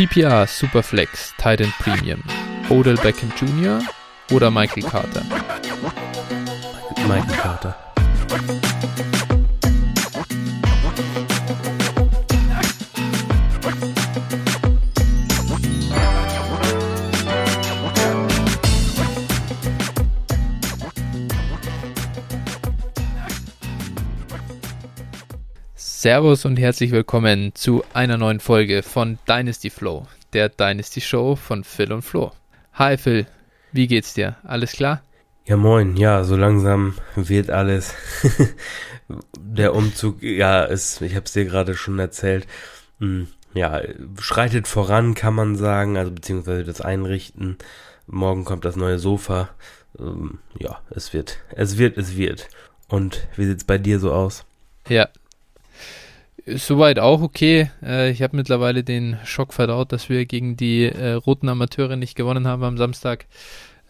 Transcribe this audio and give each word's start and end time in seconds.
PPR 0.00 0.46
Superflex 0.46 1.34
Titan 1.36 1.70
Premium. 1.78 2.22
Odell 2.70 2.96
Beckham 2.96 3.30
Jr. 3.36 3.80
oder 4.34 4.50
Michael 4.50 4.82
Carter? 4.82 5.22
Michael 7.06 7.36
Carter. 7.36 7.76
Servus 26.00 26.46
und 26.46 26.56
herzlich 26.58 26.92
willkommen 26.92 27.54
zu 27.54 27.84
einer 27.92 28.16
neuen 28.16 28.40
Folge 28.40 28.82
von 28.82 29.18
Dynasty 29.28 29.68
Flow, 29.68 30.06
der 30.32 30.48
Dynasty 30.48 31.02
Show 31.02 31.36
von 31.36 31.62
Phil 31.62 31.92
und 31.92 32.00
Flo. 32.00 32.32
Hi 32.72 32.96
Phil, 32.96 33.26
wie 33.72 33.86
geht's 33.86 34.14
dir? 34.14 34.36
Alles 34.42 34.72
klar? 34.72 35.02
Ja, 35.44 35.58
moin. 35.58 35.98
Ja, 35.98 36.24
so 36.24 36.36
langsam 36.36 36.94
wird 37.16 37.50
alles. 37.50 37.92
der 39.38 39.74
Umzug, 39.74 40.22
ja, 40.22 40.64
ist, 40.64 41.02
ich 41.02 41.14
habe 41.16 41.26
es 41.26 41.34
dir 41.34 41.44
gerade 41.44 41.76
schon 41.76 41.98
erzählt, 41.98 42.46
hm, 42.98 43.26
ja, 43.52 43.82
schreitet 44.18 44.68
voran, 44.68 45.12
kann 45.12 45.34
man 45.34 45.56
sagen, 45.56 45.98
also 45.98 46.12
beziehungsweise 46.12 46.64
das 46.64 46.80
Einrichten. 46.80 47.58
Morgen 48.06 48.46
kommt 48.46 48.64
das 48.64 48.74
neue 48.74 48.98
Sofa. 48.98 49.50
Ähm, 49.98 50.38
ja, 50.58 50.80
es 50.88 51.12
wird, 51.12 51.36
es 51.50 51.76
wird, 51.76 51.98
es 51.98 52.16
wird. 52.16 52.48
Und 52.88 53.28
wie 53.36 53.44
sieht's 53.44 53.64
bei 53.64 53.76
dir 53.76 54.00
so 54.00 54.14
aus? 54.14 54.46
Ja, 54.88 55.10
Soweit 56.46 56.98
auch 56.98 57.22
okay. 57.22 57.70
Äh, 57.82 58.10
ich 58.10 58.22
habe 58.22 58.36
mittlerweile 58.36 58.84
den 58.84 59.18
Schock 59.24 59.52
verdaut, 59.52 59.92
dass 59.92 60.08
wir 60.08 60.26
gegen 60.26 60.56
die 60.56 60.84
äh, 60.84 61.12
roten 61.12 61.48
Amateure 61.48 61.96
nicht 61.96 62.16
gewonnen 62.16 62.46
haben 62.46 62.62
am 62.62 62.78
Samstag. 62.78 63.26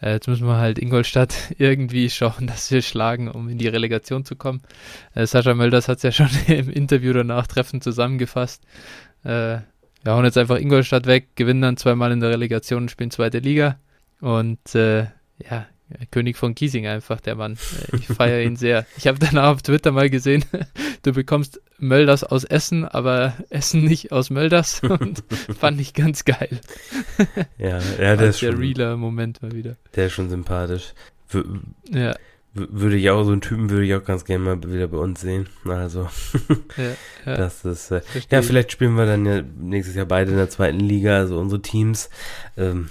Äh, 0.01 0.13
jetzt 0.13 0.27
müssen 0.27 0.47
wir 0.47 0.57
halt 0.57 0.79
Ingolstadt 0.79 1.35
irgendwie 1.57 2.09
schauen, 2.09 2.47
dass 2.47 2.71
wir 2.71 2.81
schlagen, 2.81 3.29
um 3.29 3.49
in 3.49 3.57
die 3.57 3.67
Relegation 3.67 4.25
zu 4.25 4.35
kommen. 4.35 4.61
Sascha 5.15 5.53
Mölders 5.53 5.87
hat 5.87 5.97
es 5.97 6.03
ja 6.03 6.11
schon 6.11 6.29
im 6.47 6.69
Interview 6.69 7.13
danach 7.13 7.47
treffend 7.47 7.83
zusammengefasst. 7.83 8.63
Wir 9.23 9.63
hauen 10.07 10.25
jetzt 10.25 10.37
einfach 10.39 10.57
Ingolstadt 10.57 11.05
weg, 11.05 11.35
gewinnen 11.35 11.61
dann 11.61 11.77
zweimal 11.77 12.11
in 12.11 12.21
der 12.21 12.31
Relegation 12.31 12.83
und 12.83 12.91
spielen 12.91 13.11
zweite 13.11 13.37
Liga. 13.37 13.77
Und 14.19 14.59
ja, 14.73 15.67
König 16.09 16.37
von 16.37 16.55
Giesing 16.55 16.87
einfach, 16.87 17.21
der 17.21 17.35
Mann. 17.35 17.57
Ich 17.93 18.07
feiere 18.07 18.41
ihn 18.41 18.55
sehr. 18.55 18.85
Ich 18.97 19.07
habe 19.07 19.19
danach 19.31 19.53
auf 19.53 19.61
Twitter 19.61 19.91
mal 19.91 20.09
gesehen, 20.09 20.43
du 21.03 21.11
bekommst 21.13 21.61
Mölders 21.81 22.23
aus 22.23 22.43
Essen, 22.43 22.85
aber 22.85 23.33
Essen 23.49 23.83
nicht 23.83 24.11
aus 24.11 24.29
Mölders 24.29 24.81
und 24.99 25.23
fand 25.57 25.79
ich 25.79 25.93
ganz 25.93 26.25
geil. 26.25 26.59
Ja, 27.57 27.79
ja 27.99 28.15
der 28.15 28.29
ist 28.29 28.41
der 28.41 28.51
schon, 28.51 28.57
realer 28.57 28.97
Moment 28.97 29.41
mal 29.41 29.51
wieder. 29.51 29.75
der 29.95 30.07
ist 30.07 30.13
schon 30.13 30.29
sympathisch. 30.29 30.93
W 31.29 31.43
Ja, 31.89 32.15
würde 32.53 32.97
ich 32.97 33.09
auch, 33.09 33.23
so 33.23 33.31
einen 33.31 33.39
Typen 33.39 33.69
würde 33.69 33.85
ich 33.85 33.95
auch 33.95 34.03
ganz 34.03 34.25
gerne 34.25 34.43
mal 34.43 34.71
wieder 34.71 34.89
bei 34.89 34.97
uns 34.97 35.21
sehen. 35.21 35.47
Also, 35.65 36.09
ja, 36.77 36.83
ja. 37.25 37.37
das 37.37 37.63
ist, 37.63 37.91
äh, 37.91 38.01
ja, 38.29 38.39
ich. 38.39 38.45
vielleicht 38.45 38.73
spielen 38.73 38.95
wir 38.95 39.05
dann 39.05 39.25
ja 39.25 39.41
nächstes 39.41 39.95
Jahr 39.95 40.05
beide 40.05 40.31
in 40.31 40.37
der 40.37 40.49
zweiten 40.49 40.81
Liga, 40.81 41.17
also 41.17 41.39
unsere 41.39 41.61
Teams. 41.61 42.09
Ähm, 42.57 42.89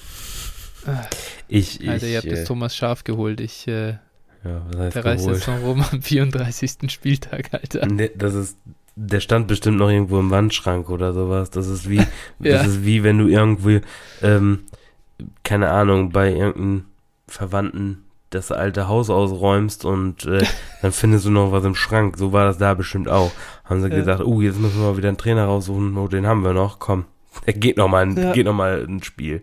Ah, 0.86 1.06
ich, 1.48 1.80
ich, 1.80 1.88
Alter, 1.88 2.06
ihr 2.06 2.16
habt 2.18 2.26
äh, 2.26 2.30
das 2.30 2.44
Thomas 2.44 2.74
Schaf 2.74 3.04
geholt. 3.04 3.40
Ich, 3.40 3.66
äh, 3.68 3.98
ja, 4.44 4.62
was 4.72 4.80
heißt 4.80 4.96
der 4.96 5.04
reist 5.04 5.24
geholt? 5.24 5.38
jetzt 5.38 5.48
noch 5.48 5.62
rum 5.62 5.84
am 5.90 6.02
34. 6.02 6.90
Spieltag, 6.90 7.52
Alter. 7.52 7.86
Nee, 7.86 8.10
das 8.16 8.34
ist, 8.34 8.56
der 9.02 9.20
stand 9.20 9.46
bestimmt 9.48 9.78
noch 9.78 9.88
irgendwo 9.88 10.18
im 10.20 10.30
Wandschrank 10.30 10.90
oder 10.90 11.12
sowas. 11.12 11.50
Das 11.50 11.66
ist 11.68 11.88
wie, 11.88 11.98
Ja. 12.38 12.52
das 12.58 12.66
ist 12.66 12.84
wie 12.84 13.02
wenn 13.02 13.18
du 13.18 13.28
irgendwie, 13.28 13.80
ähm, 14.22 14.60
keine 15.42 15.70
Ahnung, 15.70 16.10
bei 16.10 16.30
irgendeinem 16.32 16.84
Verwandten 17.26 18.04
das 18.30 18.52
alte 18.52 18.86
Haus 18.88 19.10
ausräumst 19.10 19.84
und 19.84 20.24
äh, 20.26 20.44
dann 20.82 20.92
findest 20.92 21.24
du 21.26 21.30
noch 21.30 21.50
was 21.50 21.64
im 21.64 21.74
Schrank. 21.74 22.16
So 22.16 22.32
war 22.32 22.44
das 22.44 22.58
da 22.58 22.74
bestimmt 22.74 23.08
auch. 23.08 23.32
Haben 23.64 23.80
sie 23.82 23.88
Ja. 23.88 23.94
gesagt, 23.96 24.20
oh, 24.22 24.40
jetzt 24.40 24.58
müssen 24.60 24.80
wir 24.80 24.90
mal 24.90 24.96
wieder 24.96 25.08
einen 25.08 25.16
Trainer 25.18 25.46
raussuchen. 25.46 25.96
Oh, 25.96 26.06
den 26.08 26.26
haben 26.26 26.44
wir 26.44 26.52
noch. 26.52 26.78
Komm, 26.78 27.04
der 27.46 27.54
geht 27.54 27.76
noch 27.76 27.88
mal, 27.88 28.02
ein, 28.06 28.16
Ja. 28.16 28.32
geht 28.32 28.44
noch 28.46 28.54
mal 28.54 28.84
ein 28.86 29.02
Spiel. 29.02 29.42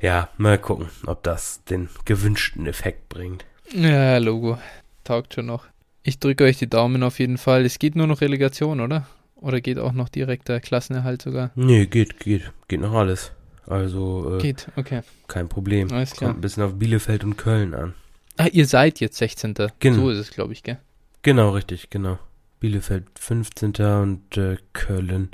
Ja, 0.00 0.28
mal 0.38 0.58
gucken, 0.58 0.88
ob 1.06 1.22
das 1.22 1.64
den 1.64 1.88
gewünschten 2.04 2.66
Effekt 2.66 3.08
bringt. 3.08 3.44
Ja, 3.72 4.18
Logo. 4.18 4.58
Taugt 5.04 5.34
schon 5.34 5.46
noch. 5.46 5.64
Ich 6.06 6.20
drücke 6.20 6.44
euch 6.44 6.56
die 6.56 6.68
Daumen 6.68 7.02
auf 7.02 7.18
jeden 7.18 7.36
Fall. 7.36 7.64
Es 7.64 7.80
geht 7.80 7.96
nur 7.96 8.06
noch 8.06 8.20
Relegation, 8.20 8.80
oder? 8.80 9.08
Oder 9.34 9.60
geht 9.60 9.80
auch 9.80 9.92
noch 9.92 10.08
direkter 10.08 10.60
Klassenerhalt 10.60 11.20
sogar? 11.20 11.50
Nee, 11.56 11.86
geht, 11.86 12.20
geht, 12.20 12.52
geht 12.68 12.80
noch 12.80 12.94
alles. 12.94 13.32
Also 13.66 14.36
äh, 14.36 14.40
Geht, 14.40 14.68
okay. 14.76 15.00
kein 15.26 15.48
Problem. 15.48 15.90
Alles 15.90 16.12
klar. 16.12 16.30
Kommt 16.30 16.38
ein 16.38 16.42
bisschen 16.42 16.62
auf 16.62 16.74
Bielefeld 16.74 17.24
und 17.24 17.36
Köln 17.36 17.74
an. 17.74 17.94
Ah, 18.36 18.46
ihr 18.52 18.68
seid 18.68 19.00
jetzt 19.00 19.18
16. 19.18 19.54
Genau. 19.80 19.96
So 19.96 20.10
ist 20.10 20.18
es, 20.18 20.30
glaube 20.30 20.52
ich, 20.52 20.62
gell? 20.62 20.78
Genau, 21.22 21.50
richtig, 21.50 21.90
genau. 21.90 22.20
Bielefeld 22.60 23.06
15. 23.18 23.72
und 23.74 24.36
äh, 24.36 24.58
Köln 24.74 25.30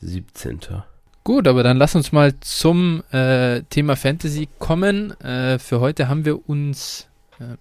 17. 0.00 0.58
Gut, 1.22 1.46
aber 1.46 1.62
dann 1.62 1.76
lass 1.76 1.94
uns 1.94 2.10
mal 2.10 2.34
zum 2.40 3.04
äh, 3.12 3.62
Thema 3.70 3.94
Fantasy 3.94 4.48
kommen. 4.58 5.12
Äh, 5.20 5.60
für 5.60 5.78
heute 5.78 6.08
haben 6.08 6.24
wir 6.24 6.48
uns 6.48 7.06
äh, 7.38 7.54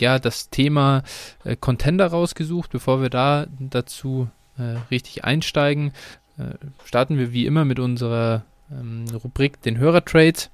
ja 0.00 0.18
das 0.18 0.50
Thema 0.50 1.02
äh, 1.44 1.56
Contender 1.56 2.06
rausgesucht. 2.06 2.70
Bevor 2.70 3.02
wir 3.02 3.10
da 3.10 3.46
dazu 3.58 4.28
äh, 4.58 4.78
richtig 4.90 5.24
einsteigen, 5.24 5.92
äh, 6.38 6.54
starten 6.84 7.18
wir 7.18 7.32
wie 7.32 7.46
immer 7.46 7.64
mit 7.64 7.78
unserer 7.78 8.44
ähm, 8.70 9.04
Rubrik 9.12 9.62
den 9.62 9.78
Hörertrades. 9.78 10.50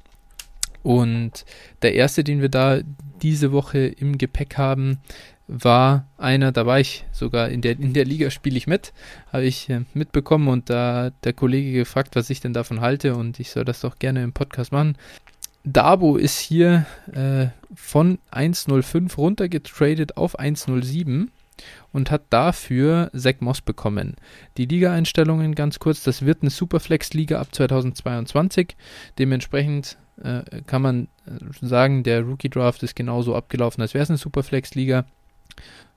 Und 0.82 1.44
der 1.82 1.94
erste, 1.94 2.24
den 2.24 2.40
wir 2.40 2.48
da 2.48 2.80
diese 3.22 3.52
Woche 3.52 3.78
im 3.78 4.18
Gepäck 4.18 4.58
haben, 4.58 4.98
war 5.46 6.06
einer, 6.16 6.50
da 6.50 6.66
war 6.66 6.80
ich 6.80 7.04
sogar 7.12 7.48
in 7.50 7.60
der, 7.60 7.72
in 7.72 7.92
der 7.92 8.04
Liga 8.04 8.30
spiele 8.30 8.56
ich 8.56 8.66
mit, 8.66 8.92
habe 9.32 9.44
ich 9.44 9.68
äh, 9.68 9.82
mitbekommen 9.92 10.48
und 10.48 10.70
da 10.70 11.10
der 11.24 11.32
Kollege 11.32 11.72
gefragt, 11.72 12.16
was 12.16 12.30
ich 12.30 12.40
denn 12.40 12.52
davon 12.52 12.80
halte 12.80 13.14
und 13.16 13.38
ich 13.38 13.50
soll 13.50 13.64
das 13.64 13.80
doch 13.80 13.98
gerne 13.98 14.22
im 14.22 14.32
Podcast 14.32 14.72
machen. 14.72 14.96
Dabo 15.64 16.16
ist 16.16 16.38
hier 16.38 16.86
äh, 17.12 17.48
von 17.74 18.18
1.05 18.32 19.14
runtergetradet 19.16 20.16
auf 20.16 20.38
1.07 20.38 21.28
und 21.92 22.10
hat 22.10 22.22
dafür 22.30 23.10
Zach 23.14 23.40
Moss 23.40 23.60
bekommen. 23.60 24.16
Die 24.56 24.66
Liga-Einstellungen 24.66 25.54
ganz 25.54 25.78
kurz, 25.78 26.02
das 26.02 26.24
wird 26.24 26.42
eine 26.42 26.50
Superflex-Liga 26.50 27.40
ab 27.40 27.54
2022. 27.54 28.76
Dementsprechend 29.18 29.98
äh, 30.22 30.62
kann 30.66 30.82
man 30.82 31.08
äh, 31.26 31.66
sagen, 31.66 32.02
der 32.02 32.22
Rookie-Draft 32.22 32.82
ist 32.82 32.96
genauso 32.96 33.36
abgelaufen, 33.36 33.82
als 33.82 33.94
wäre 33.94 34.02
es 34.02 34.10
eine 34.10 34.18
Superflex-Liga. 34.18 35.04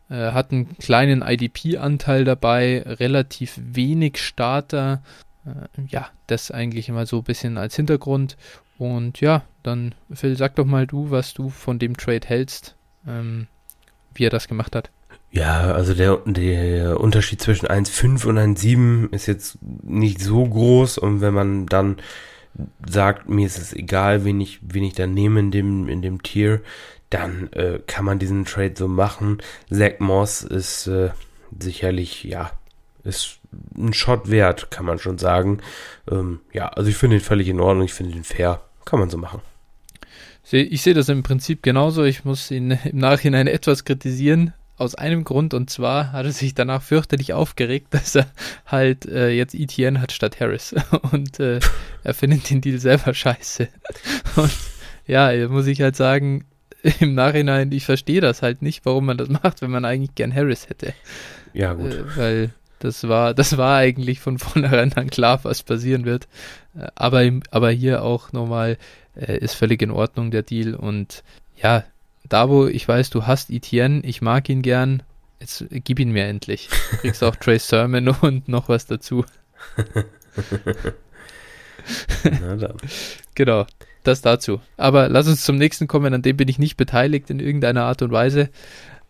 Äh, 0.09 0.31
hat 0.31 0.51
einen 0.51 0.77
kleinen 0.77 1.21
IDP-Anteil 1.21 2.25
dabei, 2.25 2.83
relativ 2.85 3.59
wenig 3.59 4.17
Starter. 4.17 5.01
Äh, 5.45 5.81
ja, 5.87 6.09
das 6.27 6.51
eigentlich 6.51 6.89
immer 6.89 7.05
so 7.05 7.17
ein 7.17 7.23
bisschen 7.23 7.57
als 7.57 7.75
Hintergrund. 7.75 8.37
Und 8.77 9.21
ja, 9.21 9.43
dann 9.63 9.95
Phil, 10.11 10.35
sag 10.35 10.55
doch 10.55 10.65
mal 10.65 10.87
du, 10.87 11.11
was 11.11 11.33
du 11.33 11.49
von 11.49 11.79
dem 11.79 11.97
Trade 11.97 12.27
hältst, 12.27 12.75
ähm, 13.07 13.47
wie 14.13 14.25
er 14.25 14.29
das 14.29 14.47
gemacht 14.47 14.75
hat. 14.75 14.89
Ja, 15.31 15.73
also 15.73 15.93
der, 15.93 16.17
der 16.25 16.99
Unterschied 16.99 17.41
zwischen 17.41 17.67
1,5 17.67 18.25
und 18.25 18.37
1,7 18.37 19.13
ist 19.13 19.25
jetzt 19.25 19.57
nicht 19.83 20.21
so 20.21 20.45
groß 20.45 20.97
und 20.97 21.19
wenn 21.21 21.33
man 21.33 21.65
dann 21.65 21.97
sagt, 22.87 23.27
mir 23.27 23.45
ist 23.45 23.57
es 23.57 23.73
egal, 23.73 24.23
wen 24.23 24.39
ich, 24.39 24.59
wen 24.61 24.83
ich 24.83 24.93
da 24.93 25.07
nehme 25.07 25.41
in 25.41 25.51
dem, 25.51 25.89
in 25.89 26.01
dem 26.01 26.23
Tier, 26.23 26.61
dann 27.09 27.51
äh, 27.51 27.79
kann 27.85 28.05
man 28.05 28.19
diesen 28.19 28.45
Trade 28.45 28.73
so 28.77 28.87
machen. 28.87 29.39
Zach 29.69 29.99
Moss 29.99 30.41
ist 30.43 30.87
äh, 30.87 31.09
sicherlich, 31.59 32.23
ja, 32.23 32.51
ist 33.05 33.39
ein 33.77 33.93
Shot 33.93 34.29
wert, 34.29 34.71
kann 34.71 34.85
man 34.85 34.99
schon 34.99 35.17
sagen. 35.17 35.59
Ähm, 36.11 36.41
ja, 36.51 36.67
also 36.67 36.89
ich 36.89 36.97
finde 36.97 37.17
ihn 37.17 37.21
völlig 37.21 37.47
in 37.47 37.59
Ordnung, 37.59 37.85
ich 37.85 37.93
finde 37.93 38.15
ihn 38.17 38.23
fair, 38.23 38.61
kann 38.83 38.99
man 38.99 39.09
so 39.09 39.17
machen. 39.17 39.41
Ich 40.51 40.83
sehe 40.83 40.93
das 40.93 41.09
im 41.09 41.23
Prinzip 41.23 41.63
genauso. 41.63 42.03
Ich 42.03 42.23
muss 42.23 42.51
ihn 42.51 42.71
im 42.71 42.97
Nachhinein 42.97 43.47
etwas 43.47 43.83
kritisieren. 43.83 44.53
Aus 44.77 44.93
einem 44.93 45.23
Grund, 45.23 45.53
und 45.53 45.69
zwar 45.69 46.11
hat 46.11 46.25
er 46.25 46.33
sich 46.33 46.53
danach 46.53 46.81
fürchterlich 46.81 47.31
aufgeregt, 47.31 47.87
dass 47.91 48.15
er 48.15 48.27
halt 48.65 49.05
äh, 49.05 49.29
jetzt 49.29 49.55
ETN 49.55 50.01
hat 50.01 50.11
statt 50.11 50.41
Harris. 50.41 50.75
Und 51.11 51.39
äh, 51.39 51.61
er 52.03 52.13
findet 52.13 52.49
den 52.49 52.59
Deal 52.59 52.77
selber 52.77 53.13
scheiße. 53.13 53.69
Und 54.35 54.51
ja, 55.07 55.47
muss 55.47 55.67
ich 55.67 55.81
halt 55.81 55.95
sagen, 55.95 56.43
im 56.99 57.15
Nachhinein, 57.15 57.71
ich 57.71 57.85
verstehe 57.85 58.19
das 58.19 58.41
halt 58.41 58.61
nicht, 58.61 58.85
warum 58.85 59.05
man 59.05 59.17
das 59.17 59.29
macht, 59.29 59.61
wenn 59.61 59.71
man 59.71 59.85
eigentlich 59.85 60.13
gern 60.15 60.35
Harris 60.35 60.67
hätte. 60.67 60.93
Ja, 61.53 61.73
gut. 61.73 61.93
Äh, 61.93 62.17
weil 62.17 62.49
das 62.79 63.07
war, 63.07 63.33
das 63.33 63.57
war 63.57 63.77
eigentlich 63.77 64.19
von 64.19 64.37
vornherein 64.39 64.89
dann 64.89 65.09
klar, 65.09 65.39
was 65.43 65.63
passieren 65.63 66.05
wird. 66.05 66.27
Äh, 66.77 66.87
aber, 66.95 67.23
im- 67.23 67.43
aber 67.51 67.69
hier 67.71 68.03
auch 68.03 68.31
nochmal 68.33 68.77
äh, 69.15 69.37
ist 69.37 69.55
völlig 69.55 69.81
in 69.81 69.91
Ordnung 69.91 70.31
der 70.31 70.43
Deal. 70.43 70.75
Und 70.75 71.23
ja, 71.61 71.83
Davo, 72.27 72.67
ich 72.67 72.87
weiß, 72.87 73.09
du 73.11 73.25
hast 73.27 73.49
Etienne, 73.49 74.01
ich 74.03 74.21
mag 74.21 74.49
ihn 74.49 74.61
gern. 74.61 75.03
Jetzt 75.39 75.65
gib 75.69 75.99
ihn 75.99 76.11
mir 76.11 76.25
endlich. 76.25 76.69
Du 76.91 76.97
kriegst 76.97 77.23
auch 77.23 77.35
Trey 77.39 77.59
Sermon 77.59 78.07
und 78.09 78.47
noch 78.47 78.69
was 78.69 78.85
dazu. 78.85 79.25
Genau, 83.35 83.65
das 84.03 84.21
dazu. 84.21 84.61
Aber 84.77 85.09
lass 85.09 85.27
uns 85.27 85.43
zum 85.43 85.57
nächsten 85.57 85.87
kommen, 85.87 86.13
an 86.13 86.21
dem 86.21 86.37
bin 86.37 86.47
ich 86.47 86.59
nicht 86.59 86.77
beteiligt 86.77 87.29
in 87.29 87.39
irgendeiner 87.39 87.83
Art 87.83 88.01
und 88.01 88.11
Weise. 88.11 88.49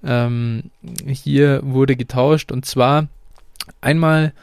Ähm, 0.04 0.72
hier 1.08 1.62
wurde 1.64 1.96
getauscht 1.96 2.52
und 2.52 2.66
zwar 2.66 3.08
einmal 3.82 4.34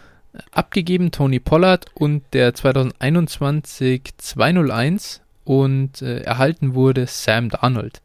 abgegeben 0.51 1.11
Tony 1.11 1.41
Pollard 1.41 1.87
und 1.95 2.23
der 2.33 2.55
2021 2.55 4.15
201 4.17 5.21
und 5.45 6.03
äh, 6.03 6.21
erhalten 6.21 6.75
wurde 6.75 7.07
Sam 7.07 7.49
Darnold. 7.49 8.01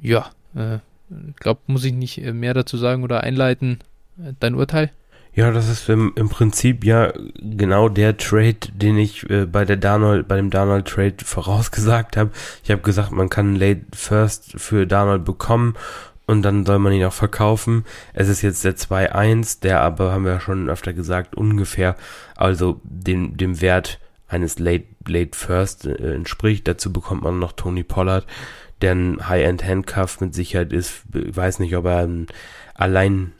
Ja, 0.00 0.30
äh, 0.54 0.78
glaube, 1.36 1.60
muss 1.66 1.84
ich 1.84 1.92
nicht 1.92 2.18
äh, 2.18 2.32
mehr 2.32 2.54
dazu 2.54 2.76
sagen 2.76 3.02
oder 3.02 3.22
einleiten. 3.22 3.78
Äh, 4.18 4.32
dein 4.38 4.54
Urteil? 4.54 4.90
Ja, 5.34 5.50
das 5.50 5.68
ist 5.68 5.88
im, 5.88 6.12
im 6.14 6.28
Prinzip 6.28 6.84
ja 6.84 7.12
genau 7.40 7.88
der 7.88 8.16
Trade, 8.16 8.58
den 8.72 8.98
ich 8.98 9.28
äh, 9.28 9.46
bei 9.46 9.64
der 9.64 9.76
Darnold, 9.76 10.28
bei 10.28 10.36
dem 10.36 10.50
Darnold 10.50 10.86
Trade 10.86 11.16
vorausgesagt 11.24 12.16
habe. 12.16 12.30
Ich 12.62 12.70
habe 12.70 12.82
gesagt, 12.82 13.10
man 13.10 13.30
kann 13.30 13.56
Late 13.56 13.82
First 13.92 14.52
für 14.56 14.86
Darnold 14.86 15.24
bekommen 15.24 15.74
und 16.26 16.42
dann 16.42 16.64
soll 16.64 16.78
man 16.78 16.92
ihn 16.92 17.04
auch 17.04 17.12
verkaufen. 17.12 17.84
Es 18.12 18.28
ist 18.28 18.42
jetzt 18.42 18.64
der 18.64 18.76
2-1, 18.76 19.60
der 19.60 19.80
aber, 19.80 20.12
haben 20.12 20.24
wir 20.24 20.32
ja 20.32 20.40
schon 20.40 20.70
öfter 20.70 20.92
gesagt, 20.92 21.34
ungefähr, 21.34 21.96
also 22.36 22.80
dem, 22.84 23.36
dem 23.36 23.60
Wert 23.60 24.00
eines 24.26 24.58
Late, 24.58 24.86
Late 25.06 25.36
First 25.36 25.86
äh, 25.86 26.14
entspricht. 26.14 26.66
Dazu 26.66 26.92
bekommt 26.92 27.22
man 27.22 27.38
noch 27.38 27.52
Tony 27.52 27.82
Pollard, 27.82 28.26
der 28.80 28.92
ein 28.92 29.28
High-End 29.28 29.64
Handcuff 29.64 30.20
mit 30.20 30.34
Sicherheit 30.34 30.72
ist. 30.72 31.02
Ich 31.12 31.36
weiß 31.36 31.58
nicht, 31.58 31.76
ob 31.76 31.84
er 31.84 31.98
einen 31.98 32.26
allein, 32.74 33.32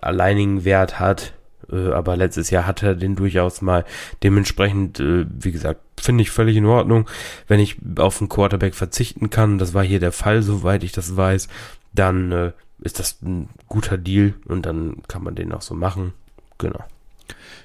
alleinigen 0.00 0.64
Wert 0.64 0.98
hat, 0.98 1.34
äh, 1.70 1.92
aber 1.92 2.16
letztes 2.16 2.50
Jahr 2.50 2.66
hatte 2.66 2.86
er 2.86 2.94
den 2.96 3.14
durchaus 3.14 3.62
mal. 3.62 3.84
Dementsprechend, 4.24 4.98
äh, 4.98 5.24
wie 5.28 5.52
gesagt, 5.52 5.80
finde 6.00 6.22
ich 6.22 6.32
völlig 6.32 6.56
in 6.56 6.66
Ordnung, 6.66 7.08
wenn 7.46 7.60
ich 7.60 7.76
auf 7.96 8.20
einen 8.20 8.28
Quarterback 8.28 8.74
verzichten 8.74 9.30
kann. 9.30 9.58
Das 9.58 9.72
war 9.72 9.84
hier 9.84 10.00
der 10.00 10.10
Fall, 10.10 10.42
soweit 10.42 10.82
ich 10.82 10.90
das 10.90 11.16
weiß 11.16 11.48
dann 11.92 12.32
äh, 12.32 12.52
ist 12.80 12.98
das 12.98 13.20
ein 13.22 13.48
guter 13.68 13.98
Deal 13.98 14.34
und 14.46 14.66
dann 14.66 15.02
kann 15.08 15.22
man 15.22 15.34
den 15.34 15.52
auch 15.52 15.62
so 15.62 15.74
machen. 15.74 16.12
Genau. 16.58 16.84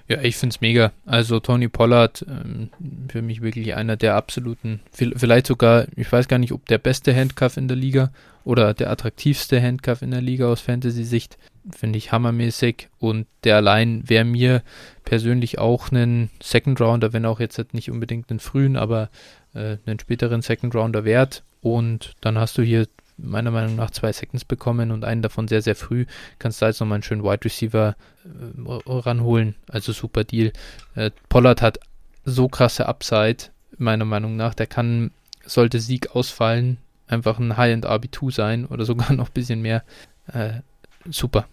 Ja, 0.08 0.22
ich 0.22 0.38
finde 0.38 0.54
es 0.54 0.62
mega. 0.62 0.92
Also 1.06 1.40
Tony 1.40 1.68
Pollard, 1.68 2.26
ähm, 2.30 2.70
für 3.10 3.22
mich 3.22 3.42
wirklich 3.42 3.76
einer 3.76 3.98
der 3.98 4.16
absoluten, 4.16 4.80
vielleicht 4.92 5.48
sogar, 5.48 5.88
ich 5.96 6.10
weiß 6.12 6.28
gar 6.28 6.40
nicht, 6.40 6.54
ob 6.54 6.66
der 6.68 6.78
beste 6.78 7.14
Handcuff 7.16 7.58
in 7.58 7.68
der 7.68 7.76
Liga 7.76 8.12
oder 8.46 8.74
der 8.74 8.90
attraktivste 8.90 9.62
Handcuff 9.62 10.02
in 10.02 10.12
der 10.12 10.22
Liga 10.22 10.48
aus 10.48 10.62
Fantasy-Sicht. 10.62 11.38
Finde 11.76 11.98
ich 11.98 12.14
hammermäßig 12.14 12.88
und 12.98 13.28
der 13.44 13.58
allein 13.58 14.08
wäre 14.08 14.24
mir 14.24 14.64
persönlich 15.04 15.60
auch 15.60 15.92
einen 15.92 16.30
Second 16.42 16.80
Rounder, 16.80 17.12
wenn 17.12 17.26
auch 17.26 17.42
jetzt 17.42 17.74
nicht 17.74 17.92
unbedingt 17.92 18.30
einen 18.30 18.40
frühen, 18.40 18.78
aber 18.78 19.10
äh, 19.54 19.78
einen 19.86 20.00
späteren 20.00 20.42
Second 20.42 20.74
Rounder 20.74 21.04
wert. 21.04 21.44
Und 21.60 22.14
dann 22.22 22.38
hast 22.38 22.58
du 22.58 22.62
hier 22.62 22.88
meiner 23.18 23.52
Meinung 23.52 23.76
nach 23.76 23.92
zwei 23.92 24.14
Seconds 24.14 24.46
bekommen 24.46 24.92
und 24.92 25.04
einen 25.04 25.22
davon 25.22 25.48
sehr, 25.48 25.62
sehr 25.62 25.76
früh. 25.76 26.06
Kannst 26.40 26.62
da 26.62 26.68
jetzt 26.68 26.80
nochmal 26.80 26.98
einen 26.98 27.04
schönen 27.04 27.24
Wide 27.24 27.46
Receiver 27.46 27.96
äh, 28.26 28.72
ranholen. 28.88 29.56
Also 29.70 29.92
super 29.92 30.24
Deal. 30.24 30.54
Äh, 30.96 31.12
Pollard 31.30 31.62
hat 31.62 31.80
so 32.26 32.48
krasse 32.48 32.88
Upside, 32.88 33.46
meiner 33.78 34.06
Meinung 34.06 34.36
nach. 34.36 34.54
Der 34.54 34.68
kann, 34.68 35.12
sollte 35.46 35.80
Sieg 35.80 36.16
ausfallen, 36.16 36.78
einfach 37.08 37.40
ein 37.40 37.58
High-End 37.58 37.88
RB2 37.88 38.32
sein 38.32 38.66
oder 38.66 38.86
sogar 38.86 39.12
noch 39.14 39.30
ein 39.30 39.34
bisschen 39.34 39.62
mehr. 39.62 39.84
Äh, 40.32 40.62
super. 41.10 41.48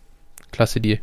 Klasse 0.53 0.81
Deal. 0.81 1.01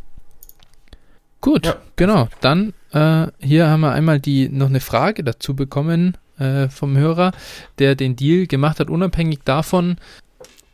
Gut, 1.42 1.66
ja. 1.66 1.78
genau. 1.96 2.30
Dann 2.42 2.74
äh, 2.92 3.28
hier 3.40 3.68
haben 3.68 3.81
wir 3.81 3.92
einmal 3.92 4.19
die 4.19 4.48
noch 4.48 4.69
eine 4.69 4.80
Frage 4.80 5.24
dazu 5.24 5.56
bekommen 5.56 6.18
äh, 6.38 6.69
vom 6.69 6.96
Hörer, 6.96 7.31
der 7.80 7.96
den 7.96 8.16
Deal 8.16 8.48
gemacht 8.48 8.80
hat, 8.80 8.90
unabhängig 8.90 9.40
davon, 9.44 9.98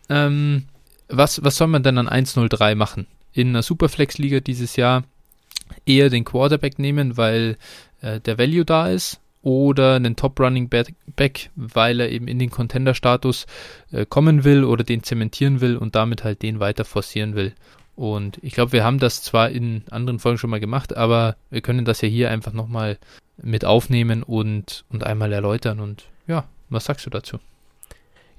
ähm, 0.09 0.65
was, 1.09 1.43
was 1.43 1.57
soll 1.57 1.67
man 1.67 1.83
denn 1.83 1.97
an 1.97 2.09
1-0-3 2.09 2.75
machen? 2.75 3.07
In 3.33 3.49
einer 3.49 3.63
Superflex-Liga 3.63 4.39
dieses 4.39 4.75
Jahr 4.75 5.03
eher 5.85 6.09
den 6.09 6.25
Quarterback 6.25 6.79
nehmen, 6.79 7.17
weil 7.17 7.57
äh, 8.01 8.19
der 8.19 8.37
Value 8.37 8.65
da 8.65 8.87
ist 8.87 9.19
oder 9.41 9.95
einen 9.95 10.15
Top 10.15 10.39
Running 10.39 10.69
Back, 10.69 11.49
weil 11.55 11.99
er 11.99 12.09
eben 12.09 12.27
in 12.27 12.39
den 12.39 12.49
Contender-Status 12.49 13.45
äh, 13.91 14.05
kommen 14.05 14.43
will 14.43 14.63
oder 14.63 14.83
den 14.83 15.03
zementieren 15.03 15.61
will 15.61 15.77
und 15.77 15.95
damit 15.95 16.23
halt 16.23 16.41
den 16.41 16.59
weiter 16.59 16.85
forcieren 16.85 17.35
will. 17.35 17.53
Und 17.95 18.37
ich 18.43 18.53
glaube, 18.53 18.73
wir 18.73 18.83
haben 18.83 18.99
das 18.99 19.23
zwar 19.23 19.49
in 19.49 19.83
anderen 19.89 20.19
Folgen 20.19 20.37
schon 20.37 20.49
mal 20.49 20.59
gemacht, 20.59 20.95
aber 20.95 21.35
wir 21.49 21.61
können 21.61 21.85
das 21.85 22.01
ja 22.01 22.07
hier 22.07 22.29
einfach 22.29 22.53
nochmal 22.53 22.97
mit 23.41 23.65
aufnehmen 23.65 24.21
und, 24.23 24.85
und 24.89 25.03
einmal 25.03 25.31
erläutern. 25.33 25.79
Und 25.79 26.05
ja, 26.27 26.45
was 26.69 26.85
sagst 26.85 27.05
du 27.05 27.09
dazu? 27.09 27.39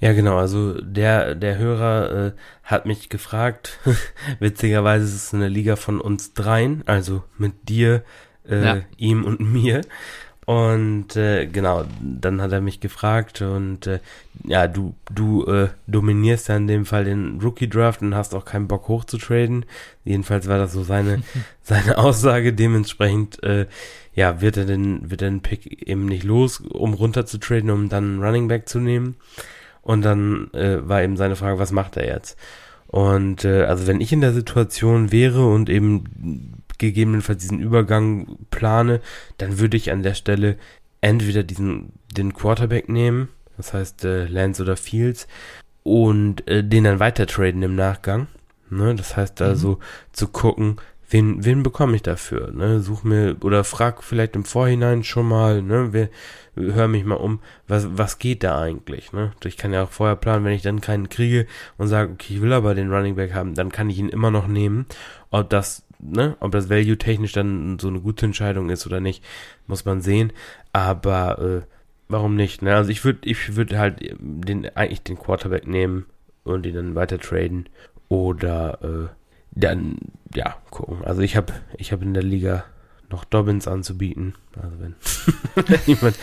Ja, 0.00 0.12
genau, 0.12 0.36
also 0.38 0.80
der, 0.80 1.34
der 1.34 1.58
Hörer 1.58 2.26
äh, 2.26 2.32
hat 2.62 2.86
mich 2.86 3.08
gefragt, 3.08 3.80
witzigerweise 4.38 5.04
ist 5.04 5.14
es 5.14 5.34
eine 5.34 5.48
Liga 5.48 5.76
von 5.76 6.00
uns 6.00 6.34
dreien, 6.34 6.82
also 6.86 7.24
mit 7.36 7.68
dir, 7.68 8.04
äh, 8.48 8.64
ja. 8.64 8.80
ihm 8.96 9.24
und 9.24 9.40
mir. 9.52 9.80
Und 10.46 11.14
äh, 11.14 11.44
genau, 11.44 11.84
dann 12.00 12.40
hat 12.40 12.52
er 12.52 12.62
mich 12.62 12.80
gefragt 12.80 13.42
und 13.42 13.86
äh, 13.86 13.98
ja, 14.44 14.66
du, 14.66 14.94
du 15.12 15.44
äh, 15.44 15.68
dominierst 15.86 16.48
ja 16.48 16.56
in 16.56 16.66
dem 16.66 16.86
Fall 16.86 17.04
den 17.04 17.38
Rookie 17.42 17.68
Draft 17.68 18.00
und 18.00 18.14
hast 18.14 18.34
auch 18.34 18.46
keinen 18.46 18.66
Bock 18.66 18.88
hochzutraden. 18.88 19.66
Jedenfalls 20.06 20.48
war 20.48 20.56
das 20.56 20.72
so 20.72 20.84
seine, 20.84 21.22
seine 21.62 21.98
Aussage. 21.98 22.54
Dementsprechend, 22.54 23.42
äh, 23.42 23.66
ja, 24.14 24.40
wird 24.40 24.56
er 24.56 24.64
den, 24.64 25.10
wird 25.10 25.20
er 25.20 25.28
den 25.28 25.42
Pick 25.42 25.86
eben 25.86 26.06
nicht 26.06 26.24
los, 26.24 26.60
um 26.60 26.94
runter 26.94 27.26
zu 27.26 27.36
traden, 27.36 27.68
um 27.68 27.90
dann 27.90 28.04
einen 28.04 28.24
Running 28.24 28.48
Back 28.48 28.70
zu 28.70 28.78
nehmen. 28.78 29.16
Und 29.88 30.02
dann 30.02 30.52
äh, 30.52 30.86
war 30.86 31.02
eben 31.02 31.16
seine 31.16 31.34
Frage, 31.34 31.58
was 31.58 31.72
macht 31.72 31.96
er 31.96 32.06
jetzt? 32.06 32.36
Und 32.88 33.46
äh, 33.46 33.62
also 33.62 33.86
wenn 33.86 34.02
ich 34.02 34.12
in 34.12 34.20
der 34.20 34.34
Situation 34.34 35.12
wäre 35.12 35.46
und 35.46 35.70
eben 35.70 36.62
gegebenenfalls 36.76 37.40
diesen 37.40 37.58
Übergang 37.58 38.36
plane, 38.50 39.00
dann 39.38 39.58
würde 39.58 39.78
ich 39.78 39.90
an 39.90 40.02
der 40.02 40.12
Stelle 40.12 40.58
entweder 41.00 41.42
diesen 41.42 41.94
den 42.14 42.34
Quarterback 42.34 42.90
nehmen, 42.90 43.28
das 43.56 43.72
heißt 43.72 44.04
äh, 44.04 44.26
Lance 44.26 44.62
oder 44.62 44.76
Fields, 44.76 45.26
und 45.84 46.46
äh, 46.46 46.62
den 46.62 46.84
dann 46.84 47.00
weiter 47.00 47.26
traden 47.26 47.62
im 47.62 47.74
Nachgang. 47.74 48.26
Ne? 48.68 48.94
Das 48.94 49.16
heißt 49.16 49.40
also 49.40 49.70
mhm. 49.70 49.78
zu 50.12 50.28
gucken, 50.28 50.76
wen, 51.08 51.46
wen 51.46 51.62
bekomme 51.62 51.96
ich 51.96 52.02
dafür? 52.02 52.52
Ne? 52.52 52.80
Such 52.80 53.04
mir 53.04 53.36
oder 53.40 53.64
frag 53.64 54.04
vielleicht 54.04 54.36
im 54.36 54.44
Vorhinein 54.44 55.02
schon 55.02 55.26
mal, 55.26 55.62
ne, 55.62 55.88
wer, 55.92 56.10
hör 56.58 56.88
mich 56.88 57.04
mal 57.04 57.14
um, 57.14 57.40
was, 57.66 57.96
was 57.96 58.18
geht 58.18 58.42
da 58.42 58.60
eigentlich? 58.60 59.12
Ne? 59.12 59.32
Ich 59.44 59.56
kann 59.56 59.72
ja 59.72 59.84
auch 59.84 59.90
vorher 59.90 60.16
planen, 60.16 60.44
wenn 60.44 60.52
ich 60.52 60.62
dann 60.62 60.80
keinen 60.80 61.08
kriege 61.08 61.46
und 61.76 61.88
sage, 61.88 62.12
okay, 62.12 62.34
ich 62.34 62.42
will 62.42 62.52
aber 62.52 62.74
den 62.74 62.92
Running 62.92 63.16
Back 63.16 63.34
haben, 63.34 63.54
dann 63.54 63.72
kann 63.72 63.90
ich 63.90 63.98
ihn 63.98 64.08
immer 64.08 64.30
noch 64.30 64.46
nehmen. 64.46 64.86
Ob 65.30 65.50
das, 65.50 65.86
ne, 65.98 66.36
ob 66.40 66.52
das 66.52 66.70
Value 66.70 66.98
technisch 66.98 67.32
dann 67.32 67.78
so 67.78 67.88
eine 67.88 68.00
gute 68.00 68.26
Entscheidung 68.26 68.70
ist 68.70 68.86
oder 68.86 69.00
nicht, 69.00 69.24
muss 69.66 69.84
man 69.84 70.00
sehen. 70.00 70.32
Aber 70.72 71.38
äh, 71.38 71.60
warum 72.08 72.34
nicht? 72.34 72.62
Ne? 72.62 72.74
Also 72.74 72.90
ich 72.90 73.04
würde, 73.04 73.20
ich 73.22 73.56
würde 73.56 73.78
halt 73.78 74.00
den 74.18 74.68
eigentlich 74.76 75.02
den 75.02 75.18
Quarterback 75.18 75.66
nehmen 75.66 76.06
und 76.44 76.66
ihn 76.66 76.74
dann 76.74 76.94
weiter 76.94 77.18
traden 77.18 77.68
oder 78.08 78.78
äh, 78.82 79.14
dann 79.52 79.96
ja 80.34 80.56
gucken. 80.70 81.04
Also 81.04 81.22
ich 81.22 81.36
habe 81.36 81.52
ich 81.76 81.92
habe 81.92 82.04
in 82.04 82.14
der 82.14 82.22
Liga 82.22 82.64
noch 83.10 83.24
Dobbins 83.24 83.66
anzubieten. 83.66 84.34
Also 84.54 84.76
wenn, 84.80 84.94
wenn, 85.54 85.78
jemand, 85.86 86.16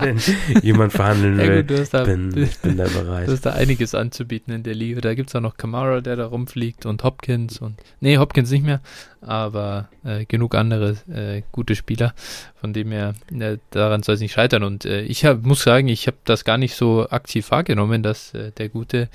wenn 0.00 0.62
jemand 0.62 0.92
verhandeln 0.92 1.36
will, 1.36 1.56
ja 1.56 1.62
gut, 1.62 1.88
da, 1.92 2.04
bin, 2.04 2.30
bin 2.62 2.76
da 2.76 2.84
bereit. 2.84 3.28
Du 3.28 3.32
hast 3.32 3.44
da 3.44 3.50
einiges 3.52 3.94
anzubieten 3.94 4.54
in 4.54 4.62
der 4.62 4.74
Liga. 4.74 5.00
Da 5.00 5.14
gibt 5.14 5.28
es 5.28 5.36
auch 5.36 5.40
noch 5.40 5.56
Kamara, 5.56 6.00
der 6.00 6.16
da 6.16 6.26
rumfliegt 6.26 6.86
und 6.86 7.02
Hopkins 7.04 7.58
und 7.58 7.74
nee, 8.00 8.16
Hopkins 8.18 8.50
nicht 8.50 8.64
mehr, 8.64 8.80
aber 9.20 9.88
äh, 10.04 10.24
genug 10.24 10.54
andere 10.54 10.96
äh, 11.12 11.42
gute 11.52 11.74
Spieler, 11.74 12.14
von 12.54 12.72
dem 12.72 12.92
her 12.92 13.14
äh, 13.38 13.58
daran 13.70 14.02
soll 14.02 14.14
es 14.14 14.20
nicht 14.20 14.32
scheitern. 14.32 14.62
Und 14.62 14.86
äh, 14.86 15.02
ich 15.02 15.24
hab, 15.24 15.42
muss 15.42 15.62
sagen, 15.62 15.88
ich 15.88 16.06
habe 16.06 16.16
das 16.24 16.44
gar 16.44 16.56
nicht 16.56 16.74
so 16.74 17.08
aktiv 17.10 17.50
wahrgenommen, 17.50 18.02
dass 18.02 18.32
äh, 18.32 18.52
der 18.52 18.68
gute 18.68 19.08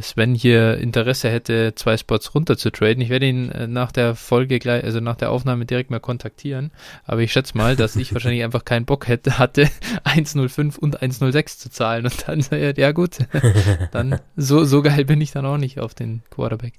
Sven 0.00 0.34
hier 0.34 0.78
Interesse 0.78 1.28
hätte, 1.28 1.74
zwei 1.74 1.96
Spots 1.96 2.34
runter 2.34 2.56
zu 2.56 2.70
traden. 2.70 3.02
Ich 3.02 3.08
werde 3.08 3.26
ihn 3.26 3.50
äh, 3.50 3.66
nach 3.66 3.90
der 3.90 4.14
Folge 4.14 4.60
gleich, 4.60 4.84
also 4.84 5.00
nach 5.00 5.16
der 5.16 5.30
Aufnahme 5.30 5.66
direkt 5.66 5.90
mal 5.90 5.98
kontaktieren. 5.98 6.70
Aber 7.04 7.20
ich 7.22 7.32
schätze 7.32 7.56
mal, 7.56 7.74
dass 7.74 7.96
ich 7.96 8.14
wahrscheinlich 8.14 8.44
einfach 8.44 8.64
keinen 8.64 8.84
Bock 8.84 9.08
hätte, 9.08 9.38
hatte 9.38 9.68
1,05 10.04 10.78
und 10.78 11.02
1,06 11.02 11.58
zu 11.58 11.70
zahlen. 11.70 12.04
Und 12.04 12.28
dann, 12.28 12.44
ja 12.76 12.92
gut, 12.92 13.18
dann 13.92 14.20
so, 14.36 14.64
so 14.64 14.82
geil 14.82 15.04
bin 15.04 15.20
ich 15.20 15.32
dann 15.32 15.46
auch 15.46 15.58
nicht 15.58 15.80
auf 15.80 15.94
den 15.94 16.22
Quarterback. 16.30 16.74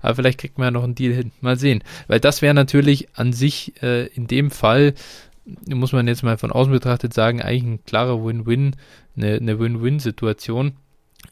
Aber 0.00 0.14
vielleicht 0.14 0.38
kriegt 0.38 0.56
man 0.56 0.68
ja 0.68 0.70
noch 0.70 0.84
einen 0.84 0.94
Deal 0.94 1.12
hin. 1.12 1.32
Mal 1.42 1.58
sehen. 1.58 1.84
Weil 2.06 2.20
das 2.20 2.40
wäre 2.40 2.54
natürlich 2.54 3.08
an 3.14 3.34
sich 3.34 3.74
äh, 3.82 4.06
in 4.06 4.26
dem 4.28 4.50
Fall, 4.50 4.94
muss 5.68 5.92
man 5.92 6.08
jetzt 6.08 6.22
mal 6.22 6.38
von 6.38 6.52
außen 6.52 6.72
betrachtet 6.72 7.12
sagen, 7.12 7.42
eigentlich 7.42 7.62
ein 7.64 7.84
klarer 7.84 8.24
Win-Win, 8.24 8.76
eine, 9.16 9.34
eine 9.34 9.58
Win-Win-Situation 9.58 10.72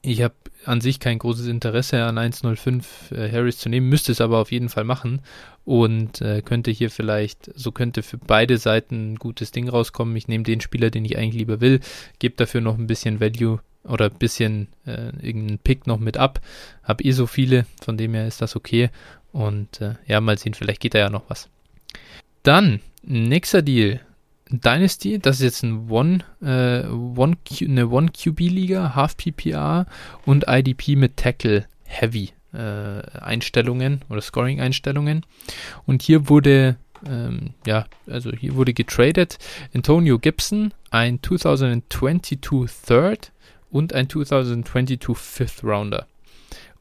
Ich 0.06 0.20
habe 0.20 0.34
an 0.66 0.82
sich 0.82 1.00
kein 1.00 1.18
großes 1.18 1.46
Interesse 1.46 2.04
an 2.04 2.18
105 2.18 3.12
äh, 3.12 3.32
Harris 3.32 3.58
zu 3.58 3.70
nehmen, 3.70 3.88
müsste 3.88 4.12
es 4.12 4.20
aber 4.20 4.38
auf 4.38 4.52
jeden 4.52 4.68
Fall 4.68 4.84
machen 4.84 5.22
und 5.64 6.20
äh, 6.20 6.42
könnte 6.42 6.70
hier 6.70 6.90
vielleicht, 6.90 7.50
so 7.54 7.72
könnte 7.72 8.02
für 8.02 8.18
beide 8.18 8.58
Seiten 8.58 9.12
ein 9.12 9.16
gutes 9.16 9.50
Ding 9.50 9.66
rauskommen. 9.66 10.14
Ich 10.16 10.28
nehme 10.28 10.44
den 10.44 10.60
Spieler, 10.60 10.90
den 10.90 11.06
ich 11.06 11.16
eigentlich 11.16 11.38
lieber 11.38 11.62
will, 11.62 11.80
gebe 12.18 12.36
dafür 12.36 12.60
noch 12.60 12.76
ein 12.76 12.86
bisschen 12.86 13.18
Value 13.18 13.60
oder 13.82 14.06
ein 14.06 14.18
bisschen 14.18 14.68
äh, 14.86 15.08
irgendeinen 15.22 15.58
Pick 15.58 15.86
noch 15.86 15.98
mit 15.98 16.18
ab. 16.18 16.40
Hab 16.82 17.02
eh 17.02 17.12
so 17.12 17.26
viele, 17.26 17.64
von 17.82 17.96
dem 17.96 18.12
her 18.12 18.26
ist 18.26 18.42
das 18.42 18.56
okay. 18.56 18.90
Und 19.32 19.80
äh, 19.80 19.94
ja, 20.06 20.20
mal 20.20 20.36
sehen, 20.36 20.54
vielleicht 20.54 20.80
geht 20.80 20.94
da 20.94 20.98
ja 20.98 21.10
noch 21.10 21.28
was. 21.28 21.48
Dann, 22.42 22.80
nächster 23.02 23.62
Deal. 23.62 24.00
Dynasty, 24.60 25.18
das 25.18 25.36
ist 25.36 25.42
jetzt 25.42 25.62
ein 25.62 25.90
One, 25.90 26.18
äh, 26.42 26.86
One 26.88 27.36
eine 27.60 27.88
One-QB-Liga, 27.88 28.94
Half-PPR 28.94 29.86
und 30.24 30.44
IDP 30.48 30.96
mit 30.96 31.16
Tackle 31.16 31.66
Heavy 31.84 32.32
äh, 32.52 33.02
Einstellungen 33.20 34.02
oder 34.08 34.20
Scoring-Einstellungen. 34.20 35.24
Und 35.86 36.02
hier 36.02 36.28
wurde, 36.28 36.76
ähm, 37.06 37.54
ja, 37.66 37.86
also 38.06 38.32
hier 38.32 38.54
wurde 38.54 38.74
getradet 38.74 39.38
Antonio 39.74 40.18
Gibson, 40.18 40.72
ein 40.90 41.20
2022 41.22 42.40
Third 42.86 43.32
und 43.70 43.92
ein 43.92 44.08
2022 44.08 45.16
Fifth 45.16 45.64
Rounder. 45.64 46.06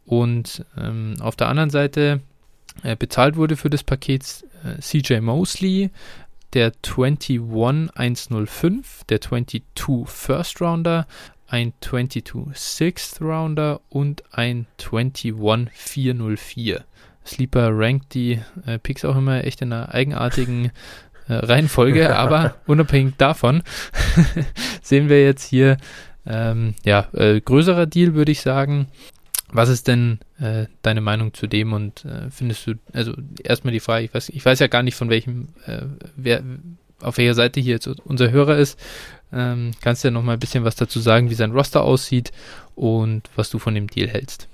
Und 0.06 0.66
ähm, 0.78 1.16
auf 1.20 1.36
der 1.36 1.48
anderen 1.48 1.70
Seite 1.70 2.22
äh, 2.82 2.96
bezahlt 2.96 3.36
wurde 3.36 3.56
für 3.56 3.70
das 3.70 3.84
Paket 3.84 4.46
äh, 4.64 4.80
CJ 4.82 5.20
Mosley, 5.22 5.90
der 6.54 6.74
21105, 6.82 9.04
der 9.06 9.22
22 9.22 9.64
First 10.06 10.60
Rounder, 10.62 11.08
ein 11.48 11.74
22 11.82 12.56
Sixth 12.56 13.20
Rounder 13.22 13.82
und 13.90 14.24
ein 14.32 14.68
21404. 14.78 16.86
Sleeper 17.26 17.70
rankt 17.72 18.14
die 18.14 18.42
äh, 18.66 18.78
Picks 18.80 19.06
auch 19.06 19.16
immer 19.16 19.46
echt 19.46 19.62
in 19.62 19.72
einer 19.72 19.94
eigenartigen 19.94 20.72
äh, 21.28 21.34
Reihenfolge, 21.34 22.16
aber 22.18 22.56
unabhängig 22.66 23.14
davon 23.18 23.64
sehen 24.82 25.08
wir 25.10 25.24
jetzt 25.24 25.48
hier 25.48 25.78
ähm, 26.26 26.76
ja, 26.86 27.10
äh, 27.14 27.42
größerer 27.42 27.86
Deal, 27.86 28.14
würde 28.14 28.32
ich 28.32 28.42
sagen. 28.42 28.88
Was 29.54 29.70
ist 29.70 29.88
denn 29.88 30.20
äh, 30.40 30.66
deine 30.82 31.02
Meinung 31.02 31.34
zu 31.34 31.46
dem 31.46 31.74
und 31.74 32.06
äh, 32.06 32.32
findest 32.32 32.66
du, 32.66 32.74
also 32.92 33.14
erstmal 33.44 33.72
die 33.72 33.80
Frage, 33.80 34.06
ich 34.06 34.14
weiß, 34.14 34.30
ich 34.30 34.44
weiß 34.44 34.60
ja 34.60 34.68
gar 34.68 34.82
nicht 34.82 34.96
von 34.96 35.10
welchem, 35.10 35.50
äh, 35.68 35.84
wer, 36.16 36.44
auf 37.00 37.18
welcher 37.18 37.36
Seite 37.36 37.60
hier 37.60 37.74
jetzt 37.74 37.88
unser 37.88 38.32
Hörer 38.32 38.58
ist. 38.58 38.80
Ähm, 39.32 39.72
kannst 39.82 40.04
du 40.04 40.08
ja 40.08 40.12
noch 40.12 40.24
mal 40.24 40.34
ein 40.34 40.40
bisschen 40.40 40.64
was 40.64 40.76
dazu 40.76 41.00
sagen, 41.00 41.30
wie 41.30 41.36
sein 41.36 41.52
Roster 41.52 41.84
aussieht 41.84 42.32
und 42.76 43.30
was 43.36 43.52
du 43.52 43.60
von 43.60 43.76
dem 43.76 43.88
Deal 43.88 44.08
hältst? 44.08 44.48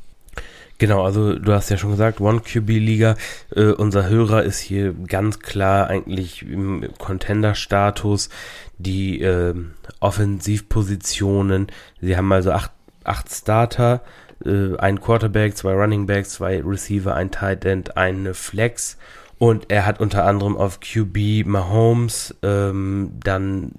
Genau, 0.79 1.03
also 1.03 1.36
du 1.36 1.53
hast 1.53 1.70
ja 1.70 1.77
schon 1.77 1.91
gesagt, 1.91 2.22
One 2.22 2.41
QB 2.41 2.68
Liga. 2.70 3.15
Äh, 3.53 3.72
unser 3.72 4.08
Hörer 4.08 4.44
ist 4.44 4.60
hier 4.60 4.94
ganz 4.94 5.39
klar 5.39 5.88
eigentlich 5.88 6.44
im 6.44 6.88
Contender-Status. 6.98 8.29
Die 8.77 9.22
äh, 9.22 9.56
Offensivpositionen, 10.00 11.68
sie 12.01 12.15
haben 12.15 12.32
also 12.32 12.51
acht, 12.51 12.72
acht 13.03 13.29
Starter, 13.29 14.01
äh, 14.46 14.77
ein 14.77 15.01
Quarterback, 15.01 15.55
zwei 15.58 15.74
Running 15.74 16.05
Backs, 16.05 16.31
zwei 16.31 16.62
Receiver, 16.62 17.15
ein 17.15 17.31
Tight 17.31 17.65
End, 17.65 17.98
eine 17.98 18.34
Flex. 18.34 18.98
Und 19.38 19.72
er 19.72 19.86
hat 19.86 20.00
unter 20.01 20.25
anderem 20.25 20.58
auf 20.58 20.79
QB 20.81 21.46
Mahomes, 21.46 22.36
ähm, 22.43 23.12
dann 23.24 23.72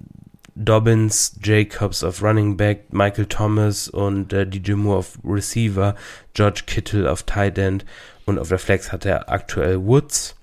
Dobbins, 0.55 1.37
Jacobs 1.43 2.03
auf 2.03 2.21
Running 2.21 2.57
Back, 2.57 2.91
Michael 2.91 3.27
Thomas 3.27 3.87
und 3.87 4.33
äh, 4.33 4.45
DJ 4.45 4.73
Moore 4.73 4.99
auf 4.99 5.17
Receiver, 5.23 5.95
George 6.33 6.63
Kittle 6.65 7.09
auf 7.09 7.23
Tight 7.23 7.57
End 7.57 7.85
und 8.25 8.39
auf 8.39 8.49
der 8.49 8.59
Flex 8.59 8.91
hat 8.91 9.05
er 9.05 9.29
aktuell 9.29 9.85
Woods. 9.85 10.35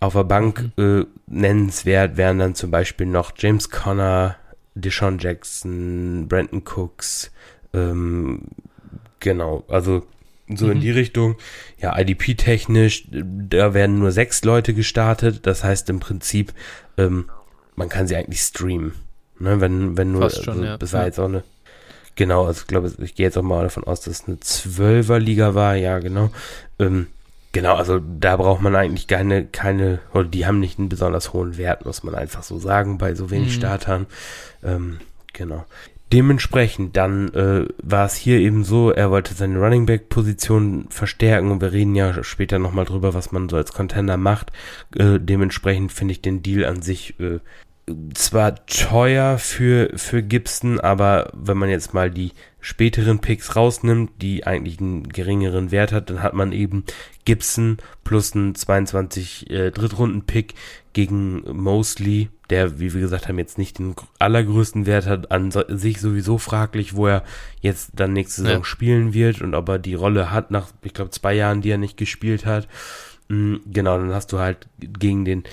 Auf 0.00 0.14
der 0.14 0.24
Bank 0.24 0.72
mhm. 0.76 1.00
äh, 1.02 1.06
nennenswert 1.26 2.16
wären 2.16 2.38
dann 2.38 2.54
zum 2.54 2.70
Beispiel 2.70 3.06
noch 3.06 3.32
James 3.36 3.70
Conner, 3.70 4.36
Deshaun 4.74 5.18
Jackson, 5.18 6.26
Brandon 6.28 6.62
Cooks, 6.64 7.30
ähm, 7.72 8.42
genau, 9.22 9.64
also 9.68 10.02
so 10.54 10.66
mhm. 10.66 10.72
in 10.72 10.80
die 10.80 10.90
Richtung. 10.90 11.36
Ja, 11.80 11.98
IDP-technisch, 11.98 13.06
da 13.10 13.72
werden 13.72 13.98
nur 13.98 14.12
sechs 14.12 14.44
Leute 14.44 14.74
gestartet, 14.74 15.46
das 15.46 15.64
heißt 15.64 15.88
im 15.88 16.00
Prinzip, 16.00 16.52
ähm, 16.98 17.30
man 17.74 17.88
kann 17.88 18.06
sie 18.06 18.16
eigentlich 18.16 18.42
streamen. 18.42 18.92
Ne, 19.38 19.60
wenn, 19.60 19.96
wenn 19.96 20.12
nur, 20.12 20.22
Fast 20.22 20.44
schon, 20.44 20.54
also, 20.54 20.64
ja. 20.64 20.76
das 20.76 20.92
war 20.92 21.06
jetzt 21.06 21.18
auch 21.18 21.24
eine, 21.24 21.42
genau, 22.14 22.46
also 22.46 22.60
ich 22.60 22.66
glaube, 22.66 22.92
ich 22.98 23.14
gehe 23.14 23.26
jetzt 23.26 23.38
auch 23.38 23.42
mal 23.42 23.62
davon 23.62 23.84
aus, 23.84 24.02
dass 24.02 24.20
es 24.20 24.28
eine 24.28 24.38
Zwölferliga 24.40 25.54
war, 25.54 25.74
ja, 25.74 25.98
genau. 25.98 26.30
Ähm, 26.78 27.08
genau, 27.50 27.74
also 27.74 27.98
da 27.98 28.36
braucht 28.36 28.62
man 28.62 28.76
eigentlich 28.76 29.08
keine, 29.08 29.46
keine, 29.46 30.00
oder 30.12 30.24
die 30.24 30.46
haben 30.46 30.60
nicht 30.60 30.78
einen 30.78 30.88
besonders 30.88 31.32
hohen 31.32 31.56
Wert, 31.56 31.86
muss 31.86 32.04
man 32.04 32.14
einfach 32.14 32.42
so 32.42 32.58
sagen, 32.58 32.98
bei 32.98 33.14
so 33.14 33.30
wenig 33.30 33.48
mhm. 33.48 33.58
Startern. 33.58 34.06
Ähm, 34.62 35.00
genau. 35.32 35.64
Dementsprechend 36.12 36.94
dann 36.98 37.32
äh, 37.32 37.66
war 37.82 38.04
es 38.04 38.16
hier 38.16 38.38
eben 38.38 38.64
so, 38.64 38.90
er 38.90 39.10
wollte 39.10 39.32
seine 39.32 39.58
Running 39.58 39.86
Back 39.86 40.10
Position 40.10 40.86
verstärken 40.90 41.50
und 41.50 41.62
wir 41.62 41.72
reden 41.72 41.94
ja 41.94 42.22
später 42.22 42.58
nochmal 42.58 42.84
drüber, 42.84 43.14
was 43.14 43.32
man 43.32 43.48
so 43.48 43.56
als 43.56 43.72
Contender 43.72 44.18
macht. 44.18 44.52
Äh, 44.94 45.18
dementsprechend 45.18 45.90
finde 45.90 46.12
ich 46.12 46.20
den 46.20 46.42
Deal 46.42 46.66
an 46.66 46.82
sich 46.82 47.18
äh, 47.18 47.38
zwar 48.14 48.64
teuer 48.66 49.38
für, 49.38 49.90
für 49.96 50.22
Gibson, 50.22 50.78
aber 50.78 51.30
wenn 51.34 51.58
man 51.58 51.68
jetzt 51.68 51.94
mal 51.94 52.10
die 52.10 52.32
späteren 52.60 53.18
Picks 53.18 53.56
rausnimmt, 53.56 54.10
die 54.22 54.46
eigentlich 54.46 54.80
einen 54.80 55.08
geringeren 55.08 55.72
Wert 55.72 55.90
hat, 55.90 56.08
dann 56.08 56.22
hat 56.22 56.32
man 56.32 56.52
eben 56.52 56.84
Gibson 57.24 57.78
plus 58.04 58.34
einen 58.34 58.54
22 58.54 59.50
äh, 59.50 59.70
Drittrunden-Pick 59.72 60.54
gegen 60.92 61.42
Mosley, 61.52 62.28
der, 62.50 62.78
wie 62.78 62.94
wir 62.94 63.00
gesagt 63.00 63.28
haben, 63.28 63.38
jetzt 63.38 63.58
nicht 63.58 63.78
den 63.78 63.96
allergrößten 64.18 64.86
Wert 64.86 65.06
hat, 65.06 65.32
an 65.32 65.50
sich 65.50 66.00
sowieso 66.00 66.38
fraglich, 66.38 66.94
wo 66.94 67.08
er 67.08 67.24
jetzt 67.60 67.92
dann 67.94 68.12
nächste 68.12 68.42
Saison 68.42 68.58
ja. 68.58 68.64
spielen 68.64 69.14
wird 69.14 69.40
und 69.40 69.54
ob 69.54 69.68
er 69.68 69.78
die 69.78 69.94
Rolle 69.94 70.30
hat 70.30 70.50
nach, 70.50 70.68
ich 70.82 70.94
glaube, 70.94 71.10
zwei 71.10 71.34
Jahren, 71.34 71.62
die 71.62 71.70
er 71.70 71.78
nicht 71.78 71.96
gespielt 71.96 72.46
hat. 72.46 72.68
Mhm, 73.28 73.60
genau, 73.66 73.98
dann 73.98 74.12
hast 74.12 74.32
du 74.32 74.38
halt 74.38 74.68
gegen 74.78 75.24
den 75.24 75.44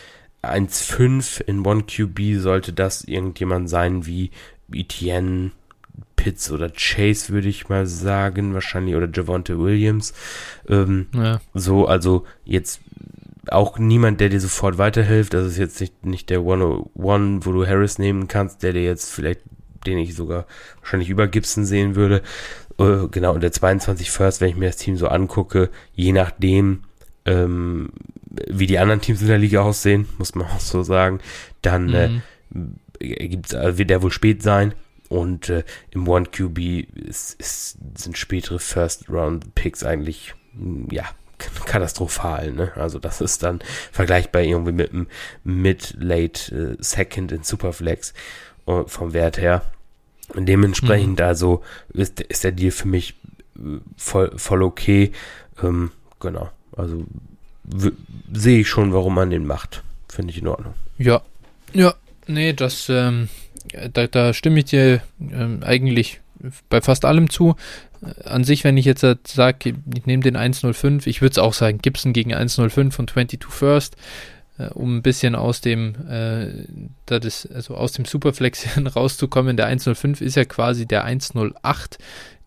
1,5 0.44 1.42
in 1.42 1.64
1QB 1.64 2.40
sollte 2.40 2.74
das 2.74 3.04
irgendjemand 3.04 3.70
sein 3.70 4.06
wie 4.06 4.32
Etienne, 4.72 5.52
Pitts 6.16 6.52
oder 6.52 6.70
Chase, 6.70 7.32
würde 7.34 7.48
ich 7.48 7.70
mal 7.70 7.88
sagen, 7.88 8.54
wahrscheinlich, 8.54 8.96
oder 8.96 9.10
Javonte 9.12 9.60
Williams. 9.60 10.14
Ähm, 10.68 11.08
ja. 11.14 11.40
So, 11.54 11.88
also 11.88 12.26
jetzt 12.44 12.82
auch 13.52 13.80
niemand, 13.80 14.20
der 14.20 14.30
dir 14.30 14.42
sofort 14.42 14.78
weiterhilft. 14.78 15.34
Das 15.34 15.46
ist 15.46 15.58
jetzt 15.58 15.80
nicht, 15.80 16.06
nicht 16.06 16.30
der 16.30 16.40
101, 16.40 17.46
wo 17.46 17.52
du 17.52 17.66
Harris 17.66 18.00
nehmen 18.00 18.28
kannst, 18.28 18.64
der 18.64 18.74
dir 18.74 18.84
jetzt 18.84 19.12
vielleicht, 19.12 19.42
den 19.86 19.98
ich 19.98 20.16
sogar 20.16 20.46
wahrscheinlich 20.82 21.10
über 21.10 21.28
Gibson 21.28 21.66
sehen 21.66 21.96
würde. 21.96 22.22
Äh, 22.78 23.08
genau, 23.12 23.34
und 23.34 23.42
der 23.42 23.52
22 23.52 24.12
First, 24.12 24.42
wenn 24.42 24.50
ich 24.50 24.58
mir 24.58 24.68
das 24.68 24.78
Team 24.78 24.98
so 24.98 25.08
angucke, 25.08 25.70
je 25.94 26.12
nachdem, 26.12 26.84
ähm, 27.26 27.92
wie 28.30 28.68
die 28.68 28.80
anderen 28.80 29.02
Teams 29.02 29.22
in 29.22 29.28
der 29.28 29.38
Liga 29.38 29.62
aussehen, 29.62 30.08
muss 30.18 30.36
man 30.36 30.48
auch 30.56 30.60
so 30.60 30.84
sagen, 30.84 31.20
dann 31.62 31.94
äh, 31.94 32.10
mhm. 32.50 32.76
äh, 33.00 33.28
gibt's, 33.28 33.54
äh, 33.54 33.78
wird 33.78 33.90
der 33.90 34.02
wohl 34.02 34.12
spät 34.12 34.44
sein. 34.44 34.74
Und 35.10 35.50
äh, 35.50 35.64
im 35.90 36.08
One 36.08 36.28
QB 36.28 36.60
ist, 36.94 37.34
ist, 37.40 37.78
sind 37.96 38.16
spätere 38.16 38.60
First 38.60 39.10
Round 39.10 39.56
Picks 39.56 39.84
eigentlich 39.84 40.36
mm, 40.54 40.86
ja 40.92 41.04
katastrophal. 41.66 42.52
Ne? 42.52 42.72
Also 42.76 43.00
das 43.00 43.22
ist 43.22 43.44
dann 43.44 43.60
vergleichbar 43.92 44.44
irgendwie 44.44 44.72
mit 44.72 44.92
einem 44.92 45.08
Mid 45.44 45.96
Late 45.98 46.76
äh, 46.80 46.84
Second 46.84 47.32
in 47.32 47.44
Superflex 47.44 48.14
uh, 48.68 48.86
vom 48.86 49.14
Wert 49.14 49.38
her. 49.38 49.64
Und 50.36 50.46
dementsprechend 50.46 51.20
mhm. 51.20 51.26
also 51.26 51.64
ist, 51.94 52.22
ist 52.22 52.44
der 52.44 52.52
Deal 52.52 52.72
für 52.72 52.88
mich 52.88 53.16
äh, 53.58 53.80
voll, 53.98 54.32
voll 54.38 54.64
okay. 54.64 55.12
Ähm, 55.64 55.92
genau. 56.20 56.50
Also 56.76 57.04
sehe 58.34 58.62
ich 58.62 58.70
schon, 58.70 58.94
warum 58.94 59.16
man 59.16 59.30
den 59.30 59.46
macht. 59.46 59.84
Finde 60.08 60.32
ich 60.32 60.40
in 60.40 60.48
Ordnung. 60.48 60.74
Ja, 60.98 61.22
ja, 61.74 61.94
nee, 62.28 62.54
das, 62.54 62.90
ähm, 62.90 63.30
da, 63.94 64.08
da, 64.08 64.34
stimme 64.34 64.60
ich 64.60 64.66
dir 64.66 65.02
ähm, 65.20 65.60
eigentlich 65.64 66.20
bei 66.70 66.82
fast 66.82 67.06
allem 67.06 67.30
zu. 67.30 67.56
Äh, 68.02 68.28
an 68.28 68.44
sich, 68.44 68.64
wenn 68.64 68.78
ich 68.78 68.86
jetzt 68.86 69.06
sage, 69.28 69.76
ich 69.94 70.06
nehme 70.06 70.24
den 70.24 70.36
105, 70.36 71.08
ich 71.08 71.22
würde 71.22 71.32
es 71.32 71.38
auch 71.38 71.54
sagen, 71.54 71.80
Gibson 71.82 72.14
gegen 72.14 72.34
105 72.34 72.98
und 72.98 73.10
22 73.10 73.46
First, 73.50 73.96
äh, 74.58 74.68
um 74.70 74.98
ein 74.98 75.02
bisschen 75.02 75.36
aus 75.36 75.62
dem, 75.62 75.96
äh, 76.10 76.66
das, 77.06 77.48
also 77.54 77.76
aus 77.76 77.92
dem 77.92 78.06
Superflex 78.06 78.68
rauszukommen. 78.96 79.58
Der 79.58 79.68
105 79.68 80.22
ist 80.22 80.36
ja 80.36 80.46
quasi 80.46 80.86
der 80.86 81.04
108 81.04 81.98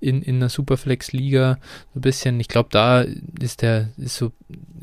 in, 0.03 0.23
in 0.23 0.41
der 0.41 0.49
Superflex-Liga 0.49 1.59
so 1.95 1.99
ein 1.99 2.03
bisschen. 2.03 2.41
Ich 2.41 2.49
glaube, 2.49 2.69
da 2.73 3.05
ist 3.41 3.63
der, 3.63 3.89
ist 3.97 4.17
so 4.17 4.33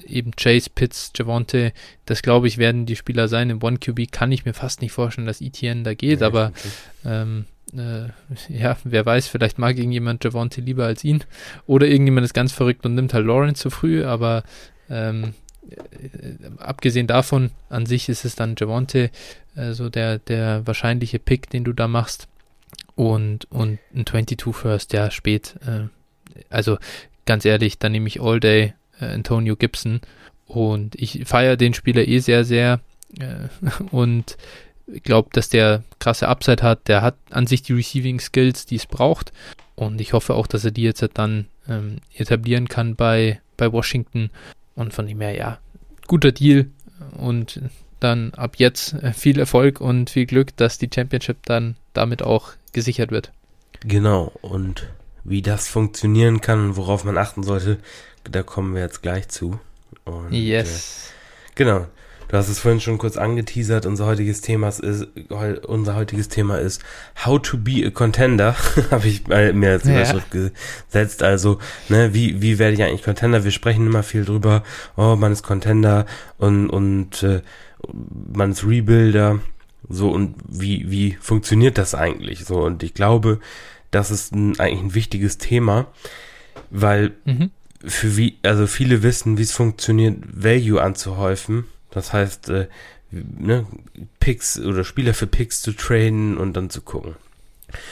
eben 0.06 0.32
Chase, 0.36 0.70
Pitts, 0.74 1.12
Javonte, 1.16 1.74
das 2.06 2.22
glaube 2.22 2.48
ich, 2.48 2.58
werden 2.58 2.86
die 2.86 2.96
Spieler 2.96 3.28
sein. 3.28 3.50
Im 3.50 3.62
One 3.62 3.78
QB 3.78 4.12
kann 4.12 4.32
ich 4.32 4.46
mir 4.46 4.54
fast 4.54 4.82
nicht 4.82 4.92
vorstellen, 4.92 5.28
dass 5.28 5.42
ETN 5.42 5.84
da 5.84 5.94
geht, 5.94 6.22
ja, 6.22 6.28
aber 6.28 6.54
ähm, 7.06 7.46
äh, 7.74 8.08
ja, 8.50 8.78
wer 8.84 9.06
weiß, 9.06 9.28
vielleicht 9.28 9.60
mag 9.60 9.78
irgendjemand 9.78 10.24
Javonte 10.24 10.62
lieber 10.62 10.86
als 10.86 11.04
ihn. 11.04 11.24
Oder 11.68 11.88
irgendjemand 11.88 12.26
ist 12.26 12.34
ganz 12.34 12.52
verrückt 12.52 12.86
und 12.86 12.96
nimmt 12.96 13.14
halt 13.14 13.26
Lawrence 13.26 13.62
zu 13.62 13.70
früh, 13.70 14.06
aber 14.06 14.44
ähm, 14.90 15.34
äh, 15.70 15.76
abgesehen 16.58 17.08
davon, 17.08 17.52
an 17.70 17.86
sich 17.86 18.10
ist 18.10 18.26
es 18.26 18.36
dann 18.36 18.56
Javonte, 18.58 19.12
äh, 19.56 19.74
so 19.74 19.90
der, 19.90 20.20
der 20.20 20.66
wahrscheinliche 20.66 21.20
Pick, 21.20 21.50
den 21.50 21.64
du 21.64 21.74
da 21.74 21.88
machst. 21.88 22.28
Und, 23.00 23.50
und 23.50 23.80
ein 23.96 24.06
22 24.06 24.54
First, 24.54 24.92
ja, 24.92 25.10
spät. 25.10 25.56
Äh, 25.66 25.88
also 26.50 26.78
ganz 27.26 27.46
ehrlich, 27.46 27.80
dann 27.80 27.94
nehme 27.94 28.10
ich 28.10 28.20
All 28.20 28.42
Day 28.42 28.74
äh, 29.00 29.06
Antonio 29.06 29.56
Gibson. 29.56 30.02
Und 30.48 30.96
ich 30.96 31.22
feiere 31.26 31.56
den 31.56 31.74
Spieler 31.74 32.06
eh 32.06 32.20
sehr, 32.20 32.44
sehr. 32.44 32.82
Äh, 33.18 33.48
und 33.92 34.36
glaube, 35.04 35.30
dass 35.32 35.48
der 35.48 35.86
krasse 36.00 36.28
Upside 36.28 36.62
hat. 36.62 36.90
Der 36.90 37.02
hat 37.02 37.16
an 37.30 37.48
sich 37.48 37.62
die 37.62 37.72
Receiving 37.72 38.20
Skills, 38.20 38.66
die 38.66 38.76
es 38.76 38.86
braucht. 38.86 39.32
Und 39.76 40.02
ich 40.02 40.12
hoffe 40.12 40.34
auch, 40.34 40.48
dass 40.48 40.66
er 40.66 40.72
die 40.72 40.84
jetzt 40.84 41.08
dann 41.14 41.46
ähm, 41.70 42.02
etablieren 42.14 42.68
kann 42.68 42.98
bei, 42.98 43.40
bei 43.56 43.72
Washington. 43.72 44.30
Und 44.76 44.94
von 44.94 45.08
dem 45.08 45.22
her, 45.22 45.38
ja, 45.38 45.60
guter 46.08 46.34
Deal. 46.34 46.66
Und 47.18 47.62
dann 48.02 48.34
ab 48.34 48.56
jetzt 48.58 48.92
äh, 48.96 49.14
viel 49.14 49.40
Erfolg 49.40 49.80
und 49.80 50.10
viel 50.10 50.26
Glück, 50.26 50.58
dass 50.58 50.78
die 50.78 50.90
Championship 50.94 51.38
dann 51.46 51.78
damit 51.94 52.24
auch 52.24 52.59
gesichert 52.74 53.12
wird. 53.12 53.32
Genau. 53.82 54.32
Und 54.42 54.88
wie 55.24 55.42
das 55.42 55.68
funktionieren 55.68 56.42
kann 56.42 56.70
und 56.70 56.78
worauf 56.78 57.04
man 57.04 57.18
achten 57.18 57.44
sollte, 57.44 57.78
da 58.24 58.44
kommen 58.44 58.76
wir 58.76 58.82
jetzt 58.82 59.02
gleich 59.02 59.28
zu. 59.30 59.60
Und, 60.06 60.32
yes. 60.32 61.10
Äh, 61.10 61.56
genau. 61.56 61.88
Du 62.30 62.38
hast 62.38 62.48
es 62.48 62.60
vorhin 62.60 62.80
schon 62.80 63.00
kurz 63.00 63.18
angeteasert. 63.18 63.88
Unser 63.88 64.06
heutiges 64.06 64.42
Thema 64.42 64.70
ist, 64.70 65.08
unser 65.66 65.96
heutiges 65.96 66.30
Thema 66.30 66.60
ist 66.60 66.84
How 67.26 67.42
to 67.42 67.58
be 67.58 67.84
a 67.86 67.90
Contender. 67.90 68.56
Habe 68.92 69.08
ich 69.08 69.26
mir 69.28 69.72
als 69.72 69.86
Überschrift 69.86 70.36
ja. 70.36 70.50
gesetzt. 70.88 71.24
Also, 71.24 71.58
ne, 71.90 72.14
wie, 72.14 72.40
wie 72.40 72.60
werde 72.60 72.76
ich 72.76 72.84
eigentlich 72.84 73.02
Contender? 73.02 73.44
Wir 73.44 73.52
sprechen 73.52 73.88
immer 73.88 74.04
viel 74.04 74.26
drüber. 74.26 74.64
Oh, 74.96 75.16
man 75.16 75.32
ist 75.32 75.42
Contender 75.42 76.06
und, 76.38 76.70
und, 76.70 77.24
äh, 77.24 77.42
man 78.32 78.52
ist 78.52 78.64
Rebuilder. 78.64 79.40
So, 79.90 80.12
und 80.12 80.36
wie, 80.48 80.90
wie 80.92 81.18
funktioniert 81.20 81.78
das 81.78 81.96
eigentlich? 81.96 82.46
So, 82.46 82.62
und 82.62 82.84
ich 82.84 82.94
glaube, 82.94 83.40
das 83.92 84.12
ist 84.12 84.34
ein, 84.34 84.60
eigentlich 84.60 84.82
ein 84.82 84.96
wichtiges 84.96 85.38
Thema, 85.38 85.88
weil 86.70 87.14
mhm. 87.26 87.52
für 87.84 88.16
wie, 88.16 88.38
also 88.44 88.68
viele 88.68 89.02
wissen, 89.04 89.38
wie 89.38 89.44
es 89.44 89.52
funktioniert, 89.52 90.18
Value 90.32 90.82
anzuhäufen 90.82 91.66
das 91.92 92.14
heißt, 92.14 92.50
äh, 92.50 92.68
ne, 93.12 93.66
Picks 94.20 94.60
oder 94.60 94.84
Spieler 94.84 95.14
für 95.14 95.28
Picks 95.28 95.62
zu 95.62 95.74
trainen 95.74 96.38
und 96.38 96.54
dann 96.54 96.70
zu 96.70 96.82
gucken. 96.82 97.16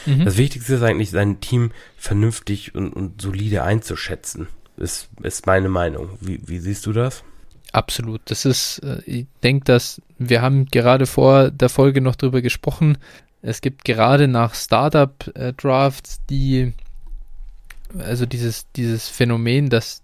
Mhm. 0.06 0.26
Das 0.26 0.38
Wichtigste 0.38 0.76
ist 0.76 0.84
eigentlich, 0.84 1.12
sein 1.12 1.40
Team 1.40 1.72
vernünftig 1.98 2.76
und, 2.76 2.94
und 2.94 3.22
solide 3.22 3.64
einzuschätzen. 3.64 4.48
Ist, 4.78 5.10
ist 5.24 5.48
meine 5.48 5.70
Meinung. 5.70 6.18
Wie, 6.22 6.40
wie 6.46 6.60
siehst 6.60 6.86
du 6.86 6.94
das? 6.94 7.24
Absolut. 7.72 8.22
Das 8.26 8.46
ist, 8.46 8.80
äh, 8.80 9.02
ich 9.06 9.26
denke, 9.44 9.66
dass 9.66 10.02
wir 10.18 10.42
haben 10.42 10.66
gerade 10.66 11.06
vor 11.06 11.52
der 11.52 11.70
Folge 11.70 12.02
noch 12.02 12.16
drüber 12.16 12.42
gesprochen. 12.42 12.98
Es 13.42 13.62
gibt 13.62 13.86
gerade 13.86 14.28
nach 14.28 14.56
Startup-Drafts 14.56 16.22
die, 16.30 16.74
also 18.00 18.26
dieses, 18.26 18.66
dieses 18.76 19.10
Phänomen, 19.10 19.70
dass 19.70 20.02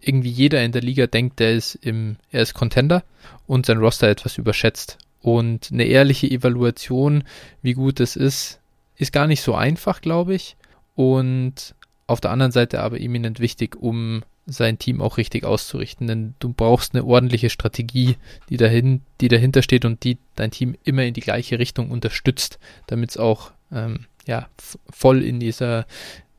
irgendwie 0.00 0.30
jeder 0.30 0.62
in 0.62 0.72
der 0.72 0.82
Liga 0.82 1.06
denkt, 1.06 1.40
der 1.40 1.52
ist 1.52 1.74
im, 1.76 2.16
er 2.30 2.42
ist 2.42 2.54
Contender 2.54 3.04
und 3.46 3.66
sein 3.66 3.78
Roster 3.78 4.08
etwas 4.08 4.38
überschätzt. 4.38 4.98
Und 5.20 5.70
eine 5.72 5.84
ehrliche 5.84 6.28
Evaluation, 6.28 7.24
wie 7.62 7.74
gut 7.74 8.00
es 8.00 8.16
ist, 8.16 8.60
ist 8.96 9.12
gar 9.12 9.26
nicht 9.26 9.42
so 9.42 9.54
einfach, 9.54 10.00
glaube 10.00 10.34
ich. 10.34 10.56
Und 10.94 11.74
auf 12.06 12.20
der 12.20 12.32
anderen 12.32 12.52
Seite 12.52 12.80
aber 12.80 13.00
eminent 13.00 13.38
wichtig, 13.38 13.76
um 13.76 14.22
sein 14.46 14.78
Team 14.78 15.00
auch 15.00 15.18
richtig 15.18 15.44
auszurichten. 15.44 16.06
Denn 16.06 16.34
du 16.38 16.52
brauchst 16.52 16.94
eine 16.94 17.04
ordentliche 17.04 17.50
Strategie, 17.50 18.16
die, 18.48 18.56
dahin, 18.56 19.02
die 19.20 19.28
dahinter 19.28 19.62
steht 19.62 19.84
und 19.84 20.04
die 20.04 20.18
dein 20.34 20.50
Team 20.50 20.76
immer 20.84 21.04
in 21.04 21.14
die 21.14 21.20
gleiche 21.20 21.58
Richtung 21.58 21.90
unterstützt, 21.90 22.58
damit 22.86 23.10
es 23.10 23.16
auch 23.16 23.52
ähm, 23.70 24.06
ja, 24.26 24.48
voll 24.90 25.22
in 25.22 25.40
dieser 25.40 25.86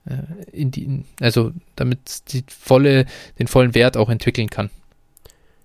äh, 0.05 0.17
in 0.51 0.71
die, 0.71 1.05
also 1.19 1.51
damit 1.75 2.33
die 2.33 2.43
volle, 2.47 3.05
den 3.39 3.47
vollen 3.47 3.75
Wert 3.75 3.97
auch 3.97 4.09
entwickeln 4.09 4.49
kann. 4.49 4.69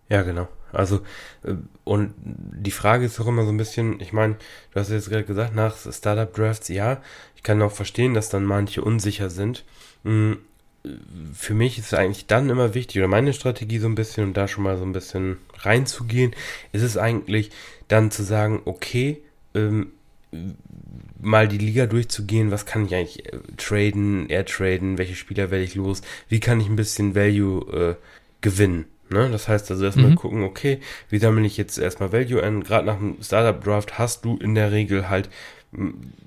Ja, 0.08 0.22
genau. 0.22 0.48
Also, 0.72 1.00
äh, 1.44 1.54
und 1.84 2.14
die 2.16 2.70
Frage 2.70 3.06
ist 3.06 3.18
auch 3.20 3.26
immer 3.26 3.44
so 3.44 3.50
ein 3.50 3.56
bisschen, 3.56 4.00
ich 4.00 4.12
meine, 4.12 4.36
du 4.72 4.80
hast 4.80 4.90
jetzt 4.90 5.10
gerade 5.10 5.24
gesagt, 5.24 5.54
nach 5.54 5.76
Startup 5.76 6.32
Drafts, 6.32 6.68
ja, 6.68 7.02
ich 7.36 7.42
kann 7.42 7.62
auch 7.62 7.72
verstehen, 7.72 8.14
dass 8.14 8.28
dann 8.28 8.44
manche 8.44 8.82
unsicher 8.82 9.30
sind. 9.30 9.64
Für 11.34 11.54
mich 11.54 11.78
ist 11.78 11.86
es 11.86 11.94
eigentlich 11.94 12.26
dann 12.26 12.50
immer 12.50 12.74
wichtig, 12.74 12.98
oder 12.98 13.08
meine 13.08 13.32
Strategie 13.32 13.78
so 13.78 13.88
ein 13.88 13.94
bisschen, 13.94 14.24
um 14.24 14.32
da 14.32 14.48
schon 14.48 14.64
mal 14.64 14.78
so 14.78 14.84
ein 14.84 14.92
bisschen 14.92 15.38
reinzugehen, 15.58 16.34
ist 16.72 16.82
es 16.82 16.96
eigentlich 16.96 17.50
dann 17.88 18.10
zu 18.10 18.22
sagen, 18.22 18.62
okay, 18.64 19.20
ähm, 19.54 19.92
mal 21.20 21.48
die 21.48 21.58
Liga 21.58 21.86
durchzugehen, 21.86 22.50
was 22.50 22.66
kann 22.66 22.86
ich 22.86 22.94
eigentlich 22.94 23.32
äh, 23.32 23.38
traden, 23.56 24.28
air 24.28 24.44
traden, 24.44 24.98
welche 24.98 25.14
Spieler 25.14 25.50
werde 25.50 25.64
ich 25.64 25.74
los, 25.74 26.02
wie 26.28 26.40
kann 26.40 26.60
ich 26.60 26.68
ein 26.68 26.76
bisschen 26.76 27.14
Value 27.14 27.66
äh, 27.72 27.94
gewinnen. 28.40 28.86
Ne? 29.10 29.28
Das 29.30 29.48
heißt 29.48 29.70
also 29.70 29.84
erstmal 29.84 30.10
mhm. 30.10 30.16
gucken, 30.16 30.42
okay, 30.42 30.80
wie 31.08 31.18
sammle 31.18 31.46
ich 31.46 31.56
jetzt 31.56 31.78
erstmal 31.78 32.12
Value 32.12 32.42
an? 32.42 32.62
Gerade 32.62 32.86
nach 32.86 32.98
dem 32.98 33.16
Startup 33.22 33.62
Draft 33.62 33.98
hast 33.98 34.24
du 34.24 34.36
in 34.36 34.54
der 34.54 34.70
Regel 34.70 35.08
halt 35.08 35.30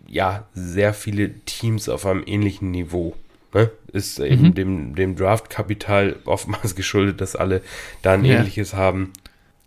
ja 0.08 0.48
sehr 0.54 0.94
viele 0.94 1.34
Teams 1.46 1.90
auf 1.90 2.06
einem 2.06 2.24
ähnlichen 2.26 2.72
Niveau. 2.72 3.16
Ne? 3.54 3.70
Ist 3.92 4.20
eben 4.20 4.48
mhm. 4.48 4.54
dem, 4.54 4.96
dem 4.96 5.16
Draft-Kapital 5.16 6.18
oftmals 6.26 6.76
geschuldet, 6.76 7.22
dass 7.22 7.36
alle 7.36 7.62
da 8.02 8.14
ein 8.14 8.26
ja. 8.26 8.38
ähnliches 8.38 8.74
haben. 8.74 9.14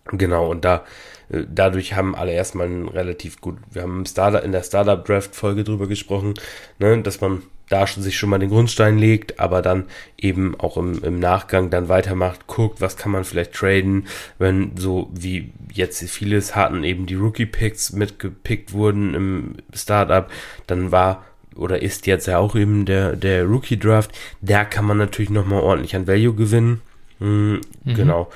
Genau, 0.07 0.51
und 0.51 0.65
da 0.65 0.85
äh, 1.31 1.45
dadurch 1.53 1.95
haben 1.95 2.15
alle 2.15 2.33
erstmal 2.33 2.67
ein 2.67 2.89
relativ 2.89 3.41
gut, 3.41 3.57
wir 3.71 3.83
haben 3.83 3.99
im 3.99 4.07
Startup, 4.07 4.45
in 4.45 4.53
der 4.53 4.63
Startup 4.63 5.05
Draft 5.05 5.35
Folge 5.35 5.65
drüber 5.65 5.87
gesprochen, 5.87 6.35
ne, 6.79 7.01
dass 7.03 7.21
man 7.21 7.43
da 7.69 7.87
sich 7.87 8.19
schon 8.19 8.29
mal 8.29 8.39
den 8.39 8.51
Grundstein 8.51 8.99
legt, 8.99 9.41
aber 9.41 9.63
dann 9.63 9.87
eben 10.19 10.59
auch 10.61 10.77
im, 10.77 11.03
im 11.03 11.19
Nachgang 11.19 11.71
dann 11.71 11.89
weitermacht, 11.89 12.47
guckt, 12.47 12.81
was 12.81 12.97
kann 12.97 13.13
man 13.13 13.25
vielleicht 13.25 13.55
traden, 13.55 14.07
wenn 14.39 14.77
so 14.77 15.11
wie 15.15 15.53
jetzt 15.73 16.03
vieles 16.11 16.55
hatten, 16.55 16.85
eben 16.85 17.07
die 17.07 17.15
Rookie-Picks 17.15 17.93
mitgepickt 17.93 18.73
wurden 18.73 19.15
im 19.15 19.55
Startup, 19.73 20.31
dann 20.67 20.93
war 20.93 21.25
oder 21.57 21.83
ist 21.83 22.07
jetzt 22.07 22.27
ja 22.27 22.39
auch 22.39 22.57
eben 22.57 22.85
der, 22.85 23.17
der 23.17 23.45
Rookie-Draft, 23.45 24.11
da 24.41 24.65
kann 24.65 24.85
man 24.85 24.99
natürlich 24.99 25.31
nochmal 25.31 25.63
ordentlich 25.63 25.97
an 25.97 26.07
Value 26.07 26.35
gewinnen. 26.35 26.81
Mhm, 27.19 27.61
mhm. 27.85 27.95
Genau 27.95 28.31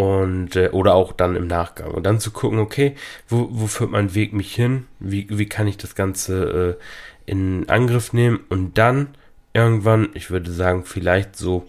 und 0.00 0.56
äh, 0.56 0.70
oder 0.70 0.94
auch 0.94 1.12
dann 1.12 1.36
im 1.36 1.46
Nachgang 1.46 1.90
und 1.90 2.04
dann 2.04 2.20
zu 2.20 2.30
gucken, 2.30 2.58
okay, 2.58 2.94
wo, 3.28 3.48
wo 3.50 3.66
führt 3.66 3.90
mein 3.90 4.14
Weg 4.14 4.32
mich 4.32 4.54
hin? 4.54 4.86
Wie, 4.98 5.26
wie 5.28 5.44
kann 5.44 5.66
ich 5.66 5.76
das 5.76 5.94
Ganze 5.94 6.78
äh, 6.78 7.30
in 7.30 7.68
Angriff 7.68 8.14
nehmen 8.14 8.40
und 8.48 8.78
dann 8.78 9.08
irgendwann, 9.52 10.08
ich 10.14 10.30
würde 10.30 10.50
sagen, 10.52 10.86
vielleicht 10.86 11.36
so, 11.36 11.68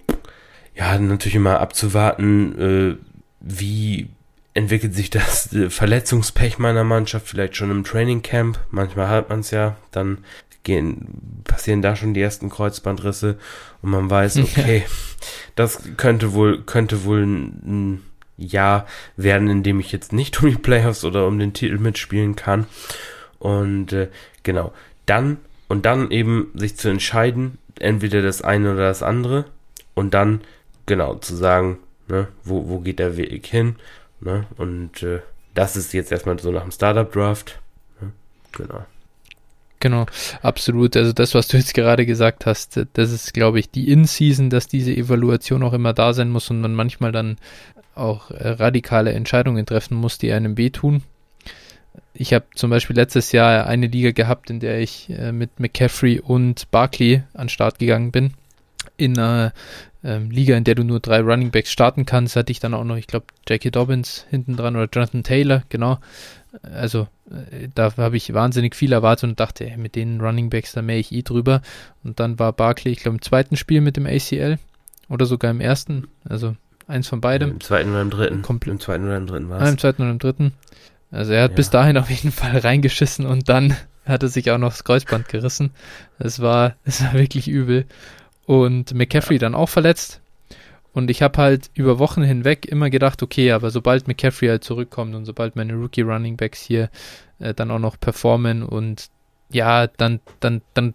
ja, 0.75 0.97
natürlich 0.97 1.35
immer 1.35 1.59
abzuwarten, 1.59 2.57
äh, 2.57 2.95
wie 3.41 4.07
entwickelt 4.53 4.95
sich 4.95 5.09
das 5.09 5.51
äh, 5.51 5.69
Verletzungspech 5.69 6.57
meiner 6.57 6.85
Mannschaft 6.85 7.27
vielleicht 7.27 7.57
schon 7.57 7.69
im 7.69 7.83
Training 7.83 8.21
Camp. 8.21 8.59
Manchmal 8.69 9.09
hat 9.09 9.27
man 9.27 9.41
es 9.41 9.51
ja, 9.51 9.75
dann 9.91 10.19
gehen, 10.63 11.43
passieren 11.43 11.81
da 11.81 11.95
schon 11.95 12.13
die 12.13 12.21
ersten 12.21 12.49
Kreuzbandrisse 12.49 13.37
und 13.81 13.89
man 13.89 14.09
weiß, 14.09 14.37
okay, 14.37 14.83
das 15.55 15.81
könnte 15.97 16.33
wohl, 16.33 16.63
könnte 16.63 17.03
wohl 17.03 17.23
ein, 17.23 17.61
ein 17.65 18.01
Jahr 18.37 18.85
werden, 19.17 19.49
in 19.49 19.63
dem 19.63 19.79
ich 19.79 19.91
jetzt 19.91 20.13
nicht 20.13 20.41
um 20.43 20.49
die 20.49 20.55
Playoffs 20.55 21.03
oder 21.03 21.27
um 21.27 21.39
den 21.39 21.53
Titel 21.53 21.77
mitspielen 21.77 22.35
kann. 22.35 22.67
Und 23.39 23.93
äh, 23.93 24.09
genau, 24.43 24.71
dann 25.05 25.37
und 25.67 25.85
dann 25.85 26.11
eben 26.11 26.51
sich 26.53 26.75
zu 26.75 26.89
entscheiden, 26.89 27.57
entweder 27.79 28.21
das 28.21 28.41
eine 28.41 28.73
oder 28.73 28.87
das 28.87 29.01
andere 29.03 29.45
und 29.95 30.13
dann 30.13 30.41
genau 30.85 31.15
zu 31.15 31.35
sagen, 31.35 31.79
ne, 32.07 32.27
wo, 32.43 32.67
wo 32.67 32.79
geht 32.79 32.99
der 32.99 33.17
Weg 33.17 33.45
hin, 33.47 33.77
ne, 34.19 34.45
und 34.57 35.01
äh, 35.01 35.21
das 35.53 35.77
ist 35.77 35.93
jetzt 35.93 36.11
erstmal 36.11 36.37
so 36.39 36.51
nach 36.51 36.63
dem 36.63 36.71
Startup 36.71 37.09
Draft, 37.09 37.59
ne, 38.01 38.11
genau. 38.51 38.85
Genau, 39.81 40.05
absolut. 40.43 40.95
Also 40.95 41.11
das, 41.11 41.33
was 41.33 41.47
du 41.47 41.57
jetzt 41.57 41.73
gerade 41.73 42.05
gesagt 42.05 42.45
hast, 42.45 42.79
das 42.93 43.11
ist, 43.11 43.33
glaube 43.33 43.59
ich, 43.59 43.71
die 43.71 43.91
In-Season, 43.91 44.51
dass 44.51 44.67
diese 44.67 44.95
Evaluation 44.95 45.63
auch 45.63 45.73
immer 45.73 45.91
da 45.91 46.13
sein 46.13 46.29
muss 46.29 46.49
und 46.51 46.61
man 46.61 46.75
manchmal 46.75 47.11
dann 47.11 47.37
auch 47.95 48.29
äh, 48.31 48.47
radikale 48.47 49.11
Entscheidungen 49.11 49.65
treffen 49.65 49.97
muss, 49.97 50.19
die 50.19 50.31
einem 50.31 50.55
wehtun. 50.55 51.03
Ich 52.13 52.33
habe 52.33 52.45
zum 52.53 52.69
Beispiel 52.69 52.95
letztes 52.95 53.31
Jahr 53.31 53.65
eine 53.65 53.87
Liga 53.87 54.11
gehabt, 54.11 54.51
in 54.51 54.59
der 54.59 54.79
ich 54.79 55.09
äh, 55.09 55.31
mit 55.31 55.59
McCaffrey 55.59 56.19
und 56.19 56.69
Barkley 56.69 57.23
an 57.33 57.49
Start 57.49 57.79
gegangen 57.79 58.11
bin. 58.11 58.33
In 58.97 59.17
einer 59.17 59.51
ähm, 60.03 60.29
Liga, 60.29 60.55
in 60.55 60.63
der 60.63 60.75
du 60.75 60.83
nur 60.83 60.99
drei 60.99 61.21
Running 61.21 61.49
Backs 61.49 61.71
starten 61.71 62.05
kannst, 62.05 62.35
hatte 62.35 62.51
ich 62.51 62.59
dann 62.59 62.75
auch 62.75 62.83
noch, 62.83 62.97
ich 62.97 63.07
glaube, 63.07 63.25
Jackie 63.49 63.71
Dobbins 63.71 64.27
hinten 64.29 64.57
dran 64.57 64.75
oder 64.75 64.89
Jonathan 64.93 65.23
Taylor, 65.23 65.63
genau. 65.69 65.97
Also 66.61 67.07
äh, 67.29 67.69
da 67.73 67.95
habe 67.97 68.17
ich 68.17 68.33
wahnsinnig 68.33 68.75
viel 68.75 68.91
erwartet 68.91 69.29
und 69.29 69.39
dachte, 69.39 69.69
ey, 69.69 69.77
mit 69.77 69.95
den 69.95 70.19
Running 70.21 70.49
Backs, 70.49 70.73
da 70.73 70.81
mähe 70.81 70.99
ich 70.99 71.11
eh 71.11 71.21
drüber. 71.21 71.61
Und 72.03 72.19
dann 72.19 72.39
war 72.39 72.53
Barkley, 72.53 72.91
ich 72.91 72.99
glaube, 72.99 73.17
im 73.17 73.21
zweiten 73.21 73.55
Spiel 73.55 73.81
mit 73.81 73.97
dem 73.97 74.05
ACL 74.05 74.57
oder 75.09 75.25
sogar 75.25 75.51
im 75.51 75.61
ersten, 75.61 76.07
also 76.27 76.55
eins 76.87 77.07
von 77.07 77.21
beidem. 77.21 77.51
Im 77.51 77.61
zweiten 77.61 77.91
oder 77.91 78.01
im 78.01 78.09
dritten? 78.09 78.41
Komplett. 78.41 78.73
Im 78.73 78.79
zweiten 78.79 79.05
oder 79.05 79.17
im 79.17 79.27
dritten 79.27 79.49
war 79.49 79.61
es? 79.61 79.69
Im 79.69 79.77
zweiten 79.77 80.01
oder 80.01 80.11
im 80.11 80.19
dritten. 80.19 80.53
Also 81.11 81.33
er 81.33 81.43
hat 81.43 81.51
ja. 81.51 81.55
bis 81.55 81.69
dahin 81.69 81.97
auf 81.97 82.09
jeden 82.09 82.31
Fall 82.31 82.57
reingeschissen 82.57 83.25
und 83.25 83.49
dann 83.49 83.75
hat 84.05 84.23
er 84.23 84.29
sich 84.29 84.51
auch 84.51 84.57
noch 84.57 84.71
das 84.71 84.83
Kreuzband 84.83 85.27
gerissen. 85.29 85.71
Es 86.19 86.41
war, 86.41 86.75
es 86.85 87.01
war 87.03 87.13
wirklich 87.13 87.47
übel. 87.47 87.85
Und 88.45 88.93
McCaffrey 88.93 89.35
ja. 89.35 89.39
dann 89.39 89.55
auch 89.55 89.69
verletzt. 89.69 90.21
Und 90.93 91.09
ich 91.09 91.21
habe 91.21 91.37
halt 91.37 91.69
über 91.73 91.99
Wochen 91.99 92.21
hinweg 92.21 92.65
immer 92.65 92.89
gedacht, 92.89 93.23
okay, 93.23 93.51
aber 93.51 93.71
sobald 93.71 94.07
McCaffrey 94.07 94.49
halt 94.49 94.63
zurückkommt 94.63 95.15
und 95.15 95.25
sobald 95.25 95.55
meine 95.55 95.73
Rookie 95.73 96.01
Running 96.01 96.35
Backs 96.35 96.61
hier 96.61 96.89
äh, 97.39 97.53
dann 97.53 97.71
auch 97.71 97.79
noch 97.79 97.99
performen 97.99 98.63
und 98.63 99.09
ja, 99.49 99.87
dann, 99.87 100.19
dann, 100.39 100.61
dann 100.73 100.93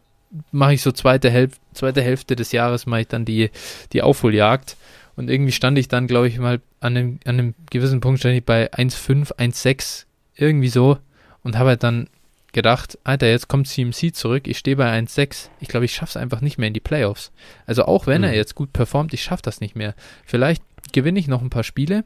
mache 0.53 0.75
ich 0.75 0.83
so 0.83 0.93
zweite, 0.93 1.31
Hälf 1.31 1.59
zweite 1.73 2.03
Hälfte 2.03 2.37
des 2.37 2.53
Jahres 2.53 2.87
mache 2.87 3.03
ich 3.03 3.09
dann 3.09 3.25
die, 3.25 3.51
die 3.93 4.03
Aufholjagd. 4.03 4.77
Und 5.15 5.31
irgendwie 5.31 5.53
stand 5.53 5.79
ich 5.79 5.89
dann, 5.89 6.07
glaube 6.07 6.29
ich, 6.29 6.39
mal 6.39 6.61
an 6.81 6.97
einem, 6.97 7.21
an 7.25 7.39
einem 7.39 7.55
gewissen 7.71 8.01
Punkt 8.01 8.21
stand 8.21 8.37
ich 8.37 8.45
bei 8.45 8.71
1,5, 8.73 9.35
1,6, 9.37 10.05
irgendwie 10.35 10.69
so 10.69 10.99
und 11.43 11.57
habe 11.57 11.71
halt 11.71 11.83
dann 11.83 12.09
gedacht, 12.57 12.99
Alter, 13.05 13.29
jetzt 13.29 13.49
kommt 13.49 13.69
CMC 13.69 14.15
zurück, 14.15 14.49
ich 14.49 14.59
stehe 14.59 14.77
bei 14.77 14.91
1,6. 14.91 15.51
Ich 15.61 15.69
glaube, 15.69 15.85
ich 15.85 15.95
schaffe 15.95 16.11
es 16.11 16.17
einfach 16.17 16.41
nicht 16.41 16.59
mehr 16.59 16.69
in 16.69 16.75
die 16.75 16.81
Playoffs. 16.81 17.31
Also 17.67 17.85
auch 17.85 18.09
wenn 18.09 18.23
mhm. 18.23 18.29
er 18.29 18.35
jetzt 18.35 18.57
gut 18.57 18.73
performt, 18.73 19.15
ich 19.15 19.23
schaffe 19.23 19.43
das 19.43 19.61
nicht 19.61 19.77
mehr. 19.77 19.95
Vielleicht 20.25 20.63
gewinne 20.93 21.21
ich 21.21 21.29
noch 21.29 21.43
ein 21.43 21.51
paar 21.51 21.65
Spiele 21.65 22.05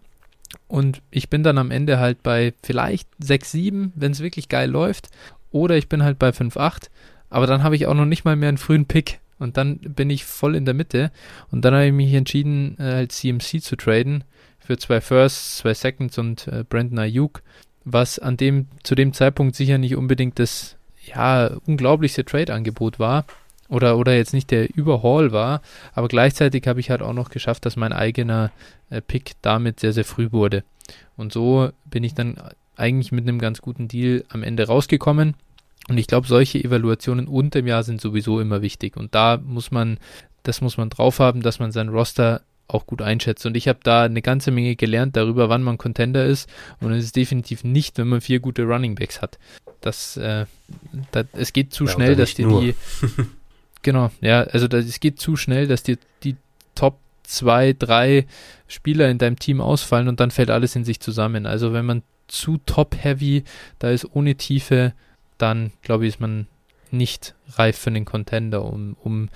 und 0.67 1.03
ich 1.11 1.31
bin 1.31 1.43
dann 1.43 1.59
am 1.59 1.71
Ende 1.71 1.99
halt 1.99 2.23
bei 2.23 2.53
vielleicht 2.63 3.09
6,7, 3.23 3.93
wenn 3.95 4.13
es 4.13 4.21
wirklich 4.21 4.49
geil 4.49 4.69
läuft. 4.69 5.09
Oder 5.53 5.77
ich 5.77 5.89
bin 5.89 6.03
halt 6.03 6.19
bei 6.19 6.31
5,8. 6.31 6.89
Aber 7.29 7.47
dann 7.47 7.63
habe 7.63 7.77
ich 7.77 7.87
auch 7.87 7.95
noch 7.95 8.05
nicht 8.05 8.25
mal 8.25 8.37
mehr 8.37 8.49
einen 8.49 8.59
frühen 8.59 8.87
Pick. 8.87 9.21
Und 9.39 9.57
dann 9.57 9.79
bin 9.79 10.11
ich 10.11 10.25
voll 10.25 10.55
in 10.55 10.65
der 10.65 10.75
Mitte. 10.75 11.11
Und 11.51 11.65
dann 11.65 11.75
habe 11.75 11.87
ich 11.87 11.93
mich 11.93 12.13
entschieden, 12.13 12.77
äh, 12.79 12.95
halt 12.95 13.13
CMC 13.13 13.63
zu 13.63 13.77
traden 13.77 14.25
für 14.59 14.77
zwei 14.77 15.01
Firsts, 15.01 15.59
zwei 15.59 15.75
Seconds 15.75 16.19
und 16.19 16.47
äh, 16.49 16.65
Brandon 16.69 16.99
Ayuk 16.99 17.43
was 17.92 18.18
an 18.18 18.37
dem, 18.37 18.68
zu 18.83 18.94
dem 18.94 19.12
Zeitpunkt 19.12 19.57
sicher 19.57 19.79
nicht 19.79 19.96
unbedingt 19.96 20.38
das, 20.38 20.76
ja, 21.05 21.50
unglaublichste 21.66 22.24
Trade-Angebot 22.24 22.98
war. 22.98 23.24
Oder, 23.68 23.98
oder 23.98 24.16
jetzt 24.16 24.33
nicht 24.33 24.50
der 24.50 24.74
Überhaul 24.74 25.31
war, 25.31 25.62
aber 25.94 26.09
gleichzeitig 26.09 26.66
habe 26.66 26.81
ich 26.81 26.90
halt 26.90 27.03
auch 27.03 27.12
noch 27.12 27.31
geschafft, 27.31 27.64
dass 27.64 27.76
mein 27.76 27.92
eigener 27.92 28.50
äh, 28.90 29.00
Pick 29.00 29.35
damit 29.42 29.79
sehr, 29.79 29.92
sehr 29.92 30.05
früh 30.05 30.33
wurde. 30.33 30.64
Und 31.16 31.33
so 31.33 31.70
bin 31.85 32.03
ich 32.03 32.14
dann 32.14 32.37
eigentlich 32.74 33.12
mit 33.12 33.29
einem 33.29 33.38
ganz 33.38 33.61
guten 33.61 33.87
Deal 33.87 34.24
am 34.29 34.42
Ende 34.42 34.66
rausgekommen. 34.66 35.35
Und 35.88 35.98
ich 35.98 36.09
glaube, 36.09 36.26
solche 36.26 36.62
Evaluationen 36.62 37.29
unter 37.29 37.61
dem 37.61 37.68
Jahr 37.68 37.85
sind 37.85 38.00
sowieso 38.00 38.40
immer 38.40 38.62
wichtig. 38.62 38.96
Und 38.96 39.14
da 39.14 39.38
muss 39.42 39.70
man, 39.70 39.98
das 40.42 40.61
muss 40.61 40.76
man 40.76 40.90
drauf 40.90 41.20
haben, 41.20 41.42
dass 41.42 41.61
man 41.61 41.70
sein 41.70 41.90
Roster 41.90 42.42
auch 42.74 42.87
gut 42.87 43.02
einschätzt. 43.02 43.46
Und 43.46 43.56
ich 43.56 43.68
habe 43.68 43.80
da 43.83 44.04
eine 44.04 44.22
ganze 44.22 44.50
Menge 44.50 44.76
gelernt 44.76 45.16
darüber, 45.16 45.48
wann 45.48 45.62
man 45.62 45.78
Contender 45.78 46.24
ist. 46.24 46.48
Und 46.80 46.92
es 46.92 47.04
ist 47.04 47.16
definitiv 47.16 47.64
nicht, 47.64 47.98
wenn 47.98 48.09
man 48.09 48.20
vier 48.20 48.40
gute 48.40 48.64
Running 48.64 48.94
Backs 48.94 49.20
hat. 49.20 49.38
Das, 49.80 50.16
äh, 50.16 50.46
das 51.12 51.26
es 51.33 51.52
geht 51.52 51.72
zu 51.72 51.85
ja, 51.85 51.92
schnell, 51.92 52.16
dass 52.16 52.35
dir 52.35 52.48
die. 52.48 52.74
genau, 53.83 54.11
ja, 54.20 54.42
also 54.42 54.68
das, 54.68 54.87
es 54.87 55.00
geht 55.00 55.20
zu 55.20 55.37
schnell, 55.37 55.66
dass 55.66 55.83
dir 55.83 55.98
die 56.22 56.37
Top 56.74 56.98
zwei, 57.22 57.74
drei 57.78 58.26
Spieler 58.68 59.09
in 59.09 59.18
deinem 59.18 59.38
Team 59.38 59.61
ausfallen 59.61 60.09
und 60.09 60.20
dann 60.20 60.30
fällt 60.30 60.50
alles 60.50 60.76
in 60.76 60.85
sich 60.85 61.00
zusammen. 61.00 61.46
Also 61.46 61.72
wenn 61.72 61.87
man 61.87 62.02
zu 62.28 62.59
top-heavy 62.66 63.44
da 63.78 63.90
ist, 63.90 64.06
ohne 64.14 64.37
Tiefe, 64.37 64.92
dann 65.38 65.72
glaube 65.83 66.06
ich, 66.06 66.14
ist 66.14 66.20
man 66.20 66.46
nicht 66.90 67.35
reif 67.50 67.78
für 67.78 67.90
den 67.90 68.04
Contender, 68.04 68.64
um, 68.64 68.96
um 69.02 69.28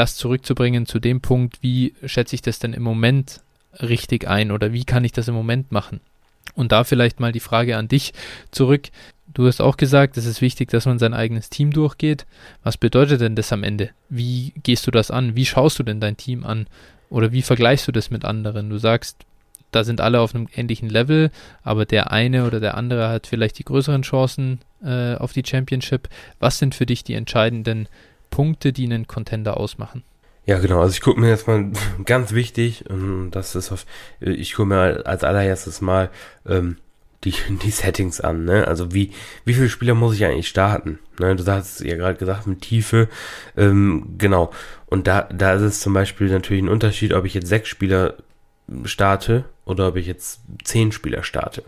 das 0.00 0.16
zurückzubringen 0.16 0.86
zu 0.86 0.98
dem 0.98 1.20
Punkt, 1.20 1.58
wie 1.60 1.92
schätze 2.06 2.34
ich 2.34 2.40
das 2.40 2.58
denn 2.58 2.72
im 2.72 2.82
Moment 2.82 3.42
richtig 3.78 4.26
ein 4.26 4.50
oder 4.50 4.72
wie 4.72 4.84
kann 4.84 5.04
ich 5.04 5.12
das 5.12 5.28
im 5.28 5.34
Moment 5.34 5.72
machen? 5.72 6.00
Und 6.54 6.72
da 6.72 6.84
vielleicht 6.84 7.20
mal 7.20 7.32
die 7.32 7.40
Frage 7.40 7.76
an 7.76 7.86
dich 7.86 8.14
zurück. 8.50 8.88
Du 9.32 9.46
hast 9.46 9.60
auch 9.60 9.76
gesagt, 9.76 10.16
es 10.16 10.24
ist 10.24 10.40
wichtig, 10.40 10.70
dass 10.70 10.86
man 10.86 10.98
sein 10.98 11.12
eigenes 11.12 11.50
Team 11.50 11.70
durchgeht. 11.70 12.24
Was 12.62 12.78
bedeutet 12.78 13.20
denn 13.20 13.36
das 13.36 13.52
am 13.52 13.62
Ende? 13.62 13.90
Wie 14.08 14.54
gehst 14.62 14.86
du 14.86 14.90
das 14.90 15.10
an? 15.10 15.36
Wie 15.36 15.44
schaust 15.44 15.78
du 15.78 15.82
denn 15.82 16.00
dein 16.00 16.16
Team 16.16 16.44
an? 16.44 16.66
Oder 17.10 17.30
wie 17.30 17.42
vergleichst 17.42 17.86
du 17.86 17.92
das 17.92 18.10
mit 18.10 18.24
anderen? 18.24 18.70
Du 18.70 18.78
sagst, 18.78 19.18
da 19.70 19.84
sind 19.84 20.00
alle 20.00 20.20
auf 20.20 20.34
einem 20.34 20.48
ähnlichen 20.56 20.88
Level, 20.88 21.30
aber 21.62 21.84
der 21.84 22.10
eine 22.10 22.46
oder 22.46 22.58
der 22.58 22.74
andere 22.74 23.10
hat 23.10 23.26
vielleicht 23.26 23.58
die 23.58 23.64
größeren 23.64 24.02
Chancen 24.02 24.60
äh, 24.82 25.14
auf 25.16 25.34
die 25.34 25.44
Championship. 25.46 26.08
Was 26.38 26.58
sind 26.58 26.74
für 26.74 26.86
dich 26.86 27.04
die 27.04 27.14
entscheidenden 27.14 27.86
Punkte, 28.30 28.72
die 28.72 28.84
einen 28.84 29.06
Contender 29.06 29.56
ausmachen? 29.56 30.02
Ja, 30.46 30.58
genau. 30.58 30.80
Also 30.80 30.92
ich 30.92 31.00
gucke 31.00 31.20
mir 31.20 31.28
jetzt 31.28 31.46
mal 31.46 31.70
ganz 32.04 32.32
wichtig, 32.32 32.88
und 32.88 33.30
das 33.32 33.54
ist 33.54 33.72
auf, 33.72 33.86
ich 34.20 34.54
gucke 34.54 34.68
mir 34.68 35.06
als 35.06 35.24
allererstes 35.24 35.80
mal 35.80 36.10
ähm, 36.46 36.76
die, 37.24 37.34
die 37.62 37.70
Settings 37.70 38.20
an, 38.20 38.44
ne? 38.44 38.66
Also 38.66 38.92
wie, 38.92 39.12
wie 39.44 39.54
viele 39.54 39.68
Spieler 39.68 39.94
muss 39.94 40.14
ich 40.14 40.24
eigentlich 40.24 40.48
starten? 40.48 40.98
Ne? 41.18 41.36
Du 41.36 41.46
hast 41.46 41.80
ja 41.80 41.96
gerade 41.96 42.18
gesagt, 42.18 42.46
mit 42.46 42.62
Tiefe, 42.62 43.08
ähm, 43.56 44.14
genau. 44.18 44.50
Und 44.86 45.06
da, 45.06 45.28
da 45.32 45.54
ist 45.54 45.62
es 45.62 45.80
zum 45.80 45.92
Beispiel 45.92 46.28
natürlich 46.28 46.62
ein 46.62 46.68
Unterschied, 46.68 47.12
ob 47.12 47.24
ich 47.24 47.34
jetzt 47.34 47.48
sechs 47.48 47.68
Spieler 47.68 48.14
starte 48.84 49.44
oder 49.64 49.88
ob 49.88 49.96
ich 49.96 50.06
jetzt 50.06 50.40
zehn 50.64 50.92
Spieler 50.92 51.22
starte. 51.22 51.64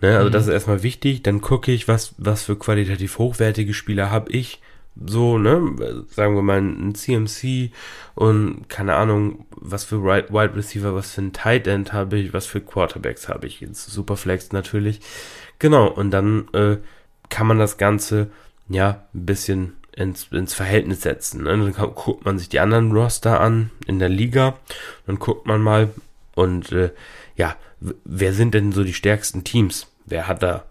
Ne? 0.00 0.16
Also 0.16 0.28
mhm. 0.28 0.32
das 0.32 0.46
ist 0.46 0.52
erstmal 0.52 0.82
wichtig. 0.82 1.22
Dann 1.22 1.40
gucke 1.40 1.72
ich, 1.72 1.88
was, 1.88 2.14
was 2.18 2.44
für 2.44 2.56
qualitativ 2.56 3.18
hochwertige 3.18 3.74
Spieler 3.74 4.10
habe 4.10 4.30
ich 4.32 4.60
so, 5.04 5.38
ne, 5.38 6.04
sagen 6.10 6.34
wir 6.34 6.42
mal 6.42 6.60
ein 6.60 6.94
CMC 6.94 7.70
und 8.14 8.68
keine 8.68 8.96
Ahnung, 8.96 9.46
was 9.56 9.84
für 9.84 10.04
Wide 10.04 10.54
Receiver, 10.54 10.94
was 10.94 11.12
für 11.12 11.22
ein 11.22 11.32
Tight 11.32 11.66
End 11.66 11.92
habe 11.92 12.18
ich, 12.18 12.32
was 12.32 12.46
für 12.46 12.60
Quarterbacks 12.60 13.28
habe 13.28 13.46
ich, 13.46 13.60
jetzt 13.60 13.86
Superflex 13.86 14.52
natürlich. 14.52 15.00
Genau, 15.58 15.88
und 15.88 16.10
dann 16.10 16.48
äh, 16.52 16.76
kann 17.28 17.46
man 17.46 17.58
das 17.58 17.78
Ganze 17.78 18.30
ja 18.68 19.06
ein 19.14 19.26
bisschen 19.26 19.76
ins, 19.92 20.28
ins 20.30 20.54
Verhältnis 20.54 21.02
setzen. 21.02 21.44
Ne? 21.44 21.50
Dann 21.50 21.72
guckt 21.72 22.24
man 22.24 22.38
sich 22.38 22.48
die 22.48 22.60
anderen 22.60 22.92
Roster 22.92 23.40
an 23.40 23.70
in 23.86 23.98
der 23.98 24.08
Liga, 24.08 24.58
dann 25.06 25.18
guckt 25.18 25.46
man 25.46 25.62
mal 25.62 25.90
und 26.34 26.72
äh, 26.72 26.90
ja, 27.36 27.56
wer 27.80 28.32
sind 28.32 28.54
denn 28.54 28.72
so 28.72 28.84
die 28.84 28.94
stärksten 28.94 29.44
Teams? 29.44 29.86
Wer 30.04 30.28
hat 30.28 30.42
da 30.42 30.64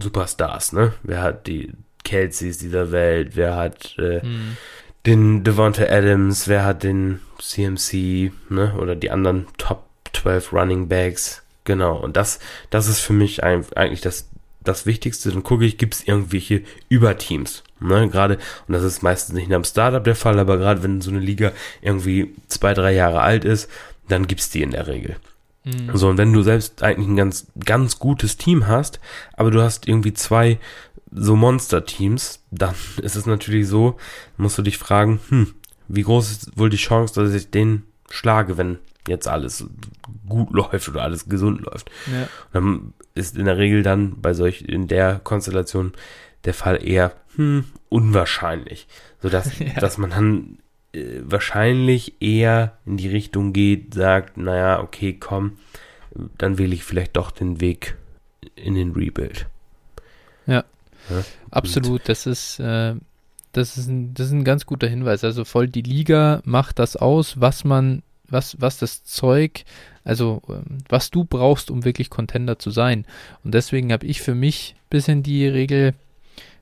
Superstars, 0.00 0.72
ne? 0.72 0.92
Wer 1.02 1.22
hat 1.22 1.46
die 1.46 1.72
Kelseys 2.06 2.58
dieser 2.58 2.92
Welt, 2.92 3.32
wer 3.34 3.56
hat 3.56 3.96
äh, 3.98 4.24
mhm. 4.24 4.56
den 5.04 5.44
Devonta 5.44 5.82
Adams, 5.84 6.48
wer 6.48 6.64
hat 6.64 6.84
den 6.84 7.20
CMC, 7.38 8.32
ne, 8.48 8.74
oder 8.78 8.94
die 8.96 9.10
anderen 9.10 9.46
Top 9.58 9.84
12 10.14 10.52
Running 10.52 10.88
Backs. 10.88 11.42
Genau, 11.64 11.96
und 11.96 12.16
das, 12.16 12.38
das 12.70 12.86
ist 12.86 13.00
für 13.00 13.12
mich 13.12 13.42
ein, 13.42 13.64
eigentlich 13.74 14.00
das, 14.00 14.28
das 14.62 14.86
Wichtigste. 14.86 15.30
Dann 15.30 15.42
gucke 15.42 15.64
ich, 15.64 15.78
gibt 15.78 15.94
es 15.94 16.06
irgendwelche 16.06 16.62
Überteams. 16.88 17.64
Ne, 17.80 18.08
gerade, 18.08 18.38
und 18.68 18.72
das 18.72 18.84
ist 18.84 19.02
meistens 19.02 19.34
nicht 19.34 19.48
in 19.48 19.54
einem 19.54 19.64
Startup 19.64 20.02
der 20.02 20.14
Fall, 20.14 20.38
aber 20.38 20.56
gerade 20.56 20.82
wenn 20.82 21.00
so 21.00 21.10
eine 21.10 21.18
Liga 21.18 21.52
irgendwie 21.82 22.34
zwei, 22.48 22.72
drei 22.72 22.92
Jahre 22.92 23.20
alt 23.20 23.44
ist, 23.44 23.68
dann 24.08 24.28
gibt 24.28 24.40
es 24.40 24.50
die 24.50 24.62
in 24.62 24.70
der 24.70 24.86
Regel. 24.86 25.16
Mhm. 25.66 25.96
So, 25.96 26.08
und 26.08 26.16
wenn 26.16 26.32
du 26.32 26.42
selbst 26.42 26.82
eigentlich 26.82 27.08
ein 27.08 27.16
ganz, 27.16 27.48
ganz 27.64 27.98
gutes 27.98 28.36
Team 28.36 28.68
hast, 28.68 29.00
aber 29.34 29.50
du 29.50 29.60
hast 29.60 29.88
irgendwie 29.88 30.14
zwei 30.14 30.58
so 31.16 31.34
Monster-Teams, 31.34 32.44
dann 32.50 32.74
ist 33.02 33.16
es 33.16 33.26
natürlich 33.26 33.66
so, 33.66 33.96
musst 34.36 34.58
du 34.58 34.62
dich 34.62 34.78
fragen, 34.78 35.20
hm, 35.28 35.54
wie 35.88 36.02
groß 36.02 36.30
ist 36.30 36.58
wohl 36.58 36.70
die 36.70 36.76
Chance, 36.76 37.14
dass 37.14 37.34
ich 37.34 37.50
den 37.50 37.84
schlage, 38.10 38.56
wenn 38.58 38.78
jetzt 39.08 39.26
alles 39.26 39.66
gut 40.28 40.50
läuft 40.52 40.88
oder 40.88 41.02
alles 41.02 41.28
gesund 41.28 41.60
läuft. 41.62 41.90
Ja. 42.06 42.28
dann 42.52 42.92
ist 43.14 43.36
in 43.36 43.46
der 43.46 43.56
Regel 43.56 43.82
dann 43.82 44.20
bei 44.20 44.34
solch 44.34 44.62
in 44.62 44.88
der 44.88 45.20
Konstellation 45.20 45.92
der 46.44 46.54
Fall 46.54 46.86
eher 46.86 47.12
hm, 47.36 47.64
unwahrscheinlich, 47.88 48.86
sodass 49.22 49.58
ja. 49.58 49.74
dass 49.80 49.98
man 49.98 50.10
dann 50.10 50.58
äh, 50.92 51.20
wahrscheinlich 51.22 52.20
eher 52.20 52.76
in 52.84 52.96
die 52.96 53.08
Richtung 53.08 53.52
geht, 53.52 53.94
sagt, 53.94 54.36
naja, 54.36 54.80
okay, 54.80 55.16
komm, 55.18 55.58
dann 56.38 56.58
wähle 56.58 56.74
ich 56.74 56.84
vielleicht 56.84 57.16
doch 57.16 57.30
den 57.30 57.60
Weg 57.60 57.96
in 58.54 58.74
den 58.74 58.92
Rebuild. 58.92 59.46
Ja. 60.46 60.64
Ja, 61.10 61.24
Absolut, 61.50 62.08
das 62.08 62.26
ist, 62.26 62.58
äh, 62.58 62.94
das, 63.52 63.76
ist 63.76 63.88
ein, 63.88 64.14
das 64.14 64.26
ist 64.28 64.32
ein 64.32 64.44
ganz 64.44 64.66
guter 64.66 64.88
Hinweis. 64.88 65.24
Also 65.24 65.44
voll 65.44 65.68
die 65.68 65.82
Liga 65.82 66.40
macht 66.44 66.78
das 66.78 66.96
aus, 66.96 67.40
was 67.40 67.64
man, 67.64 68.02
was, 68.28 68.60
was 68.60 68.78
das 68.78 69.04
Zeug, 69.04 69.64
also 70.04 70.42
ähm, 70.48 70.78
was 70.88 71.10
du 71.10 71.24
brauchst, 71.24 71.70
um 71.70 71.84
wirklich 71.84 72.10
Contender 72.10 72.58
zu 72.58 72.70
sein. 72.70 73.06
Und 73.44 73.54
deswegen 73.54 73.92
habe 73.92 74.06
ich 74.06 74.20
für 74.20 74.34
mich 74.34 74.74
ein 74.76 74.90
bisschen 74.90 75.22
die 75.22 75.46
Regel 75.46 75.94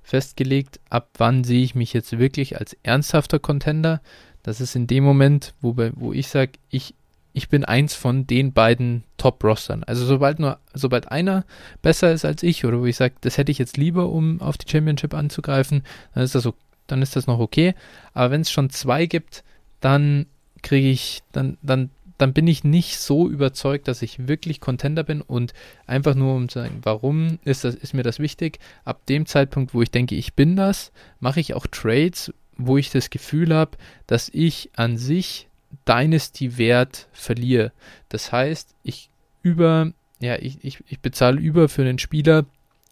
festgelegt, 0.03 0.81
ab 0.91 1.09
wann 1.17 1.45
sehe 1.45 1.65
ich 1.65 1.75
mich 1.75 1.93
jetzt 1.93 2.19
wirklich 2.19 2.59
als 2.59 2.77
ernsthafter 2.83 3.39
Contender. 3.39 4.01
Das 4.43 4.61
ist 4.61 4.77
in 4.77 4.87
dem 4.87 5.03
Moment, 5.03 5.55
wo, 5.63 5.75
wo 5.95 6.13
ich 6.13 6.29
sage, 6.29 6.53
ich 6.69 6.95
ich 7.35 7.49
bin 7.49 7.65
eins 7.65 7.95
von 7.95 8.27
den 8.27 8.53
beiden 8.53 9.03
Top-Rostern. 9.19 9.83
Also 9.85 10.07
sobald 10.07 10.39
nur, 10.39 10.59
sobald 10.73 11.11
einer 11.11 11.45
besser 11.83 12.13
ist 12.13 12.25
als 12.25 12.45
ich 12.45 12.65
oder 12.65 12.81
wo 12.81 12.87
ich 12.87 12.97
sage, 12.97 13.15
das 13.21 13.37
hätte 13.37 13.51
ich 13.51 13.59
jetzt 13.59 13.77
lieber, 13.77 14.09
um 14.09 14.41
auf 14.41 14.57
die 14.57 14.71
Championship 14.71 15.13
anzugreifen, 15.13 15.83
dann 16.15 16.23
ist 16.23 16.37
das, 16.37 16.49
dann 16.87 17.03
ist 17.03 17.17
das 17.17 17.27
noch 17.27 17.41
okay. 17.41 17.75
Aber 18.15 18.31
wenn 18.31 18.43
es 18.43 18.53
schon 18.53 18.71
zwei 18.71 19.07
gibt, 19.07 19.43
dann 19.81 20.27
kriege 20.63 20.89
ich, 20.89 21.23
dann, 21.33 21.59
dann, 21.61 21.91
dann 22.19 22.33
bin 22.33 22.47
ich 22.47 22.63
nicht 22.63 23.01
so 23.01 23.29
überzeugt, 23.29 23.89
dass 23.89 24.03
ich 24.03 24.29
wirklich 24.29 24.61
Contender 24.61 25.03
bin 25.03 25.21
und 25.21 25.55
einfach 25.89 26.15
nur 26.15 26.37
um 26.37 26.49
zu 26.49 26.61
sagen, 26.61 26.79
warum 26.85 27.41
ist 27.45 27.65
das, 27.65 27.75
ist 27.75 27.95
mir 27.95 28.05
das 28.05 28.21
wichtig? 28.21 28.61
Ab 28.85 29.07
dem 29.07 29.27
Zeitpunkt, 29.27 29.75
wo 29.75 29.83
ich 29.83 29.91
denke, 29.91 30.15
ich 30.15 30.35
bin 30.35 30.55
das, 30.55 30.93
mache 31.19 31.41
ich 31.41 31.55
auch 31.55 31.67
Trades, 31.67 32.33
wo 32.57 32.79
ich 32.79 32.91
das 32.91 33.11
Gefühl 33.11 33.53
habe, 33.53 33.73
dass 34.07 34.31
ich 34.33 34.71
an 34.77 34.97
sich 34.97 35.49
Dynasty-Wert 35.89 37.09
verliere. 37.13 37.73
Das 38.09 38.33
heißt, 38.33 38.75
ich 38.83 39.11
über, 39.43 39.93
ja, 40.21 40.37
ich, 40.37 40.59
ich, 40.63 40.79
ich 40.89 41.01
bezahle 41.01 41.41
über 41.41 41.69
für 41.69 41.83
einen 41.83 41.99
Spieler, 41.99 42.47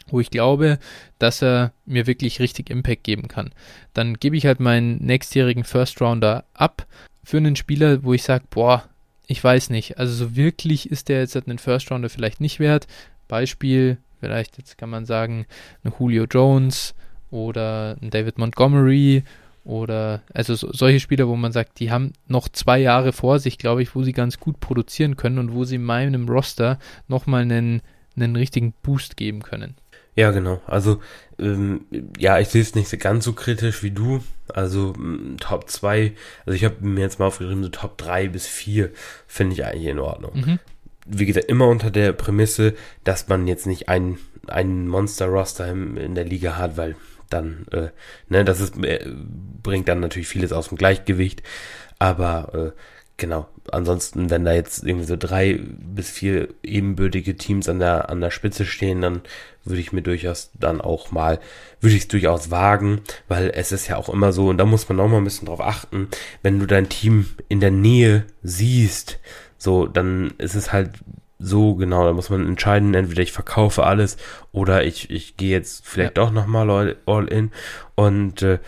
wo 0.08 0.20
ich 0.20 0.30
glaube, 0.30 0.78
dass 1.18 1.42
er 1.42 1.72
mir 1.86 2.06
wirklich 2.06 2.40
richtig 2.40 2.70
Impact 2.70 3.04
geben 3.04 3.28
kann. 3.28 3.50
Dann 3.94 4.14
gebe 4.14 4.36
ich 4.36 4.46
halt 4.46 4.60
meinen 4.60 4.98
nächstjährigen 5.04 5.64
First 5.64 6.00
Rounder 6.00 6.44
ab 6.54 6.86
für 7.24 7.38
einen 7.38 7.56
Spieler, 7.56 8.02
wo 8.04 8.12
ich 8.12 8.22
sage, 8.22 8.44
boah, 8.50 8.88
ich 9.26 9.42
weiß 9.42 9.70
nicht. 9.70 9.98
Also 9.98 10.12
so 10.12 10.36
wirklich 10.36 10.90
ist 10.90 11.08
der 11.08 11.20
jetzt 11.20 11.36
einen 11.36 11.58
First 11.58 11.90
Rounder 11.90 12.10
vielleicht 12.10 12.40
nicht 12.40 12.60
wert. 12.60 12.86
Beispiel, 13.28 13.98
vielleicht 14.20 14.58
jetzt 14.58 14.76
kann 14.76 14.90
man 14.90 15.06
sagen, 15.06 15.46
ein 15.84 15.92
Julio 15.98 16.24
Jones 16.24 16.94
oder 17.30 17.96
ein 18.02 18.10
David 18.10 18.38
Montgomery 18.38 19.24
oder 19.64 20.22
also 20.34 20.54
so, 20.54 20.72
solche 20.72 21.00
Spieler, 21.00 21.28
wo 21.28 21.36
man 21.36 21.52
sagt, 21.52 21.78
die 21.78 21.90
haben 21.90 22.12
noch 22.26 22.48
zwei 22.48 22.78
Jahre 22.78 23.12
vor 23.12 23.38
sich, 23.38 23.58
glaube 23.58 23.82
ich, 23.82 23.94
wo 23.94 24.02
sie 24.02 24.12
ganz 24.12 24.40
gut 24.40 24.60
produzieren 24.60 25.16
können 25.16 25.38
und 25.38 25.52
wo 25.52 25.64
sie 25.64 25.78
meinem 25.78 26.28
Roster 26.28 26.78
nochmal 27.08 27.42
einen, 27.42 27.82
einen 28.16 28.36
richtigen 28.36 28.74
Boost 28.82 29.16
geben 29.16 29.42
können. 29.42 29.76
Ja, 30.14 30.30
genau. 30.30 30.60
Also, 30.66 31.00
ähm, 31.38 31.86
ja, 32.18 32.38
ich 32.38 32.48
sehe 32.48 32.60
es 32.60 32.74
nicht 32.74 32.98
ganz 33.00 33.24
so 33.24 33.32
kritisch 33.32 33.82
wie 33.82 33.92
du. 33.92 34.20
Also, 34.52 34.94
Top 35.40 35.70
2, 35.70 36.12
also 36.44 36.54
ich 36.54 36.64
habe 36.64 36.76
mir 36.80 37.00
jetzt 37.00 37.18
mal 37.18 37.26
aufgeschrieben, 37.26 37.62
so 37.62 37.70
Top 37.70 37.96
3 37.96 38.28
bis 38.28 38.46
4 38.46 38.90
finde 39.26 39.54
ich 39.54 39.64
eigentlich 39.64 39.86
in 39.86 39.98
Ordnung. 39.98 40.32
Mhm. 40.34 40.58
Wie 41.06 41.24
gesagt, 41.24 41.46
immer 41.46 41.66
unter 41.68 41.90
der 41.90 42.12
Prämisse, 42.12 42.74
dass 43.04 43.28
man 43.28 43.46
jetzt 43.46 43.66
nicht 43.66 43.88
einen, 43.88 44.18
einen 44.48 44.86
Monster-Roster 44.88 45.70
in 45.70 46.14
der 46.14 46.24
Liga 46.24 46.58
hat, 46.58 46.76
weil 46.76 46.94
dann, 47.32 47.66
äh, 47.72 47.88
ne, 48.28 48.44
das 48.44 48.60
ist, 48.60 48.82
äh, 48.84 49.06
bringt 49.62 49.88
dann 49.88 50.00
natürlich 50.00 50.28
vieles 50.28 50.52
aus 50.52 50.68
dem 50.68 50.78
Gleichgewicht. 50.78 51.42
Aber 51.98 52.54
äh, 52.54 52.78
genau, 53.16 53.48
ansonsten, 53.70 54.30
wenn 54.30 54.44
da 54.44 54.52
jetzt 54.52 54.84
irgendwie 54.84 55.06
so 55.06 55.16
drei 55.16 55.60
bis 55.60 56.10
vier 56.10 56.48
ebenbürtige 56.62 57.36
Teams 57.36 57.68
an 57.68 57.78
der, 57.78 58.10
an 58.10 58.20
der 58.20 58.30
Spitze 58.30 58.64
stehen, 58.64 59.00
dann 59.00 59.22
würde 59.64 59.80
ich 59.80 59.92
mir 59.92 60.02
durchaus 60.02 60.50
dann 60.54 60.80
auch 60.80 61.12
mal, 61.12 61.38
würde 61.80 61.94
ich 61.94 62.02
es 62.02 62.08
durchaus 62.08 62.50
wagen, 62.50 63.02
weil 63.28 63.50
es 63.54 63.70
ist 63.72 63.86
ja 63.86 63.96
auch 63.96 64.08
immer 64.08 64.32
so, 64.32 64.48
und 64.48 64.58
da 64.58 64.64
muss 64.64 64.88
man 64.88 64.98
auch 65.00 65.08
mal 65.08 65.18
ein 65.18 65.24
bisschen 65.24 65.46
drauf 65.46 65.60
achten, 65.60 66.08
wenn 66.42 66.58
du 66.58 66.66
dein 66.66 66.88
Team 66.88 67.26
in 67.48 67.60
der 67.60 67.70
Nähe 67.70 68.26
siehst, 68.42 69.20
so, 69.58 69.86
dann 69.86 70.34
ist 70.38 70.56
es 70.56 70.72
halt 70.72 70.90
so 71.42 71.74
genau, 71.74 72.04
da 72.04 72.12
muss 72.12 72.30
man 72.30 72.46
entscheiden, 72.46 72.94
entweder 72.94 73.22
ich 73.22 73.32
verkaufe 73.32 73.84
alles 73.84 74.16
oder 74.52 74.84
ich, 74.84 75.10
ich 75.10 75.36
gehe 75.36 75.50
jetzt 75.50 75.86
vielleicht 75.86 76.16
ja. 76.16 76.24
doch 76.24 76.32
nochmal 76.32 76.70
all, 76.70 76.96
all 77.04 77.26
in. 77.26 77.50
Und 77.94 78.42
äh, 78.42 78.58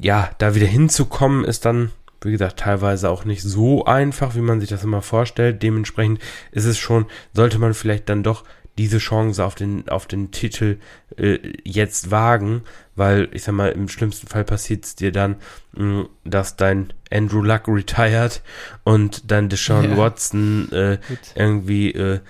ja, 0.00 0.30
da 0.38 0.54
wieder 0.54 0.66
hinzukommen, 0.66 1.44
ist 1.44 1.64
dann, 1.64 1.90
wie 2.20 2.30
gesagt, 2.30 2.58
teilweise 2.60 3.08
auch 3.10 3.24
nicht 3.24 3.42
so 3.42 3.84
einfach, 3.86 4.34
wie 4.34 4.40
man 4.40 4.60
sich 4.60 4.68
das 4.68 4.84
immer 4.84 5.02
vorstellt. 5.02 5.62
Dementsprechend 5.62 6.20
ist 6.52 6.66
es 6.66 6.78
schon, 6.78 7.06
sollte 7.32 7.58
man 7.58 7.74
vielleicht 7.74 8.08
dann 8.08 8.22
doch 8.22 8.44
diese 8.78 8.98
Chance 8.98 9.44
auf 9.44 9.54
den, 9.54 9.88
auf 9.88 10.06
den 10.06 10.30
Titel 10.30 10.78
äh, 11.16 11.38
jetzt 11.64 12.10
wagen, 12.10 12.62
weil 12.94 13.28
ich 13.32 13.42
sag 13.42 13.54
mal, 13.54 13.72
im 13.72 13.88
schlimmsten 13.88 14.28
Fall 14.28 14.44
passiert 14.44 14.84
es 14.84 14.94
dir 14.94 15.12
dann, 15.12 15.36
mh, 15.72 16.06
dass 16.24 16.56
dein 16.56 16.92
Andrew 17.10 17.42
Luck 17.42 17.66
retired 17.66 18.42
und 18.84 19.30
dann 19.30 19.48
Deshaun 19.48 19.90
ja. 19.90 19.96
Watson 19.96 20.70
äh, 20.72 20.98
irgendwie 21.34 21.92
äh, 21.92 22.20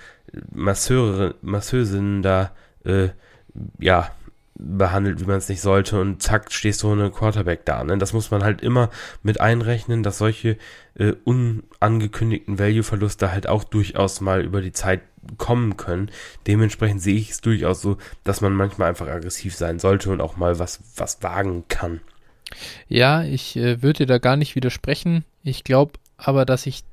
Masseure, 0.51 1.35
da 2.21 2.51
äh, 2.83 3.09
ja 3.79 4.11
behandelt, 4.59 5.21
wie 5.21 5.25
man 5.25 5.37
es 5.37 5.47
nicht 5.47 5.61
sollte 5.61 5.99
und 5.99 6.21
zack, 6.21 6.51
stehst 6.51 6.83
du 6.83 6.91
ohne 6.91 7.09
Quarterback 7.11 7.63
da. 7.65 7.83
Ne? 7.83 7.97
Das 7.97 8.11
muss 8.11 8.29
man 8.29 8.43
halt 8.43 8.61
immer 8.61 8.89
mit 9.23 9.39
einrechnen, 9.39 10.03
dass 10.03 10.17
solche 10.17 10.57
äh, 10.95 11.13
unangekündigten 11.23 12.59
Value-Verluste 12.59 13.31
halt 13.31 13.47
auch 13.47 13.63
durchaus 13.63 14.19
mal 14.19 14.43
über 14.43 14.61
die 14.61 14.73
Zeit 14.73 15.01
kommen 15.37 15.77
können. 15.77 16.09
Dementsprechend 16.47 17.01
sehe 17.01 17.17
ich 17.17 17.31
es 17.31 17.41
durchaus 17.41 17.81
so, 17.81 17.97
dass 18.23 18.41
man 18.41 18.53
manchmal 18.53 18.89
einfach 18.89 19.07
aggressiv 19.07 19.55
sein 19.55 19.79
sollte 19.79 20.09
und 20.09 20.21
auch 20.21 20.37
mal 20.37 20.59
was, 20.59 20.81
was 20.95 21.21
wagen 21.23 21.65
kann. 21.67 22.01
Ja, 22.87 23.23
ich 23.23 23.55
äh, 23.55 23.81
würde 23.81 24.05
da 24.05 24.17
gar 24.17 24.37
nicht 24.37 24.55
widersprechen. 24.55 25.23
Ich 25.43 25.63
glaube 25.63 25.93
aber, 26.17 26.45
dass 26.45 26.65
ich 26.65 26.83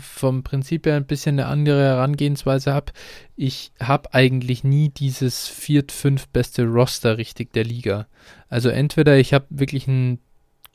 vom 0.00 0.42
Prinzip 0.42 0.86
her 0.86 0.96
ein 0.96 1.06
bisschen 1.06 1.38
eine 1.38 1.48
andere 1.48 1.82
Herangehensweise 1.82 2.74
habe. 2.74 2.92
Ich 3.36 3.72
habe 3.80 4.12
eigentlich 4.12 4.64
nie 4.64 4.90
dieses 4.90 5.48
viert, 5.48 5.92
fünf 5.92 6.28
beste 6.28 6.64
Roster 6.64 7.16
richtig 7.16 7.52
der 7.52 7.64
Liga. 7.64 8.06
Also 8.48 8.68
entweder 8.68 9.16
ich 9.18 9.32
habe 9.32 9.46
wirklich 9.50 9.86
ein 9.86 10.18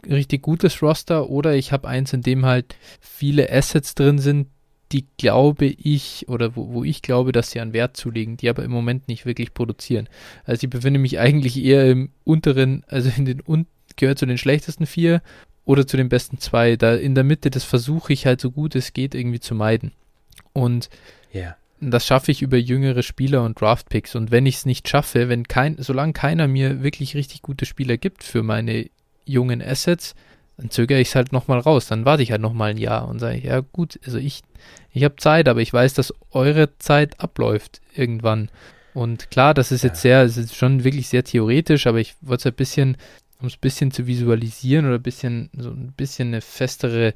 richtig 0.10 0.42
gutes 0.42 0.82
Roster 0.82 1.30
oder 1.30 1.56
ich 1.56 1.72
habe 1.72 1.88
eins, 1.88 2.14
in 2.14 2.22
dem 2.22 2.46
halt 2.46 2.76
viele 3.00 3.52
Assets 3.52 3.96
drin 3.96 4.20
sind, 4.20 4.48
die 4.94 5.08
glaube 5.18 5.66
ich, 5.66 6.26
oder 6.30 6.56
wo, 6.56 6.74
wo 6.74 6.84
ich 6.84 7.02
glaube, 7.02 7.32
dass 7.32 7.52
sie 7.52 7.60
an 7.60 7.74
Wert 7.74 7.98
zulegen, 7.98 8.38
die 8.38 8.50
aber 8.50 8.64
im 8.64 8.72
Moment 8.72 9.08
nicht 9.08 9.26
wirklich 9.26 9.54
produzieren. 9.54 10.08
Also 10.46 10.64
ich 10.64 10.70
befinde 10.70 11.00
mich 11.00 11.20
eigentlich 11.20 11.62
eher 11.62 11.90
im 11.90 12.12
unteren, 12.24 12.84
also 12.88 13.12
in 13.18 13.26
den 13.26 13.42
un 13.46 13.66
gehört 13.96 14.20
zu 14.20 14.26
den 14.26 14.38
schlechtesten 14.38 14.86
vier 14.86 15.22
oder 15.66 15.86
zu 15.86 15.98
den 15.98 16.10
besten 16.10 16.40
zwei. 16.40 16.76
Da 16.76 16.96
in 16.96 17.16
der 17.16 17.24
Mitte, 17.24 17.50
das 17.50 17.64
versuche 17.64 18.14
ich 18.14 18.26
halt 18.26 18.42
so 18.42 18.52
gut 18.52 18.76
es 18.76 18.94
geht 18.94 19.16
irgendwie 19.16 19.40
zu 19.40 19.56
meiden. 19.56 19.92
Und 20.54 20.90
yeah. 21.34 21.58
das 21.80 22.06
schaffe 22.06 22.32
ich 22.32 22.42
über 22.42 22.58
jüngere 22.58 23.04
Spieler 23.04 23.44
und 23.44 23.60
Draftpicks. 23.60 24.16
Und 24.16 24.32
wenn 24.32 24.46
ich 24.46 24.56
es 24.56 24.66
nicht 24.66 24.88
schaffe, 24.88 25.30
wenn 25.30 25.48
kein, 25.48 25.76
solange 25.80 26.14
keiner 26.14 26.48
mir 26.48 26.84
wirklich 26.84 27.16
richtig 27.16 27.42
gute 27.42 27.66
Spieler 27.66 27.98
gibt 27.98 28.24
für 28.24 28.44
meine 28.44 28.90
jungen 29.26 29.62
Assets, 29.62 30.16
dann 30.58 30.70
zögere 30.70 31.00
ich 31.00 31.10
es 31.10 31.16
halt 31.16 31.32
nochmal 31.32 31.60
raus. 31.60 31.88
Dann 31.88 32.06
warte 32.06 32.24
ich 32.24 32.32
halt 32.32 32.42
nochmal 32.42 32.72
ein 32.72 32.78
Jahr 32.78 33.08
und 33.08 33.20
sage, 33.20 33.40
ja 33.40 33.60
gut, 33.60 34.00
also 34.06 34.18
ich, 34.18 34.42
ich 34.92 35.04
habe 35.04 35.16
Zeit, 35.18 35.48
aber 35.48 35.62
ich 35.62 35.74
weiß, 35.74 35.94
dass 35.94 36.14
eure 36.32 36.78
Zeit 36.78 37.20
abläuft 37.20 37.82
irgendwann. 37.96 38.50
Und 38.94 39.32
klar, 39.32 39.54
das 39.54 39.72
ist 39.72 39.84
ja. 39.84 39.90
jetzt 39.90 40.02
sehr, 40.02 40.22
es 40.22 40.38
ist 40.38 40.56
schon 40.56 40.84
wirklich 40.84 41.10
sehr 41.10 41.24
theoretisch, 41.24 41.88
aber 41.88 42.00
ich 42.00 42.16
wollte 42.22 42.50
es 42.50 42.54
ein 42.54 42.56
bisschen 42.56 42.98
um 43.44 43.48
es 43.48 43.56
ein 43.56 43.62
bisschen 43.62 43.92
zu 43.92 44.08
visualisieren 44.08 44.86
oder 44.86 44.96
ein 44.96 45.04
bisschen, 45.04 45.50
so 45.56 45.70
ein 45.70 45.92
bisschen 45.92 46.30
eine 46.30 46.40
festere 46.40 47.14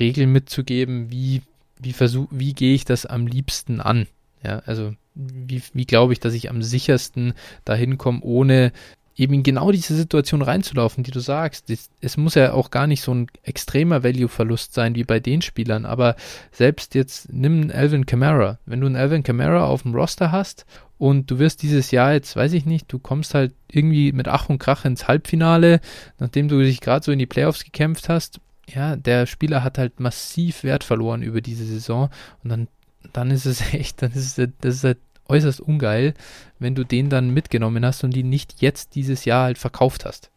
Regel 0.00 0.26
mitzugeben, 0.26 1.10
wie, 1.10 1.42
wie 1.78 1.92
versuch, 1.92 2.26
wie 2.30 2.54
gehe 2.54 2.74
ich 2.74 2.86
das 2.86 3.04
am 3.04 3.26
liebsten 3.26 3.80
an? 3.82 4.06
Ja, 4.42 4.60
also 4.64 4.94
wie, 5.14 5.62
wie 5.74 5.84
glaube 5.84 6.14
ich, 6.14 6.20
dass 6.20 6.32
ich 6.32 6.48
am 6.48 6.62
sichersten 6.62 7.34
dahin 7.66 7.98
komme, 7.98 8.22
ohne 8.22 8.72
eben 9.16 9.34
in 9.34 9.42
genau 9.42 9.72
diese 9.72 9.94
Situation 9.94 10.42
reinzulaufen, 10.42 11.02
die 11.02 11.10
du 11.10 11.20
sagst. 11.20 11.70
Es, 12.00 12.16
muss 12.16 12.34
ja 12.34 12.52
auch 12.52 12.70
gar 12.70 12.86
nicht 12.86 13.02
so 13.02 13.12
ein 13.12 13.28
extremer 13.42 14.04
Value-Verlust 14.04 14.74
sein 14.74 14.94
wie 14.94 15.04
bei 15.04 15.20
den 15.20 15.42
Spielern, 15.42 15.86
aber 15.86 16.16
selbst 16.52 16.94
jetzt 16.94 17.32
nimm 17.32 17.62
einen 17.62 17.72
Alvin 17.72 18.06
Kamara. 18.06 18.58
Wenn 18.66 18.80
du 18.80 18.86
einen 18.86 18.96
Alvin 18.96 19.22
Kamara 19.22 19.64
auf 19.64 19.82
dem 19.82 19.94
Roster 19.94 20.32
hast 20.32 20.66
und 20.98 21.30
du 21.30 21.38
wirst 21.38 21.62
dieses 21.62 21.90
Jahr 21.90 22.12
jetzt, 22.12 22.36
weiß 22.36 22.52
ich 22.52 22.66
nicht, 22.66 22.92
du 22.92 22.98
kommst 22.98 23.34
halt 23.34 23.54
irgendwie 23.70 24.12
mit 24.12 24.28
Ach 24.28 24.48
und 24.48 24.58
Krach 24.58 24.84
ins 24.84 25.08
Halbfinale, 25.08 25.80
nachdem 26.18 26.48
du 26.48 26.60
dich 26.60 26.80
gerade 26.80 27.04
so 27.04 27.12
in 27.12 27.18
die 27.18 27.26
Playoffs 27.26 27.64
gekämpft 27.64 28.08
hast. 28.08 28.40
Ja, 28.68 28.96
der 28.96 29.26
Spieler 29.26 29.62
hat 29.62 29.78
halt 29.78 30.00
massiv 30.00 30.64
Wert 30.64 30.84
verloren 30.84 31.22
über 31.22 31.40
diese 31.40 31.64
Saison 31.64 32.10
und 32.42 32.50
dann, 32.50 32.68
dann 33.12 33.30
ist 33.30 33.46
es 33.46 33.60
echt, 33.72 34.02
dann 34.02 34.12
ist 34.12 34.38
es, 34.38 34.50
das 34.60 34.74
ist 34.74 34.84
halt 34.84 34.98
äußerst 35.28 35.60
ungeil, 35.60 36.14
wenn 36.58 36.74
du 36.74 36.84
den 36.84 37.10
dann 37.10 37.30
mitgenommen 37.30 37.84
hast 37.84 38.04
und 38.04 38.16
ihn 38.16 38.28
nicht 38.28 38.60
jetzt 38.60 38.94
dieses 38.94 39.24
Jahr 39.24 39.44
halt 39.44 39.58
verkauft 39.58 40.04
hast. 40.04 40.30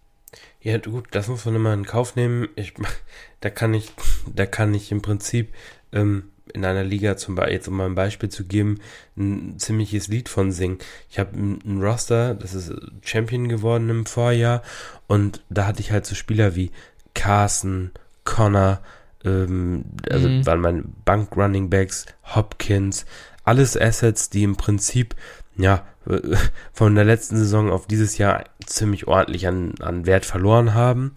Ja, 0.62 0.78
gut, 0.78 1.08
das 1.12 1.28
muss 1.28 1.45
man 1.45 1.56
immer 1.56 1.73
in 1.73 1.86
Kauf 1.86 2.15
nehmen. 2.15 2.49
Ich, 2.56 2.73
da 3.39 3.49
kann 3.49 3.73
ich, 3.73 3.91
da 4.36 4.45
kann 4.45 4.73
ich 4.73 4.91
im 4.91 5.02
Prinzip 5.02 5.54
ähm, 5.91 6.32
in 6.54 6.65
einer 6.65 6.84
Liga, 6.84 7.15
zum 7.15 7.36
Beispiel, 7.36 7.54
jetzt 7.54 7.67
um 7.67 7.78
mal 7.78 7.86
ein 7.86 7.95
Beispiel 7.95 8.30
zu 8.30 8.45
geben, 8.45 8.80
ein 9.17 9.60
ziemliches 9.60 10.08
Lied 10.08 10.30
von 10.30 10.52
singen. 10.52 10.80
Ich 11.10 11.19
habe 11.19 11.34
einen 11.34 11.82
Roster, 11.82 12.34
das 12.34 12.54
ist 12.54 12.73
Champion 13.04 13.49
geworden 13.49 13.89
im 13.89 14.06
Vorjahr 14.06 14.63
und 15.08 15.43
da 15.49 15.67
hatte 15.67 15.82
ich 15.82 15.91
halt 15.91 16.06
so 16.06 16.15
Spieler 16.15 16.56
wie 16.56 16.71
Carson, 17.13 17.91
Connor, 18.23 18.82
ähm, 19.23 19.86
also 20.10 20.28
mhm. 20.28 20.45
waren 20.45 20.62
meine 20.62 20.84
Bank 21.06 21.36
Running 21.36 21.69
Backs, 21.69 22.06
Hopkins, 22.36 23.06
alles 23.43 23.78
Assets, 23.78 24.30
die 24.30 24.43
im 24.43 24.56
Prinzip, 24.56 25.15
ja, 25.58 25.86
von 26.73 26.95
der 26.95 27.06
letzten 27.06 27.38
Saison 27.38 27.71
auf 27.71 27.88
dieses 27.88 28.17
Jahr 28.17 28.45
ziemlich 28.65 29.08
ordentlich 29.08 29.47
an, 29.47 29.73
an 29.80 30.06
Wert 30.06 30.25
verloren 30.25 30.73
haben. 30.73 31.13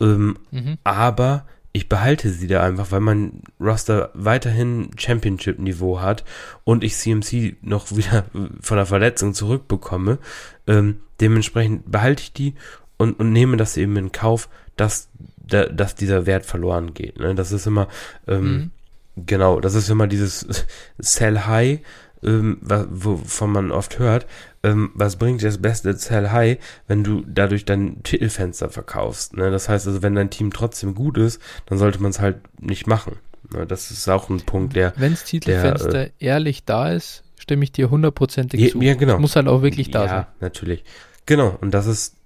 Ähm, 0.00 0.38
mhm. 0.50 0.78
Aber 0.84 1.46
ich 1.72 1.88
behalte 1.88 2.30
sie 2.30 2.46
da 2.46 2.62
einfach, 2.62 2.90
weil 2.92 3.00
mein 3.00 3.42
Roster 3.58 4.10
weiterhin 4.14 4.90
Championship-Niveau 4.96 6.00
hat 6.00 6.24
und 6.64 6.84
ich 6.84 6.96
CMC 6.96 7.56
noch 7.62 7.90
wieder 7.96 8.26
von 8.60 8.76
der 8.76 8.86
Verletzung 8.86 9.32
zurückbekomme. 9.32 10.18
Ähm, 10.66 11.00
dementsprechend 11.20 11.90
behalte 11.90 12.22
ich 12.22 12.32
die 12.32 12.54
und, 12.98 13.18
und 13.18 13.32
nehme 13.32 13.56
das 13.56 13.76
eben 13.76 13.96
in 13.96 14.12
Kauf, 14.12 14.48
dass, 14.76 15.08
da, 15.38 15.66
dass 15.66 15.94
dieser 15.94 16.26
Wert 16.26 16.44
verloren 16.44 16.94
geht. 16.94 17.18
Ne? 17.18 17.34
Das 17.34 17.52
ist 17.52 17.66
immer, 17.66 17.88
ähm, 18.28 18.44
mhm. 18.44 18.70
Genau, 19.16 19.60
das 19.60 19.74
ist 19.74 19.88
immer 19.90 20.06
dieses 20.06 20.46
Sell 20.98 21.40
High, 21.40 21.80
ähm, 22.22 22.58
wovon 22.62 23.50
man 23.50 23.70
oft 23.72 23.98
hört, 23.98 24.26
ähm, 24.62 24.90
was 24.94 25.16
bringt 25.16 25.42
dir 25.42 25.46
das 25.46 25.58
beste 25.58 25.92
Sell 25.94 26.30
High, 26.30 26.58
wenn 26.86 27.02
du 27.02 27.24
dadurch 27.26 27.64
dein 27.64 28.02
Titelfenster 28.02 28.68
verkaufst. 28.68 29.36
Ne? 29.36 29.50
Das 29.50 29.68
heißt 29.68 29.86
also, 29.86 30.02
wenn 30.02 30.14
dein 30.14 30.30
Team 30.30 30.52
trotzdem 30.52 30.94
gut 30.94 31.18
ist, 31.18 31.40
dann 31.66 31.78
sollte 31.78 32.00
man 32.00 32.10
es 32.10 32.20
halt 32.20 32.36
nicht 32.60 32.86
machen. 32.86 33.16
Ne? 33.52 33.66
Das 33.66 33.90
ist 33.90 34.08
auch 34.08 34.28
ein 34.30 34.40
Punkt, 34.42 34.76
der. 34.76 34.92
Wenn 34.96 35.12
das 35.12 35.24
Titelfenster 35.24 35.90
der, 35.90 36.06
äh, 36.06 36.10
ehrlich 36.18 36.64
da 36.64 36.92
ist, 36.92 37.24
stimme 37.38 37.64
ich 37.64 37.72
dir 37.72 37.90
hundertprozentig 37.90 38.60
ja, 38.60 38.68
zu. 38.68 38.80
Ja, 38.80 38.94
genau. 38.94 39.18
muss 39.18 39.36
halt 39.36 39.48
auch 39.48 39.62
wirklich 39.62 39.90
da 39.90 40.02
ja, 40.02 40.08
sein. 40.08 40.18
Ja, 40.18 40.28
natürlich. 40.40 40.84
Genau, 41.26 41.56
und 41.60 41.72
das 41.72 41.86
ist, 41.86 42.16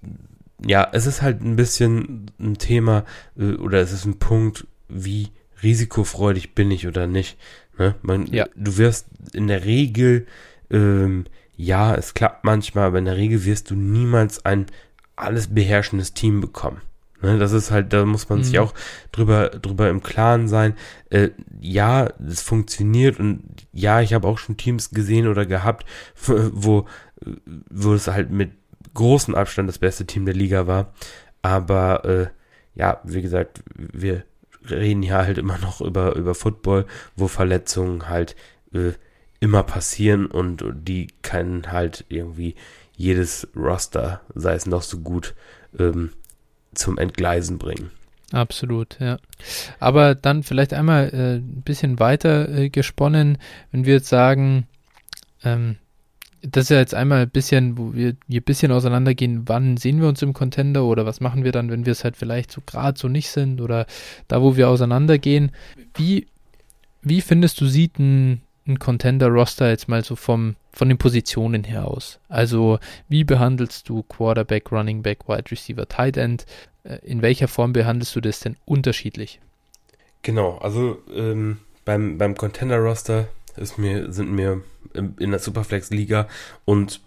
ja, 0.65 0.87
es 0.91 1.05
ist 1.05 1.21
halt 1.21 1.41
ein 1.41 1.55
bisschen 1.55 2.31
ein 2.39 2.57
Thema 2.57 3.03
äh, 3.37 3.53
oder 3.53 3.79
es 3.79 3.91
ist 3.91 4.05
ein 4.05 4.19
Punkt, 4.19 4.67
wie 4.89 5.29
risikofreudig 5.63 6.55
bin 6.55 6.71
ich 6.71 6.87
oder 6.87 7.07
nicht. 7.07 7.37
Ne? 7.77 7.95
Man, 8.01 8.27
ja. 8.27 8.47
Du 8.55 8.77
wirst 8.77 9.07
in 9.33 9.47
der 9.47 9.65
Regel 9.65 10.27
ähm, 10.69 11.25
ja, 11.57 11.95
es 11.95 12.13
klappt 12.13 12.43
manchmal, 12.43 12.85
aber 12.85 12.99
in 12.99 13.05
der 13.05 13.17
Regel 13.17 13.43
wirst 13.43 13.71
du 13.71 13.75
niemals 13.75 14.45
ein 14.45 14.67
alles 15.15 15.53
beherrschendes 15.53 16.13
Team 16.13 16.39
bekommen. 16.39 16.81
Ne, 17.19 17.39
das 17.39 17.51
ist 17.51 17.71
halt, 17.71 17.93
da 17.93 18.05
muss 18.05 18.29
man 18.29 18.39
mhm. 18.39 18.43
sich 18.43 18.59
auch 18.59 18.75
drüber, 19.11 19.49
drüber 19.49 19.89
im 19.89 20.03
Klaren 20.03 20.47
sein. 20.47 20.75
Äh, 21.09 21.29
ja, 21.59 22.13
es 22.19 22.43
funktioniert 22.43 23.19
und 23.19 23.41
ja, 23.73 24.01
ich 24.01 24.13
habe 24.13 24.27
auch 24.27 24.37
schon 24.37 24.55
Teams 24.55 24.91
gesehen 24.91 25.27
oder 25.27 25.47
gehabt, 25.47 25.87
wo, 26.25 26.85
wo 27.71 27.93
es 27.95 28.07
halt 28.07 28.29
mit 28.29 28.51
großem 28.93 29.33
Abstand 29.33 29.67
das 29.67 29.79
beste 29.79 30.05
Team 30.05 30.25
der 30.25 30.35
Liga 30.35 30.67
war. 30.67 30.93
Aber 31.41 32.05
äh, 32.05 32.27
ja, 32.75 33.01
wie 33.03 33.23
gesagt, 33.23 33.63
wir 33.75 34.23
reden 34.71 35.03
ja 35.03 35.17
halt 35.17 35.37
immer 35.37 35.57
noch 35.57 35.81
über, 35.81 36.15
über 36.15 36.35
Football, 36.35 36.85
wo 37.15 37.27
Verletzungen 37.27 38.09
halt 38.09 38.35
äh, 38.73 38.93
immer 39.39 39.63
passieren 39.63 40.25
und 40.25 40.63
die 40.73 41.07
können 41.21 41.71
halt 41.71 42.05
irgendwie 42.09 42.55
jedes 42.95 43.47
Roster, 43.55 44.21
sei 44.33 44.55
es 44.55 44.65
noch 44.65 44.81
so 44.81 44.99
gut, 44.99 45.35
ähm, 45.77 46.11
zum 46.73 46.97
Entgleisen 46.97 47.57
bringen. 47.57 47.91
Absolut, 48.33 48.97
ja. 48.99 49.19
Aber 49.79 50.15
dann 50.15 50.43
vielleicht 50.43 50.73
einmal 50.73 51.09
äh, 51.13 51.37
ein 51.37 51.61
bisschen 51.63 51.99
weiter 51.99 52.49
äh, 52.49 52.69
gesponnen, 52.69 53.37
wenn 53.71 53.85
wir 53.85 53.95
jetzt 53.95 54.09
sagen, 54.09 54.67
ähm, 55.43 55.77
das 56.41 56.65
ist 56.65 56.69
ja 56.69 56.77
jetzt 56.77 56.93
einmal 56.93 57.23
ein 57.23 57.29
bisschen, 57.29 57.77
wo 57.77 57.93
wir 57.93 58.15
hier 58.27 58.41
ein 58.41 58.43
bisschen 58.43 58.71
auseinandergehen, 58.71 59.43
wann 59.47 59.77
sehen 59.77 60.01
wir 60.01 60.07
uns 60.07 60.21
im 60.21 60.33
Contender 60.33 60.83
oder 60.83 61.05
was 61.05 61.19
machen 61.19 61.43
wir 61.43 61.51
dann, 61.51 61.71
wenn 61.71 61.85
wir 61.85 61.91
es 61.91 62.03
halt 62.03 62.15
vielleicht 62.15 62.51
so 62.51 62.61
gerade 62.65 62.97
so 62.97 63.07
nicht 63.07 63.29
sind 63.29 63.61
oder 63.61 63.85
da, 64.27 64.41
wo 64.41 64.55
wir 64.55 64.69
auseinandergehen. 64.69 65.51
Wie, 65.95 66.27
wie 67.01 67.21
findest 67.21 67.59
du, 67.61 67.65
sieht 67.65 67.97
ein 67.99 68.41
ein 68.67 68.79
Contender-Roster 68.79 69.69
jetzt 69.69 69.87
mal 69.87 70.03
so 70.03 70.15
vom, 70.15 70.55
von 70.71 70.89
den 70.89 70.97
Positionen 70.97 71.63
her 71.63 71.87
aus? 71.87 72.19
Also, 72.29 72.79
wie 73.07 73.23
behandelst 73.23 73.87
du 73.89 74.03
Quarterback, 74.03 74.71
Running 74.71 75.01
Back, 75.01 75.27
Wide 75.27 75.49
Receiver, 75.51 75.87
Tight 75.87 76.17
End? 76.17 76.45
Äh, 76.83 76.97
in 77.03 77.21
welcher 77.21 77.47
Form 77.47 77.73
behandelst 77.73 78.15
du 78.15 78.21
das 78.21 78.39
denn 78.39 78.57
unterschiedlich? 78.65 79.39
Genau, 80.21 80.57
also 80.57 81.01
ähm, 81.13 81.59
beim, 81.85 82.17
beim 82.17 82.35
Contender-Roster 82.35 83.29
ist 83.55 83.77
mir, 83.77 84.11
sind 84.11 84.31
mir 84.31 84.61
in 84.97 85.31
der 85.31 85.39
Superflex-Liga 85.39 86.27
und 86.65 87.01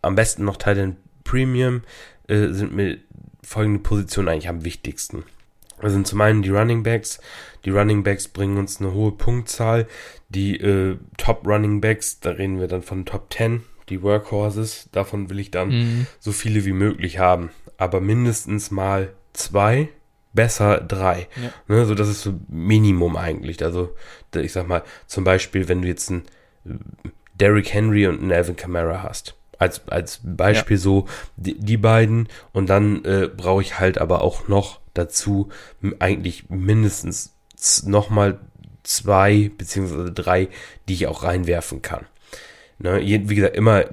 am 0.00 0.14
besten 0.14 0.44
noch 0.44 0.56
Tight 0.56 0.78
End 0.78 0.96
Premium 1.24 1.82
äh, 2.28 2.48
sind 2.48 2.74
mir 2.74 2.98
folgende 3.42 3.80
Positionen 3.80 4.28
eigentlich 4.28 4.48
am 4.48 4.64
wichtigsten. 4.64 5.24
Das 5.80 5.92
sind 5.92 6.06
zum 6.06 6.20
einen 6.20 6.42
die 6.42 6.50
Running 6.50 6.82
Backs. 6.84 7.20
Die 7.64 7.70
Running 7.70 8.04
Backs 8.04 8.28
bringen 8.28 8.56
uns 8.56 8.80
eine 8.80 8.92
hohe 8.92 9.12
Punktzahl. 9.12 9.88
Die 10.28 10.56
äh, 10.56 10.96
Top 11.16 11.46
Running 11.46 11.80
Backs, 11.80 12.20
da 12.20 12.30
reden 12.30 12.60
wir 12.60 12.68
dann 12.68 12.82
von 12.82 13.04
Top 13.04 13.32
10, 13.32 13.62
die 13.88 14.02
Workhorses. 14.02 14.88
Davon 14.92 15.28
will 15.28 15.40
ich 15.40 15.50
dann 15.50 15.68
mhm. 15.68 16.06
so 16.20 16.30
viele 16.30 16.64
wie 16.64 16.72
möglich 16.72 17.18
haben. 17.18 17.50
Aber 17.78 18.00
mindestens 18.00 18.70
mal 18.70 19.12
zwei, 19.32 19.88
besser 20.32 20.80
drei. 20.80 21.28
Ja. 21.42 21.52
Ne, 21.66 21.84
so 21.84 21.94
das 21.94 22.08
ist 22.08 22.22
so 22.22 22.38
Minimum 22.48 23.16
eigentlich. 23.16 23.62
Also 23.64 23.94
ich 24.34 24.52
sag 24.52 24.68
mal, 24.68 24.84
zum 25.06 25.24
Beispiel, 25.24 25.68
wenn 25.68 25.82
du 25.82 25.88
jetzt 25.88 26.10
äh, 26.10 26.22
Derrick 27.42 27.74
Henry 27.74 28.06
und 28.06 28.20
einen 28.20 28.30
Evan 28.30 28.54
Kamara 28.54 29.02
hast 29.02 29.34
als, 29.58 29.82
als 29.88 30.20
Beispiel 30.22 30.76
ja. 30.76 30.82
so 30.82 31.06
die, 31.36 31.58
die, 31.58 31.76
beiden 31.76 32.28
und 32.52 32.68
dann 32.68 33.04
äh, 33.04 33.28
brauche 33.28 33.62
ich 33.62 33.78
halt 33.78 33.98
aber 33.98 34.22
auch 34.22 34.48
noch 34.48 34.80
dazu 34.94 35.48
eigentlich 35.98 36.50
mindestens 36.50 37.34
nochmal 37.84 38.38
zwei 38.82 39.50
beziehungsweise 39.56 40.12
drei, 40.12 40.48
die 40.88 40.94
ich 40.94 41.06
auch 41.06 41.22
reinwerfen 41.22 41.82
kann. 41.82 42.06
Ne, 42.78 43.00
wie 43.00 43.34
gesagt, 43.34 43.56
immer 43.56 43.84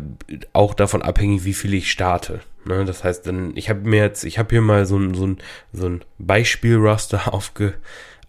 auch 0.54 0.74
davon 0.74 1.04
abhängig, 1.04 1.44
wie 1.44 1.54
viel 1.54 1.76
ich 1.76 1.92
starte. 1.92 2.42
Ne, 2.66 2.86
das 2.86 3.04
heißt, 3.04 3.26
dann, 3.28 3.56
ich 3.56 3.70
habe 3.70 3.88
mir 3.88 4.02
jetzt, 4.02 4.24
ich 4.24 4.40
habe 4.40 4.50
hier 4.50 4.62
mal 4.62 4.86
so 4.86 4.98
ein, 4.98 5.14
so 5.14 5.28
ein, 5.28 5.38
so 5.72 5.88
ein 5.88 6.02
Beispiel-Roster 6.18 7.34
aufge, 7.34 7.76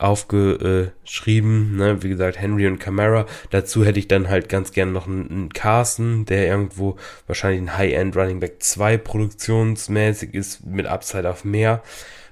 aufgeschrieben, 0.01 1.77
ne? 1.77 2.03
wie 2.03 2.09
gesagt, 2.09 2.41
Henry 2.41 2.67
und 2.67 2.79
Camara. 2.79 3.27
Dazu 3.51 3.85
hätte 3.85 3.99
ich 3.99 4.09
dann 4.09 4.29
halt 4.29 4.49
ganz 4.49 4.73
gern 4.73 4.93
noch 4.93 5.07
einen, 5.07 5.31
einen 5.31 5.53
Carson, 5.53 6.25
der 6.25 6.47
irgendwo 6.47 6.97
wahrscheinlich 7.27 7.61
ein 7.61 7.77
High-End 7.77 8.17
Running 8.17 8.41
Back 8.41 8.63
2 8.63 8.97
produktionsmäßig 8.97 10.35
ist, 10.35 10.65
mit 10.65 10.87
Upside 10.87 11.29
auf 11.29 11.45
mehr. 11.45 11.83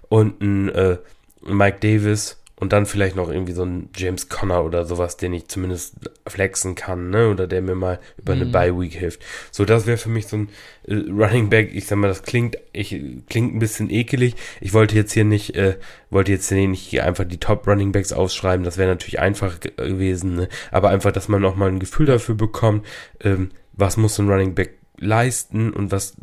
Und 0.08 0.40
ein 0.40 0.70
äh, 0.70 0.96
Mike 1.42 1.78
Davis, 1.80 2.37
und 2.60 2.72
dann 2.72 2.86
vielleicht 2.86 3.14
noch 3.14 3.30
irgendwie 3.30 3.52
so 3.52 3.64
ein 3.64 3.88
James 3.94 4.28
Conner 4.28 4.64
oder 4.64 4.84
sowas, 4.84 5.16
den 5.16 5.32
ich 5.32 5.48
zumindest 5.48 5.94
flexen 6.26 6.74
kann, 6.74 7.10
ne? 7.10 7.28
Oder 7.28 7.46
der 7.46 7.62
mir 7.62 7.74
mal 7.74 8.00
über 8.16 8.34
mhm. 8.34 8.42
eine 8.42 8.50
Bye 8.50 8.80
Week 8.80 8.92
hilft. 8.92 9.22
So, 9.50 9.64
das 9.64 9.86
wäre 9.86 9.96
für 9.96 10.08
mich 10.08 10.26
so 10.26 10.38
ein 10.38 10.48
äh, 10.86 10.94
Running 10.94 11.50
Back. 11.50 11.70
Ich 11.72 11.86
sag 11.86 11.96
mal, 11.96 12.08
das 12.08 12.22
klingt, 12.22 12.58
ich, 12.72 13.00
klingt 13.28 13.54
ein 13.54 13.60
bisschen 13.60 13.90
ekelig. 13.90 14.34
Ich 14.60 14.74
wollte 14.74 14.96
jetzt 14.96 15.12
hier 15.12 15.24
nicht, 15.24 15.54
äh, 15.54 15.76
wollte 16.10 16.32
jetzt 16.32 16.48
hier 16.48 16.66
nicht 16.66 17.00
einfach 17.00 17.24
die 17.24 17.38
Top 17.38 17.66
Running 17.66 17.92
Backs 17.92 18.12
ausschreiben. 18.12 18.64
Das 18.64 18.76
wäre 18.76 18.88
natürlich 18.88 19.20
einfach 19.20 19.60
gewesen, 19.60 20.34
ne? 20.34 20.48
Aber 20.72 20.90
einfach, 20.90 21.12
dass 21.12 21.28
man 21.28 21.44
auch 21.44 21.56
mal 21.56 21.68
ein 21.68 21.78
Gefühl 21.78 22.06
dafür 22.06 22.34
bekommt, 22.34 22.84
ähm, 23.20 23.50
was 23.72 23.96
muss 23.96 24.18
ein 24.18 24.28
Running 24.28 24.54
Back 24.54 24.78
leisten 24.98 25.72
und 25.72 25.92
was 25.92 26.16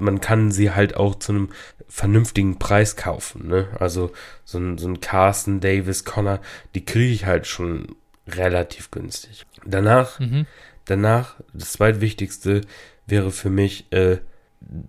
man 0.00 0.20
kann 0.20 0.50
sie 0.50 0.70
halt 0.72 0.96
auch 0.96 1.14
zu 1.16 1.32
einem 1.32 1.48
vernünftigen 1.88 2.58
Preis 2.58 2.96
kaufen. 2.96 3.48
Ne? 3.48 3.68
Also 3.78 4.12
so 4.44 4.58
ein, 4.58 4.78
so 4.78 4.88
ein 4.88 5.00
Carsten, 5.00 5.60
Davis, 5.60 6.04
Connor, 6.04 6.40
die 6.74 6.84
kriege 6.84 7.12
ich 7.12 7.26
halt 7.26 7.46
schon 7.46 7.96
relativ 8.28 8.90
günstig. 8.90 9.44
Danach, 9.64 10.20
mhm. 10.20 10.46
danach, 10.84 11.36
das 11.52 11.72
zweitwichtigste 11.72 12.62
wäre 13.06 13.30
für 13.30 13.50
mich, 13.50 13.92
äh, 13.92 14.18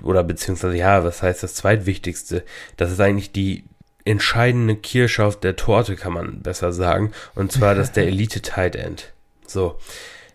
oder 0.04 0.24
beziehungsweise 0.24 0.78
ja, 0.78 1.04
was 1.04 1.24
heißt 1.24 1.44
das 1.44 1.56
zweitwichtigste? 1.56 2.44
Das 2.78 2.92
ist 2.92 3.00
eigentlich 3.00 3.32
die 3.32 3.64
entscheidende 4.06 4.76
Kirsche 4.76 5.24
auf 5.26 5.40
der 5.40 5.56
Torte, 5.56 5.96
kann 5.96 6.14
man 6.14 6.42
besser 6.42 6.74
sagen. 6.74 7.12
Und 7.36 7.52
zwar 7.52 7.76
das 7.76 7.92
der 7.92 8.08
Elite 8.08 8.42
Tight 8.42 8.76
End. 8.76 9.12
So. 9.48 9.80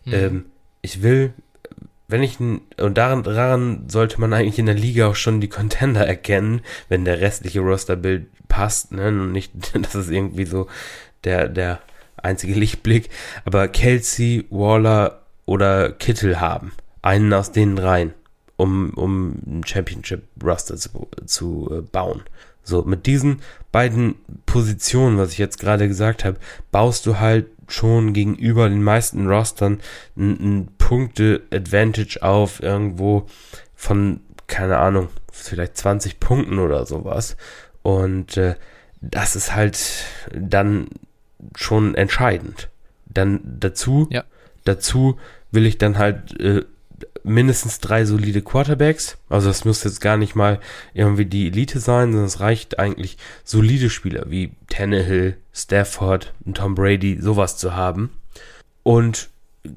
Mhm. 0.05 0.15
Ähm, 0.15 0.45
ich 0.83 1.03
will 1.03 1.33
wenn 2.09 2.23
ich, 2.23 2.39
und 2.39 2.65
daran, 2.79 3.23
daran 3.23 3.89
sollte 3.89 4.21
man 4.21 4.33
eigentlich 4.33 4.59
in 4.59 4.67
der 4.67 4.75
Liga 4.75 5.09
auch 5.09 5.17
schon 5.17 5.41
die 5.41 5.49
Contender 5.49 6.07
erkennen, 6.07 6.61
wenn 6.89 7.05
der 7.05 7.21
restliche 7.21 7.61
Rosterbild 7.61 8.27
passt, 8.49 8.93
ne, 8.93 9.09
und 9.09 9.33
nicht, 9.33 9.53
das 9.75 9.95
ist 9.95 10.11
irgendwie 10.11 10.47
so 10.47 10.69
der, 11.25 11.49
der 11.49 11.81
einzige 12.17 12.55
Lichtblick, 12.55 13.11
aber 13.45 13.69
Kelsey, 13.69 14.47
Waller 14.51 15.23
oder 15.45 15.93
Kittel 15.93 16.41
haben. 16.41 16.73
Einen 17.03 17.33
aus 17.33 17.53
den 17.53 17.77
dreien, 17.77 18.15
um, 18.57 18.91
um 18.91 19.37
ein 19.47 19.65
Championship-Roster 19.65 20.77
zu, 20.77 21.09
zu 21.25 21.71
äh, 21.73 21.83
bauen. 21.83 22.23
So, 22.63 22.83
mit 22.83 23.07
diesen 23.07 23.43
beiden 23.71 24.17
Positionen, 24.45 25.19
was 25.19 25.33
ich 25.33 25.39
jetzt 25.39 25.61
gerade 25.61 25.87
gesagt 25.87 26.25
habe, 26.25 26.39
baust 26.73 27.07
du 27.07 27.21
halt 27.21 27.47
schon 27.69 28.13
gegenüber 28.13 28.69
den 28.69 28.83
meisten 28.83 29.27
Rostern 29.27 29.81
ein, 30.17 30.31
ein 30.41 30.69
Punkte-Advantage 30.79 32.23
auf 32.23 32.63
irgendwo 32.63 33.27
von, 33.75 34.21
keine 34.47 34.79
Ahnung, 34.79 35.09
vielleicht 35.33 35.77
20 35.77 36.21
Punkten 36.21 36.59
oder 36.59 36.87
sowas. 36.87 37.37
Und 37.83 38.37
äh, 38.37 38.57
das 39.01 39.37
ist 39.37 39.55
halt 39.55 39.79
dann 40.33 40.89
schon 41.55 41.95
entscheidend. 41.95 42.69
Dann 43.07 43.41
dazu, 43.45 44.09
ja. 44.11 44.25
dazu 44.65 45.19
will 45.51 45.67
ich 45.67 45.79
dann 45.79 45.99
halt 45.99 46.39
äh, 46.41 46.65
mindestens 47.27 47.81
drei 47.81 48.05
solide 48.05 48.41
Quarterbacks. 48.41 49.19
Also 49.29 49.49
das 49.49 49.65
muss 49.65 49.85
jetzt 49.85 50.01
gar 50.01 50.17
nicht 50.17 50.37
mal 50.37 50.61
irgendwie 50.95 51.27
die 51.27 51.49
Elite 51.49 51.81
sein, 51.81 52.13
sondern 52.13 52.27
es 52.27 52.41
reicht 52.41 52.79
eigentlich 52.79 53.19
solide 53.45 53.91
Spieler 53.91 54.31
wie 54.31 54.53
Tannehill, 54.69 55.37
Stafford, 55.53 56.33
Tom 56.55 56.75
Brady, 56.75 57.19
sowas 57.21 57.59
zu 57.59 57.75
haben. 57.75 58.11
Und 58.85 59.29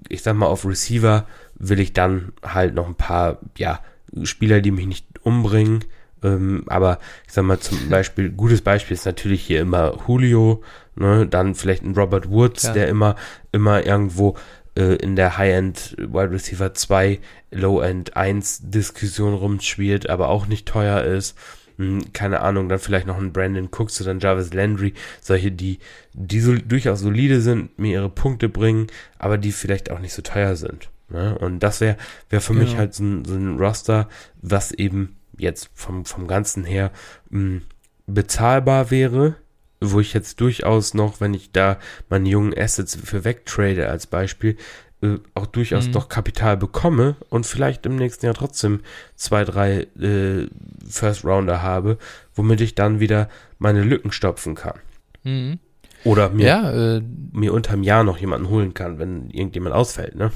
ich 0.08 0.22
sag 0.22 0.36
mal, 0.36 0.46
auf 0.46 0.66
Receiver 0.66 1.26
will 1.56 1.80
ich 1.80 1.94
dann 1.94 2.34
halt 2.44 2.76
noch 2.76 2.88
ein 2.88 2.96
paar, 2.96 3.40
ja, 3.58 3.80
Spieler, 4.24 4.62
die 4.62 4.72
mich 4.72 4.86
nicht 4.86 5.06
umbringen. 5.24 5.86
Ähm, 6.24 6.66
aber 6.68 7.00
ich 7.26 7.34
sag 7.34 7.46
mal, 7.46 7.60
zum 7.60 7.90
Beispiel, 7.90 8.30
gutes 8.38 8.62
Beispiel 8.62 8.96
ist 8.96 9.06
natürlich 9.06 9.42
hier 9.44 9.62
immer 9.62 9.98
Julio, 10.08 10.62
ne, 10.96 11.26
dann 11.26 11.56
vielleicht 11.56 11.84
ein 11.84 11.96
Robert 11.96 12.30
Woods, 12.30 12.64
ja. 12.64 12.74
der 12.74 12.88
immer, 12.90 13.16
immer 13.52 13.86
irgendwo 13.86 14.36
äh, 14.76 14.96
in 14.96 15.16
der 15.16 15.38
High-End 15.38 15.96
Wide 15.98 16.32
Receiver 16.32 16.74
2, 16.74 17.20
Low-End 17.52 18.16
1 18.16 18.70
Diskussion 18.70 19.34
rumspielt, 19.34 20.10
aber 20.10 20.30
auch 20.30 20.48
nicht 20.48 20.68
teuer 20.68 21.04
ist. 21.04 21.38
Hm, 21.78 22.12
keine 22.14 22.42
Ahnung, 22.42 22.70
dann 22.70 22.80
vielleicht 22.80 23.08
noch 23.08 23.18
ein 23.18 23.32
Brandon 23.32 23.70
Cooks 23.72 24.02
oder 24.02 24.12
ein 24.12 24.20
Jarvis 24.20 24.54
Landry, 24.54 24.94
solche, 25.22 25.52
die, 25.52 25.80
die 26.14 26.42
so 26.42 26.56
durchaus 26.56 27.00
solide 27.00 27.42
sind, 27.42 27.78
mir 27.80 27.94
ihre 27.94 28.10
Punkte 28.10 28.50
bringen, 28.50 28.88
aber 29.18 29.38
die 29.38 29.52
vielleicht 29.52 29.90
auch 29.90 30.00
nicht 30.00 30.14
so 30.14 30.22
teuer 30.22 30.56
sind. 30.56 30.90
Ne? 31.10 31.38
Und 31.38 31.60
das 31.60 31.82
wäre 31.82 31.98
wär 32.30 32.42
für 32.42 32.54
ja. 32.54 32.60
mich 32.60 32.78
halt 32.78 32.94
so 32.94 33.04
ein, 33.04 33.26
so 33.26 33.34
ein 33.34 33.58
Roster, 33.58 34.10
was 34.42 34.72
eben 34.72 35.16
jetzt 35.38 35.70
vom, 35.74 36.06
vom 36.06 36.28
Ganzen 36.28 36.66
her 36.66 36.92
mh, 37.30 37.40
hm, 37.40 37.62
bezahlbar 38.08 38.92
wäre, 38.92 39.36
wo 39.82 40.00
ich 40.00 40.14
jetzt 40.14 40.42
durchaus 40.42 40.94
noch, 40.94 41.22
wenn 41.22 41.34
ich 41.34 41.52
da 41.52 41.80
meine 42.10 42.30
jungen 42.30 42.58
Assets 42.58 42.98
für 43.02 43.24
wegtrade 43.24 43.90
als 43.90 44.08
Beispiel, 44.08 44.58
äh, 45.02 45.18
auch 45.34 45.46
durchaus 45.46 45.88
mhm. 45.88 45.92
doch 45.94 46.10
Kapital 46.10 46.58
bekomme 46.58 47.16
und 47.30 47.46
vielleicht 47.46 47.86
im 47.86 47.96
nächsten 47.96 48.26
Jahr 48.26 48.36
trotzdem 48.36 48.82
zwei, 49.16 49.46
drei 49.46 49.88
äh, 50.00 50.48
First 50.88 51.24
Rounder 51.24 51.62
habe, 51.62 51.98
womit 52.36 52.60
ich 52.62 52.76
dann 52.76 53.00
wieder 53.00 53.30
meine 53.58 53.84
Lücken 53.84 54.12
stopfen 54.12 54.56
kann. 54.56 54.80
Mhm. 55.24 55.60
Oder 56.04 56.30
mir, 56.30 56.46
ja, 56.46 56.72
äh, 56.72 57.02
mir 57.34 57.54
unterm 57.54 57.84
Jahr 57.84 58.04
noch 58.04 58.18
jemanden 58.18 58.50
holen 58.50 58.74
kann, 58.74 59.00
wenn 59.00 59.30
irgendjemand 59.30 59.76
ausfällt, 59.76 60.16
ne? 60.16 60.32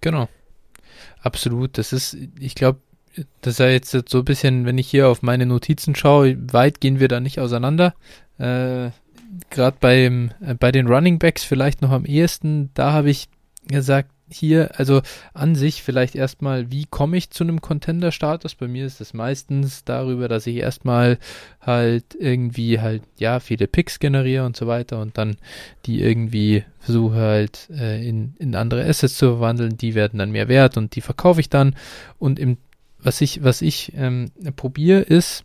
Genau. 0.00 0.28
Absolut. 1.20 1.78
Das 1.78 1.92
ist, 1.92 2.16
ich 2.38 2.54
glaube, 2.54 2.80
das 3.40 3.54
ist 3.54 3.58
ja 3.58 3.68
jetzt 3.68 3.90
so 4.08 4.18
ein 4.18 4.24
bisschen, 4.24 4.66
wenn 4.66 4.78
ich 4.78 4.88
hier 4.88 5.08
auf 5.08 5.22
meine 5.22 5.46
Notizen 5.46 5.94
schaue, 5.94 6.36
weit 6.52 6.80
gehen 6.80 7.00
wir 7.00 7.08
da 7.08 7.20
nicht 7.20 7.40
auseinander. 7.40 7.94
Äh, 8.38 8.90
Gerade 9.50 9.76
beim 9.80 10.30
äh, 10.40 10.54
bei 10.54 10.72
den 10.72 10.86
Running 10.86 11.18
Backs 11.18 11.44
vielleicht 11.44 11.82
noch 11.82 11.90
am 11.90 12.04
ehesten, 12.04 12.70
da 12.74 12.92
habe 12.92 13.10
ich 13.10 13.28
gesagt, 13.66 14.10
hier, 14.28 14.70
also 14.78 15.02
an 15.34 15.54
sich 15.54 15.82
vielleicht 15.82 16.16
erstmal, 16.16 16.70
wie 16.70 16.84
komme 16.84 17.16
ich 17.16 17.30
zu 17.30 17.44
einem 17.44 17.60
Contender-Status? 17.60 18.56
Bei 18.56 18.66
mir 18.66 18.84
ist 18.84 19.00
es 19.00 19.14
meistens 19.14 19.84
darüber, 19.84 20.26
dass 20.26 20.46
ich 20.48 20.56
erstmal 20.56 21.18
halt 21.60 22.16
irgendwie 22.18 22.80
halt, 22.80 23.02
ja, 23.18 23.38
viele 23.38 23.68
Picks 23.68 24.00
generiere 24.00 24.44
und 24.44 24.56
so 24.56 24.66
weiter 24.66 25.00
und 25.00 25.16
dann 25.16 25.36
die 25.86 26.02
irgendwie 26.02 26.64
versuche 26.80 27.16
halt 27.16 27.68
äh, 27.70 28.06
in, 28.06 28.34
in 28.38 28.56
andere 28.56 28.84
Assets 28.84 29.16
zu 29.16 29.26
verwandeln, 29.26 29.76
die 29.76 29.94
werden 29.94 30.18
dann 30.18 30.32
mehr 30.32 30.48
wert 30.48 30.76
und 30.76 30.96
die 30.96 31.00
verkaufe 31.00 31.40
ich 31.40 31.48
dann 31.48 31.76
und 32.18 32.38
im 32.38 32.58
was 32.98 33.20
ich, 33.20 33.44
was 33.44 33.62
ich 33.62 33.92
ähm, 33.94 34.32
probiere, 34.56 35.00
ist 35.00 35.44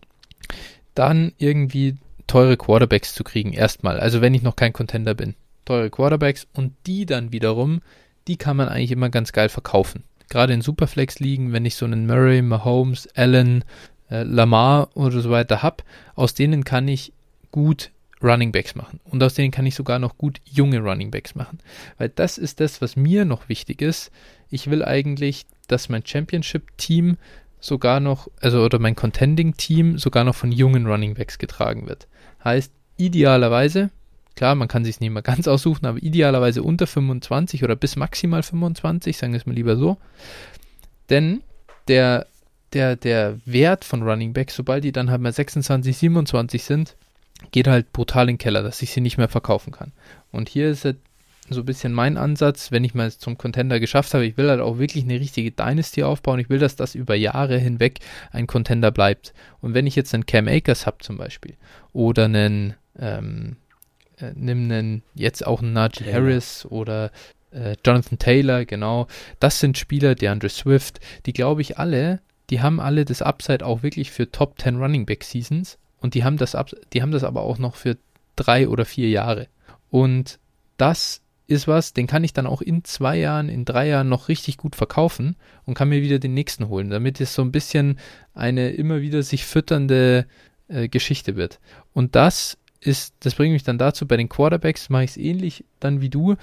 dann 0.96 1.32
irgendwie 1.38 1.98
teure 2.28 2.58
Quarterbacks 2.58 3.14
zu 3.14 3.24
kriegen, 3.24 3.54
erstmal. 3.54 4.00
Also 4.00 4.22
wenn 4.22 4.34
ich 4.34 4.42
noch 4.42 4.56
kein 4.56 4.74
Contender 4.74 5.14
bin. 5.14 5.36
Teure 5.66 5.90
Quarterbacks 5.90 6.48
und 6.54 6.74
die 6.88 7.06
dann 7.06 7.32
wiederum, 7.32 7.82
die 8.28 8.38
kann 8.38 8.58
man 8.58 8.70
eigentlich 8.70 8.92
immer 8.92 9.10
ganz 9.10 9.32
geil 9.32 9.50
verkaufen. 9.50 10.04
Gerade 10.30 10.54
in 10.54 10.62
Superflex-Ligen, 10.62 11.52
wenn 11.52 11.66
ich 11.66 11.76
so 11.76 11.86
einen 11.86 12.08
Murray, 12.08 12.42
Mahomes, 12.42 13.08
Allen, 13.16 13.64
äh, 14.10 14.24
Lamar 14.24 14.90
oder 14.96 15.22
so 15.22 15.30
weiter 15.30 15.62
habe, 15.62 15.84
aus 16.16 16.34
denen 16.34 16.64
kann 16.64 16.88
ich 16.88 17.14
gut 17.52 17.92
Running 18.24 18.52
Backs 18.52 18.76
machen. 18.76 19.00
Und 19.04 19.22
aus 19.24 19.34
denen 19.34 19.52
kann 19.52 19.66
ich 19.66 19.76
sogar 19.76 20.00
noch 20.00 20.18
gut 20.18 20.40
junge 20.46 20.80
Running 20.80 21.12
Backs 21.12 21.36
machen. 21.36 21.60
Weil 21.98 22.10
das 22.10 22.38
ist 22.38 22.60
das, 22.60 22.82
was 22.82 22.96
mir 22.96 23.26
noch 23.26 23.50
wichtig 23.50 23.82
ist. 23.82 24.12
Ich 24.50 24.70
will 24.70 24.84
eigentlich, 24.84 25.46
dass 25.68 25.90
mein 25.90 26.06
Championship-Team 26.06 27.18
sogar 27.62 28.00
noch, 28.00 28.28
also 28.42 28.64
oder 28.64 28.80
mein 28.80 28.96
Contending-Team 28.96 29.98
sogar 29.98 30.26
noch 30.26 30.36
von 30.36 30.52
jungen 30.52 30.88
Running 30.88 31.14
Backs 31.14 31.38
getragen 31.38 31.88
wird. 31.88 32.08
Heißt, 32.44 32.74
idealerweise, 32.98 33.92
klar, 34.36 34.56
man 34.56 34.68
kann 34.68 34.84
sich 34.84 35.00
nicht 35.00 35.12
mehr 35.12 35.22
ganz 35.22 35.48
aussuchen, 35.48 35.86
aber 35.86 36.02
idealerweise 36.02 36.64
unter 36.64 36.88
25 36.88 37.64
oder 37.64 37.76
bis 37.76 37.96
maximal 37.96 38.44
25, 38.44 39.16
sagen 39.16 39.32
wir 39.32 39.40
es 39.40 39.46
mal 39.46 39.56
lieber 39.56 39.78
so. 39.78 39.98
Denn 41.10 41.42
der, 41.88 42.26
der, 42.74 42.96
der 42.96 43.40
Wert 43.46 43.86
von 43.86 44.02
Running 44.02 44.34
Backs, 44.34 44.56
sobald 44.56 44.84
die 44.84 44.92
dann 44.92 45.12
halt 45.12 45.22
mal 45.22 45.32
26, 45.32 45.96
27 45.96 46.64
sind, 46.64 46.96
geht 47.52 47.68
halt 47.68 47.92
brutal 47.94 48.24
in 48.24 48.36
den 48.36 48.38
Keller, 48.38 48.64
dass 48.64 48.82
ich 48.82 48.92
sie 48.92 49.02
nicht 49.02 49.18
mehr 49.18 49.30
verkaufen 49.30 49.72
kann. 49.72 49.92
Und 50.32 50.50
hier 50.50 50.70
ist 50.70 50.86
so 51.52 51.62
ein 51.62 51.66
bisschen 51.66 51.94
mein 51.94 52.18
Ansatz, 52.18 52.72
wenn 52.72 52.84
ich 52.84 52.94
mal 52.94 53.12
zum 53.12 53.38
Contender 53.38 53.80
geschafft 53.80 54.14
habe. 54.14 54.26
Ich 54.26 54.38
will 54.38 54.50
halt 54.50 54.62
auch 54.62 54.78
wirklich 54.78 55.04
eine 55.04 55.20
richtige 55.20 55.52
Dynasty 55.52 56.04
aufbauen. 56.04 56.40
Ich 56.40 56.50
will, 56.50 56.60
dass 56.60 56.76
das 56.76 56.96
über 56.96 57.16
Jahre 57.16 57.58
hinweg 57.58 58.00
ein 58.32 58.48
Contender 58.48 58.92
bleibt. 58.92 59.34
Und 59.62 59.74
wenn 59.74 59.88
ich 59.88 59.96
jetzt 59.96 60.14
einen 60.14 60.26
Cam 60.26 60.48
Akers 60.48 60.86
habe 60.86 60.98
zum 61.00 61.18
Beispiel 61.18 61.56
oder 61.94 62.26
einen, 62.26 62.76
ähm, 63.00 63.58
äh, 64.18 64.32
nimm 64.36 64.72
einen, 64.72 65.04
jetzt 65.16 65.46
auch 65.46 65.62
einen 65.62 65.74
Najee 65.74 66.12
Harris 66.12 66.66
oder 66.66 67.12
äh, 67.52 67.76
Jonathan 67.86 68.20
Taylor, 68.20 68.66
genau. 68.66 69.08
Das 69.40 69.60
sind 69.60 69.78
Spieler, 69.78 70.16
die 70.16 70.28
Andre 70.28 70.50
Swift, 70.50 71.00
die 71.26 71.34
glaube 71.34 71.62
ich 71.62 71.78
alle, 71.78 72.22
die 72.50 72.62
haben 72.62 72.80
alle 72.80 73.06
das 73.06 73.22
Upside 73.22 73.66
auch 73.66 73.84
wirklich 73.84 74.12
für 74.12 74.32
Top 74.32 74.60
10 74.60 74.78
Running 74.78 75.06
Back 75.06 75.24
Seasons 75.24 75.78
und 76.00 76.16
die 76.16 76.24
haben 76.24 76.38
das, 76.38 76.58
die 76.94 77.02
haben 77.02 77.12
das 77.12 77.24
aber 77.24 77.42
auch 77.42 77.58
noch 77.58 77.76
für 77.76 77.98
drei 78.36 78.68
oder 78.68 78.86
vier 78.86 79.10
Jahre. 79.10 79.48
Und 79.90 80.40
das 80.78 81.21
ist 81.52 81.68
was, 81.68 81.94
den 81.94 82.08
kann 82.08 82.24
ich 82.24 82.34
dann 82.34 82.48
auch 82.48 82.62
in 82.62 82.84
zwei 82.84 83.18
Jahren, 83.18 83.50
in 83.50 83.66
drei 83.66 83.88
Jahren 83.88 84.10
noch 84.10 84.30
richtig 84.30 84.58
gut 84.58 84.76
verkaufen 84.76 85.36
und 85.66 85.74
kann 85.74 85.90
mir 85.90 86.02
wieder 86.02 86.18
den 86.18 86.34
nächsten 86.34 86.70
holen, 86.70 86.90
damit 86.90 87.22
es 87.22 87.34
so 87.34 87.42
ein 87.42 87.52
bisschen 87.52 88.00
eine 88.34 88.72
immer 88.72 89.02
wieder 89.02 89.22
sich 89.22 89.46
fütternde 89.46 90.26
äh, 90.70 90.88
Geschichte 90.88 91.36
wird. 91.36 91.60
Und 91.94 92.16
das 92.16 92.58
ist, 92.80 93.14
das 93.20 93.36
bringt 93.36 93.54
mich 93.54 93.64
dann 93.64 93.78
dazu, 93.78 94.08
bei 94.08 94.18
den 94.18 94.30
Quarterbacks 94.30 94.90
mache 94.90 95.04
ich 95.04 95.12
es 95.12 95.18
ähnlich 95.18 95.66
dann 95.80 96.02
wie 96.02 96.10
du. 96.10 96.36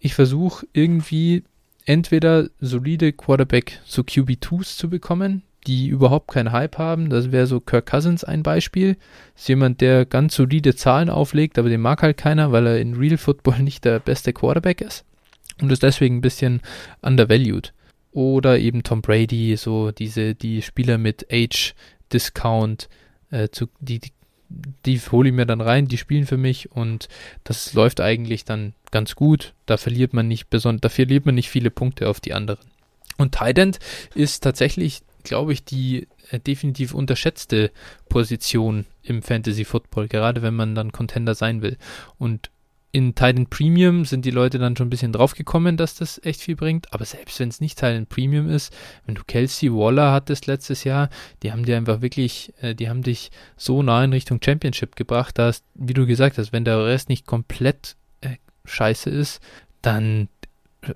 Ich 0.00 0.14
versuche 0.14 0.66
irgendwie 0.72 1.44
entweder 1.84 2.48
solide 2.60 3.12
Quarterback 3.12 3.80
so 3.84 4.02
QB2s 4.02 4.76
zu 4.76 4.90
bekommen, 4.90 5.42
die 5.68 5.88
überhaupt 5.88 6.28
keinen 6.28 6.50
Hype 6.50 6.78
haben. 6.78 7.10
Das 7.10 7.30
wäre 7.30 7.46
so 7.46 7.60
Kirk 7.60 7.86
Cousins 7.86 8.24
ein 8.24 8.42
Beispiel. 8.42 8.96
Das 9.34 9.42
ist 9.42 9.48
jemand, 9.48 9.82
der 9.82 10.06
ganz 10.06 10.34
solide 10.34 10.74
Zahlen 10.74 11.10
auflegt, 11.10 11.58
aber 11.58 11.68
den 11.68 11.82
mag 11.82 12.02
halt 12.02 12.16
keiner, 12.16 12.52
weil 12.52 12.66
er 12.66 12.80
in 12.80 12.94
Real 12.94 13.18
Football 13.18 13.58
nicht 13.62 13.84
der 13.84 14.00
beste 14.00 14.32
Quarterback 14.32 14.80
ist 14.80 15.04
und 15.60 15.70
ist 15.70 15.82
deswegen 15.82 16.16
ein 16.16 16.22
bisschen 16.22 16.62
undervalued. 17.02 17.74
Oder 18.12 18.58
eben 18.58 18.82
Tom 18.82 19.02
Brady, 19.02 19.56
so 19.56 19.92
diese, 19.92 20.34
die 20.34 20.62
Spieler 20.62 20.96
mit 20.96 21.26
Age 21.30 21.74
Discount, 22.10 22.88
äh, 23.30 23.48
zu, 23.50 23.66
die, 23.80 23.98
die, 23.98 24.12
die 24.86 24.98
hole 24.98 25.28
ich 25.28 25.34
mir 25.34 25.44
dann 25.44 25.60
rein, 25.60 25.86
die 25.86 25.98
spielen 25.98 26.26
für 26.26 26.38
mich 26.38 26.72
und 26.72 27.08
das 27.44 27.74
läuft 27.74 28.00
eigentlich 28.00 28.46
dann 28.46 28.72
ganz 28.90 29.14
gut. 29.14 29.52
Da 29.66 29.76
verliert 29.76 30.14
man 30.14 30.26
nicht 30.26 30.48
besonders, 30.48 30.80
da 30.80 30.88
verliert 30.88 31.26
man 31.26 31.34
nicht 31.34 31.50
viele 31.50 31.70
Punkte 31.70 32.08
auf 32.08 32.20
die 32.20 32.32
anderen. 32.32 32.64
Und 33.18 33.34
Tident 33.34 33.78
ist 34.14 34.42
tatsächlich 34.42 35.02
glaube 35.28 35.52
ich, 35.52 35.64
die 35.64 36.08
äh, 36.30 36.40
definitiv 36.40 36.94
unterschätzte 36.94 37.70
Position 38.08 38.86
im 39.02 39.22
Fantasy 39.22 39.64
Football, 39.64 40.08
gerade 40.08 40.42
wenn 40.42 40.54
man 40.54 40.74
dann 40.74 40.92
Contender 40.92 41.34
sein 41.34 41.62
will. 41.62 41.76
Und 42.18 42.50
in 42.90 43.14
Titan 43.14 43.46
Premium 43.46 44.04
sind 44.04 44.24
die 44.24 44.30
Leute 44.30 44.58
dann 44.58 44.76
schon 44.76 44.86
ein 44.86 44.90
bisschen 44.90 45.12
draufgekommen, 45.12 45.76
dass 45.76 45.94
das 45.94 46.20
echt 46.24 46.40
viel 46.40 46.56
bringt. 46.56 46.92
Aber 46.92 47.04
selbst 47.04 47.38
wenn 47.38 47.50
es 47.50 47.60
nicht 47.60 47.76
Titan 47.76 48.06
Premium 48.06 48.48
ist, 48.48 48.74
wenn 49.04 49.14
du 49.14 49.22
Kelsey 49.26 49.72
Waller 49.72 50.10
hattest 50.12 50.46
letztes 50.46 50.84
Jahr, 50.84 51.10
die 51.42 51.52
haben 51.52 51.64
dir 51.64 51.76
einfach 51.76 52.00
wirklich, 52.00 52.52
äh, 52.60 52.74
die 52.74 52.88
haben 52.88 53.02
dich 53.02 53.30
so 53.56 53.82
nah 53.82 54.02
in 54.02 54.12
Richtung 54.12 54.40
Championship 54.42 54.96
gebracht, 54.96 55.36
dass, 55.38 55.62
wie 55.74 55.94
du 55.94 56.06
gesagt 56.06 56.38
hast, 56.38 56.52
wenn 56.52 56.64
der 56.64 56.84
Rest 56.84 57.10
nicht 57.10 57.26
komplett 57.26 57.96
äh, 58.22 58.36
scheiße 58.64 59.10
ist, 59.10 59.40
dann 59.82 60.28
äh, 60.80 60.94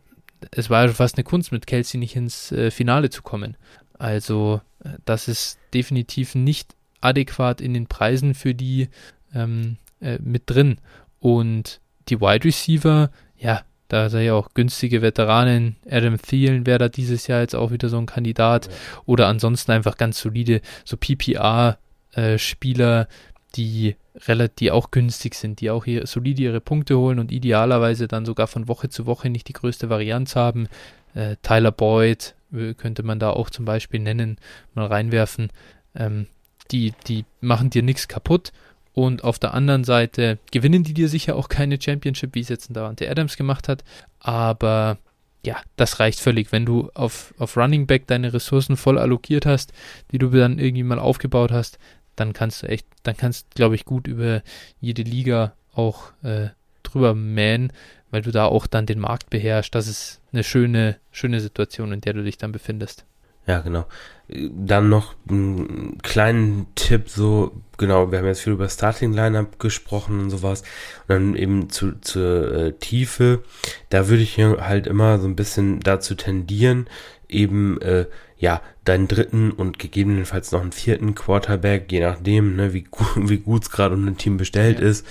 es 0.51 0.71
war 0.71 0.89
fast 0.89 1.17
eine 1.17 1.25
Kunst, 1.25 1.53
mit 1.53 1.67
Kelsey 1.67 2.01
nicht 2.01 2.17
ins 2.17 2.53
äh, 2.53 2.71
Finale 2.71 3.11
zu 3.11 3.23
kommen. 3.23 3.59
Also 4.03 4.61
äh, 4.85 4.91
das 5.05 5.29
ist 5.29 5.61
definitiv 5.73 6.35
nicht 6.35 6.75
adäquat 7.01 7.61
in 7.61 7.73
den 7.73 7.87
Preisen 7.87 8.35
für 8.35 8.53
die 8.53 8.89
ähm, 9.33 9.77
äh, 10.01 10.19
mit 10.21 10.43
drin. 10.47 10.79
Und 11.21 11.81
die 12.09 12.21
Wide 12.21 12.45
Receiver, 12.45 13.13
ja, 13.39 13.63
da 13.87 14.11
sei 14.11 14.25
ja 14.25 14.35
auch 14.35 14.55
günstige 14.55 15.03
Veteranen. 15.03 15.77
Adam 15.89 16.21
Thielen 16.21 16.67
wäre 16.67 16.79
da 16.79 16.89
dieses 16.89 17.29
Jahr 17.29 17.43
jetzt 17.43 17.55
auch 17.55 17.71
wieder 17.71 17.89
so 17.89 17.99
ein 17.99 18.07
Kandidat. 18.07 18.67
Ja. 18.67 18.73
Oder 19.07 19.29
ansonsten 19.29 19.71
einfach 19.71 19.97
ganz 19.97 20.21
solide, 20.21 20.63
so 20.85 20.97
PPR-Spieler, 20.97 23.01
äh, 23.03 23.07
die 23.55 23.95
relativ, 24.17 24.57
die 24.57 24.73
auch 24.73 24.91
günstig 24.91 25.37
sind, 25.37 25.61
die 25.61 25.71
auch 25.71 25.85
hier 25.85 26.09
solide 26.09 26.43
ihre 26.43 26.61
Punkte 26.61 26.99
holen 26.99 27.21
und 27.21 27.31
idealerweise 27.31 28.09
dann 28.09 28.27
sogar 28.27 28.49
von 28.49 28.67
Woche 28.67 28.89
zu 28.89 29.07
Woche 29.07 29.31
nicht 29.31 29.47
die 29.47 29.53
größte 29.53 29.91
Varianz 29.91 30.35
haben. 30.35 30.67
Äh, 31.15 31.37
Tyler 31.43 31.73
Boyd 31.73 32.35
äh, 32.53 32.75
könnte 32.75 33.03
man 33.03 33.19
da 33.19 33.31
auch 33.31 33.51
zum 33.51 33.65
Beispiel 33.65 34.01
nennen, 34.01 34.39
mal 34.75 34.87
reinwerfen. 34.87 35.51
Ähm, 35.95 36.27
die, 36.71 36.93
die 37.07 37.25
machen 37.41 37.71
dir 37.71 37.83
nichts 37.83 38.09
kaputt. 38.09 38.53
Und 38.95 39.25
auf 39.25 39.39
der 39.39 39.55
anderen 39.55 39.85
Seite 39.85 40.39
gewinnen 40.51 40.85
die 40.85 40.93
dir 40.95 41.09
sicher 41.09 41.37
auch 41.37 41.49
keine 41.49 41.81
Championship, 41.81 42.35
wie 42.35 42.41
es 42.41 42.51
jetzt 42.51 42.69
da 42.73 42.89
Ante 42.89 43.11
Adams 43.11 43.37
gemacht 43.37 43.69
hat. 43.69 43.85
Aber 44.21 44.99
ja, 45.45 45.57
das 45.77 45.99
reicht 45.99 46.21
völlig. 46.21 46.53
Wenn 46.53 46.67
du 46.67 46.91
auf, 46.95 47.35
auf 47.39 47.57
Running 47.57 47.87
Back 47.87 48.07
deine 48.07 48.33
Ressourcen 48.33 48.77
voll 48.77 48.99
allokiert 48.99 49.47
hast, 49.47 49.73
die 50.11 50.19
du 50.19 50.29
dann 50.29 50.59
irgendwie 50.59 50.83
mal 50.83 50.99
aufgebaut 50.99 51.53
hast, 51.53 51.79
dann 52.17 52.35
kannst 52.35 52.63
du 52.63 52.69
echt, 52.69 52.87
dann 53.03 53.17
kannst, 53.17 53.55
glaube 53.55 53.75
ich, 53.75 53.87
gut 53.87 54.07
über 54.07 54.43
jede 54.81 55.03
Liga 55.03 55.55
auch 55.75 56.13
äh, 56.23 56.49
drüber 56.93 57.15
mähen, 57.15 57.73
weil 58.11 58.23
du 58.23 58.31
da 58.31 58.45
auch 58.45 58.67
dann 58.67 58.87
den 58.87 59.01
Markt 59.01 59.31
beherrschst. 59.31 59.75
Das 59.75 59.89
ist 59.89 60.21
eine 60.33 60.45
schöne, 60.45 60.99
schöne 61.11 61.41
Situation, 61.41 61.93
in 61.93 62.01
der 62.01 62.13
du 62.13 62.23
dich 62.23 62.39
dann 62.39 62.53
befindest. 62.53 63.05
Ja, 63.47 63.61
genau. 63.61 63.87
Dann 64.29 64.89
noch 64.89 65.15
einen 65.29 65.99
kleinen 65.99 66.67
Tipp, 66.77 67.09
so, 67.09 67.53
genau, 67.77 68.11
wir 68.11 68.19
haben 68.19 68.27
jetzt 68.27 68.43
viel 68.43 68.53
über 68.53 68.69
Starting 68.69 69.13
Lineup 69.13 69.59
gesprochen 69.59 70.21
und 70.21 70.31
sowas. 70.31 70.63
Und 71.03 71.09
dann 71.09 71.37
eben 71.37 71.69
zu, 71.69 72.01
zur 72.01 72.53
äh, 72.53 72.73
Tiefe, 72.73 73.43
da 73.91 74.09
würde 74.09 74.23
ich 74.23 74.39
halt 74.39 74.87
immer 74.87 75.19
so 75.19 75.27
ein 75.27 75.37
bisschen 75.37 75.81
dazu 75.81 76.15
tendieren, 76.15 76.87
eben 77.33 77.81
äh, 77.81 78.07
ja, 78.43 78.61
deinen 78.85 79.07
dritten 79.07 79.53
und 79.53 79.79
gegebenenfalls 79.79 80.51
noch 80.51 80.63
einen 80.63 80.73
vierten 80.73 81.15
Quarterback, 81.15 81.93
je 81.93 82.01
nachdem, 82.01 82.57
ne, 82.57 82.75
wie, 82.75 82.85
wie 83.15 83.39
gut 83.39 83.63
es 83.63 83.71
gerade 83.71 83.95
um 83.95 84.05
ein 84.05 84.17
Team 84.17 84.37
bestellt 84.37 84.81
ja. 84.81 84.87
ist, 84.87 85.07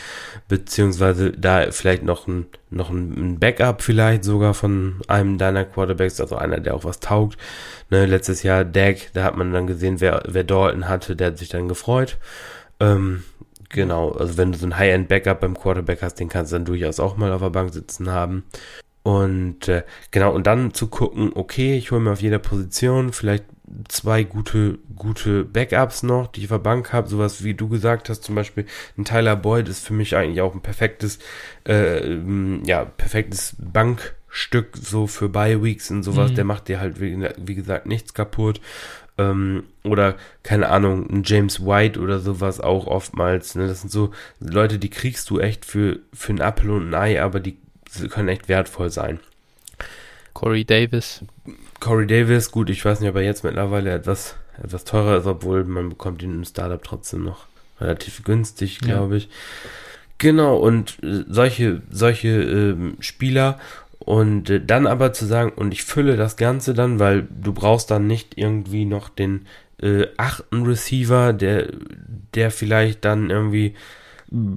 beziehungsweise 0.50 1.32
da 1.32 1.72
vielleicht 1.72 2.04
noch 2.04 2.28
ein, 2.28 2.48
noch 2.70 2.90
ein 2.90 3.40
Backup 3.40 3.84
vielleicht 3.84 4.26
sogar 4.26 4.54
von 4.54 5.00
einem 5.08 5.38
deiner 5.38 5.64
Quarterbacks, 5.64 6.20
also 6.20 6.36
einer, 6.36 6.60
der 6.60 6.76
auch 6.76 6.84
was 6.84 7.00
taugt. 7.00 7.38
Ne, 7.90 8.06
letztes 8.06 8.44
Jahr 8.44 8.66
Dak, 8.66 8.98
da 9.14 9.24
hat 9.24 9.38
man 9.38 9.54
dann 9.54 9.66
gesehen, 9.66 10.02
wer, 10.02 10.24
wer 10.28 10.44
Dalton 10.44 10.90
hatte, 10.90 11.16
der 11.16 11.28
hat 11.28 11.38
sich 11.38 11.48
dann 11.48 11.70
gefreut. 11.70 12.18
Ähm, 12.82 13.24
genau, 13.70 14.12
also 14.12 14.38
wenn 14.38 14.52
du 14.52 14.58
so 14.58 14.66
ein 14.66 14.78
High-End-Backup 14.78 15.40
beim 15.40 15.58
Quarterback 15.58 16.02
hast, 16.02 16.16
den 16.16 16.28
kannst 16.28 16.52
du 16.52 16.58
dann 16.58 16.66
durchaus 16.66 17.00
auch 17.00 17.16
mal 17.16 17.32
auf 17.32 17.42
der 17.42 17.50
Bank 17.50 17.74
sitzen 17.74 18.10
haben. 18.10 18.44
Und 19.04 19.68
äh, 19.68 19.84
genau, 20.12 20.32
und 20.34 20.46
dann 20.46 20.74
zu 20.74 20.88
gucken, 20.88 21.32
okay, 21.34 21.76
ich 21.76 21.92
hole 21.92 22.02
mir 22.02 22.12
auf 22.12 22.22
jeder 22.22 22.40
Position 22.40 23.14
vielleicht 23.14 23.46
zwei 23.88 24.24
gute, 24.24 24.80
gute 24.96 25.44
Backups 25.44 26.04
noch, 26.04 26.28
die 26.28 26.42
ich 26.42 26.46
auf 26.48 26.58
der 26.58 26.64
Bank 26.64 26.94
habe, 26.94 27.08
sowas 27.08 27.44
wie 27.44 27.54
du 27.54 27.70
gesagt 27.70 28.10
hast, 28.10 28.24
zum 28.24 28.36
Beispiel 28.36 28.66
ein 28.98 29.06
Tyler 29.06 29.36
Boyd 29.36 29.70
ist 29.70 29.86
für 29.86 29.94
mich 29.94 30.16
eigentlich 30.16 30.42
auch 30.42 30.54
ein 30.54 30.62
perfektes, 30.62 31.20
äh, 31.68 32.18
ja, 32.66 32.86
perfektes 32.86 33.56
Bankstück 33.58 34.78
so 34.78 35.08
für 35.08 35.30
Bye 35.30 35.64
Weeks 35.64 35.90
und 35.90 36.04
sowas, 36.04 36.32
mhm. 36.32 36.36
der 36.36 36.44
macht 36.46 36.68
dir 36.68 36.80
halt, 36.80 37.00
wie, 37.00 37.28
wie 37.38 37.56
gesagt, 37.56 37.86
nichts 37.86 38.14
kaputt. 38.14 38.62
Ähm, 39.18 39.64
oder, 39.84 40.16
keine 40.44 40.70
Ahnung, 40.70 41.10
ein 41.10 41.24
James 41.26 41.66
White 41.66 42.00
oder 42.00 42.20
sowas 42.20 42.60
auch 42.60 42.88
oftmals. 42.88 43.56
Ne? 43.56 43.68
Das 43.68 43.82
sind 43.82 43.90
so 43.90 44.12
Leute, 44.40 44.80
die 44.80 44.90
kriegst 44.90 45.30
du 45.30 45.40
echt 45.40 45.66
für, 45.66 46.00
für 46.14 46.34
ein 46.34 46.42
Apfel 46.42 46.72
und 46.72 46.90
ein 46.90 46.94
Ei, 46.94 47.22
aber 47.22 47.40
die 47.40 47.58
können 48.10 48.30
echt 48.30 48.50
wertvoll 48.50 48.90
sein. 48.90 49.20
Corey 50.34 50.66
Davis. 50.66 51.24
Corey 51.80 52.08
Davis, 52.08 52.52
gut, 52.52 52.70
ich 52.70 52.84
weiß 52.84 53.00
nicht, 53.00 53.10
ob 53.10 53.16
er 53.16 53.24
jetzt 53.24 53.44
mittlerweile 53.44 53.92
etwas, 53.92 54.36
etwas 54.62 54.86
teurer 54.86 55.18
ist, 55.18 55.26
obwohl 55.26 55.64
man 55.64 55.90
bekommt 55.90 56.24
ihn 56.24 56.34
im 56.34 56.46
Startup 56.46 56.82
trotzdem 56.82 57.24
noch 57.24 57.48
relativ 57.80 58.24
günstig, 58.24 58.80
glaube 58.80 59.16
ja. 59.16 59.18
ich. 59.18 59.30
Genau, 60.18 60.58
und 60.58 61.04
äh, 61.04 61.24
solche, 61.28 61.82
solche 61.90 62.30
äh, 62.30 62.76
Spieler 63.00 63.60
und 64.00 64.50
äh, 64.50 64.64
dann 64.64 64.88
aber 64.88 65.14
zu 65.14 65.26
sagen, 65.26 65.52
und 65.56 65.74
ich 65.74 65.84
fülle 65.84 66.16
das 66.16 66.38
Ganze 66.38 66.74
dann, 66.74 67.00
weil 67.00 67.28
du 67.30 67.54
brauchst 67.54 67.92
dann 67.92 68.08
nicht 68.08 68.38
irgendwie 68.38 68.86
noch 68.86 69.10
den 69.10 69.48
äh, 69.82 70.08
achten 70.18 70.64
Receiver, 70.64 71.34
der, 71.34 71.70
der 72.36 72.52
vielleicht 72.52 73.04
dann 73.04 73.30
irgendwie 73.30 73.76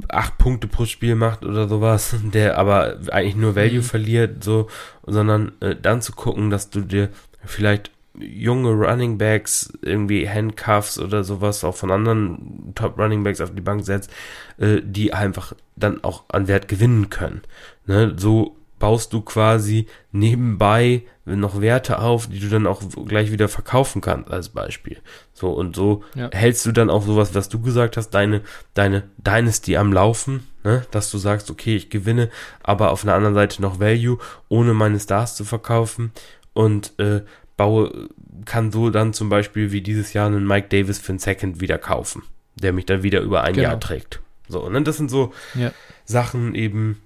acht 0.08 0.38
Punkte 0.38 0.68
pro 0.68 0.84
Spiel 0.84 1.14
macht 1.16 1.44
oder 1.44 1.68
sowas, 1.68 2.14
der 2.22 2.58
aber 2.58 2.98
eigentlich 3.10 3.36
nur 3.36 3.56
Value 3.56 3.78
mhm. 3.78 3.82
verliert, 3.82 4.44
so, 4.44 4.68
sondern 5.06 5.52
äh, 5.60 5.74
dann 5.74 6.00
zu 6.00 6.12
gucken, 6.12 6.50
dass 6.50 6.70
du 6.70 6.80
dir 6.80 7.10
vielleicht 7.44 7.90
junge 8.16 8.70
Running 8.70 9.18
Backs, 9.18 9.72
irgendwie 9.82 10.28
Handcuffs 10.28 11.00
oder 11.00 11.24
sowas 11.24 11.64
auch 11.64 11.74
von 11.74 11.90
anderen 11.90 12.72
Top 12.74 12.96
Running 12.98 13.24
Backs 13.24 13.40
auf 13.40 13.52
die 13.54 13.60
Bank 13.60 13.84
setzt, 13.84 14.10
äh, 14.58 14.80
die 14.82 15.12
einfach 15.12 15.54
dann 15.76 16.04
auch 16.04 16.24
an 16.28 16.46
Wert 16.46 16.68
gewinnen 16.68 17.10
können. 17.10 17.42
Ne? 17.86 18.14
So 18.16 18.56
baust 18.84 19.14
du 19.14 19.22
quasi 19.22 19.86
nebenbei 20.12 21.04
noch 21.24 21.62
Werte 21.62 22.00
auf, 22.00 22.26
die 22.26 22.38
du 22.38 22.50
dann 22.50 22.66
auch 22.66 22.82
gleich 23.06 23.32
wieder 23.32 23.48
verkaufen 23.48 24.02
kannst, 24.02 24.30
als 24.30 24.50
Beispiel. 24.50 24.98
So, 25.32 25.52
und 25.52 25.74
so 25.74 26.04
ja. 26.14 26.28
hältst 26.30 26.66
du 26.66 26.72
dann 26.72 26.90
auch 26.90 27.02
sowas, 27.02 27.34
was 27.34 27.48
du 27.48 27.62
gesagt 27.62 27.96
hast, 27.96 28.10
deine, 28.10 28.42
deine 28.74 29.04
Dynasty 29.16 29.78
am 29.78 29.90
Laufen, 29.90 30.46
ne? 30.64 30.84
dass 30.90 31.10
du 31.10 31.16
sagst, 31.16 31.50
okay, 31.50 31.76
ich 31.76 31.88
gewinne, 31.88 32.28
aber 32.62 32.90
auf 32.90 33.04
einer 33.04 33.14
anderen 33.14 33.34
Seite 33.34 33.62
noch 33.62 33.80
Value, 33.80 34.18
ohne 34.50 34.74
meine 34.74 35.00
Stars 35.00 35.34
zu 35.34 35.44
verkaufen 35.46 36.12
und 36.52 36.92
äh, 36.98 37.22
baue, 37.56 38.10
kann 38.44 38.70
so 38.70 38.90
dann 38.90 39.14
zum 39.14 39.30
Beispiel 39.30 39.72
wie 39.72 39.80
dieses 39.80 40.12
Jahr 40.12 40.26
einen 40.26 40.46
Mike 40.46 40.68
Davis 40.68 40.98
für 40.98 41.12
einen 41.12 41.20
Second 41.20 41.62
wieder 41.62 41.78
kaufen, 41.78 42.22
der 42.56 42.74
mich 42.74 42.84
dann 42.84 43.02
wieder 43.02 43.22
über 43.22 43.44
ein 43.44 43.54
genau. 43.54 43.68
Jahr 43.68 43.80
trägt. 43.80 44.20
So, 44.46 44.62
und 44.62 44.74
dann 44.74 44.84
das 44.84 44.98
sind 44.98 45.10
so 45.10 45.32
ja. 45.54 45.72
Sachen 46.04 46.54
eben, 46.54 47.00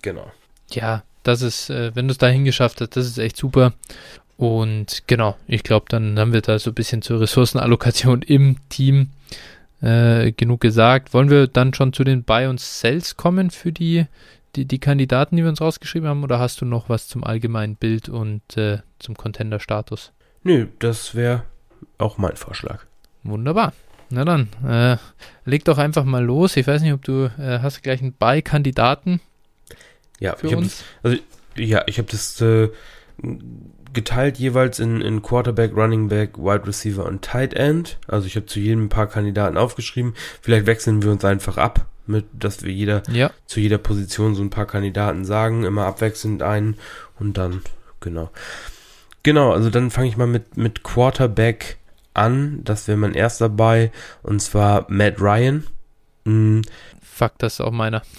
genau. 0.00 0.30
Ja, 0.70 1.02
das 1.24 1.42
ist, 1.42 1.70
äh, 1.70 1.94
wenn 1.94 2.06
du 2.06 2.12
es 2.12 2.18
dahin 2.18 2.44
geschafft 2.44 2.80
hast, 2.80 2.96
das 2.96 3.06
ist 3.06 3.18
echt 3.18 3.36
super. 3.36 3.72
Und 4.36 5.04
genau, 5.06 5.36
ich 5.46 5.62
glaube, 5.62 5.86
dann 5.88 6.18
haben 6.18 6.32
wir 6.32 6.40
da 6.40 6.58
so 6.58 6.70
ein 6.70 6.74
bisschen 6.74 7.02
zur 7.02 7.20
Ressourcenallokation 7.20 8.22
im 8.26 8.56
Team 8.68 9.10
äh, 9.80 10.32
genug 10.32 10.60
gesagt. 10.60 11.14
Wollen 11.14 11.30
wir 11.30 11.46
dann 11.46 11.74
schon 11.74 11.92
zu 11.92 12.04
den 12.04 12.24
Buy 12.24 12.46
und 12.46 12.60
Sells 12.60 13.16
kommen 13.16 13.50
für 13.50 13.72
die, 13.72 14.06
die, 14.56 14.66
die 14.66 14.78
Kandidaten, 14.78 15.36
die 15.36 15.42
wir 15.42 15.50
uns 15.50 15.60
rausgeschrieben 15.60 16.08
haben? 16.08 16.24
Oder 16.24 16.38
hast 16.38 16.60
du 16.60 16.64
noch 16.64 16.88
was 16.88 17.08
zum 17.08 17.24
allgemeinen 17.24 17.76
Bild 17.76 18.08
und 18.08 18.56
äh, 18.56 18.78
zum 18.98 19.16
Contender-Status? 19.16 20.12
Nö, 20.42 20.66
das 20.78 21.14
wäre 21.14 21.44
auch 21.98 22.18
mein 22.18 22.36
Vorschlag. 22.36 22.84
Wunderbar. 23.22 23.72
Na 24.10 24.24
dann, 24.24 24.48
äh, 24.66 24.96
leg 25.44 25.64
doch 25.64 25.78
einfach 25.78 26.04
mal 26.04 26.22
los. 26.22 26.56
Ich 26.56 26.66
weiß 26.66 26.82
nicht, 26.82 26.92
ob 26.92 27.02
du 27.02 27.30
äh, 27.38 27.60
hast 27.60 27.82
gleich 27.82 28.02
einen 28.02 28.12
Buy-Kandidaten 28.12 29.20
ja, 30.20 30.36
für 30.36 30.56
uns? 30.56 30.84
Das, 31.02 31.12
also, 31.12 31.24
ja, 31.56 31.82
ich 31.86 31.98
habe 31.98 32.08
das 32.10 32.40
äh, 32.40 32.70
geteilt 33.92 34.38
jeweils 34.38 34.78
in, 34.78 35.00
in 35.00 35.22
Quarterback, 35.22 35.74
Running 35.76 36.08
Back, 36.08 36.38
Wide 36.38 36.66
Receiver 36.66 37.04
und 37.04 37.22
Tight 37.22 37.54
End. 37.54 37.98
Also 38.08 38.26
ich 38.26 38.36
habe 38.36 38.46
zu 38.46 38.60
jedem 38.60 38.84
ein 38.84 38.88
paar 38.88 39.06
Kandidaten 39.06 39.56
aufgeschrieben. 39.56 40.14
Vielleicht 40.40 40.66
wechseln 40.66 41.02
wir 41.02 41.10
uns 41.10 41.24
einfach 41.24 41.56
ab, 41.56 41.86
mit, 42.06 42.26
dass 42.32 42.62
wir 42.62 42.72
jeder 42.72 43.02
ja. 43.10 43.30
zu 43.46 43.60
jeder 43.60 43.78
Position 43.78 44.34
so 44.34 44.42
ein 44.42 44.50
paar 44.50 44.66
Kandidaten 44.66 45.24
sagen, 45.24 45.64
immer 45.64 45.86
abwechselnd 45.86 46.42
einen 46.42 46.76
und 47.18 47.38
dann, 47.38 47.62
genau. 48.00 48.30
Genau, 49.22 49.52
also 49.52 49.70
dann 49.70 49.90
fange 49.90 50.08
ich 50.08 50.16
mal 50.16 50.26
mit, 50.26 50.56
mit 50.56 50.82
Quarterback 50.82 51.78
an. 52.12 52.60
Das 52.62 52.88
wäre 52.88 52.98
mein 52.98 53.14
erster 53.14 53.48
dabei. 53.48 53.90
Und 54.22 54.40
zwar 54.40 54.86
Matt 54.88 55.20
Ryan. 55.20 55.64
Fuck, 57.14 57.38
das 57.38 57.54
ist 57.54 57.60
auch 57.60 57.70
meiner. 57.70 58.02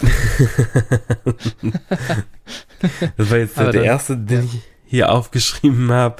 das 3.18 3.30
war 3.30 3.36
jetzt 3.36 3.58
der, 3.58 3.72
dann, 3.72 3.84
erste, 3.84 4.16
den 4.16 4.44
ich 4.44 4.62
hier 4.86 5.12
aufgeschrieben 5.12 5.92
habe. 5.92 6.16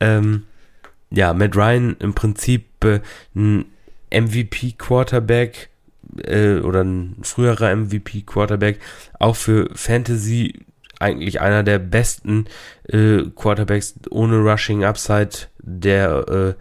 Ähm, 0.00 0.42
ja, 1.10 1.32
Matt 1.32 1.54
Ryan 1.54 1.96
im 2.00 2.12
Prinzip 2.12 2.66
äh, 2.84 2.98
ein 3.36 3.66
MVP-Quarterback 4.12 5.68
äh, 6.24 6.56
oder 6.56 6.82
ein 6.82 7.18
früherer 7.22 7.72
MVP-Quarterback, 7.76 8.80
auch 9.20 9.36
für 9.36 9.70
Fantasy 9.72 10.66
eigentlich 10.98 11.40
einer 11.40 11.62
der 11.62 11.78
besten 11.78 12.46
äh, 12.88 13.22
Quarterbacks 13.36 13.94
ohne 14.10 14.38
Rushing 14.38 14.82
Upside, 14.82 15.46
der 15.58 16.28
äh, 16.28 16.54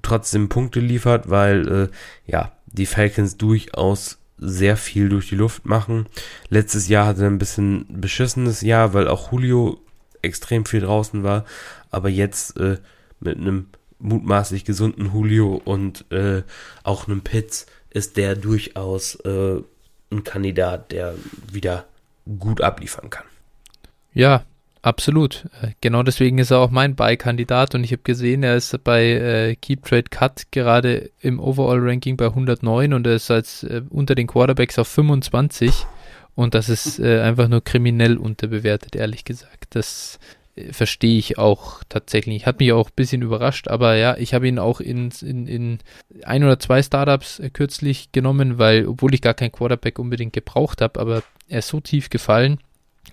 trotzdem 0.00 0.48
Punkte 0.48 0.80
liefert, 0.80 1.28
weil 1.28 1.68
äh, 1.68 1.88
ja 2.26 2.52
die 2.66 2.86
Falcons 2.86 3.36
durchaus 3.36 4.17
sehr 4.38 4.76
viel 4.76 5.08
durch 5.08 5.28
die 5.28 5.36
Luft 5.36 5.66
machen. 5.66 6.06
Letztes 6.48 6.88
Jahr 6.88 7.06
hatte 7.06 7.22
er 7.22 7.30
ein 7.30 7.38
bisschen 7.38 7.86
beschissenes 7.88 8.60
Jahr, 8.60 8.94
weil 8.94 9.08
auch 9.08 9.32
Julio 9.32 9.80
extrem 10.22 10.64
viel 10.64 10.80
draußen 10.80 11.22
war. 11.22 11.44
Aber 11.90 12.08
jetzt 12.08 12.56
äh, 12.58 12.78
mit 13.20 13.36
einem 13.38 13.66
mutmaßlich 13.98 14.64
gesunden 14.64 15.12
Julio 15.12 15.60
und 15.64 16.10
äh, 16.12 16.42
auch 16.82 17.08
einem 17.08 17.22
Pitts 17.22 17.66
ist 17.90 18.16
der 18.16 18.36
durchaus 18.36 19.16
äh, 19.24 19.60
ein 20.10 20.24
Kandidat, 20.24 20.92
der 20.92 21.14
wieder 21.50 21.86
gut 22.38 22.60
abliefern 22.60 23.10
kann. 23.10 23.24
Ja, 24.14 24.44
Absolut. 24.82 25.46
Äh, 25.62 25.72
genau 25.80 26.02
deswegen 26.02 26.38
ist 26.38 26.50
er 26.50 26.58
auch 26.58 26.70
mein 26.70 26.94
Buy-Kandidat 26.94 27.74
und 27.74 27.84
ich 27.84 27.92
habe 27.92 28.02
gesehen, 28.02 28.42
er 28.42 28.56
ist 28.56 28.84
bei 28.84 29.04
äh, 29.04 29.56
Keep 29.56 29.84
Trade 29.84 30.04
Cut 30.10 30.46
gerade 30.50 31.10
im 31.20 31.40
Overall-Ranking 31.40 32.16
bei 32.16 32.26
109 32.26 32.92
und 32.92 33.06
er 33.06 33.14
ist 33.14 33.30
als 33.30 33.64
äh, 33.64 33.82
unter 33.90 34.14
den 34.14 34.26
Quarterbacks 34.26 34.78
auf 34.78 34.88
25 34.88 35.86
und 36.34 36.54
das 36.54 36.68
ist 36.68 37.00
äh, 37.00 37.20
einfach 37.20 37.48
nur 37.48 37.64
kriminell 37.64 38.16
unterbewertet, 38.16 38.94
ehrlich 38.94 39.24
gesagt. 39.24 39.74
Das 39.74 40.20
äh, 40.54 40.72
verstehe 40.72 41.18
ich 41.18 41.36
auch 41.36 41.82
tatsächlich. 41.88 42.46
Hat 42.46 42.60
mich 42.60 42.72
auch 42.72 42.90
ein 42.90 42.94
bisschen 42.94 43.22
überrascht, 43.22 43.66
aber 43.66 43.96
ja, 43.96 44.16
ich 44.16 44.34
habe 44.34 44.46
ihn 44.46 44.60
auch 44.60 44.80
in, 44.80 45.10
in, 45.22 45.48
in 45.48 45.78
ein 46.22 46.44
oder 46.44 46.60
zwei 46.60 46.80
Startups 46.80 47.40
äh, 47.40 47.50
kürzlich 47.50 48.12
genommen, 48.12 48.58
weil, 48.58 48.86
obwohl 48.86 49.14
ich 49.14 49.22
gar 49.22 49.34
keinen 49.34 49.50
Quarterback 49.50 49.98
unbedingt 49.98 50.32
gebraucht 50.32 50.80
habe, 50.80 51.00
aber 51.00 51.24
er 51.48 51.58
ist 51.58 51.68
so 51.68 51.80
tief 51.80 52.08
gefallen, 52.08 52.60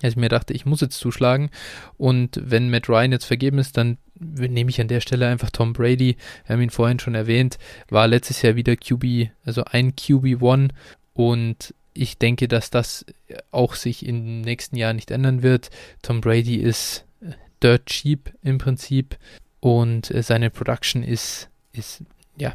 dass 0.02 0.12
ich 0.12 0.16
mir 0.16 0.28
dachte, 0.28 0.52
ich 0.52 0.66
muss 0.66 0.80
jetzt 0.80 0.98
zuschlagen. 0.98 1.50
Und 1.96 2.40
wenn 2.42 2.70
Matt 2.70 2.88
Ryan 2.88 3.12
jetzt 3.12 3.24
vergeben 3.24 3.58
ist, 3.58 3.76
dann 3.76 3.98
nehme 4.18 4.70
ich 4.70 4.80
an 4.80 4.88
der 4.88 5.00
Stelle 5.00 5.26
einfach 5.28 5.50
Tom 5.50 5.72
Brady. 5.72 6.16
Wir 6.46 6.54
haben 6.54 6.62
ihn 6.62 6.70
vorhin 6.70 6.98
schon 6.98 7.14
erwähnt, 7.14 7.58
war 7.88 8.06
letztes 8.06 8.42
Jahr 8.42 8.56
wieder 8.56 8.76
QB, 8.76 9.30
also 9.44 9.64
ein 9.64 9.92
QB1 9.92 10.70
und 11.14 11.74
ich 11.92 12.18
denke, 12.18 12.46
dass 12.48 12.70
das 12.70 13.06
auch 13.50 13.74
sich 13.74 14.04
im 14.06 14.42
nächsten 14.42 14.76
Jahr 14.76 14.92
nicht 14.92 15.10
ändern 15.10 15.42
wird. 15.42 15.70
Tom 16.02 16.20
Brady 16.20 16.56
ist 16.56 17.04
dirt 17.62 17.86
cheap 17.86 18.32
im 18.42 18.58
Prinzip 18.58 19.16
und 19.60 20.10
äh, 20.10 20.22
seine 20.22 20.50
Production 20.50 21.02
ist, 21.02 21.48
ist, 21.72 22.02
ja, 22.36 22.54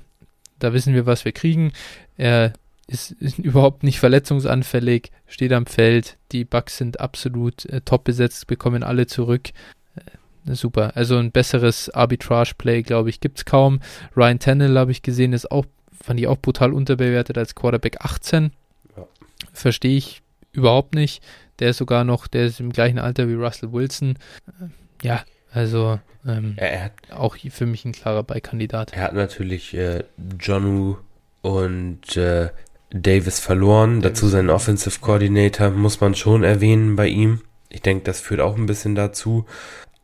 da 0.59 0.73
wissen 0.73 0.93
wir, 0.93 1.05
was 1.05 1.25
wir 1.25 1.31
kriegen. 1.31 1.73
Er 2.17 2.53
ist, 2.91 3.11
ist 3.11 3.39
überhaupt 3.39 3.83
nicht 3.83 3.99
verletzungsanfällig, 3.99 5.11
steht 5.27 5.53
am 5.53 5.65
Feld, 5.65 6.17
die 6.31 6.45
Bugs 6.45 6.77
sind 6.77 6.99
absolut 6.99 7.65
äh, 7.65 7.81
top 7.81 8.03
besetzt, 8.03 8.47
bekommen 8.47 8.83
alle 8.83 9.07
zurück. 9.07 9.49
Äh, 9.95 10.53
super, 10.55 10.91
also 10.95 11.17
ein 11.17 11.31
besseres 11.31 11.89
Arbitrage-Play, 11.89 12.83
glaube 12.83 13.09
ich, 13.09 13.19
gibt 13.19 13.39
es 13.39 13.45
kaum. 13.45 13.79
Ryan 14.15 14.39
Tannehill 14.39 14.77
habe 14.77 14.91
ich 14.91 15.01
gesehen, 15.01 15.33
ist 15.33 15.51
auch 15.51 15.65
fand 16.03 16.19
ich 16.19 16.27
auch 16.27 16.37
brutal 16.37 16.73
unterbewertet 16.73 17.37
als 17.37 17.55
Quarterback 17.55 17.97
18. 18.01 18.51
Ja. 18.97 19.07
Verstehe 19.53 19.97
ich 19.97 20.21
überhaupt 20.51 20.95
nicht. 20.95 21.23
Der 21.59 21.69
ist 21.69 21.77
sogar 21.77 22.03
noch, 22.03 22.27
der 22.27 22.45
ist 22.45 22.59
im 22.59 22.71
gleichen 22.71 22.99
Alter 22.99 23.27
wie 23.27 23.35
Russell 23.35 23.71
Wilson. 23.71 24.17
Äh, 24.47 25.05
ja, 25.05 25.23
also 25.51 25.99
ähm, 26.25 26.53
er 26.57 26.85
hat, 26.85 26.93
auch 27.11 27.37
für 27.37 27.65
mich 27.65 27.85
ein 27.85 27.91
klarer 27.91 28.23
Beikandidat. 28.23 28.93
Er 28.93 29.03
hat 29.03 29.13
natürlich 29.13 29.73
äh, 29.73 30.03
Jonu 30.39 30.97
und 31.41 32.17
äh, 32.17 32.49
Davis 32.91 33.39
verloren. 33.39 34.01
Davis 34.01 34.19
Dazu 34.19 34.27
seinen 34.27 34.49
Offensive 34.49 34.99
Coordinator 34.99 35.69
muss 35.69 36.01
man 36.01 36.15
schon 36.15 36.43
erwähnen 36.43 36.95
bei 36.95 37.07
ihm. 37.07 37.41
Ich 37.69 37.81
denke, 37.81 38.03
das 38.03 38.19
führt 38.19 38.41
auch 38.41 38.57
ein 38.57 38.65
bisschen 38.65 38.95
dazu. 38.95 39.45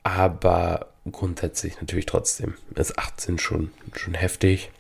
Aber 0.04 0.88
grundsätzlich 1.12 1.80
natürlich 1.82 2.06
trotzdem 2.06 2.56
ist 2.76 2.98
18 2.98 3.40
schon, 3.40 3.72
schon 3.96 4.14
heftig. 4.14 4.72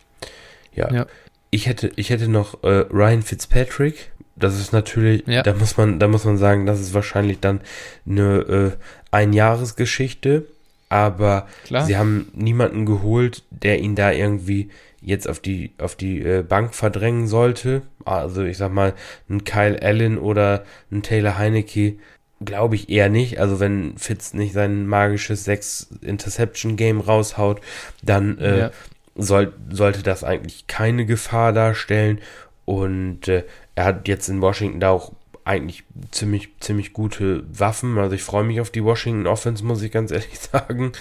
Ja. 0.73 0.91
ja. 0.93 1.05
Ich 1.49 1.67
hätte, 1.67 1.91
ich 1.95 2.09
hätte 2.09 2.27
noch 2.27 2.63
äh, 2.63 2.85
Ryan 2.91 3.21
Fitzpatrick. 3.21 4.11
Das 4.35 4.59
ist 4.59 4.71
natürlich, 4.71 5.25
ja. 5.25 5.41
da 5.41 5.53
muss 5.53 5.77
man, 5.77 5.99
da 5.99 6.07
muss 6.07 6.23
man 6.23 6.37
sagen, 6.37 6.65
das 6.65 6.79
ist 6.79 6.93
wahrscheinlich 6.93 7.39
dann 7.39 7.61
eine 8.05 8.37
äh, 8.39 8.71
Einjahresgeschichte. 9.11 10.45
Aber 10.89 11.47
Klar. 11.65 11.85
sie 11.85 11.97
haben 11.97 12.31
niemanden 12.33 12.85
geholt, 12.85 13.43
der 13.49 13.79
ihn 13.79 13.95
da 13.95 14.11
irgendwie 14.11 14.69
jetzt 15.01 15.27
auf 15.27 15.39
die, 15.39 15.73
auf 15.77 15.95
die 15.95 16.21
äh, 16.21 16.43
Bank 16.43 16.73
verdrängen 16.73 17.27
sollte. 17.27 17.81
Also 18.05 18.43
ich 18.43 18.57
sag 18.57 18.71
mal, 18.71 18.93
ein 19.29 19.43
Kyle 19.43 19.81
Allen 19.81 20.17
oder 20.17 20.63
ein 20.91 21.03
Taylor 21.03 21.37
Heinecke 21.37 21.95
glaube 22.39 22.75
ich 22.75 22.89
eher 22.89 23.09
nicht. 23.09 23.39
Also 23.39 23.59
wenn 23.59 23.97
Fitz 23.97 24.33
nicht 24.33 24.53
sein 24.53 24.87
magisches 24.87 25.43
6 25.43 25.89
Interception 26.01 26.75
Game 26.75 27.01
raushaut, 27.01 27.61
dann 28.03 28.37
äh, 28.39 28.59
ja 28.59 28.71
soll, 29.17 29.53
sollte 29.69 30.03
das 30.03 30.23
eigentlich 30.23 30.67
keine 30.67 31.05
Gefahr 31.05 31.51
darstellen. 31.51 32.19
Und 32.65 33.27
äh, 33.27 33.43
er 33.75 33.85
hat 33.85 34.07
jetzt 34.07 34.29
in 34.29 34.41
Washington 34.41 34.79
da 34.79 34.91
auch 34.91 35.13
eigentlich 35.47 35.83
ziemlich, 36.11 36.49
ziemlich 36.59 36.93
gute 36.93 37.43
Waffen. 37.57 37.97
Also 37.97 38.15
ich 38.15 38.23
freue 38.23 38.43
mich 38.43 38.61
auf 38.61 38.69
die 38.69 38.83
Washington 38.83 39.27
Offense, 39.27 39.63
muss 39.63 39.81
ich 39.81 39.91
ganz 39.91 40.11
ehrlich 40.11 40.39
sagen. 40.39 40.91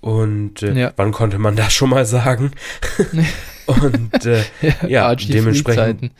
Und 0.00 0.62
äh, 0.62 0.72
ja. 0.72 0.92
wann 0.96 1.12
konnte 1.12 1.38
man 1.38 1.54
das 1.54 1.72
schon 1.72 1.90
mal 1.90 2.04
sagen? 2.04 2.50
und 3.66 4.26
äh, 4.26 4.42
ja, 4.88 5.14
dementsprechend. 5.14 6.10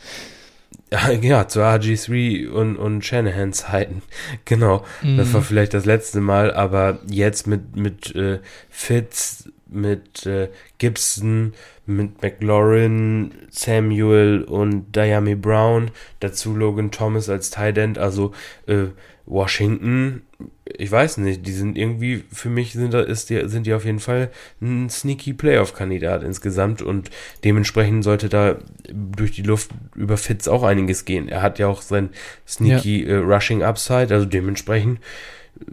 Ja, 1.21 1.47
zu 1.47 1.61
RG3 1.61 2.49
und, 2.49 2.77
und 2.77 3.03
Shanahan-Zeiten. 3.03 4.03
Genau. 4.45 4.85
Mhm. 5.01 5.17
Das 5.17 5.33
war 5.33 5.41
vielleicht 5.41 5.73
das 5.73 5.85
letzte 5.85 6.21
Mal, 6.21 6.53
aber 6.53 6.99
jetzt 7.07 7.47
mit, 7.47 7.75
mit 7.75 8.15
äh, 8.15 8.39
Fitz, 8.69 9.49
mit 9.73 10.25
äh, 10.25 10.49
Gibson, 10.77 11.53
mit 11.85 12.21
McLaurin, 12.21 13.31
Samuel 13.49 14.43
und 14.43 14.95
Diami 14.95 15.35
Brown, 15.35 15.91
dazu 16.19 16.55
Logan 16.55 16.91
Thomas 16.91 17.29
als 17.29 17.49
Tight 17.49 17.77
End, 17.77 17.97
also 17.97 18.31
äh, 18.67 18.87
Washington, 19.25 20.23
ich 20.65 20.91
weiß 20.91 21.17
nicht, 21.17 21.45
die 21.45 21.53
sind 21.53 21.77
irgendwie, 21.77 22.23
für 22.31 22.49
mich 22.49 22.73
sind, 22.73 22.93
da, 22.93 23.01
ist 23.01 23.29
die, 23.29 23.47
sind 23.47 23.65
die 23.65 23.73
auf 23.73 23.85
jeden 23.85 23.99
Fall 23.99 24.29
ein 24.61 24.89
sneaky 24.89 25.33
Playoff-Kandidat 25.33 26.23
insgesamt 26.23 26.81
und 26.81 27.09
dementsprechend 27.43 28.03
sollte 28.03 28.27
da 28.27 28.57
durch 28.91 29.31
die 29.31 29.43
Luft 29.43 29.71
über 29.95 30.17
Fitz 30.17 30.47
auch 30.47 30.63
einiges 30.63 31.05
gehen. 31.05 31.29
Er 31.29 31.41
hat 31.41 31.59
ja 31.59 31.67
auch 31.67 31.81
sein 31.81 32.09
sneaky 32.47 33.03
ja. 33.03 33.15
äh, 33.15 33.17
Rushing 33.17 33.63
Upside, 33.63 34.13
also 34.13 34.25
dementsprechend 34.25 34.99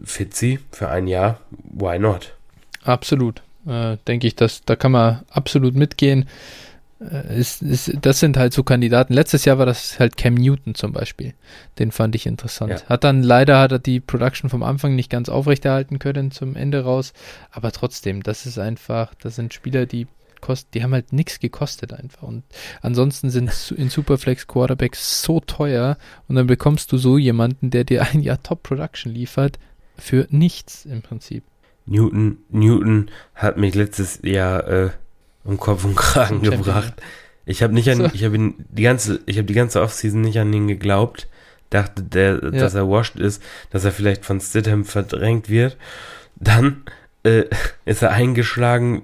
Fitzy 0.05 0.61
für 0.71 0.89
ein 0.89 1.07
Jahr, 1.09 1.41
why 1.73 1.99
not? 1.99 2.35
Absolut 2.83 3.43
äh, 3.67 3.97
denke 4.07 4.27
ich, 4.27 4.37
dass 4.37 4.65
da 4.65 4.77
kann 4.77 4.93
man 4.93 5.23
absolut 5.31 5.75
mitgehen. 5.75 6.27
Äh, 7.01 7.39
ist, 7.39 7.63
ist, 7.63 7.93
das 8.03 8.21
sind 8.21 8.37
halt 8.37 8.53
so 8.53 8.63
Kandidaten. 8.63 9.15
Letztes 9.15 9.45
Jahr 9.45 9.59
war 9.59 9.67
das 9.67 9.99
halt 9.99 10.17
Cam 10.17 10.35
Newton 10.35 10.75
zum 10.75 10.93
Beispiel. 10.93 11.35
Den 11.79 11.93
fand 11.93 12.15
ich 12.15 12.27
interessant. 12.27 12.73
Ja. 12.73 12.89
Hat 12.89 13.05
dann 13.05 13.23
leider 13.23 13.61
hat 13.61 13.73
er 13.73 13.79
die 13.79 14.01
Production 14.01 14.51
vom 14.51 14.63
Anfang 14.63 14.95
nicht 14.95 15.11
ganz 15.11 15.29
aufrechterhalten 15.29 15.99
können 15.99 16.31
zum 16.31 16.57
Ende 16.57 16.85
raus. 16.85 17.13
Aber 17.51 17.73
trotzdem, 17.73 18.23
das 18.23 18.47
ist 18.47 18.59
einfach, 18.59 19.15
das 19.15 19.37
sind 19.37 19.55
Spieler, 19.55 19.87
die 19.87 20.07
kosten, 20.41 20.71
die 20.75 20.83
haben 20.83 20.93
halt 20.93 21.13
nichts 21.13 21.39
gekostet 21.39 21.93
einfach. 21.93 22.23
Und 22.23 22.45
ansonsten 22.83 23.31
sind 23.31 23.51
in 23.77 23.91
Superflex 23.91 24.47
Quarterbacks 24.47 25.23
so 25.23 25.41
teuer 25.41 25.97
und 26.29 26.37
dann 26.37 26.47
bekommst 26.47 26.93
du 26.93 26.97
so 26.97 27.19
jemanden, 27.19 27.71
der 27.71 27.85
dir 27.85 28.03
ein 28.03 28.21
Jahr 28.21 28.43
Top 28.43 28.63
Production 28.63 29.13
liefert, 29.13 29.59
für 29.97 30.27
nichts 30.31 30.87
im 30.87 31.03
Prinzip. 31.03 31.45
Newton, 31.91 32.39
Newton 32.51 33.11
hat 33.35 33.57
mich 33.57 33.75
letztes 33.75 34.21
Jahr 34.23 34.67
äh, 34.69 34.91
um 35.45 35.59
Kopf 35.59 35.85
und 35.85 35.97
Kragen 35.97 36.37
Champion, 36.37 36.63
gebracht. 36.63 36.95
Ich 37.45 37.63
habe 37.65 37.75
nicht 37.75 37.91
an, 37.91 37.99
so. 37.99 38.11
ich 38.13 38.25
habe 38.25 38.37
ihn 38.37 38.55
die 38.71 38.85
ganze, 38.85 39.21
ich 39.27 39.37
habe 39.37 39.47
die 39.47 39.55
ganze 39.55 39.83
Offseason 39.83 40.21
nicht 40.21 40.39
an 40.39 40.53
ihn 40.53 40.69
geglaubt. 40.69 41.29
Dachte, 41.69 42.03
der, 42.03 42.41
ja. 42.43 42.51
dass 42.51 42.75
er 42.75 42.89
washed 42.89 43.17
ist, 43.17 43.43
dass 43.71 43.85
er 43.85 43.93
vielleicht 43.93 44.25
von 44.25 44.41
Stidham 44.41 44.85
verdrängt 44.85 45.49
wird. 45.49 45.77
Dann 46.37 46.85
äh, 47.25 47.45
ist 47.85 48.03
er 48.03 48.13
eingeschlagen, 48.13 49.03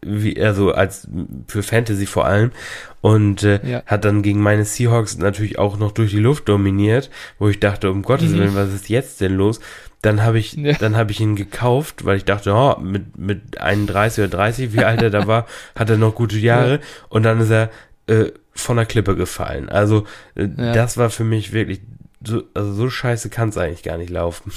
wie 0.00 0.40
also 0.40 0.72
als 0.72 1.08
für 1.48 1.62
Fantasy 1.62 2.06
vor 2.06 2.24
allem 2.24 2.52
und 3.00 3.42
äh, 3.42 3.60
ja. 3.68 3.82
hat 3.86 4.04
dann 4.04 4.22
gegen 4.22 4.40
meine 4.40 4.64
Seahawks 4.64 5.18
natürlich 5.18 5.58
auch 5.58 5.78
noch 5.78 5.92
durch 5.92 6.10
die 6.10 6.18
Luft 6.18 6.48
dominiert, 6.48 7.10
wo 7.38 7.48
ich 7.48 7.60
dachte, 7.60 7.90
um 7.90 8.02
Gottes 8.02 8.30
mhm. 8.30 8.38
Willen, 8.38 8.54
was 8.54 8.72
ist 8.72 8.88
jetzt 8.88 9.20
denn 9.20 9.34
los? 9.34 9.60
Dann 10.02 10.22
habe 10.22 10.38
ich, 10.38 10.52
ja. 10.52 10.74
dann 10.74 10.96
habe 10.96 11.10
ich 11.10 11.20
ihn 11.20 11.34
gekauft, 11.34 12.04
weil 12.04 12.16
ich 12.16 12.24
dachte, 12.24 12.52
oh, 12.52 12.78
mit, 12.80 13.18
mit 13.18 13.60
31 13.60 14.24
oder 14.24 14.36
30, 14.36 14.72
wie 14.72 14.84
alt 14.84 15.02
er 15.02 15.10
da 15.10 15.26
war, 15.26 15.46
hat 15.74 15.90
er 15.90 15.96
noch 15.96 16.14
gute 16.14 16.38
Jahre. 16.38 16.74
Ja. 16.74 16.80
Und 17.08 17.24
dann 17.24 17.40
ist 17.40 17.50
er 17.50 17.70
äh, 18.06 18.30
von 18.52 18.76
der 18.76 18.86
Klippe 18.86 19.16
gefallen. 19.16 19.68
Also 19.68 20.06
äh, 20.34 20.48
das 20.48 20.96
war 20.96 21.10
für 21.10 21.24
mich 21.24 21.52
wirklich 21.52 21.80
so, 22.24 22.42
also 22.54 22.72
so 22.72 22.90
scheiße 22.90 23.30
kann 23.30 23.50
es 23.50 23.58
eigentlich 23.58 23.82
gar 23.82 23.96
nicht 23.96 24.10
laufen. 24.10 24.52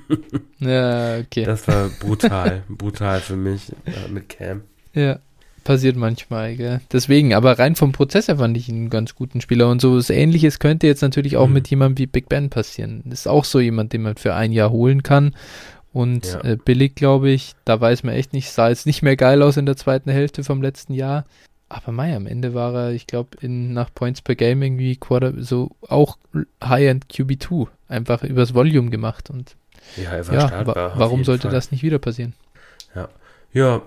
ja, 0.58 1.18
okay. 1.18 1.44
Das 1.44 1.68
war 1.68 1.90
brutal, 2.00 2.62
brutal 2.68 3.20
für 3.20 3.36
mich 3.36 3.72
äh, 3.86 4.08
mit 4.10 4.28
Cam. 4.30 4.62
Ja. 4.94 5.18
Passiert 5.64 5.94
manchmal, 5.96 6.56
gell? 6.56 6.80
Deswegen, 6.90 7.34
aber 7.34 7.58
rein 7.58 7.76
vom 7.76 7.92
Prozess 7.92 8.26
her 8.26 8.38
fand 8.38 8.56
ich 8.56 8.68
ihn 8.68 8.76
einen 8.76 8.90
ganz 8.90 9.14
guten 9.14 9.40
Spieler. 9.40 9.70
Und 9.70 9.80
so 9.80 9.96
was 9.96 10.10
ähnliches 10.10 10.58
könnte 10.58 10.88
jetzt 10.88 11.02
natürlich 11.02 11.36
auch 11.36 11.46
mhm. 11.46 11.52
mit 11.52 11.68
jemandem 11.68 11.98
wie 11.98 12.06
Big 12.06 12.28
Ben 12.28 12.50
passieren. 12.50 13.04
ist 13.10 13.28
auch 13.28 13.44
so 13.44 13.60
jemand, 13.60 13.92
den 13.92 14.02
man 14.02 14.16
für 14.16 14.34
ein 14.34 14.50
Jahr 14.50 14.70
holen 14.70 15.04
kann. 15.04 15.36
Und 15.92 16.26
ja. 16.26 16.40
äh, 16.40 16.56
billig, 16.56 16.94
glaube 16.94 17.30
ich, 17.30 17.54
da 17.64 17.80
weiß 17.80 18.02
man 18.02 18.14
echt 18.14 18.32
nicht, 18.32 18.50
sah 18.50 18.70
jetzt 18.70 18.86
nicht 18.86 19.02
mehr 19.02 19.16
geil 19.16 19.42
aus 19.42 19.56
in 19.56 19.66
der 19.66 19.76
zweiten 19.76 20.10
Hälfte 20.10 20.42
vom 20.42 20.62
letzten 20.62 20.94
Jahr. 20.94 21.26
Aber 21.68 21.92
Mai, 21.92 22.14
am 22.14 22.26
Ende 22.26 22.54
war 22.54 22.74
er, 22.74 22.90
ich 22.90 23.06
glaube, 23.06 23.30
in 23.40 23.72
nach 23.72 23.94
Points 23.94 24.20
per 24.20 24.34
Game 24.34 24.62
irgendwie 24.62 24.96
Quarter, 24.96 25.32
so 25.38 25.70
auch 25.88 26.18
High-End 26.62 27.06
QB2, 27.06 27.68
einfach 27.88 28.24
übers 28.24 28.54
Volume 28.54 28.90
gemacht. 28.90 29.30
Und 29.30 29.54
ja, 29.96 30.10
er 30.10 30.26
war 30.28 30.34
ja, 30.34 30.48
startbar, 30.48 30.92
warum 30.96 31.24
sollte 31.24 31.44
Fall. 31.44 31.52
das 31.52 31.70
nicht 31.70 31.82
wieder 31.82 31.98
passieren? 31.98 32.34
Ja. 32.94 33.08
Ja, 33.54 33.82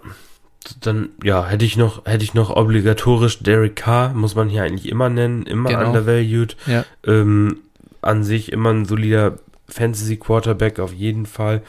dann, 0.82 1.09
ja, 1.24 1.45
hätte 1.45 1.66
ich 1.66 1.78
noch, 1.78 2.05
hätte 2.05 2.24
ich 2.24 2.34
noch 2.34 2.49
obligatorisch 2.49 3.39
Derek 3.39 3.76
Carr, 3.76 4.13
muss 4.13 4.36
man 4.36 4.49
hier 4.49 4.63
eigentlich 4.63 4.89
immer 4.89 5.09
nennen, 5.09 5.43
immer 5.43 5.70
genau. 5.70 5.88
undervalued. 5.88 6.55
Ja. 6.66 6.86
Ähm, 7.05 7.61
an 8.01 8.24
sich 8.24 8.51
immer 8.51 8.72
ein 8.72 8.86
solider 8.86 9.39
Fantasy 9.68 10.18
Quarterback 10.18 10.80
auf 10.80 10.93
jeden 10.93 11.26
Fall. 11.26 11.61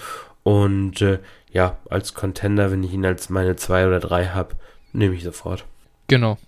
Und 0.42 1.00
äh, 1.00 1.18
ja, 1.52 1.76
als 1.88 2.14
Contender, 2.14 2.70
wenn 2.70 2.82
ich 2.82 2.92
ihn 2.92 3.06
als 3.06 3.30
meine 3.30 3.56
zwei 3.56 3.86
oder 3.86 4.00
drei 4.00 4.26
habe, 4.26 4.54
nehme 4.92 5.14
ich 5.14 5.24
sofort. 5.24 5.64
Genau. 6.08 6.38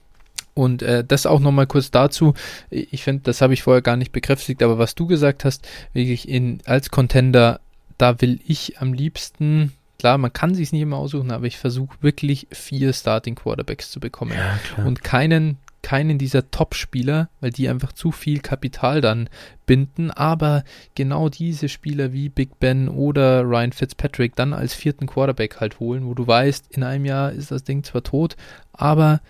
Und 0.54 0.82
äh, 0.82 1.04
das 1.04 1.26
auch 1.26 1.40
nochmal 1.40 1.66
kurz 1.66 1.90
dazu. 1.90 2.34
Ich 2.70 3.02
finde, 3.04 3.22
das 3.22 3.40
habe 3.40 3.54
ich 3.54 3.62
vorher 3.62 3.82
gar 3.82 3.96
nicht 3.96 4.12
bekräftigt, 4.12 4.62
aber 4.62 4.78
was 4.78 4.94
du 4.94 5.06
gesagt 5.06 5.44
hast, 5.44 5.66
wirklich 5.92 6.28
in, 6.28 6.60
als 6.64 6.90
Contender, 6.90 7.60
da 7.96 8.20
will 8.20 8.40
ich 8.46 8.78
am 8.80 8.92
liebsten 8.92 9.72
klar, 9.98 10.18
man 10.18 10.32
kann 10.32 10.54
sich 10.54 10.72
nicht 10.72 10.82
immer 10.82 10.96
aussuchen, 10.96 11.30
aber 11.30 11.46
ich 11.46 11.58
versuche 11.58 11.96
wirklich 12.00 12.46
vier 12.50 12.92
Starting 12.92 13.34
Quarterbacks 13.34 13.90
zu 13.90 14.00
bekommen. 14.00 14.32
Ja, 14.32 14.84
und 14.84 15.02
keinen, 15.02 15.58
keinen 15.82 16.18
dieser 16.18 16.50
Top-Spieler, 16.50 17.28
weil 17.40 17.50
die 17.50 17.68
einfach 17.68 17.92
zu 17.92 18.12
viel 18.12 18.40
Kapital 18.40 19.00
dann 19.00 19.28
binden, 19.66 20.10
aber 20.10 20.64
genau 20.94 21.28
diese 21.28 21.68
Spieler 21.68 22.12
wie 22.12 22.28
Big 22.28 22.60
Ben 22.60 22.88
oder 22.88 23.42
Ryan 23.42 23.72
Fitzpatrick 23.72 24.36
dann 24.36 24.52
als 24.52 24.74
vierten 24.74 25.06
Quarterback 25.06 25.60
halt 25.60 25.80
holen, 25.80 26.06
wo 26.06 26.14
du 26.14 26.26
weißt, 26.26 26.66
in 26.70 26.84
einem 26.84 27.04
Jahr 27.04 27.32
ist 27.32 27.50
das 27.50 27.64
Ding 27.64 27.82
zwar 27.82 28.02
tot, 28.02 28.36
aber 28.72 29.20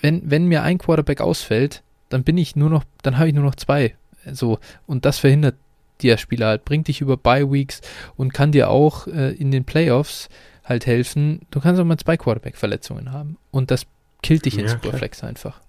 wenn, 0.00 0.30
wenn 0.30 0.46
mir 0.46 0.62
ein 0.62 0.78
Quarterback 0.78 1.20
ausfällt, 1.20 1.82
dann 2.08 2.24
bin 2.24 2.36
ich 2.36 2.56
nur 2.56 2.70
noch, 2.70 2.84
dann 3.02 3.18
habe 3.18 3.28
ich 3.28 3.34
nur 3.34 3.44
noch 3.44 3.54
zwei. 3.54 3.94
So, 4.30 4.58
und 4.86 5.04
das 5.04 5.18
verhindert 5.18 5.56
der 6.02 6.16
Spieler 6.16 6.46
halt, 6.46 6.64
bringt 6.64 6.88
dich 6.88 7.00
über 7.00 7.16
Bye 7.16 7.50
Weeks 7.50 7.80
und 8.16 8.32
kann 8.32 8.52
dir 8.52 8.70
auch 8.70 9.06
äh, 9.06 9.32
in 9.32 9.50
den 9.50 9.64
Playoffs 9.64 10.28
halt 10.64 10.86
helfen. 10.86 11.42
Du 11.50 11.60
kannst 11.60 11.80
auch 11.80 11.84
mal 11.84 11.98
zwei 11.98 12.16
Quarterback-Verletzungen 12.16 13.12
haben 13.12 13.36
und 13.50 13.70
das 13.70 13.86
killt 14.22 14.44
dich 14.44 14.58
in 14.58 14.66
ja, 14.66 14.70
Superflex 14.70 15.18
klar. 15.18 15.28
einfach. 15.28 15.60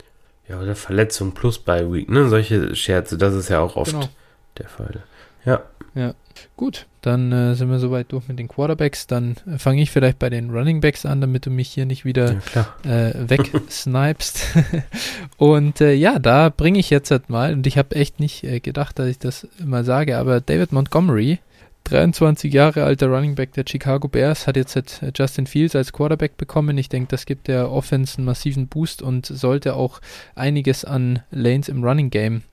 Ja, 0.48 0.60
oder 0.60 0.76
Verletzung 0.76 1.32
plus 1.34 1.60
Bye 1.60 1.92
Week, 1.92 2.10
ne? 2.10 2.28
Solche 2.30 2.76
Scherze, 2.76 3.18
das 3.18 3.34
ist 3.34 3.50
ja 3.50 3.60
auch 3.60 3.76
oft 3.76 3.92
genau. 3.92 4.10
der 4.58 4.68
Fall. 4.68 5.04
Ja. 5.46 5.64
Ja. 5.96 6.14
Gut, 6.58 6.88
dann 7.02 7.32
äh, 7.32 7.56
sind 7.56 7.70
wir 7.70 7.80
soweit 7.80 8.12
durch 8.12 8.28
mit 8.28 8.40
den 8.40 8.48
Quarterbacks. 8.48 9.08
Dann 9.08 9.36
äh, 9.46 9.58
fange 9.58 9.82
ich 9.82 9.92
vielleicht 9.92 10.20
bei 10.20 10.30
den 10.30 10.50
Running 10.50 10.82
Backs 10.82 11.06
an, 11.06 11.22
damit 11.22 11.46
du 11.46 11.52
mich 11.52 11.70
hier 11.70 11.86
nicht 11.86 12.06
wieder 12.06 12.38
ja, 12.56 12.74
äh, 12.90 13.30
wegsnipest. 13.30 14.46
und 15.38 15.82
äh, 15.82 15.94
ja, 15.94 16.20
da 16.20 16.50
bringe 16.50 16.80
ich 16.80 16.90
jetzt 16.90 17.12
halt 17.12 17.30
mal, 17.30 17.54
und 17.54 17.68
ich 17.68 17.78
habe 17.78 17.96
echt 17.96 18.20
nicht 18.20 18.44
äh, 18.44 18.60
gedacht, 18.60 18.98
dass 18.98 19.08
ich 19.08 19.20
das 19.20 19.48
mal 19.64 19.84
sage, 19.84 20.18
aber 20.18 20.42
David 20.42 20.72
Montgomery, 20.72 21.40
23 21.86 22.52
Jahre 22.52 22.84
alter 22.84 23.08
Running 23.08 23.36
Back 23.36 23.54
der 23.54 23.66
Chicago 23.68 24.08
Bears, 24.08 24.48
hat 24.48 24.56
jetzt, 24.56 24.76
jetzt 24.76 25.04
äh, 25.04 25.12
Justin 25.16 25.46
Fields 25.46 25.76
als 25.76 25.94
Quarterback 25.94 26.38
bekommen. 26.38 26.78
Ich 26.78 26.90
denke, 26.90 27.10
das 27.10 27.26
gibt 27.26 27.48
der 27.48 27.72
Offense 27.72 28.18
einen 28.18 28.26
massiven 28.26 28.68
Boost 28.68 29.04
und 29.04 29.28
sollte 29.28 29.76
auch 29.76 30.02
einiges 30.34 30.84
an 30.84 31.20
Lanes 31.30 31.70
im 31.70 31.84
Running 31.84 32.10
Game 32.10 32.44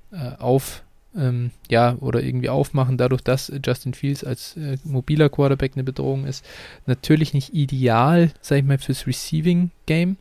auf 0.40 0.82
ähm, 1.16 1.50
ja, 1.68 1.96
oder 2.00 2.22
irgendwie 2.22 2.48
aufmachen, 2.48 2.96
dadurch, 2.96 3.22
dass 3.22 3.52
Justin 3.64 3.94
Fields 3.94 4.24
als 4.24 4.56
äh, 4.56 4.76
mobiler 4.84 5.28
Quarterback 5.28 5.72
eine 5.74 5.84
Bedrohung 5.84 6.24
ist. 6.24 6.44
Natürlich 6.86 7.34
nicht 7.34 7.52
ideal, 7.52 8.32
sag 8.40 8.58
ich 8.58 8.64
mal, 8.64 8.78
fürs 8.78 9.06
Receiving 9.06 9.70
Game. 9.86 10.16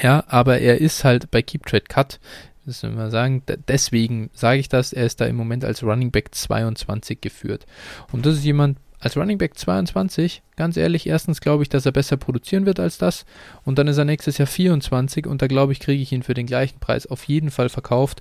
Ja, 0.00 0.24
aber 0.28 0.58
er 0.58 0.80
ist 0.80 1.04
halt 1.04 1.30
bei 1.30 1.42
Keep 1.42 1.66
Trade 1.66 1.84
Cut, 1.88 2.20
das 2.66 2.82
müssen 2.82 2.98
wir 2.98 3.10
sagen, 3.10 3.42
deswegen 3.68 4.28
sage 4.34 4.58
ich 4.58 4.68
das, 4.68 4.92
er 4.92 5.06
ist 5.06 5.20
da 5.20 5.26
im 5.26 5.36
Moment 5.36 5.64
als 5.64 5.84
Running 5.84 6.10
Back 6.10 6.34
22 6.34 7.20
geführt. 7.20 7.64
Und 8.10 8.26
das 8.26 8.34
ist 8.34 8.44
jemand, 8.44 8.78
als 9.06 9.16
Running 9.16 9.38
Back 9.38 9.56
22, 9.56 10.42
ganz 10.56 10.76
ehrlich, 10.76 11.06
erstens 11.06 11.40
glaube 11.40 11.62
ich, 11.62 11.68
dass 11.68 11.86
er 11.86 11.92
besser 11.92 12.16
produzieren 12.16 12.66
wird 12.66 12.80
als 12.80 12.98
das. 12.98 13.24
Und 13.64 13.78
dann 13.78 13.88
ist 13.88 13.98
er 13.98 14.04
nächstes 14.04 14.38
Jahr 14.38 14.48
24 14.48 15.26
und 15.26 15.42
da 15.42 15.46
glaube 15.46 15.72
ich, 15.72 15.80
kriege 15.80 16.02
ich 16.02 16.12
ihn 16.12 16.22
für 16.22 16.34
den 16.34 16.46
gleichen 16.46 16.80
Preis 16.80 17.06
auf 17.06 17.24
jeden 17.24 17.50
Fall 17.50 17.68
verkauft. 17.68 18.20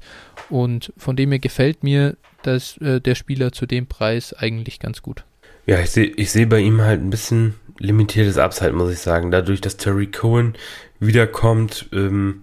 Und 0.50 0.94
von 0.98 1.16
dem 1.16 1.32
her 1.32 1.40
gefällt 1.40 1.84
mir 1.84 2.18
dass, 2.46 2.78
äh, 2.78 3.02
der 3.02 3.16
Spieler 3.16 3.52
zu 3.52 3.66
dem 3.66 3.88
Preis 3.88 4.34
eigentlich 4.34 4.80
ganz 4.80 5.02
gut. 5.02 5.26
Ja, 5.66 5.80
ich 5.80 5.90
sehe 5.90 6.06
ich 6.06 6.32
seh 6.32 6.46
bei 6.46 6.60
ihm 6.60 6.82
halt 6.82 7.02
ein 7.02 7.10
bisschen 7.10 7.56
limitiertes 7.80 8.38
Upside, 8.38 8.74
muss 8.74 8.92
ich 8.92 9.00
sagen. 9.00 9.32
Dadurch, 9.32 9.62
dass 9.62 9.78
Terry 9.78 10.08
Cohen 10.08 10.54
wiederkommt, 11.00 11.90
ähm, 11.92 12.42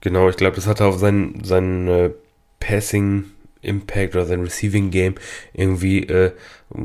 genau, 0.00 0.28
ich 0.28 0.36
glaube, 0.36 0.56
das 0.56 0.66
hat 0.66 0.80
er 0.80 0.88
auf 0.88 0.98
sein, 0.98 1.40
sein 1.44 1.86
äh, 1.86 2.10
Passing 2.58 3.26
Impact 3.64 4.14
oder 4.14 4.26
sein 4.26 4.42
Receiving 4.42 4.90
Game 4.90 5.14
irgendwie, 5.52 6.00
äh, 6.00 6.32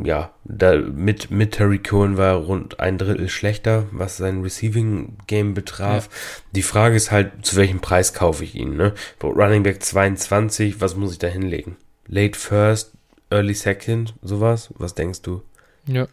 ja, 0.03 0.31
da 0.45 0.77
mit, 0.77 1.31
mit 1.31 1.53
Terry 1.53 1.79
Cohen 1.79 2.17
war 2.17 2.27
er 2.27 2.35
rund 2.35 2.79
ein 2.79 2.97
Drittel 2.97 3.29
schlechter, 3.29 3.85
was 3.91 4.17
sein 4.17 4.41
Receiving 4.41 5.17
Game 5.27 5.53
betraf. 5.53 6.05
Ja. 6.05 6.41
Die 6.55 6.61
Frage 6.61 6.95
ist 6.95 7.11
halt, 7.11 7.45
zu 7.45 7.55
welchem 7.55 7.79
Preis 7.79 8.13
kaufe 8.13 8.43
ich 8.43 8.55
ihn, 8.55 8.75
ne? 8.75 8.93
Running 9.21 9.63
Back 9.63 9.83
22, 9.83 10.81
was 10.81 10.95
muss 10.95 11.13
ich 11.13 11.19
da 11.19 11.27
hinlegen? 11.27 11.77
Late 12.07 12.37
First, 12.37 12.93
Early 13.29 13.53
Second, 13.53 14.13
sowas? 14.21 14.69
Was 14.77 14.95
denkst 14.95 15.21
du? 15.21 15.43
Ja. 15.85 16.07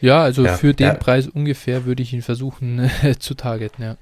Ja, 0.00 0.22
also 0.22 0.44
ja, 0.44 0.56
für 0.56 0.74
den. 0.74 0.98
Preis 0.98 1.28
ungefähr 1.28 1.86
würde 1.86 2.02
ich 2.02 2.12
ihn 2.12 2.22
versuchen 2.22 2.90
zu 3.18 3.34
targeten, 3.34 3.84
ja 3.84 3.96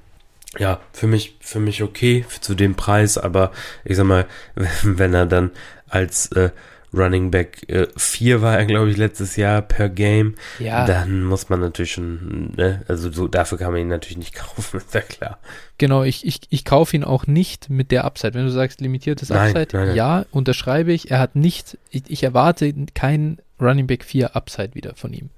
ja, 0.58 0.80
für 0.92 1.06
mich, 1.06 1.36
für 1.40 1.60
mich 1.60 1.82
okay 1.82 2.24
zu 2.40 2.54
dem 2.54 2.74
Preis, 2.74 3.18
aber 3.18 3.52
ich 3.84 3.96
sag 3.96 4.04
mal, 4.04 4.26
wenn 4.82 5.14
er 5.14 5.26
dann 5.26 5.50
als 5.88 6.32
äh, 6.32 6.50
Running 6.96 7.30
Back 7.30 7.68
äh, 7.68 7.86
4 7.96 8.40
war 8.40 8.58
er, 8.58 8.64
glaube 8.66 8.90
ich, 8.90 8.96
letztes 8.96 9.36
Jahr 9.36 9.62
per 9.62 9.88
Game, 9.88 10.34
ja. 10.58 10.86
dann 10.86 11.24
muss 11.24 11.48
man 11.48 11.60
natürlich 11.60 11.92
schon, 11.92 12.52
ne, 12.56 12.82
also 12.88 13.10
so, 13.10 13.28
dafür 13.28 13.58
kann 13.58 13.72
man 13.72 13.80
ihn 13.80 13.88
natürlich 13.88 14.18
nicht 14.18 14.34
kaufen, 14.34 14.78
ist 14.78 14.94
ja 14.94 15.00
klar. 15.00 15.38
Genau, 15.78 16.04
ich, 16.04 16.24
ich, 16.26 16.40
ich 16.50 16.64
kaufe 16.64 16.94
ihn 16.96 17.04
auch 17.04 17.26
nicht 17.26 17.68
mit 17.68 17.90
der 17.90 18.04
Upside. 18.04 18.34
Wenn 18.34 18.44
du 18.44 18.50
sagst, 18.50 18.80
limitiertes 18.80 19.30
Upside, 19.30 19.54
nein, 19.54 19.66
nein, 19.72 19.86
nein. 19.88 19.96
ja, 19.96 20.26
unterschreibe 20.30 20.92
ich. 20.92 21.10
Er 21.10 21.18
hat 21.18 21.34
nicht, 21.34 21.78
ich, 21.90 22.04
ich 22.08 22.22
erwarte 22.22 22.72
kein 22.94 23.38
Running 23.60 23.86
Back 23.86 24.04
4 24.04 24.36
Upside 24.36 24.74
wieder 24.74 24.94
von 24.94 25.12
ihm. 25.12 25.30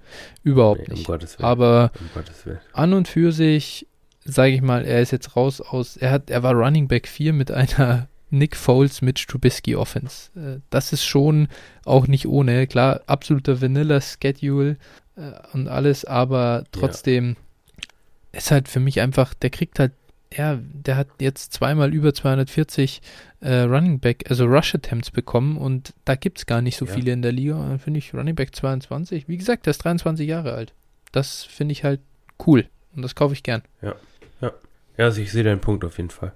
Überhaupt 0.43 0.89
nee, 0.89 0.95
nicht. 0.95 1.09
Um 1.09 1.19
Aber 1.45 1.91
um 1.99 2.23
an 2.73 2.93
und 2.93 3.09
für 3.09 3.33
sich 3.33 3.87
sage 4.27 4.53
ich 4.53 4.63
mal, 4.63 4.85
er 4.85 5.01
ist 5.01 5.13
jetzt 5.13 5.37
raus 5.37 5.61
aus, 5.61 5.97
er 5.97 6.11
hat, 6.11 6.31
er 6.31 6.43
war 6.43 6.55
Running 6.55 6.89
Back 6.89 7.09
4 7.09 7.33
mit 7.33 7.51
einer 7.51 8.09
Nick 8.31 8.57
Foles 8.57 9.03
mit 9.03 9.27
Trubisky 9.27 9.77
Offense. 9.77 10.31
Äh, 10.37 10.61
das 10.71 10.93
ist 10.93 11.05
schon 11.05 11.49
auch 11.85 12.07
nicht 12.07 12.27
ohne, 12.27 12.67
klar, 12.67 13.01
absoluter 13.07 13.61
Vanilla 13.61 14.01
Schedule 14.01 14.77
äh, 15.17 15.33
und 15.53 15.69
alles, 15.69 16.05
aber 16.05 16.65
trotzdem 16.73 17.37
ja. 18.33 18.39
ist 18.39 18.51
halt 18.51 18.69
für 18.69 18.81
mich 18.81 19.01
einfach, 19.01 19.35
der 19.35 19.51
kriegt 19.51 19.79
halt, 19.79 19.93
ja, 20.33 20.59
der 20.61 20.97
hat 20.97 21.09
jetzt 21.21 21.53
zweimal 21.53 21.95
über 21.95 22.13
240 22.13 23.01
äh, 23.41 23.61
Running 23.61 24.01
Back, 24.01 24.25
also 24.29 24.45
Rush 24.45 24.75
Attempts 24.75 25.11
bekommen 25.11 25.57
und 25.57 25.95
da 26.05 26.17
gibt 26.17 26.39
es 26.39 26.47
gar 26.47 26.63
nicht 26.63 26.77
so 26.77 26.85
ja. 26.85 26.93
viele 26.93 27.13
in 27.13 27.23
der 27.23 27.33
Liga. 27.33 27.79
Finde 27.79 27.99
ich 27.99 28.13
Running 28.13 28.35
Back 28.35 28.55
22. 28.55 29.29
Wie 29.29 29.37
gesagt, 29.37 29.67
der 29.67 29.71
ist 29.71 29.79
23 29.79 30.27
Jahre 30.27 30.53
alt. 30.53 30.75
Das 31.13 31.45
finde 31.45 31.73
ich 31.73 31.85
halt 31.85 32.01
cool 32.45 32.67
und 32.95 33.03
das 33.03 33.15
kaufe 33.15 33.35
ich 33.35 33.45
gern. 33.45 33.63
Ja. 33.83 33.95
Ja, 34.41 34.53
ja 34.97 35.05
also 35.05 35.21
ich 35.21 35.33
sehe 35.33 35.45
deinen 35.45 35.61
Punkt 35.61 35.85
auf 35.85 35.97
jeden 35.99 36.11
Fall. 36.11 36.33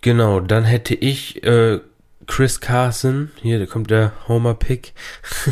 Genau, 0.00 0.40
dann 0.40 0.64
hätte 0.64 0.94
ich 0.94 1.42
äh, 1.42 1.80
Chris 2.26 2.60
Carson, 2.60 3.30
hier 3.42 3.58
da 3.58 3.66
kommt 3.66 3.90
der 3.90 4.12
Homer-Pick. 4.28 4.92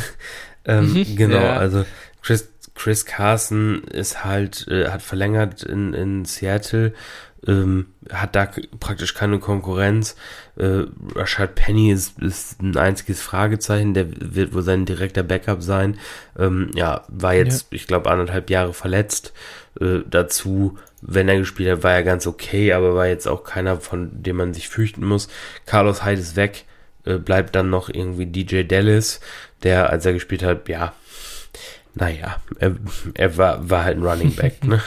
ähm, 0.64 0.92
mhm, 0.92 1.16
genau, 1.16 1.38
ja. 1.40 1.56
also 1.56 1.84
Chris, 2.22 2.48
Chris 2.74 3.04
Carson 3.04 3.82
ist 3.84 4.24
halt, 4.24 4.66
äh, 4.68 4.88
hat 4.88 5.02
verlängert 5.02 5.64
in, 5.64 5.92
in 5.92 6.24
Seattle, 6.24 6.94
ähm, 7.46 7.86
hat 8.10 8.36
da 8.36 8.48
praktisch 8.80 9.14
keine 9.14 9.38
Konkurrenz. 9.38 10.16
Äh, 10.56 10.84
Rashad 11.14 11.54
Penny 11.54 11.90
ist, 11.90 12.18
ist 12.20 12.62
ein 12.62 12.76
einziges 12.76 13.20
Fragezeichen, 13.20 13.94
der 13.94 14.06
wird 14.10 14.54
wohl 14.54 14.62
sein 14.62 14.86
direkter 14.86 15.22
Backup 15.22 15.62
sein. 15.62 15.98
Ähm, 16.38 16.70
ja, 16.74 17.04
war 17.08 17.34
jetzt, 17.34 17.70
ja. 17.70 17.76
ich 17.76 17.86
glaube, 17.86 18.10
anderthalb 18.10 18.50
Jahre 18.50 18.72
verletzt. 18.72 19.32
Äh, 19.80 20.00
dazu 20.08 20.78
wenn 21.00 21.28
er 21.28 21.38
gespielt 21.38 21.70
hat, 21.70 21.82
war 21.82 21.92
er 21.92 22.02
ganz 22.02 22.26
okay, 22.26 22.72
aber 22.72 22.94
war 22.94 23.06
jetzt 23.06 23.28
auch 23.28 23.44
keiner, 23.44 23.80
von 23.80 24.22
dem 24.22 24.36
man 24.36 24.54
sich 24.54 24.68
fürchten 24.68 25.04
muss. 25.04 25.28
Carlos 25.66 26.04
Hyde 26.04 26.20
ist 26.20 26.36
weg, 26.36 26.64
äh, 27.04 27.18
bleibt 27.18 27.54
dann 27.54 27.70
noch 27.70 27.88
irgendwie 27.88 28.26
DJ 28.26 28.62
Dallas, 28.62 29.20
der, 29.62 29.90
als 29.90 30.06
er 30.06 30.12
gespielt 30.12 30.42
hat, 30.42 30.68
ja, 30.68 30.92
naja, 31.94 32.36
er, 32.58 32.76
er 33.14 33.36
war, 33.36 33.70
war 33.70 33.84
halt 33.84 33.98
ein 33.98 34.04
Running 34.04 34.34
Back, 34.34 34.64
ne? 34.64 34.80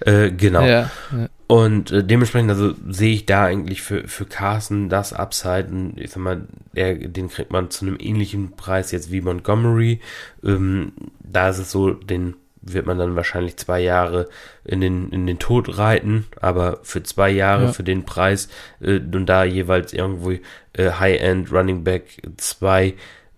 äh, 0.00 0.30
genau. 0.30 0.62
Ja, 0.62 0.90
ja. 1.12 1.28
Und 1.46 1.90
äh, 1.90 2.04
dementsprechend, 2.04 2.50
also 2.50 2.74
sehe 2.88 3.12
ich 3.12 3.26
da 3.26 3.44
eigentlich 3.44 3.82
für, 3.82 4.06
für 4.06 4.24
Carson 4.24 4.88
das 4.88 5.12
Upside. 5.12 5.66
Und 5.68 5.94
ich 5.98 6.12
sag 6.12 6.22
mal, 6.22 6.42
er, 6.74 6.94
den 6.94 7.28
kriegt 7.28 7.50
man 7.50 7.70
zu 7.70 7.84
einem 7.84 7.96
ähnlichen 7.98 8.52
Preis 8.52 8.92
jetzt 8.92 9.10
wie 9.10 9.20
Montgomery. 9.20 10.00
Ähm, 10.44 10.92
da 11.18 11.48
ist 11.48 11.58
es 11.58 11.72
so, 11.72 11.92
den 11.92 12.36
wird 12.62 12.86
man 12.86 12.98
dann 12.98 13.16
wahrscheinlich 13.16 13.56
zwei 13.56 13.80
Jahre 13.80 14.28
in 14.64 14.80
den, 14.80 15.10
in 15.10 15.26
den 15.26 15.38
Tod 15.38 15.78
reiten, 15.78 16.26
aber 16.40 16.80
für 16.82 17.02
zwei 17.02 17.30
Jahre 17.30 17.66
ja. 17.66 17.72
für 17.72 17.84
den 17.84 18.04
Preis 18.04 18.48
äh, 18.80 18.98
und 18.98 19.26
da 19.26 19.44
jeweils 19.44 19.92
irgendwo 19.92 20.32
äh, 20.32 20.40
High-End 20.78 21.52
Running 21.52 21.84
Back 21.84 22.22
2 22.36 22.94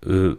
äh, 0.07 0.31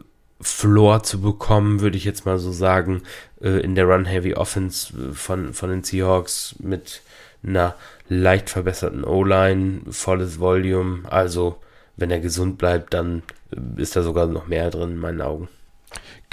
Floor 0.41 1.03
zu 1.03 1.21
bekommen, 1.21 1.79
würde 1.79 1.97
ich 1.97 2.03
jetzt 2.03 2.25
mal 2.25 2.37
so 2.37 2.51
sagen, 2.51 3.03
äh, 3.41 3.59
in 3.61 3.75
der 3.75 3.85
Run-Heavy 3.85 4.35
Offense 4.35 4.93
äh, 4.93 5.13
von, 5.13 5.53
von 5.53 5.69
den 5.69 5.83
Seahawks 5.83 6.55
mit 6.59 7.01
einer 7.43 7.75
leicht 8.09 8.49
verbesserten 8.49 9.03
O-Line, 9.03 9.81
volles 9.89 10.39
Volume, 10.39 11.09
also 11.09 11.57
wenn 11.95 12.11
er 12.11 12.19
gesund 12.19 12.57
bleibt, 12.57 12.93
dann 12.93 13.23
äh, 13.51 13.81
ist 13.81 13.95
da 13.95 14.03
sogar 14.03 14.27
noch 14.27 14.47
mehr 14.47 14.69
drin 14.69 14.91
in 14.91 14.97
meinen 14.97 15.21
Augen. 15.21 15.47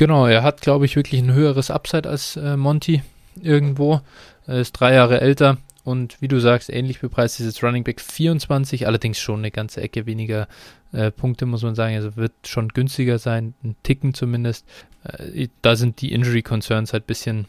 Genau, 0.01 0.25
er 0.25 0.43
hat, 0.43 0.63
glaube 0.63 0.87
ich, 0.87 0.97
wirklich 0.97 1.21
ein 1.21 1.35
höheres 1.35 1.71
Upside 1.71 2.09
als 2.09 2.35
äh, 2.37 2.57
Monty 2.57 3.03
irgendwo. 3.39 4.01
Er 4.47 4.61
ist 4.61 4.73
drei 4.73 4.95
Jahre 4.95 5.21
älter 5.21 5.59
und 5.85 6.23
wie 6.23 6.29
du 6.29 6.41
sagst, 6.41 6.71
ähnlich 6.71 7.01
bepreist 7.01 7.39
ist 7.39 7.45
jetzt 7.45 7.63
Running 7.63 7.85
Back 7.85 8.01
24, 8.01 8.87
allerdings 8.87 9.19
schon 9.19 9.41
eine 9.41 9.51
ganze 9.51 9.83
Ecke 9.83 10.07
weniger 10.07 10.49
äh, 10.93 11.11
Punkte, 11.11 11.45
muss 11.45 11.63
man 11.63 11.75
sagen. 11.75 11.97
Also 11.97 12.17
wird 12.17 12.33
schon 12.47 12.69
günstiger 12.69 13.19
sein, 13.19 13.53
ein 13.63 13.77
Ticken 13.83 14.15
zumindest. 14.15 14.65
Äh, 15.05 15.49
da 15.61 15.77
sind 15.77 16.01
die 16.01 16.13
Injury 16.13 16.41
Concerns 16.41 16.95
halt 16.95 17.03
ein 17.03 17.07
bisschen 17.07 17.47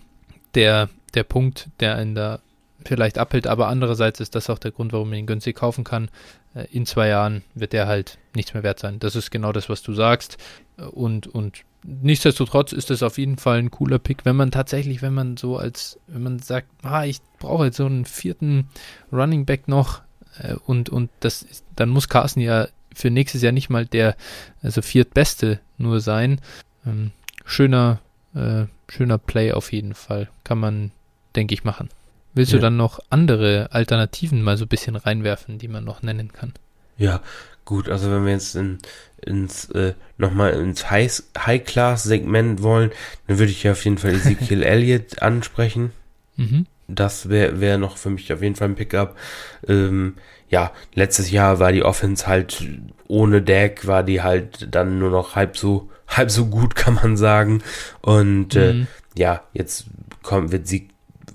der, 0.54 0.90
der 1.14 1.24
Punkt, 1.24 1.70
der 1.80 1.96
einen 1.96 2.16
da 2.16 2.42
vielleicht 2.84 3.18
abhält, 3.18 3.48
aber 3.48 3.70
andererseits 3.70 4.20
ist 4.20 4.36
das 4.36 4.50
auch 4.50 4.60
der 4.60 4.72
Grund, 4.72 4.92
warum 4.92 5.12
man 5.12 5.20
ihn 5.20 5.26
günstig 5.26 5.56
kaufen 5.56 5.86
kann. 5.86 6.10
Äh, 6.54 6.66
in 6.70 6.86
zwei 6.86 7.08
Jahren 7.08 7.44
wird 7.56 7.72
der 7.72 7.88
halt 7.88 8.18
nichts 8.36 8.54
mehr 8.54 8.64
wert 8.64 8.80
sein. 8.80 9.00
Das 9.00 9.16
ist 9.16 9.32
genau 9.32 9.54
das, 9.54 9.70
was 9.70 9.82
du 9.84 9.94
sagst. 9.94 10.38
Und, 10.92 11.28
und 11.28 11.64
nichtsdestotrotz 11.84 12.74
ist 12.74 12.90
das 12.90 13.04
auf 13.04 13.18
jeden 13.18 13.38
Fall 13.38 13.60
ein 13.60 13.72
cooler 13.72 14.00
Pick, 14.00 14.26
wenn 14.26 14.36
man 14.36 14.52
tatsächlich, 14.52 15.02
wenn 15.02 15.14
man 15.14 15.38
so 15.38 15.58
als, 15.58 16.00
wenn 16.08 16.24
man 16.24 16.40
sagt, 16.40 16.68
ah, 16.84 17.06
ich 17.06 17.20
brauche 17.40 17.66
jetzt 17.66 17.78
so 17.78 17.86
einen 17.86 18.06
vierten 18.06 18.70
Running 19.12 19.46
Back 19.46 19.68
noch 19.68 20.02
äh, 20.40 20.56
und, 20.66 20.90
und 20.90 21.10
das 21.20 21.42
ist, 21.42 21.64
dann 21.76 21.90
muss 21.90 22.10
Carsten 22.10 22.42
ja 22.42 22.68
für 22.94 23.10
nächstes 23.10 23.42
Jahr 23.42 23.52
nicht 23.52 23.70
mal 23.70 23.86
der 23.86 24.16
also 24.62 24.82
viertbeste 24.82 25.60
nur 25.78 26.02
sein. 26.02 26.40
Ähm, 26.86 27.12
schöner, 27.46 28.00
äh, 28.36 28.66
schöner 28.90 29.18
Play 29.18 29.54
auf 29.54 29.72
jeden 29.72 29.94
Fall. 29.94 30.30
Kann 30.44 30.60
man, 30.60 30.92
denke 31.36 31.54
ich, 31.54 31.64
machen. 31.64 31.90
Willst 32.34 32.52
ja. 32.52 32.58
du 32.58 32.62
dann 32.62 32.78
noch 32.78 33.00
andere 33.10 33.70
Alternativen 33.72 34.42
mal 34.42 34.58
so 34.58 34.66
ein 34.66 34.70
bisschen 34.70 34.96
reinwerfen, 34.96 35.58
die 35.58 35.68
man 35.68 35.84
noch 35.84 36.02
nennen 36.02 36.32
kann? 36.32 36.54
Ja, 37.02 37.22
gut, 37.66 37.90
also 37.90 38.12
wenn 38.12 38.26
wir 38.26 38.32
jetzt 38.32 38.56
in, 38.56 38.78
ins 39.26 39.72
äh, 39.72 39.96
nochmal 40.20 40.52
ins 40.52 40.92
High-Class-Segment 40.92 42.62
wollen, 42.62 42.92
dann 43.26 43.40
würde 43.40 43.52
ich 43.52 43.64
ja 43.64 43.72
auf 43.72 43.84
jeden 43.84 43.98
Fall 43.98 44.14
Ezekiel 44.14 44.62
Elliott 44.64 45.20
ansprechen. 45.22 45.92
Mhm. 46.38 46.68
Das 46.88 47.28
wäre 47.28 47.60
wär 47.60 47.80
noch 47.80 47.98
für 47.98 48.12
mich 48.12 48.32
auf 48.32 48.44
jeden 48.44 48.56
Fall 48.56 48.70
ein 48.70 48.76
Pickup. 48.76 49.18
Ähm, 49.68 50.14
ja, 50.50 50.72
letztes 50.94 51.32
Jahr 51.32 51.58
war 51.58 51.72
die 51.72 51.84
Offense 51.84 52.28
halt 52.28 52.64
ohne 53.08 53.42
Deck, 53.42 53.88
war 53.88 54.04
die 54.04 54.22
halt 54.22 54.68
dann 54.70 55.00
nur 55.00 55.10
noch 55.10 55.36
halb 55.36 55.58
so, 55.58 55.90
halb 56.08 56.30
so 56.30 56.46
gut, 56.46 56.76
kann 56.76 56.96
man 56.96 57.18
sagen. 57.18 57.64
Und 58.02 58.56
äh, 58.56 58.74
mhm. 58.74 58.82
äh, 59.16 59.20
ja, 59.20 59.44
jetzt 59.54 59.86
kommt, 60.22 60.52
wird 60.52 60.68
sie 60.68 60.90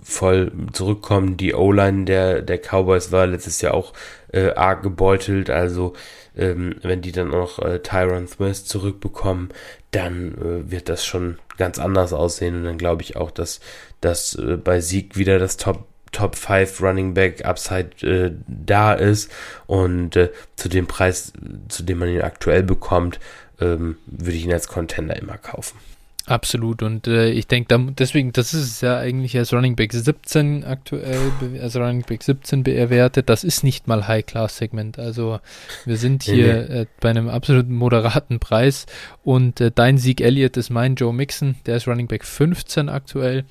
voll 0.07 0.53
zurückkommen. 0.73 1.37
Die 1.37 1.53
O-Line 1.53 2.05
der, 2.05 2.41
der 2.41 2.59
Cowboys 2.59 3.11
war 3.11 3.27
letztes 3.27 3.61
Jahr 3.61 3.75
auch 3.75 3.93
äh, 4.33 4.53
arg 4.53 4.83
gebeutelt. 4.83 5.51
Also 5.51 5.95
ähm, 6.37 6.77
wenn 6.83 7.03
die 7.03 7.11
dann 7.11 7.35
auch 7.35 7.59
äh, 7.59 7.81
Tyron 7.81 8.29
Smith 8.29 8.65
zurückbekommen, 8.65 9.49
dann 9.91 10.35
äh, 10.35 10.71
wird 10.71 10.89
das 10.89 11.05
schon 11.05 11.39
ganz 11.59 11.81
anders 11.81 12.13
aussehen. 12.13 12.55
Und 12.55 12.65
dann 12.65 12.79
glaube 12.79 13.03
ich 13.03 13.17
auch, 13.17 13.33
dass, 13.33 13.61
dass 14.01 14.37
äh, 14.37 14.57
bei 14.57 14.81
Sieg 14.81 15.17
wieder 15.17 15.39
das 15.39 15.57
Top 15.57 15.85
Top 16.13 16.37
5 16.37 16.81
Running 16.81 17.15
Back 17.15 17.45
Upside 17.45 17.91
äh, 18.07 18.33
da 18.47 18.95
ist 18.95 19.31
und 19.67 20.17
äh, 20.17 20.31
zu 20.55 20.69
dem 20.69 20.87
Preis, 20.87 21.33
zu 21.69 21.83
dem 21.83 21.99
man 21.99 22.09
ihn 22.09 22.23
aktuell 22.23 22.63
bekommt, 22.63 23.19
ähm, 23.61 23.97
würde 24.07 24.37
ich 24.37 24.45
ihn 24.45 24.53
als 24.53 24.69
Contender 24.69 25.17
immer 25.17 25.37
kaufen. 25.37 25.79
Absolut 26.27 26.83
und 26.83 27.07
äh, 27.07 27.31
ich 27.31 27.47
denke, 27.47 27.79
deswegen, 27.97 28.33
das 28.33 28.53
ist 28.53 28.83
ja 28.83 28.99
eigentlich 28.99 29.39
als 29.39 29.53
Running 29.53 29.77
Back 29.77 29.93
17 29.93 30.64
aktuell, 30.64 31.20
als 31.62 31.77
Running 31.77 32.03
Back 32.03 32.24
17 32.24 32.64
bewertet. 32.64 33.29
Das 33.29 33.45
ist 33.45 33.62
nicht 33.62 33.87
mal 33.87 34.09
High-Class-Segment. 34.09 34.99
Also 34.99 35.39
wir 35.85 35.97
sind 35.97 36.24
hier 36.24 36.68
äh, 36.68 36.87
bei 36.99 37.11
einem 37.11 37.29
absoluten 37.29 37.74
moderaten 37.74 38.41
Preis 38.41 38.87
und 39.22 39.61
äh, 39.61 39.70
dein 39.72 39.99
Sieg 39.99 40.20
Elliott 40.20 40.57
ist 40.57 40.70
mein 40.70 40.97
Joe 40.97 41.12
Mixon, 41.12 41.55
der 41.64 41.77
ist 41.77 41.87
Running 41.87 42.09
Back 42.09 42.24
15 42.24 42.89
aktuell. 42.89 43.45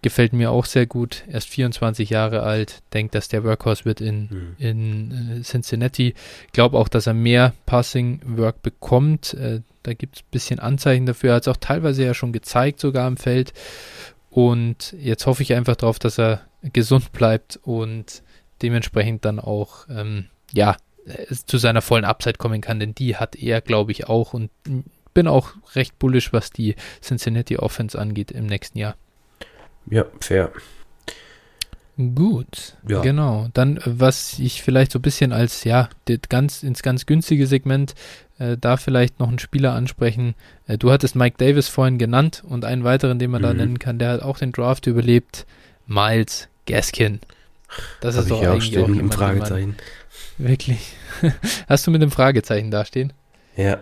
Gefällt 0.00 0.32
mir 0.32 0.52
auch 0.52 0.66
sehr 0.66 0.86
gut. 0.86 1.24
Er 1.26 1.38
ist 1.38 1.48
24 1.48 2.08
Jahre 2.08 2.44
alt. 2.44 2.82
Denkt, 2.94 3.16
dass 3.16 3.26
der 3.26 3.42
Workhorse 3.42 3.84
wird 3.84 4.00
in, 4.00 4.28
mhm. 4.30 4.56
in 4.58 5.38
äh, 5.40 5.42
Cincinnati. 5.42 6.14
Glaube 6.52 6.78
auch, 6.78 6.86
dass 6.86 7.08
er 7.08 7.14
mehr 7.14 7.52
Passing 7.66 8.20
Work 8.24 8.62
bekommt. 8.62 9.34
Äh, 9.88 9.90
da 9.90 9.94
gibt 9.94 10.16
es 10.16 10.22
ein 10.22 10.30
bisschen 10.30 10.58
Anzeichen 10.60 11.06
dafür. 11.06 11.30
Er 11.30 11.36
hat 11.36 11.42
es 11.42 11.48
auch 11.48 11.56
teilweise 11.56 12.04
ja 12.04 12.14
schon 12.14 12.32
gezeigt, 12.32 12.80
sogar 12.80 13.08
im 13.08 13.16
Feld. 13.16 13.52
Und 14.30 14.94
jetzt 14.98 15.26
hoffe 15.26 15.42
ich 15.42 15.54
einfach 15.54 15.76
darauf, 15.76 15.98
dass 15.98 16.18
er 16.18 16.42
gesund 16.62 17.12
bleibt 17.12 17.58
und 17.62 18.22
dementsprechend 18.62 19.24
dann 19.24 19.40
auch, 19.40 19.86
ähm, 19.88 20.26
ja, 20.52 20.76
zu 21.46 21.56
seiner 21.56 21.80
vollen 21.80 22.04
Upside 22.04 22.36
kommen 22.36 22.60
kann, 22.60 22.80
denn 22.80 22.94
die 22.94 23.16
hat 23.16 23.34
er, 23.36 23.62
glaube 23.62 23.92
ich, 23.92 24.08
auch. 24.08 24.34
Und 24.34 24.50
bin 25.14 25.26
auch 25.26 25.52
recht 25.74 25.98
bullisch, 25.98 26.32
was 26.32 26.50
die 26.50 26.76
Cincinnati 27.02 27.56
Offense 27.56 27.98
angeht 27.98 28.30
im 28.30 28.46
nächsten 28.46 28.78
Jahr. 28.78 28.96
Ja, 29.90 30.04
fair. 30.20 30.52
Gut, 31.96 32.76
ja. 32.86 33.00
genau. 33.00 33.48
Dann, 33.54 33.80
was 33.84 34.38
ich 34.38 34.62
vielleicht 34.62 34.92
so 34.92 35.00
ein 35.00 35.02
bisschen 35.02 35.32
als, 35.32 35.64
ja, 35.64 35.88
ganz, 36.28 36.62
ins 36.62 36.82
ganz 36.82 37.06
günstige 37.06 37.48
Segment, 37.48 37.94
äh, 38.38 38.56
da 38.58 38.76
vielleicht 38.76 39.20
noch 39.20 39.28
einen 39.28 39.38
Spieler 39.38 39.74
ansprechen. 39.74 40.34
Äh, 40.66 40.78
du 40.78 40.90
hattest 40.90 41.16
Mike 41.16 41.36
Davis 41.38 41.68
vorhin 41.68 41.98
genannt 41.98 42.42
und 42.46 42.64
einen 42.64 42.84
weiteren, 42.84 43.18
den 43.18 43.30
man 43.30 43.42
mhm. 43.42 43.46
da 43.46 43.54
nennen 43.54 43.78
kann, 43.78 43.98
der 43.98 44.10
hat 44.10 44.22
auch 44.22 44.38
den 44.38 44.52
Draft 44.52 44.86
überlebt. 44.86 45.46
Miles 45.86 46.48
Gaskin. 46.66 47.20
Das 48.00 48.16
Hab 48.16 48.22
ist 48.22 48.30
doch 48.30 48.42
eigentlich 48.42 48.78
auch, 48.78 48.84
auch 48.84 48.88
jemand, 48.88 49.14
Fragezeichen. 49.14 49.76
Wirklich. 50.38 50.92
Hast 51.68 51.86
du 51.86 51.90
mit 51.90 52.02
dem 52.02 52.10
Fragezeichen 52.10 52.70
dastehen? 52.70 53.12
Ja. 53.56 53.78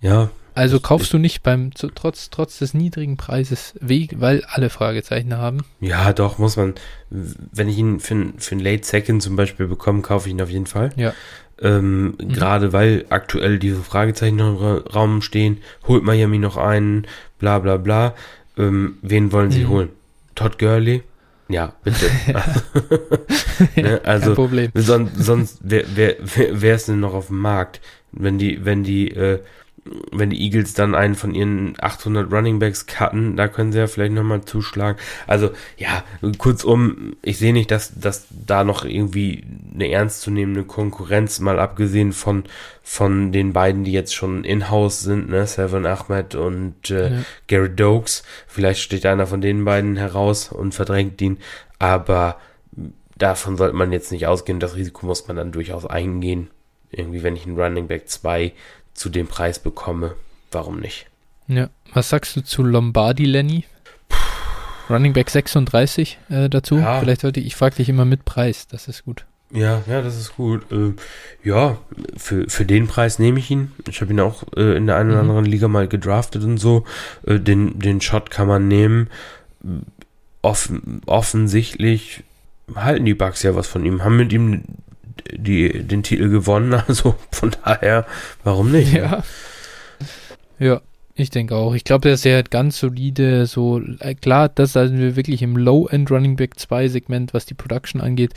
Ja, 0.00 0.30
also 0.54 0.80
kaufst 0.80 1.12
du 1.12 1.18
nicht 1.18 1.42
beim, 1.42 1.74
zu, 1.74 1.88
trotz, 1.88 2.30
trotz 2.30 2.58
des 2.58 2.74
niedrigen 2.74 3.16
Preises, 3.16 3.74
weil 3.80 4.44
alle 4.46 4.70
Fragezeichen 4.70 5.36
haben? 5.36 5.64
Ja, 5.80 6.12
doch, 6.12 6.38
muss 6.38 6.56
man. 6.56 6.74
Wenn 7.08 7.68
ich 7.68 7.78
ihn 7.78 8.00
für, 8.00 8.32
für 8.36 8.52
einen 8.52 8.60
Late 8.60 8.84
Second 8.84 9.22
zum 9.22 9.36
Beispiel 9.36 9.68
bekomme, 9.68 10.02
kaufe 10.02 10.28
ich 10.28 10.34
ihn 10.34 10.42
auf 10.42 10.50
jeden 10.50 10.66
Fall. 10.66 10.90
Ja. 10.96 11.14
Ähm, 11.60 12.14
mhm. 12.18 12.32
Gerade 12.32 12.72
weil 12.72 13.04
aktuell 13.10 13.58
diese 13.58 13.82
Fragezeichen 13.82 14.36
noch 14.36 14.60
im 14.60 14.92
Raum 14.92 15.22
stehen, 15.22 15.58
holt 15.86 16.02
Miami 16.02 16.38
noch 16.38 16.56
einen, 16.56 17.06
bla 17.38 17.58
bla 17.58 17.76
bla. 17.76 18.14
Ähm, 18.56 18.98
wen 19.02 19.32
wollen 19.32 19.50
sie 19.50 19.64
mhm. 19.64 19.68
holen? 19.68 19.88
Todd 20.34 20.58
Gurley? 20.58 21.02
Ja, 21.48 21.74
bitte. 21.82 22.06
ne, 23.76 24.00
also, 24.04 24.34
Problem. 24.34 24.70
Sonst, 24.74 25.16
sonst 25.16 25.58
wer, 25.62 25.84
wer, 25.94 26.16
wer, 26.20 26.62
wer 26.62 26.74
ist 26.76 26.88
denn 26.88 27.00
noch 27.00 27.12
auf 27.12 27.26
dem 27.26 27.38
Markt? 27.38 27.80
Wenn 28.12 28.38
die, 28.38 28.64
wenn 28.64 28.84
die 28.84 29.10
äh, 29.10 29.40
wenn 30.12 30.30
die 30.30 30.40
Eagles 30.42 30.74
dann 30.74 30.94
einen 30.94 31.14
von 31.14 31.34
ihren 31.34 31.74
800 31.80 32.30
Running 32.32 32.58
Backs 32.58 32.86
cutten, 32.86 33.36
da 33.36 33.48
können 33.48 33.72
sie 33.72 33.78
ja 33.78 33.86
vielleicht 33.86 34.12
nochmal 34.12 34.44
zuschlagen. 34.44 34.98
Also 35.26 35.50
ja, 35.76 36.04
kurzum, 36.38 37.16
ich 37.22 37.38
sehe 37.38 37.52
nicht, 37.52 37.70
dass, 37.70 37.98
dass 37.98 38.26
da 38.30 38.64
noch 38.64 38.84
irgendwie 38.84 39.44
eine 39.74 39.90
ernstzunehmende 39.90 40.64
Konkurrenz, 40.64 41.40
mal 41.40 41.58
abgesehen 41.58 42.12
von, 42.12 42.44
von 42.82 43.32
den 43.32 43.52
beiden, 43.52 43.84
die 43.84 43.92
jetzt 43.92 44.14
schon 44.14 44.44
in-house 44.44 45.00
sind, 45.00 45.30
ne, 45.30 45.46
Seven 45.46 45.86
Ahmed 45.86 46.34
und 46.34 46.90
äh, 46.90 47.10
ja. 47.10 47.18
Gary 47.46 47.74
Dokes. 47.74 48.22
Vielleicht 48.46 48.80
steht 48.80 49.06
einer 49.06 49.26
von 49.26 49.40
den 49.40 49.64
beiden 49.64 49.96
heraus 49.96 50.52
und 50.52 50.74
verdrängt 50.74 51.20
ihn, 51.22 51.38
aber 51.78 52.38
davon 53.16 53.56
sollte 53.56 53.76
man 53.76 53.92
jetzt 53.92 54.12
nicht 54.12 54.26
ausgehen. 54.26 54.60
Das 54.60 54.76
Risiko 54.76 55.06
muss 55.06 55.26
man 55.28 55.36
dann 55.36 55.52
durchaus 55.52 55.86
eingehen. 55.86 56.50
Irgendwie, 56.90 57.22
wenn 57.22 57.36
ich 57.36 57.46
einen 57.46 57.58
Running 57.58 57.86
Back 57.86 58.08
2 58.08 58.52
zu 58.94 59.08
dem 59.08 59.26
Preis 59.26 59.58
bekomme, 59.58 60.14
warum 60.50 60.80
nicht? 60.80 61.06
Ja, 61.48 61.68
was 61.92 62.08
sagst 62.08 62.36
du 62.36 62.42
zu 62.42 62.62
Lombardi, 62.62 63.24
Lenny? 63.24 63.64
Running 64.88 65.12
Back 65.12 65.30
36 65.30 66.18
äh, 66.28 66.48
dazu. 66.48 66.78
Ja. 66.78 67.00
Vielleicht 67.00 67.20
sollte 67.20 67.40
ich 67.40 67.56
frage 67.56 67.76
dich 67.76 67.88
immer 67.88 68.04
mit 68.04 68.24
Preis, 68.24 68.66
das 68.66 68.88
ist 68.88 69.04
gut. 69.04 69.24
Ja, 69.52 69.82
ja, 69.88 70.00
das 70.00 70.16
ist 70.16 70.36
gut. 70.36 70.70
Äh, 70.70 70.94
ja, 71.42 71.78
für, 72.16 72.48
für 72.48 72.64
den 72.64 72.86
Preis 72.86 73.18
nehme 73.18 73.40
ich 73.40 73.50
ihn. 73.50 73.72
Ich 73.88 74.00
habe 74.00 74.12
ihn 74.12 74.20
auch 74.20 74.44
äh, 74.56 74.76
in 74.76 74.86
der 74.86 74.96
einen 74.96 75.10
oder 75.10 75.22
mhm. 75.22 75.30
anderen 75.30 75.44
Liga 75.44 75.66
mal 75.68 75.88
gedraftet 75.88 76.44
und 76.44 76.58
so. 76.58 76.84
Äh, 77.26 77.40
den, 77.40 77.78
den 77.78 78.00
Shot 78.00 78.30
kann 78.30 78.46
man 78.46 78.68
nehmen. 78.68 79.08
Offen, 80.42 81.02
offensichtlich 81.06 82.22
halten 82.74 83.04
die 83.04 83.14
Bugs 83.14 83.42
ja 83.42 83.54
was 83.54 83.66
von 83.66 83.84
ihm, 83.84 84.04
haben 84.04 84.16
mit 84.16 84.32
ihm 84.32 84.62
die, 85.32 85.82
den 85.82 86.02
Titel 86.02 86.28
gewonnen, 86.28 86.74
also 86.88 87.14
von 87.30 87.52
daher, 87.64 88.06
warum 88.44 88.72
nicht? 88.72 88.92
Ja. 88.92 89.22
Ja, 90.58 90.80
ich 91.14 91.30
denke 91.30 91.56
auch. 91.56 91.74
Ich 91.74 91.84
glaube, 91.84 92.02
der 92.02 92.14
ist 92.14 92.24
ja 92.24 92.42
ganz 92.42 92.78
solide, 92.78 93.46
so, 93.46 93.80
äh, 94.00 94.14
klar, 94.14 94.48
das 94.48 94.74
sind 94.74 94.98
wir 94.98 95.16
wirklich 95.16 95.42
im 95.42 95.56
Low-End 95.56 96.10
Running 96.10 96.36
Back 96.36 96.58
2 96.58 96.88
Segment, 96.88 97.34
was 97.34 97.46
die 97.46 97.54
Production 97.54 98.00
angeht, 98.00 98.34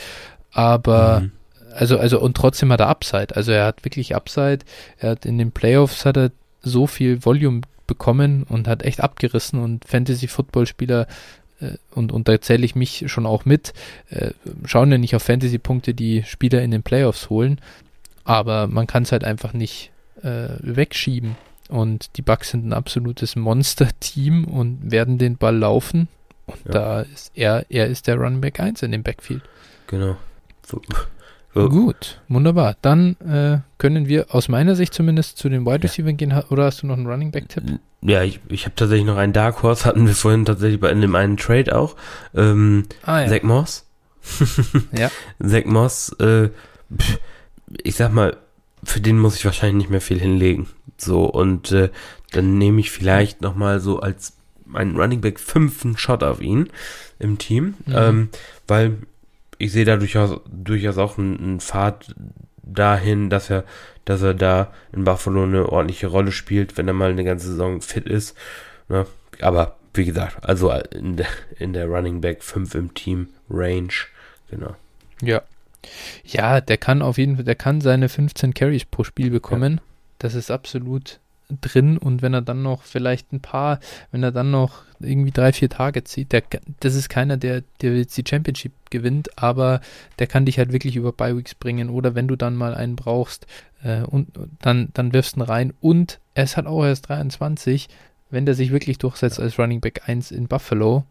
aber 0.51 1.21
mhm. 1.21 1.31
also, 1.73 1.97
also, 1.97 2.19
und 2.21 2.38
trotzdem 2.38 2.71
hat 2.71 2.79
er 2.79 2.88
Upside. 2.88 3.36
Also 3.36 3.51
er 3.51 3.65
hat 3.65 3.84
wirklich 3.84 4.15
Upside. 4.15 4.59
Er 4.97 5.11
hat 5.11 5.25
in 5.25 5.38
den 5.38 5.51
Playoffs 5.51 6.05
hat 6.05 6.17
er 6.17 6.31
so 6.61 6.88
viel 6.88 7.25
Volume 7.25 7.61
bekommen 7.88 8.43
und 8.43 8.67
hat 8.67 8.84
echt 8.84 9.01
abgerissen 9.01 9.59
und 9.59 9.86
Fantasy-Football-Spieler 9.86 11.07
und, 11.91 12.11
und 12.11 12.28
da 12.28 12.39
zähle 12.41 12.66
ich 12.66 12.76
mich 12.76 13.05
schon 13.07 13.26
auch 13.26 13.45
mit, 13.45 13.74
äh, 14.09 14.32
schauen 14.66 14.91
ja 14.91 14.97
nicht 14.97 15.16
auf 15.16 15.24
Fantasy-Punkte, 15.24 15.93
die 15.93 16.24
Spieler 16.24 16.61
in 16.61 16.72
den 16.72 16.84
Playoffs 16.84 17.30
holen, 17.30 17.59
aber 18.24 18.68
man 18.68 18.88
kann 18.88 19.03
es 19.03 19.11
halt 19.11 19.24
einfach 19.24 19.53
nicht 19.53 19.91
äh, 20.22 20.49
wegschieben. 20.61 21.36
Und 21.70 22.18
die 22.18 22.22
Bucks 22.22 22.49
sind 22.51 22.68
ein 22.68 22.74
absolutes 22.74 23.36
Monster-Team 23.36 24.45
und 24.45 24.91
werden 24.91 25.18
den 25.18 25.38
Ball 25.38 25.57
laufen. 25.57 26.07
Und 26.45 26.59
ja. 26.66 26.72
da 26.72 27.01
ist 27.01 27.32
er, 27.36 27.66
er 27.70 27.88
ist 27.88 28.07
der 28.07 28.18
Runback 28.18 28.59
1 28.59 28.84
in 28.84 28.91
dem 28.91 29.03
Backfield. 29.03 29.41
Genau. 29.88 30.18
So. 30.66 30.82
So. 31.53 31.70
Gut, 31.70 32.22
wunderbar. 32.28 32.76
Dann 32.82 33.16
äh, 33.22 33.59
können 33.78 34.07
wir 34.07 34.34
aus 34.34 34.49
meiner 34.49 34.76
Sicht 34.76 34.93
zumindest 34.93 35.38
zu 35.38 35.49
den 35.49 35.66
Wide 35.66 35.84
Receiver 35.84 36.09
ja. 36.09 36.16
gehen. 36.16 36.34
Oder 36.49 36.66
hast 36.66 36.84
du 36.84 36.88
noch 36.88 36.97
einen 36.97 37.07
Running 37.07 37.32
Back-Tipp? 37.32 37.80
Ja, 38.05 38.23
ich, 38.23 38.39
ich 38.49 38.65
habe 38.65 38.75
tatsächlich 38.75 39.05
noch 39.07 39.17
einen 39.17 39.33
Dark 39.33 39.63
Horse, 39.63 39.85
hatten 39.85 40.07
wir 40.07 40.15
vorhin 40.15 40.45
tatsächlich 40.45 40.79
bei 40.79 40.91
in 40.91 41.01
dem 41.01 41.15
einen 41.15 41.37
Trade 41.37 41.75
auch. 41.75 41.95
Ähm, 42.35 42.85
ah, 43.03 43.21
ja. 43.21 43.27
Zach 43.27 43.43
Moss. 43.43 43.85
ja. 44.97 45.09
Zach 45.45 45.65
Moss, 45.65 46.09
äh, 46.19 46.49
ich 47.83 47.95
sag 47.95 48.11
mal, 48.13 48.37
für 48.83 48.99
den 48.99 49.19
muss 49.19 49.37
ich 49.37 49.45
wahrscheinlich 49.45 49.83
nicht 49.83 49.89
mehr 49.89 50.01
viel 50.01 50.19
hinlegen. 50.19 50.67
So, 50.97 51.25
und 51.25 51.71
äh, 51.71 51.89
dann 52.31 52.57
nehme 52.57 52.81
ich 52.81 52.91
vielleicht 52.91 53.41
nochmal 53.41 53.79
so 53.79 53.99
als 53.99 54.33
ein 54.73 54.95
Running 54.95 55.21
Back 55.21 55.39
5 55.39 55.85
einen 55.85 55.97
Shot 55.97 56.23
auf 56.23 56.41
ihn 56.41 56.69
im 57.19 57.37
Team, 57.37 57.75
mhm. 57.85 57.93
ähm, 57.95 58.29
weil 58.67 58.97
ich 59.59 59.71
sehe 59.71 59.85
da 59.85 59.97
durchaus, 59.97 60.41
durchaus 60.51 60.97
auch 60.97 61.17
einen, 61.17 61.37
einen 61.39 61.59
Pfad 61.59 62.15
dahin, 62.64 63.30
dass 63.30 63.49
er, 63.49 63.64
dass 64.05 64.22
er 64.22 64.34
da 64.34 64.74
in 64.91 65.03
Buffalo 65.03 65.43
eine 65.43 65.70
ordentliche 65.70 66.07
Rolle 66.07 66.32
spielt, 66.32 66.78
wenn 66.78 66.88
er 66.88 66.93
mal 66.93 67.11
eine 67.11 67.24
ganze 67.24 67.47
Saison 67.47 67.82
fit 67.82 68.05
ist. 68.07 68.36
Ne? 68.89 69.05
Aber 69.41 69.76
wie 69.93 70.05
gesagt, 70.05 70.43
also 70.43 70.72
in 70.72 71.18
der, 71.18 71.28
in 71.59 71.74
der 71.74 71.88
Running 71.88 72.22
Back 72.22 72.43
5 72.43 72.76
im 72.76 72.93
Team 72.93 73.30
Range, 73.49 73.93
genau. 74.49 74.76
Ja. 75.22 75.41
Ja, 76.24 76.61
der 76.61 76.78
kann 76.78 77.01
auf 77.01 77.18
jeden 77.18 77.36
Fall, 77.36 77.45
der 77.45 77.55
kann 77.55 77.82
seine 77.82 78.07
15 78.07 78.53
Carries 78.53 78.86
pro 78.86 79.03
Spiel 79.03 79.30
bekommen. 79.30 79.76
Ja. 79.76 79.82
Das 80.20 80.36
ist 80.36 80.49
absolut 80.49 81.20
drin 81.61 81.97
und 81.97 82.21
wenn 82.21 82.33
er 82.33 82.41
dann 82.41 82.63
noch 82.63 82.83
vielleicht 82.83 83.31
ein 83.33 83.39
paar, 83.39 83.79
wenn 84.11 84.23
er 84.23 84.31
dann 84.31 84.51
noch 84.51 84.83
irgendwie 84.99 85.31
drei, 85.31 85.53
vier 85.53 85.69
Tage 85.69 86.03
zieht, 86.03 86.31
der, 86.31 86.43
das 86.79 86.95
ist 86.95 87.09
keiner, 87.09 87.37
der, 87.37 87.63
der 87.81 87.97
jetzt 87.97 88.17
die 88.17 88.23
Championship 88.27 88.71
gewinnt, 88.89 89.37
aber 89.37 89.81
der 90.19 90.27
kann 90.27 90.45
dich 90.45 90.57
halt 90.57 90.71
wirklich 90.71 90.95
über 90.95 91.11
Bi-Weeks 91.11 91.55
bringen 91.55 91.89
oder 91.89 92.15
wenn 92.15 92.27
du 92.27 92.35
dann 92.35 92.55
mal 92.55 92.73
einen 92.73 92.95
brauchst 92.95 93.45
äh, 93.83 94.01
und 94.01 94.29
dann, 94.59 94.89
dann 94.93 95.13
wirfst 95.13 95.35
du 95.35 95.41
ihn 95.41 95.43
rein 95.43 95.73
und 95.81 96.19
er 96.33 96.45
ist 96.45 96.57
halt 96.57 96.67
auch 96.67 96.83
erst 96.85 97.09
23, 97.09 97.89
wenn 98.29 98.45
der 98.45 98.55
sich 98.55 98.71
wirklich 98.71 98.97
durchsetzt 98.97 99.39
als 99.39 99.59
Running 99.59 99.81
Back 99.81 100.07
1 100.07 100.31
in 100.31 100.47
Buffalo, 100.47 101.03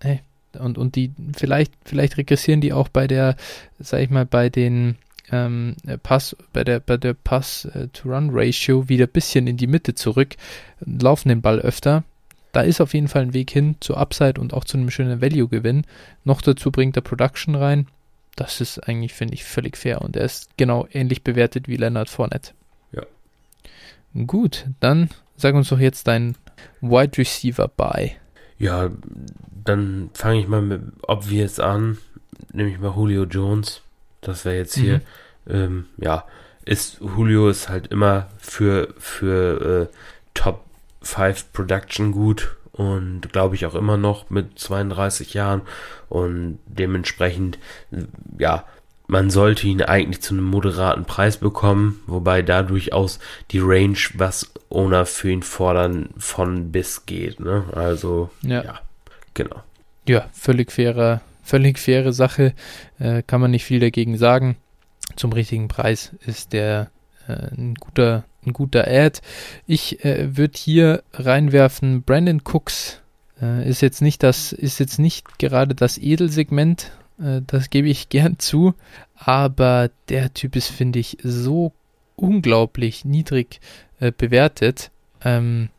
ey, 0.00 0.20
und, 0.58 0.78
und 0.78 0.96
die, 0.96 1.12
vielleicht, 1.36 1.72
vielleicht 1.84 2.16
regressieren 2.16 2.60
die 2.60 2.72
auch 2.72 2.88
bei 2.88 3.06
der, 3.06 3.36
sag 3.78 4.00
ich 4.00 4.10
mal, 4.10 4.26
bei 4.26 4.48
den 4.48 4.96
ähm, 5.30 5.76
Pass, 6.02 6.36
bei 6.52 6.64
der, 6.64 6.80
bei 6.80 6.96
der 6.96 7.14
Pass-to-Run-Ratio 7.14 8.88
wieder 8.88 9.06
ein 9.06 9.12
bisschen 9.12 9.46
in 9.46 9.56
die 9.56 9.66
Mitte 9.66 9.94
zurück, 9.94 10.36
laufen 10.80 11.28
den 11.28 11.42
Ball 11.42 11.60
öfter. 11.60 12.04
Da 12.52 12.62
ist 12.62 12.80
auf 12.80 12.94
jeden 12.94 13.08
Fall 13.08 13.22
ein 13.22 13.34
Weg 13.34 13.50
hin 13.50 13.76
zur 13.80 13.98
Upside 13.98 14.40
und 14.40 14.54
auch 14.54 14.64
zu 14.64 14.78
einem 14.78 14.90
schönen 14.90 15.20
Value-Gewinn. 15.20 15.84
Noch 16.24 16.40
dazu 16.40 16.70
bringt 16.70 16.96
er 16.96 17.02
Production 17.02 17.54
rein. 17.54 17.86
Das 18.36 18.60
ist 18.60 18.78
eigentlich, 18.88 19.14
finde 19.14 19.34
ich, 19.34 19.44
völlig 19.44 19.76
fair 19.76 20.00
und 20.02 20.16
er 20.16 20.24
ist 20.24 20.56
genau 20.56 20.86
ähnlich 20.92 21.22
bewertet 21.22 21.68
wie 21.68 21.76
Leonard 21.76 22.08
Fournette. 22.08 22.52
Ja. 22.92 23.02
Gut, 24.26 24.66
dann 24.80 25.10
sag 25.36 25.54
uns 25.54 25.68
doch 25.68 25.80
jetzt 25.80 26.06
dein 26.06 26.36
Wide 26.80 27.18
Receiver 27.18 27.68
bei. 27.68 28.16
Ja, 28.58 28.90
dann 29.64 30.10
fange 30.14 30.40
ich 30.40 30.48
mal 30.48 30.62
mit 30.62 30.82
Obvious 31.02 31.60
an, 31.60 31.98
nämlich 32.52 32.78
mal 32.78 32.94
Julio 32.94 33.24
Jones. 33.24 33.82
Das 34.20 34.44
wäre 34.44 34.56
jetzt 34.56 34.74
hier, 34.74 35.00
mhm. 35.46 35.54
ähm, 35.54 35.86
ja, 35.98 36.24
ist 36.64 37.00
Julio 37.00 37.48
ist 37.48 37.68
halt 37.68 37.88
immer 37.88 38.28
für, 38.38 38.94
für 38.98 39.88
äh, 39.90 39.94
Top 40.34 40.64
5 41.02 41.52
Production 41.52 42.12
gut 42.12 42.56
und 42.72 43.32
glaube 43.32 43.54
ich 43.54 43.66
auch 43.66 43.74
immer 43.74 43.96
noch 43.96 44.30
mit 44.30 44.58
32 44.58 45.34
Jahren 45.34 45.62
und 46.08 46.58
dementsprechend, 46.66 47.58
ja, 48.38 48.64
man 49.08 49.30
sollte 49.30 49.66
ihn 49.66 49.82
eigentlich 49.82 50.20
zu 50.20 50.34
einem 50.34 50.44
moderaten 50.44 51.06
Preis 51.06 51.38
bekommen, 51.38 52.02
wobei 52.06 52.42
da 52.42 52.62
durchaus 52.62 53.18
die 53.50 53.58
Range, 53.58 53.96
was 54.14 54.52
Owner 54.68 55.06
für 55.06 55.30
ihn 55.30 55.42
fordern, 55.42 56.10
von 56.18 56.70
bis 56.70 57.06
geht. 57.06 57.40
Ne? 57.40 57.64
Also, 57.72 58.28
ja. 58.42 58.62
ja, 58.62 58.80
genau. 59.32 59.62
Ja, 60.06 60.28
völlig 60.32 60.70
fairer, 60.70 61.22
völlig 61.48 61.78
faire 61.78 62.12
Sache. 62.12 62.54
Äh, 62.98 63.22
kann 63.26 63.40
man 63.40 63.50
nicht 63.50 63.64
viel 63.64 63.80
dagegen 63.80 64.16
sagen. 64.16 64.56
Zum 65.16 65.32
richtigen 65.32 65.68
Preis 65.68 66.12
ist 66.26 66.52
der 66.52 66.90
äh, 67.26 67.54
ein 67.56 67.74
guter, 67.74 68.24
ein 68.46 68.52
guter 68.52 68.86
Ad. 68.86 69.20
Ich 69.66 70.04
äh, 70.04 70.36
würde 70.36 70.58
hier 70.58 71.02
reinwerfen, 71.12 72.02
Brandon 72.02 72.42
Cooks 72.44 73.00
äh, 73.40 73.68
ist 73.68 73.80
jetzt 73.80 74.02
nicht 74.02 74.22
das, 74.22 74.52
ist 74.52 74.78
jetzt 74.78 74.98
nicht 74.98 75.38
gerade 75.38 75.74
das 75.74 75.98
Edelsegment 75.98 76.92
äh, 77.20 77.42
das 77.46 77.70
gebe 77.70 77.88
ich 77.88 78.08
gern 78.08 78.38
zu. 78.38 78.74
Aber 79.14 79.90
der 80.08 80.32
Typ 80.34 80.56
ist, 80.56 80.68
finde 80.68 80.98
ich, 80.98 81.18
so 81.22 81.72
unglaublich 82.16 83.04
niedrig 83.04 83.60
äh, 84.00 84.12
bewertet. 84.16 84.90
Ähm, 85.24 85.70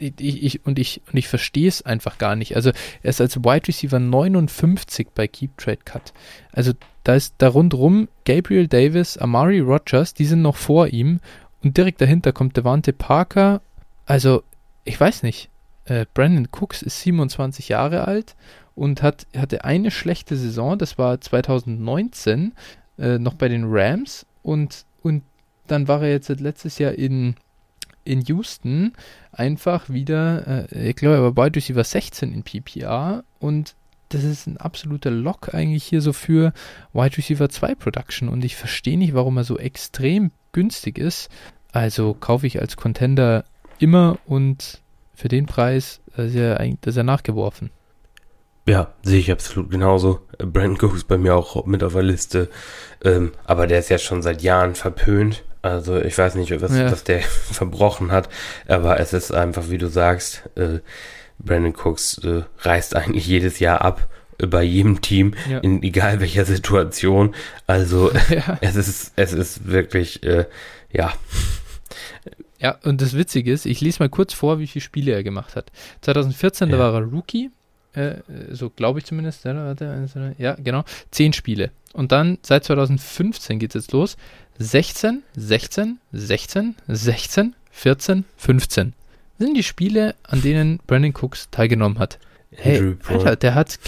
ich, 0.00 0.42
ich, 0.42 0.66
und 0.66 0.78
ich, 0.78 1.02
und 1.12 1.18
ich 1.18 1.28
verstehe 1.28 1.68
es 1.68 1.82
einfach 1.82 2.18
gar 2.18 2.34
nicht. 2.34 2.56
Also 2.56 2.70
er 3.02 3.10
ist 3.10 3.20
als 3.20 3.36
Wide 3.36 3.68
Receiver 3.68 3.98
59 3.98 5.08
bei 5.14 5.28
Keep 5.28 5.58
Trade 5.58 5.80
Cut. 5.84 6.12
Also 6.52 6.72
da 7.04 7.14
ist 7.14 7.34
da 7.38 7.48
rundrum 7.48 8.08
Gabriel 8.24 8.66
Davis, 8.66 9.18
Amari 9.18 9.60
Rogers, 9.60 10.14
die 10.14 10.24
sind 10.24 10.42
noch 10.42 10.56
vor 10.56 10.88
ihm 10.88 11.20
und 11.62 11.76
direkt 11.76 12.00
dahinter 12.00 12.32
kommt 12.32 12.56
Devante 12.56 12.92
Parker. 12.92 13.60
Also 14.06 14.42
ich 14.84 14.98
weiß 14.98 15.22
nicht. 15.22 15.50
Äh, 15.84 16.06
Brandon 16.14 16.48
Cooks 16.50 16.82
ist 16.82 17.00
27 17.00 17.68
Jahre 17.68 18.06
alt 18.06 18.36
und 18.74 19.02
hat, 19.02 19.26
hatte 19.36 19.64
eine 19.64 19.90
schlechte 19.90 20.36
Saison, 20.36 20.78
das 20.78 20.98
war 20.98 21.20
2019, 21.20 22.52
äh, 22.98 23.18
noch 23.18 23.34
bei 23.34 23.48
den 23.48 23.64
Rams 23.66 24.26
und, 24.42 24.84
und 25.02 25.22
dann 25.66 25.88
war 25.88 26.02
er 26.02 26.10
jetzt 26.10 26.28
letztes 26.28 26.78
Jahr 26.78 26.92
in, 26.92 27.34
in 28.10 28.22
Houston 28.22 28.92
einfach 29.32 29.88
wieder, 29.88 30.66
äh, 30.72 30.90
ich 30.90 30.96
glaube, 30.96 31.16
er 31.16 31.36
war 31.36 31.50
durch 31.50 31.70
über 31.70 31.84
16 31.84 32.32
in 32.32 32.42
PPR 32.42 33.22
und 33.38 33.74
das 34.08 34.24
ist 34.24 34.48
ein 34.48 34.56
absoluter 34.56 35.10
Lock 35.10 35.54
eigentlich 35.54 35.84
hier 35.84 36.00
so 36.00 36.12
für 36.12 36.52
Wide 36.92 37.16
Receiver 37.16 37.48
2 37.48 37.76
Production 37.76 38.28
und 38.28 38.44
ich 38.44 38.56
verstehe 38.56 38.98
nicht, 38.98 39.14
warum 39.14 39.36
er 39.36 39.44
so 39.44 39.56
extrem 39.56 40.32
günstig 40.52 40.98
ist. 40.98 41.28
Also 41.72 42.14
kaufe 42.14 42.48
ich 42.48 42.60
als 42.60 42.76
Contender 42.76 43.44
immer 43.78 44.18
und 44.26 44.80
für 45.14 45.28
den 45.28 45.46
Preis 45.46 46.00
äh, 46.18 46.26
ist 46.26 46.34
er, 46.34 46.60
ist 46.60 46.96
er 46.96 47.04
nachgeworfen. 47.04 47.70
Ja, 48.66 48.92
sehe 49.02 49.20
ich 49.20 49.30
absolut 49.30 49.70
genauso. 49.70 50.20
Cook 50.38 50.94
ist 50.94 51.08
bei 51.08 51.18
mir 51.18 51.34
auch 51.34 51.66
mit 51.66 51.82
auf 51.82 51.92
der 51.92 52.02
Liste. 52.02 52.48
Ähm, 53.02 53.32
aber 53.44 53.66
der 53.66 53.78
ist 53.78 53.88
ja 53.88 53.98
schon 53.98 54.22
seit 54.22 54.42
Jahren 54.42 54.74
verpönt. 54.74 55.44
Also 55.62 56.00
ich 56.00 56.16
weiß 56.16 56.36
nicht, 56.36 56.58
was, 56.60 56.76
ja. 56.76 56.90
was 56.90 57.04
der 57.04 57.20
verbrochen 57.52 58.12
hat. 58.12 58.28
Aber 58.66 59.00
es 59.00 59.12
ist 59.12 59.32
einfach, 59.32 59.70
wie 59.70 59.78
du 59.78 59.88
sagst, 59.88 60.48
äh, 60.56 60.80
Brandon 61.38 61.74
Cooks 61.74 62.18
äh, 62.18 62.42
reißt 62.60 62.96
eigentlich 62.96 63.26
jedes 63.26 63.58
Jahr 63.58 63.82
ab 63.82 64.08
äh, 64.38 64.46
bei 64.46 64.62
jedem 64.62 65.00
Team, 65.00 65.34
ja. 65.48 65.58
in 65.58 65.82
egal 65.82 66.20
welcher 66.20 66.44
Situation. 66.44 67.34
Also 67.66 68.10
ja. 68.30 68.58
es 68.60 68.76
ist, 68.76 69.12
es 69.16 69.32
ist 69.32 69.66
wirklich, 69.66 70.22
äh, 70.22 70.46
ja. 70.92 71.12
Ja, 72.58 72.78
und 72.84 73.00
das 73.00 73.16
Witzige 73.16 73.52
ist, 73.52 73.64
ich 73.64 73.80
lese 73.80 74.00
mal 74.00 74.10
kurz 74.10 74.34
vor, 74.34 74.58
wie 74.58 74.66
viele 74.66 74.82
Spiele 74.82 75.12
er 75.12 75.22
gemacht 75.22 75.56
hat. 75.56 75.72
2014, 76.02 76.68
ja. 76.68 76.76
da 76.76 76.92
war 76.92 77.00
er 77.00 77.06
Rookie, 77.06 77.50
äh, 77.94 78.16
so 78.50 78.68
glaube 78.68 78.98
ich 78.98 79.06
zumindest, 79.06 79.44
ja, 79.44 80.54
genau, 80.62 80.84
10 81.10 81.32
Spiele. 81.32 81.70
Und 81.92 82.12
dann 82.12 82.38
seit 82.42 82.64
2015 82.64 83.58
geht 83.58 83.74
es 83.74 83.84
jetzt 83.84 83.92
los. 83.92 84.16
16, 84.62 85.22
16, 85.36 85.98
16, 86.12 86.76
16, 86.86 87.54
14, 87.70 88.24
15. 88.36 88.92
Das 89.38 89.46
sind 89.46 89.56
die 89.56 89.62
Spiele, 89.62 90.14
an 90.22 90.42
denen 90.42 90.80
Brandon 90.86 91.14
Cooks 91.14 91.48
teilgenommen 91.50 91.98
hat. 91.98 92.18
Hey, 92.50 92.94
Alter, 93.08 93.36
der 93.36 93.54
hat, 93.54 93.78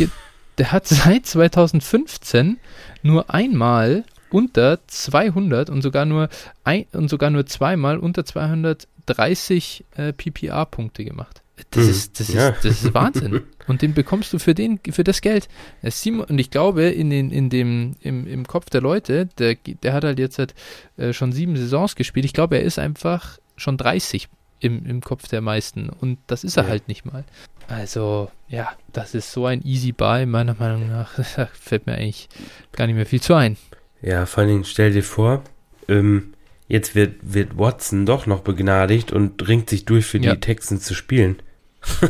der 0.56 0.72
hat 0.72 0.88
seit 0.88 1.26
2015 1.26 2.58
nur 3.02 3.28
einmal 3.28 4.04
unter 4.30 4.78
200 4.86 5.68
und 5.68 5.82
sogar 5.82 6.06
nur 6.06 6.30
ein, 6.64 6.86
und 6.92 7.10
sogar 7.10 7.28
nur 7.28 7.44
zweimal 7.44 7.98
unter 7.98 8.24
230 8.24 9.84
äh, 9.96 10.14
PPA-Punkte 10.14 11.04
gemacht. 11.04 11.41
Das, 11.70 11.84
mhm. 11.84 11.90
ist, 11.90 12.20
das, 12.20 12.32
ja. 12.32 12.48
ist, 12.48 12.64
das 12.64 12.82
ist 12.82 12.94
Wahnsinn. 12.94 13.42
Und 13.66 13.82
den 13.82 13.94
bekommst 13.94 14.32
du 14.32 14.38
für, 14.38 14.54
den, 14.54 14.80
für 14.90 15.04
das 15.04 15.20
Geld. 15.20 15.48
Und 15.82 16.38
ich 16.38 16.50
glaube, 16.50 16.84
in 16.84 17.10
den, 17.10 17.30
in 17.30 17.50
dem, 17.50 17.96
im, 18.00 18.26
im 18.26 18.46
Kopf 18.46 18.70
der 18.70 18.80
Leute, 18.80 19.26
der, 19.38 19.54
der 19.54 19.92
hat 19.92 20.04
halt 20.04 20.18
jetzt 20.18 20.38
halt, 20.38 20.54
äh, 20.96 21.12
schon 21.12 21.32
sieben 21.32 21.56
Saisons 21.56 21.94
gespielt. 21.94 22.24
Ich 22.24 22.32
glaube, 22.32 22.56
er 22.56 22.62
ist 22.62 22.78
einfach 22.78 23.38
schon 23.56 23.76
30 23.76 24.28
im, 24.60 24.84
im 24.86 25.00
Kopf 25.00 25.28
der 25.28 25.40
meisten. 25.40 25.88
Und 25.88 26.18
das 26.26 26.44
ist 26.44 26.56
er 26.56 26.64
ja. 26.64 26.70
halt 26.70 26.88
nicht 26.88 27.04
mal. 27.04 27.24
Also, 27.68 28.30
ja, 28.48 28.70
das 28.92 29.14
ist 29.14 29.32
so 29.32 29.46
ein 29.46 29.62
easy 29.62 29.92
Buy, 29.92 30.26
meiner 30.26 30.54
Meinung 30.54 30.88
nach. 30.88 31.18
Da 31.36 31.46
fällt 31.52 31.86
mir 31.86 31.94
eigentlich 31.94 32.28
gar 32.72 32.86
nicht 32.86 32.96
mehr 32.96 33.06
viel 33.06 33.20
zu 33.20 33.34
ein. 33.34 33.56
Ja, 34.00 34.26
vor 34.26 34.42
allen 34.42 34.50
Dingen 34.50 34.64
stell 34.64 34.92
dir 34.92 35.04
vor, 35.04 35.42
ähm, 35.88 36.34
jetzt 36.72 36.94
wird, 36.94 37.16
wird 37.20 37.58
Watson 37.58 38.06
doch 38.06 38.24
noch 38.26 38.40
begnadigt 38.40 39.12
und 39.12 39.46
ringt 39.46 39.68
sich 39.68 39.84
durch 39.84 40.06
für 40.06 40.16
ja. 40.16 40.32
die 40.32 40.40
Texans 40.40 40.84
zu 40.84 40.94
spielen. 40.94 41.36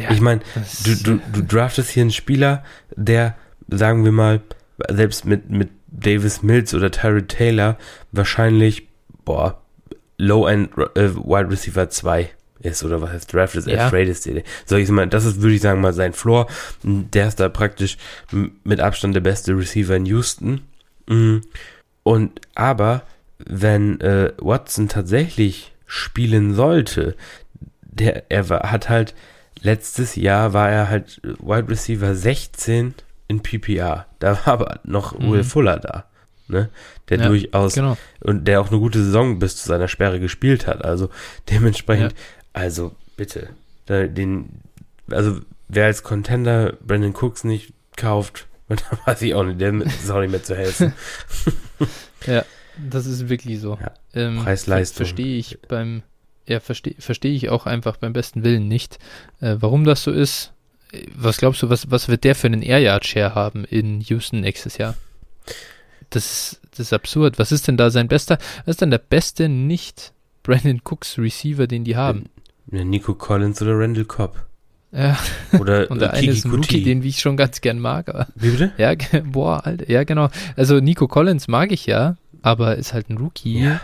ja, 0.00 0.10
ich 0.10 0.22
meine, 0.22 0.40
du, 0.84 0.94
du, 0.96 1.20
du 1.30 1.42
draftest 1.44 1.90
hier 1.90 2.00
einen 2.00 2.10
Spieler, 2.10 2.64
der, 2.96 3.36
sagen 3.68 4.04
wir 4.04 4.12
mal, 4.12 4.40
selbst 4.88 5.26
mit, 5.26 5.50
mit 5.50 5.68
Davis 5.88 6.42
Mills 6.42 6.72
oder 6.72 6.90
Terry 6.90 7.26
Taylor 7.26 7.76
wahrscheinlich, 8.12 8.88
boah, 9.26 9.60
Low-End 10.16 10.70
äh, 10.94 11.14
Wide 11.14 11.50
Receiver 11.50 11.90
2 11.90 12.30
ist 12.60 12.82
oder 12.84 13.02
was 13.02 13.10
heißt 13.10 13.34
Draft 13.34 13.56
ist, 13.56 13.66
Ja. 13.66 13.74
er 13.74 13.90
Trade 13.90 14.04
ist. 14.04 14.26
Soll 14.64 14.80
ich 14.80 14.88
mal, 14.88 15.06
das 15.06 15.26
ist, 15.26 15.42
würde 15.42 15.54
ich 15.54 15.60
sagen, 15.60 15.82
mal 15.82 15.92
sein 15.92 16.14
Floor. 16.14 16.46
Der 16.82 17.28
ist 17.28 17.40
da 17.40 17.50
praktisch 17.50 17.98
mit 18.64 18.80
Abstand 18.80 19.14
der 19.14 19.20
beste 19.20 19.54
Receiver 19.54 19.96
in 19.96 20.06
Houston. 20.06 20.62
Mm. 21.08 21.38
Und 22.04 22.40
aber 22.54 23.02
wenn 23.46 24.00
äh, 24.00 24.32
Watson 24.38 24.88
tatsächlich 24.88 25.72
spielen 25.86 26.54
sollte, 26.54 27.16
der 27.82 28.30
er 28.30 28.48
war, 28.48 28.70
hat 28.72 28.88
halt 28.88 29.14
letztes 29.60 30.16
Jahr 30.16 30.52
war 30.52 30.70
er 30.70 30.88
halt 30.88 31.20
Wide 31.22 31.68
Receiver 31.68 32.14
16 32.14 32.94
in 33.28 33.40
PPR. 33.42 34.06
Da 34.18 34.32
war 34.46 34.48
aber 34.54 34.80
noch 34.84 35.18
Mhm. 35.18 35.30
Will 35.32 35.44
Fuller 35.44 35.78
da, 35.78 36.04
ne? 36.48 36.68
Der 37.08 37.18
Ja, 37.18 37.28
durchaus 37.28 37.74
Genau. 37.74 37.96
und 38.20 38.46
der 38.48 38.60
auch 38.60 38.70
eine 38.70 38.78
gute 38.78 39.02
Saison 39.04 39.38
bis 39.38 39.56
zu 39.56 39.68
seiner 39.68 39.88
Sperre 39.88 40.20
gespielt 40.20 40.66
hat. 40.66 40.84
Also 40.84 41.10
dementsprechend, 41.50 42.14
also 42.52 42.94
bitte, 43.16 43.50
den, 43.88 44.60
also 45.10 45.40
wer 45.68 45.86
als 45.86 46.02
Contender 46.02 46.74
Brandon 46.80 47.14
Cooks 47.14 47.44
nicht 47.44 47.72
kauft, 47.96 48.46
dann 48.68 48.78
weiß 49.06 49.20
ich 49.22 49.34
auch 49.34 49.44
nicht, 49.44 49.60
der 49.60 49.74
ist 49.74 50.10
auch 50.10 50.20
nicht 50.20 50.30
mehr 50.30 50.42
zu 50.42 50.56
helfen. 50.56 50.92
Das 52.90 53.06
ist 53.06 53.28
wirklich 53.28 53.60
so. 53.60 53.78
Ja, 53.80 53.92
Ähm, 54.14 54.38
Preis-Leistung. 54.38 54.96
ver- 54.98 55.04
Verstehe 55.06 55.36
ich 55.38 55.58
beim, 55.68 56.02
ja, 56.46 56.60
verstehe 56.60 56.94
verstehe 56.98 57.32
ich 57.34 57.48
auch 57.50 57.66
einfach 57.66 57.96
beim 57.96 58.12
besten 58.12 58.44
Willen 58.44 58.68
nicht, 58.68 58.98
äh, 59.40 59.56
warum 59.60 59.84
das 59.84 60.02
so 60.02 60.10
ist. 60.10 60.52
Äh, 60.92 61.06
Was 61.16 61.36
glaubst 61.38 61.62
du, 61.62 61.70
was, 61.70 61.90
was 61.90 62.08
wird 62.08 62.24
der 62.24 62.34
für 62.34 62.46
einen 62.46 62.62
Air 62.62 62.78
Yard 62.80 63.06
Share 63.06 63.34
haben 63.34 63.64
in 63.64 64.00
Houston 64.00 64.40
nächstes 64.40 64.78
Jahr? 64.78 64.94
Das 66.10 66.24
ist, 66.52 66.60
das 66.72 66.80
ist 66.80 66.92
absurd. 66.92 67.38
Was 67.38 67.52
ist 67.52 67.68
denn 67.68 67.76
da 67.76 67.90
sein 67.90 68.08
bester, 68.08 68.38
was 68.64 68.74
ist 68.74 68.80
denn 68.82 68.90
der 68.90 68.98
beste 68.98 69.48
nicht 69.48 70.12
Brandon 70.42 70.80
Cooks 70.84 71.18
Receiver, 71.18 71.66
den 71.66 71.84
die 71.84 71.96
haben? 71.96 72.26
Ja, 72.70 72.84
Nico 72.84 73.14
Collins 73.14 73.60
oder 73.62 73.78
Randall 73.78 74.04
Cobb. 74.04 74.46
Ja, 74.92 75.18
Oder 75.58 75.90
und 75.90 76.00
der 76.02 76.08
äh, 76.10 76.12
eine 76.12 76.20
Kiki 76.26 76.32
ist 76.38 76.44
ein 76.44 76.50
Rookie, 76.50 76.82
den 76.82 77.02
wie 77.02 77.08
ich 77.08 77.20
schon 77.20 77.36
ganz 77.38 77.62
gern 77.62 77.78
mag, 77.78 78.28
Wie 78.34 78.50
bitte? 78.50 78.72
ja, 78.78 78.92
boah, 79.24 79.64
Alter, 79.64 79.88
ja, 79.90 80.04
genau. 80.04 80.28
Also 80.54 80.80
Nico 80.80 81.08
Collins 81.08 81.48
mag 81.48 81.72
ich 81.72 81.86
ja, 81.86 82.16
aber 82.42 82.76
ist 82.76 82.92
halt 82.92 83.08
ein 83.10 83.16
Rookie, 83.18 83.60
Ja. 83.62 83.80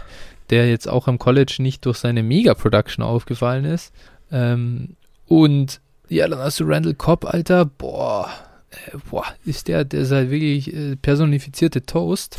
der 0.50 0.68
jetzt 0.68 0.88
auch 0.88 1.08
am 1.08 1.18
College 1.18 1.56
nicht 1.60 1.84
durch 1.86 1.98
seine 1.98 2.22
Mega-Production 2.22 3.04
aufgefallen 3.04 3.64
ist. 3.64 3.92
Ähm, 4.30 4.96
und 5.26 5.80
ja, 6.08 6.26
dann 6.28 6.38
hast 6.38 6.60
du 6.60 6.64
Randall 6.64 6.94
Cobb, 6.94 7.24
Alter, 7.26 7.64
boah, 7.66 8.28
äh, 8.70 8.96
boah, 9.10 9.24
ist 9.44 9.68
der, 9.68 9.84
der 9.84 10.00
ist 10.00 10.10
halt 10.12 10.30
wirklich 10.30 10.72
äh, 10.74 10.96
personifizierte 10.96 11.82
Toast. 11.84 12.38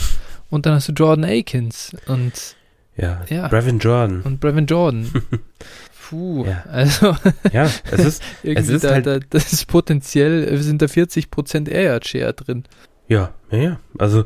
Und 0.50 0.66
dann 0.66 0.74
hast 0.74 0.90
du 0.90 0.94
Jordan 0.94 1.26
Akins 1.26 1.96
und, 2.08 2.56
Ja, 2.98 3.22
Ja. 3.30 3.48
Brevin 3.48 3.78
Jordan. 3.80 4.22
und 4.24 4.40
Brevin 4.40 4.66
Jordan. 4.66 5.10
Puh, 6.10 6.46
Ja. 6.46 6.64
also 6.72 7.16
Ja, 7.54 7.70
es 7.92 8.00
ist, 8.04 8.24
irgendwie 8.44 8.74
ist 8.74 8.84
da, 8.84 8.90
halt- 8.92 9.06
da, 9.06 9.20
das 9.20 9.54
ist 9.54 9.68
potenziell, 9.68 10.58
sind 10.58 10.82
da 10.82 10.88
40% 10.88 11.70
Air 11.70 12.00
Share 12.04 12.34
drin. 12.34 12.64
ja, 13.08 13.32
ja, 13.52 13.58
ja. 13.58 13.80
Also 14.00 14.26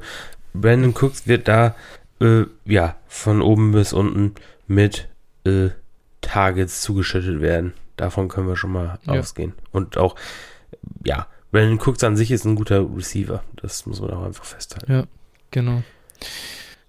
Brandon 0.54 0.94
Cooks 1.00 1.28
wird 1.28 1.48
da, 1.48 1.76
äh, 2.22 2.44
ja, 2.66 2.96
von 3.08 3.42
oben 3.42 3.72
bis 3.72 3.94
unten 3.94 4.34
mit 4.68 5.08
äh, 5.46 5.70
Targets 6.22 6.82
zugeschüttet 6.82 7.42
werden. 7.42 7.74
Davon 7.98 8.28
können 8.30 8.48
wir 8.48 8.56
schon 8.56 8.72
mal 8.72 9.00
Ja. 9.06 9.14
ausgehen. 9.20 9.54
Und 9.72 9.98
auch, 9.98 10.16
ja, 11.06 11.28
Brandon 11.52 11.80
Cooks 11.80 12.04
an 12.04 12.16
sich 12.18 12.32
ist 12.32 12.46
ein 12.46 12.56
guter 12.56 12.86
Receiver. 12.96 13.44
Das 13.58 13.86
muss 13.86 14.02
man 14.02 14.12
auch 14.12 14.24
einfach 14.26 14.46
festhalten. 14.46 15.08
Genau. 15.52 15.84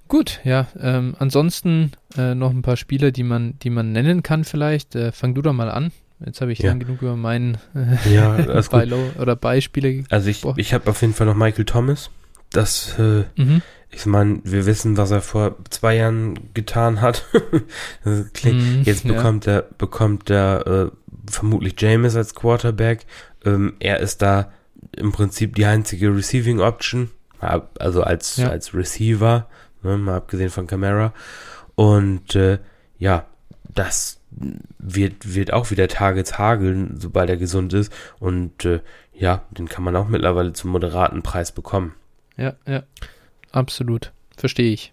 Gut, 0.08 0.40
ja. 0.44 0.68
Ähm, 0.78 1.14
ansonsten 1.18 1.92
äh, 2.16 2.34
noch 2.34 2.50
ein 2.50 2.62
paar 2.62 2.76
Spieler, 2.76 3.10
die 3.10 3.22
man, 3.24 3.58
die 3.60 3.70
man 3.70 3.92
nennen 3.92 4.22
kann 4.22 4.44
vielleicht. 4.44 4.94
Äh, 4.94 5.12
fang 5.12 5.34
du 5.34 5.42
doch 5.42 5.52
mal 5.52 5.70
an. 5.70 5.92
Jetzt 6.24 6.40
habe 6.40 6.52
ich 6.52 6.60
Ja. 6.60 6.70
lang 6.70 6.78
genug 6.78 7.02
über 7.02 7.16
meinen 7.16 7.58
äh, 7.74 8.14
Ja. 8.14 8.60
Beilo 8.70 9.10
oder 9.18 9.36
Beispiele. 9.36 10.04
Also 10.10 10.28
ich, 10.30 10.44
ich 10.56 10.72
habe 10.72 10.90
auf 10.90 11.00
jeden 11.02 11.12
Fall 11.14 11.26
noch 11.26 11.34
Michael 11.34 11.64
Thomas. 11.64 12.10
Das, 12.54 12.98
äh, 12.98 13.24
Mhm. 13.36 13.62
ich 13.90 14.06
meine, 14.06 14.40
wir 14.44 14.64
wissen, 14.66 14.96
was 14.96 15.10
er 15.10 15.20
vor 15.20 15.56
zwei 15.70 15.96
Jahren 15.96 16.52
getan 16.54 17.00
hat. 17.00 17.24
klingt, 18.32 18.62
Mhm, 18.62 18.82
Jetzt 18.84 19.04
ja. 19.04 19.12
bekommt 19.12 19.46
er, 19.46 19.62
bekommt 19.62 20.30
er 20.30 20.66
äh, 20.66 20.90
vermutlich 21.30 21.74
James 21.78 22.16
als 22.16 22.34
Quarterback. 22.34 23.06
Ähm, 23.44 23.74
er 23.80 24.00
ist 24.00 24.22
da 24.22 24.52
im 24.96 25.12
Prinzip 25.12 25.54
die 25.56 25.66
einzige 25.66 26.14
Receiving 26.14 26.60
Option, 26.60 27.10
also 27.40 28.02
als, 28.02 28.36
Ja. 28.36 28.48
als 28.48 28.74
Receiver, 28.74 29.48
ne, 29.82 29.96
mal 29.98 30.16
abgesehen 30.16 30.50
von 30.50 30.66
Camara. 30.66 31.12
Und 31.74 32.34
äh, 32.36 32.58
ja, 32.98 33.26
das 33.74 34.20
wird, 34.78 35.34
wird 35.34 35.52
auch 35.52 35.70
wieder 35.70 35.88
Targets 35.88 36.38
hageln, 36.38 36.96
sobald 36.98 37.28
er 37.30 37.36
gesund 37.36 37.72
ist. 37.72 37.92
Und 38.18 38.64
äh, 38.64 38.80
ja, 39.12 39.42
den 39.50 39.68
kann 39.68 39.84
man 39.84 39.96
auch 39.96 40.08
mittlerweile 40.08 40.52
zum 40.52 40.70
moderaten 40.70 41.22
Preis 41.22 41.52
bekommen. 41.52 41.94
Ja, 42.36 42.54
ja. 42.66 42.82
Absolut. 43.52 44.12
Verstehe 44.36 44.72
ich. 44.72 44.92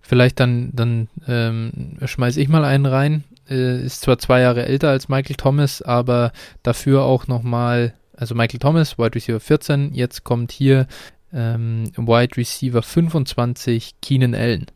Vielleicht 0.00 0.40
dann, 0.40 0.70
dann 0.72 1.08
ähm, 1.28 1.96
schmeiß 2.04 2.36
ich 2.36 2.48
mal 2.48 2.64
einen 2.64 2.86
rein. 2.86 3.24
Äh, 3.48 3.84
ist 3.84 4.00
zwar 4.00 4.18
zwei 4.18 4.40
Jahre 4.40 4.66
älter 4.66 4.90
als 4.90 5.08
Michael 5.08 5.36
Thomas, 5.36 5.82
aber 5.82 6.32
dafür 6.62 7.02
auch 7.02 7.28
nochmal, 7.28 7.94
also 8.16 8.34
Michael 8.34 8.58
Thomas, 8.58 8.98
Wide 8.98 9.14
Receiver 9.14 9.40
14, 9.40 9.94
jetzt 9.94 10.24
kommt 10.24 10.50
hier 10.50 10.86
ähm, 11.32 11.92
Wide 11.96 12.36
Receiver 12.36 12.82
25, 12.82 13.94
Keenan 14.02 14.34
Allen. 14.34 14.66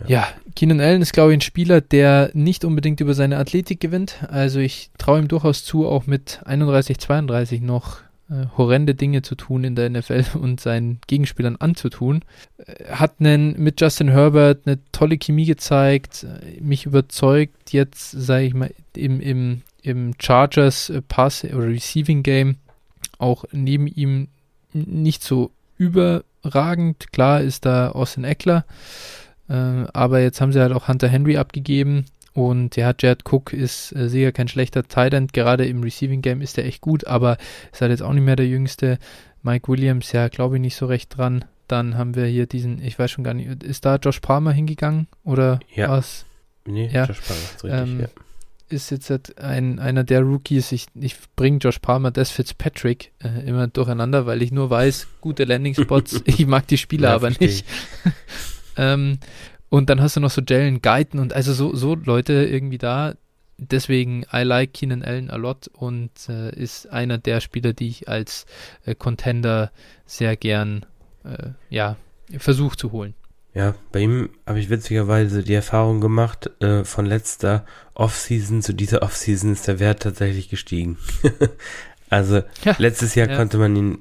Ja. 0.00 0.06
Ja, 0.08 0.28
Keenan 0.54 0.80
Allen 0.80 1.02
ist, 1.02 1.12
glaube 1.12 1.32
ich, 1.32 1.38
ein 1.38 1.42
Spieler, 1.42 1.80
der 1.80 2.30
nicht 2.34 2.64
unbedingt 2.64 3.00
über 3.00 3.14
seine 3.14 3.38
Athletik 3.38 3.80
gewinnt. 3.80 4.24
Also 4.28 4.58
ich 4.58 4.90
traue 4.98 5.18
ihm 5.18 5.28
durchaus 5.28 5.64
zu, 5.64 5.86
auch 5.86 6.06
mit 6.06 6.40
31, 6.44 6.98
32 6.98 7.60
noch 7.62 7.98
äh, 8.28 8.46
horrende 8.56 8.94
Dinge 8.94 9.22
zu 9.22 9.36
tun 9.36 9.62
in 9.62 9.76
der 9.76 9.88
NFL 9.88 10.24
und 10.40 10.60
seinen 10.60 10.98
Gegenspielern 11.06 11.56
anzutun. 11.56 12.22
Äh, 12.58 12.86
hat 12.92 13.14
einen, 13.20 13.62
mit 13.62 13.80
Justin 13.80 14.08
Herbert 14.08 14.66
eine 14.66 14.78
tolle 14.92 15.16
Chemie 15.16 15.46
gezeigt, 15.46 16.24
äh, 16.24 16.60
mich 16.60 16.86
überzeugt 16.86 17.72
jetzt, 17.72 18.10
sage 18.10 18.46
ich 18.46 18.54
mal, 18.54 18.72
im, 18.96 19.20
im, 19.20 19.62
im 19.82 20.14
Chargers 20.20 20.90
äh, 20.90 21.02
Pass 21.02 21.44
oder 21.44 21.68
Receiving 21.68 22.22
Game 22.22 22.56
auch 23.18 23.44
neben 23.52 23.86
ihm 23.86 24.28
nicht 24.72 25.22
so 25.22 25.52
überragend. 25.78 27.12
Klar 27.12 27.40
ist 27.42 27.64
da 27.64 27.90
Austin 27.90 28.24
Eckler, 28.24 28.64
äh, 29.48 29.54
aber 29.92 30.20
jetzt 30.20 30.40
haben 30.40 30.52
sie 30.52 30.60
halt 30.60 30.72
auch 30.72 30.88
Hunter 30.88 31.08
Henry 31.08 31.36
abgegeben. 31.36 32.06
Und 32.36 32.76
ja, 32.76 32.92
Jared 32.98 33.22
Cook 33.24 33.54
ist 33.54 33.96
äh, 33.96 34.10
sicher 34.10 34.30
kein 34.30 34.46
schlechter 34.46 34.82
Tight 34.86 35.14
End. 35.14 35.32
Gerade 35.32 35.64
im 35.66 35.82
Receiving 35.82 36.20
Game 36.20 36.42
ist 36.42 36.58
er 36.58 36.66
echt 36.66 36.82
gut, 36.82 37.06
aber 37.06 37.38
ist 37.72 37.80
halt 37.80 37.90
jetzt 37.90 38.02
auch 38.02 38.12
nicht 38.12 38.24
mehr 38.24 38.36
der 38.36 38.46
Jüngste. 38.46 38.98
Mike 39.42 39.68
Williams, 39.72 40.12
ja, 40.12 40.28
glaube 40.28 40.56
ich 40.56 40.60
nicht 40.60 40.76
so 40.76 40.84
recht 40.84 41.16
dran. 41.16 41.46
Dann 41.66 41.96
haben 41.96 42.14
wir 42.14 42.26
hier 42.26 42.46
diesen, 42.46 42.82
ich 42.82 42.98
weiß 42.98 43.10
schon 43.10 43.24
gar 43.24 43.32
nicht, 43.32 43.62
ist 43.64 43.86
da 43.86 43.96
Josh 43.96 44.20
Palmer 44.20 44.52
hingegangen 44.52 45.08
oder 45.24 45.60
Ja. 45.74 45.88
was? 45.88 46.26
Nee, 46.66 46.90
Ja. 46.92 47.06
Josh 47.06 47.20
Palmer 47.22 47.42
ist 47.42 47.64
richtig, 47.64 47.80
Ähm, 47.80 48.00
ja. 48.00 48.06
Ist 48.68 48.90
jetzt 48.90 49.08
halt 49.10 49.38
ein, 49.38 49.78
einer 49.78 50.04
der 50.04 50.20
Rookies, 50.22 50.72
ich, 50.72 50.86
ich 50.94 51.16
bringe 51.36 51.58
Josh 51.58 51.78
Palmer, 51.78 52.10
Des 52.10 52.30
Fitzpatrick 52.30 53.12
äh, 53.22 53.48
immer 53.48 53.66
durcheinander, 53.68 54.26
weil 54.26 54.42
ich 54.42 54.52
nur 54.52 54.68
weiß, 54.68 55.06
gute 55.22 55.44
Landing-Spots, 55.44 56.22
ich 56.26 56.46
mag 56.46 56.66
die 56.66 56.76
Spieler 56.76 57.12
aber 57.14 57.30
nicht. 57.30 57.64
ähm, 58.76 59.18
und 59.68 59.90
dann 59.90 60.00
hast 60.00 60.16
du 60.16 60.20
noch 60.20 60.30
so 60.30 60.42
Jalen 60.46 60.82
Guyton 60.82 61.20
und 61.20 61.32
also 61.32 61.52
so, 61.52 61.74
so 61.74 61.94
Leute 61.94 62.32
irgendwie 62.32 62.78
da. 62.78 63.14
Deswegen, 63.58 64.24
I 64.32 64.42
like 64.42 64.74
Keenan 64.74 65.02
Allen 65.02 65.30
a 65.30 65.36
lot 65.36 65.68
und 65.68 66.10
äh, 66.28 66.54
ist 66.54 66.90
einer 66.92 67.16
der 67.16 67.40
Spieler, 67.40 67.72
die 67.72 67.88
ich 67.88 68.08
als 68.08 68.44
äh, 68.84 68.94
Contender 68.94 69.72
sehr 70.04 70.36
gern 70.36 70.84
äh, 71.24 71.50
ja, 71.70 71.96
versuche 72.38 72.76
zu 72.76 72.92
holen. 72.92 73.14
Ja, 73.54 73.74
bei 73.90 74.00
ihm 74.00 74.28
habe 74.46 74.60
ich 74.60 74.68
witzigerweise 74.68 75.42
die 75.42 75.54
Erfahrung 75.54 76.02
gemacht, 76.02 76.50
äh, 76.60 76.84
von 76.84 77.06
letzter 77.06 77.64
Offseason 77.94 78.60
zu 78.60 78.74
dieser 78.74 79.00
Offseason 79.00 79.52
ist 79.52 79.66
der 79.66 79.80
Wert 79.80 80.02
tatsächlich 80.02 80.50
gestiegen. 80.50 80.98
also 82.10 82.42
Ja, 82.64 82.76
letztes 82.76 83.14
Jahr 83.14 83.30
ja. 83.30 83.36
konnte 83.36 83.56
man 83.56 83.74
ihn 83.74 83.98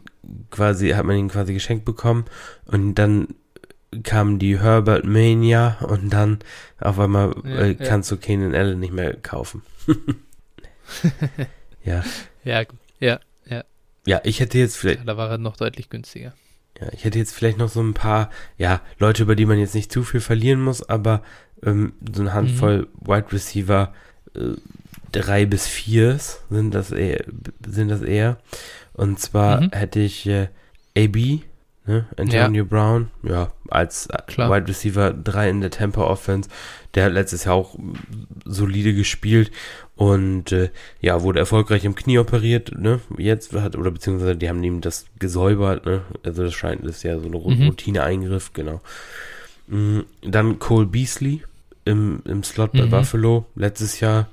quasi, 0.51 0.89
hat 0.89 1.05
man 1.05 1.15
ihn 1.15 1.29
quasi 1.29 1.53
geschenkt 1.53 1.85
bekommen 1.85 2.25
und 2.65 2.95
dann 2.95 3.29
kam 4.03 4.39
die 4.39 4.59
Herbert 4.59 5.05
Mania 5.05 5.77
und 5.87 6.11
dann 6.11 6.39
auf 6.79 6.99
einmal 6.99 7.35
Ja, 7.43 7.49
äh, 7.61 7.67
ja. 7.71 7.85
kannst 7.87 8.11
du 8.11 8.17
Keenan 8.17 8.53
Allen 8.55 8.79
nicht 8.79 8.93
mehr 8.93 9.15
kaufen. 9.15 9.61
ja, 11.83 12.03
Ja, 12.43 12.63
gut. 12.63 12.77
ja, 12.99 13.19
ja, 14.07 14.21
ich 14.23 14.39
hätte 14.39 14.59
jetzt 14.59 14.77
vielleicht, 14.77 15.07
da 15.07 15.17
war 15.17 15.31
er 15.31 15.37
noch 15.39 15.57
deutlich 15.57 15.89
günstiger. 15.89 16.33
Ja, 16.79 16.87
ich 16.93 17.05
hätte 17.05 17.17
jetzt 17.17 17.33
vielleicht 17.33 17.57
noch 17.57 17.69
so 17.69 17.81
ein 17.81 17.95
paar, 17.95 18.29
ja, 18.55 18.81
Leute, 18.99 19.23
über 19.23 19.35
die 19.35 19.47
man 19.47 19.57
jetzt 19.57 19.73
nicht 19.73 19.91
zu 19.91 20.03
viel 20.03 20.19
verlieren 20.19 20.61
muss, 20.61 20.87
aber 20.87 21.23
ähm, 21.63 21.93
so 22.13 22.21
eine 22.21 22.33
Handvoll 22.33 22.87
Wide 22.99 23.31
Receiver, 23.31 23.93
äh, 24.35 24.39
drei 25.11 25.47
bis 25.47 25.65
vier 25.65 26.19
sind 26.51 26.75
das 26.75 26.91
eher, 26.91 27.25
sind 27.67 27.87
das 27.87 28.03
eher. 28.03 28.37
Und 28.93 29.19
zwar 29.19 29.61
Mhm. 29.61 29.69
hätte 29.71 30.01
ich 30.01 30.27
äh, 30.27 30.49
AB 30.95 31.41
Ne? 31.87 32.05
Antonio 32.17 32.63
ja. 32.63 32.67
Brown, 32.67 33.11
ja, 33.21 33.51
als 33.69 34.07
Klar. 34.25 34.49
Wide 34.49 34.67
Receiver 34.67 35.13
3 35.13 35.49
in 35.49 35.61
der 35.61 35.69
Tampa 35.69 36.01
Offense. 36.01 36.49
Der 36.95 37.05
hat 37.05 37.13
letztes 37.13 37.43
Jahr 37.43 37.55
auch 37.55 37.77
solide 38.43 38.95
gespielt 38.95 39.51
und 39.95 40.51
äh, 40.51 40.69
ja, 40.99 41.21
wurde 41.21 41.39
erfolgreich 41.39 41.85
im 41.85 41.93
Knie 41.93 42.17
operiert, 42.17 42.71
ne? 42.77 43.01
Jetzt 43.17 43.53
hat, 43.53 43.75
oder 43.75 43.91
beziehungsweise 43.91 44.35
die 44.35 44.49
haben 44.49 44.63
ihm 44.63 44.81
das 44.81 45.05
gesäubert, 45.19 45.85
ne? 45.85 46.01
Also 46.23 46.43
das 46.43 46.53
scheint, 46.53 46.83
das 46.83 46.97
ist 46.97 47.03
ja 47.03 47.19
so 47.19 47.27
ein 47.27 47.31
mhm. 47.31 47.67
Routine-Eingriff, 47.67 48.53
genau. 48.53 48.81
Mhm, 49.67 50.05
dann 50.21 50.57
Cole 50.57 50.87
Beasley 50.87 51.43
im, 51.85 52.21
im 52.25 52.43
Slot 52.43 52.71
bei 52.71 52.85
mhm. 52.85 52.89
Buffalo, 52.89 53.45
letztes 53.55 53.99
Jahr 53.99 54.27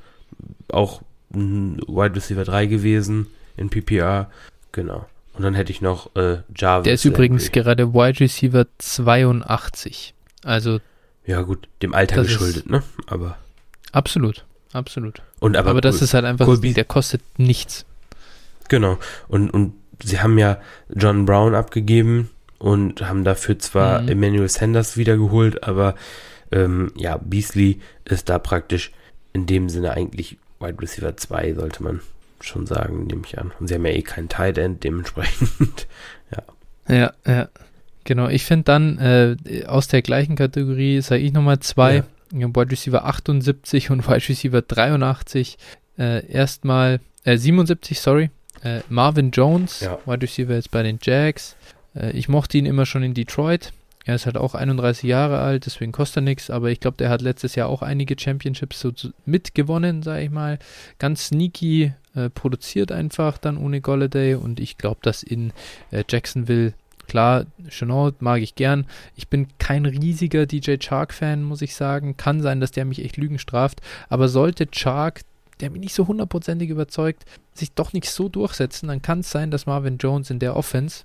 auch 0.68 1.02
Wide 1.30 2.16
Receiver 2.16 2.44
3 2.44 2.66
gewesen 2.66 3.26
in 3.56 3.68
PPR, 3.68 4.30
genau. 4.72 5.06
Und 5.34 5.42
dann 5.42 5.54
hätte 5.54 5.72
ich 5.72 5.80
noch 5.80 6.14
äh, 6.14 6.38
Jarvis. 6.54 6.84
Der 6.84 6.94
ist 6.94 7.04
übrigens 7.04 7.52
gerade 7.52 7.94
Wide 7.94 8.20
Receiver 8.20 8.66
82. 8.78 10.14
Also. 10.44 10.80
Ja, 11.24 11.42
gut, 11.42 11.68
dem 11.80 11.94
Alter 11.94 12.22
geschuldet, 12.22 12.68
ne? 12.68 12.82
Aber. 13.06 13.38
Absolut, 13.92 14.44
absolut. 14.72 15.22
Und 15.40 15.56
aber, 15.56 15.70
aber 15.70 15.80
das 15.80 16.02
ist 16.02 16.14
halt 16.14 16.24
einfach, 16.24 16.46
Colby, 16.46 16.74
der 16.74 16.84
kostet 16.84 17.22
nichts. 17.38 17.86
Genau. 18.68 18.98
Und, 19.28 19.50
und 19.50 19.74
sie 20.02 20.20
haben 20.20 20.38
ja 20.38 20.60
John 20.94 21.26
Brown 21.26 21.54
abgegeben 21.54 22.30
und 22.59 23.02
haben 23.02 23.24
dafür 23.24 23.59
zwar 23.59 24.02
mhm. 24.02 24.09
Emmanuel 24.09 24.48
Sanders 24.48 24.96
wiedergeholt, 24.96 25.64
aber 25.64 25.94
ähm, 26.50 26.92
ja, 26.96 27.18
Beasley 27.18 27.80
ist 28.04 28.28
da 28.28 28.38
praktisch 28.38 28.92
in 29.32 29.46
dem 29.46 29.68
Sinne 29.68 29.92
eigentlich 29.92 30.38
Wide 30.60 30.80
Receiver 30.80 31.16
2, 31.16 31.54
sollte 31.54 31.82
man 31.82 32.00
schon 32.44 32.66
sagen, 32.66 33.06
nehme 33.06 33.23
ich 33.24 33.39
an. 33.39 33.52
Und 33.59 33.69
sie 33.69 33.74
haben 33.74 33.86
ja 33.86 33.93
eh 33.93 34.02
kein 34.02 34.28
Tight 34.28 34.59
End, 34.59 34.85
dementsprechend, 34.85 35.86
ja. 36.31 36.94
Ja, 36.94 37.12
ja. 37.27 37.48
Genau, 38.05 38.28
ich 38.28 38.44
finde 38.44 38.64
dann 38.64 38.98
äh, 38.98 39.64
aus 39.66 39.89
der 39.89 40.02
gleichen 40.02 40.35
Kategorie, 40.35 41.01
sage 41.01 41.23
ich 41.23 41.32
nochmal 41.32 41.60
zwei, 41.60 42.02
ja. 42.32 42.48
Wide 42.48 42.70
Receiver 42.70 43.05
78 43.05 43.90
und 43.90 44.09
Wide 44.09 44.28
Receiver 44.28 44.62
83. 44.62 45.56
Äh, 45.98 46.27
erstmal, 46.27 47.01
äh, 47.24 47.36
77, 47.36 48.01
sorry. 48.01 48.31
Äh, 48.64 48.81
Marvin 48.89 49.31
Jones, 49.31 49.81
ja. 49.81 49.98
Wide 50.06 50.23
Receiver 50.23 50.55
jetzt 50.55 50.70
bei 50.70 50.82
den 50.82 50.98
Jags. 51.02 51.56
Äh, 51.94 52.10
ich 52.12 52.28
mochte 52.28 52.59
ihn 52.59 52.66
immer 52.66 52.86
schon 52.86 53.02
in 53.02 53.14
Detroit. 53.14 53.73
Er 54.05 54.16
ist 54.16 54.27
halt 54.27 54.36
auch 54.36 54.55
31 54.55 55.05
Jahre 55.05 55.39
alt, 55.39 55.66
deswegen 55.66 55.93
kostet 55.93 56.19
er 56.19 56.23
nichts, 56.23 56.51
aber 56.51 56.70
ich 56.70 56.81
glaube, 56.81 56.97
der 56.97 57.09
hat 57.09 57.23
letztes 57.23 57.55
Jahr 57.55 57.69
auch 57.69 57.82
einige 57.82 58.16
Championships 58.19 58.81
so 58.81 58.90
mitgewonnen, 59.27 60.02
sage 60.02 60.24
ich 60.24 60.31
mal. 60.31 60.59
Ganz 60.98 61.28
sneaky 61.28 61.93
äh, 62.14 62.30
produziert 62.30 62.93
einfach 62.93 63.39
dann 63.39 63.56
ohne 63.56 63.80
Golladay 63.80 64.34
und 64.34 64.60
ich 64.60 64.78
glaube, 64.78 65.01
dass 65.02 65.22
in 65.22 65.52
äh, 65.90 66.05
Jacksonville, 66.09 66.74
klar, 67.06 67.47
Chenault 67.68 68.22
mag 68.22 68.43
ich 68.43 68.55
gern. 68.55 68.86
Ich 69.16 69.28
bin 69.28 69.48
kein 69.59 69.86
riesiger 69.86 70.47
DJ 70.47 70.76
Chark-Fan, 70.78 71.43
muss 71.43 71.62
ich 71.62 71.74
sagen. 71.74 72.16
Kann 72.16 72.40
sein, 72.40 72.60
dass 72.60 72.72
der 72.72 72.84
mich 72.84 73.05
echt 73.05 73.16
Lügen 73.16 73.39
straft, 73.39 73.80
aber 74.09 74.28
sollte 74.28 74.66
Chark 74.70 75.22
der 75.62 75.70
mich 75.70 75.80
nicht 75.80 75.94
so 75.94 76.09
hundertprozentig 76.09 76.68
überzeugt, 76.70 77.24
sich 77.55 77.72
doch 77.72 77.93
nicht 77.93 78.10
so 78.10 78.28
durchsetzen, 78.28 78.89
dann 78.89 79.01
kann 79.01 79.20
es 79.20 79.30
sein, 79.30 79.51
dass 79.51 79.66
Marvin 79.66 79.97
Jones 79.97 80.28
in 80.30 80.40
der 80.40 80.56
Offense 80.56 81.05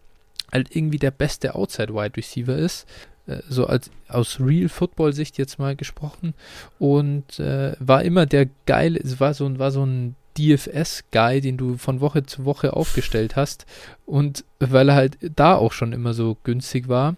halt 0.51 0.75
irgendwie 0.75 0.97
der 0.97 1.11
beste 1.11 1.55
Outside-Wide 1.55 2.17
Receiver 2.17 2.55
ist. 2.55 2.87
Äh, 3.27 3.41
so 3.47 3.67
als 3.67 3.91
aus 4.07 4.39
Real 4.39 4.69
Football-Sicht 4.69 5.37
jetzt 5.37 5.59
mal 5.59 5.75
gesprochen. 5.75 6.33
Und 6.79 7.39
äh, 7.39 7.75
war 7.79 8.03
immer 8.03 8.25
der 8.25 8.47
geile, 8.65 8.99
es 8.99 9.19
war 9.19 9.33
so, 9.33 9.59
war 9.59 9.71
so 9.71 9.85
ein 9.85 10.15
DFS-Guy, 10.37 11.41
den 11.41 11.57
du 11.57 11.77
von 11.77 12.01
Woche 12.01 12.23
zu 12.23 12.45
Woche 12.45 12.73
aufgestellt 12.73 13.35
hast. 13.35 13.65
Und 14.05 14.45
weil 14.59 14.89
er 14.89 14.95
halt 14.95 15.17
da 15.21 15.55
auch 15.55 15.71
schon 15.71 15.93
immer 15.93 16.13
so 16.13 16.37
günstig 16.43 16.87
war. 16.87 17.15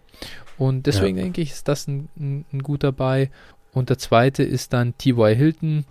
Und 0.57 0.87
deswegen 0.87 1.17
ja. 1.17 1.23
denke 1.23 1.41
ich, 1.41 1.51
ist 1.51 1.67
das 1.67 1.87
ein, 1.87 2.09
ein, 2.17 2.45
ein, 2.51 2.63
guter 2.63 2.91
Buy. 2.91 3.29
Und 3.71 3.89
der 3.89 3.97
zweite 3.97 4.43
ist 4.43 4.73
dann 4.73 4.97
T.Y. 4.97 5.35
Hilton, 5.35 5.85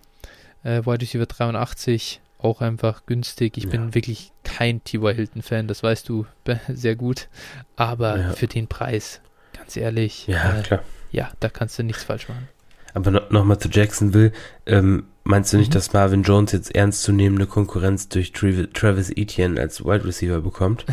äh, 0.63 0.85
Wide 0.85 1.01
Receiver 1.01 1.27
83 1.27 2.21
auch 2.39 2.61
einfach 2.61 3.07
günstig. 3.07 3.57
Ich 3.57 3.65
ja. 3.65 3.71
bin 3.71 3.95
wirklich 3.95 4.33
kein 4.45 4.83
T.Y. 4.85 5.15
Hilton-Fan, 5.15 5.69
das 5.69 5.83
weißt 5.83 6.09
du 6.09 6.27
sehr 6.69 6.97
gut. 6.97 7.29
Aber 7.77 8.19
ja. 8.19 8.33
für 8.33 8.47
den 8.47 8.69
Preis, 8.69 9.21
ganz 9.57 9.77
ehrlich, 9.77 10.27
ja, 10.27 10.59
äh, 10.59 10.63
klar. 10.63 10.83
ja, 11.11 11.31
da 11.41 11.49
kannst 11.49 11.79
du 11.79 11.83
nichts 11.83 12.05
falsch 12.05 12.29
machen. 12.29 12.49
Aber 12.95 13.11
no, 13.11 13.21
nochmal 13.31 13.59
zu 13.59 13.69
Jacksonville. 13.69 14.33
Ähm, 14.67 15.05
meinst 15.29 15.53
du 15.53 15.59
nicht, 15.59 15.71
mhm. 15.71 15.75
dass 15.75 15.93
Marvin 15.93 16.23
Jones 16.23 16.53
jetzt 16.53 16.75
ernstzunehmende 16.75 17.47
Konkurrenz 17.47 18.09
durch 18.09 18.33
Travis 18.33 19.11
Etienne 19.11 19.61
als 19.61 19.85
Wide 19.85 20.05
Receiver 20.05 20.41
bekommt? 20.41 20.87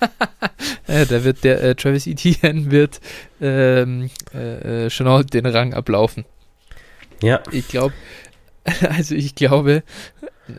ja, 0.88 1.04
da 1.04 1.24
wird 1.24 1.44
der 1.44 1.62
äh, 1.62 1.74
Travis 1.74 2.06
Etienne 2.06 2.70
wird 2.70 3.00
ähm, 3.40 4.10
äh, 4.34 4.86
äh 4.86 4.90
schon 4.90 5.06
auch 5.06 5.22
den 5.22 5.46
Rang 5.46 5.74
ablaufen. 5.74 6.24
Ja. 7.22 7.42
Ich 7.52 7.68
glaube, 7.68 7.94
also 8.88 9.14
ich 9.14 9.34
glaube, 9.34 9.82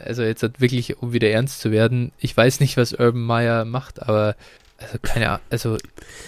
also 0.05 0.21
jetzt 0.23 0.43
hat 0.43 0.61
wirklich, 0.61 0.97
um 0.97 1.11
wieder 1.11 1.29
ernst 1.29 1.59
zu 1.59 1.71
werden, 1.71 2.11
ich 2.19 2.37
weiß 2.37 2.59
nicht, 2.59 2.77
was 2.77 2.93
Urban 2.93 3.23
Meyer 3.23 3.65
macht, 3.65 4.01
aber 4.01 4.35
also 4.77 4.97
keine 5.01 5.29
Ahnung, 5.29 5.41
also 5.49 5.77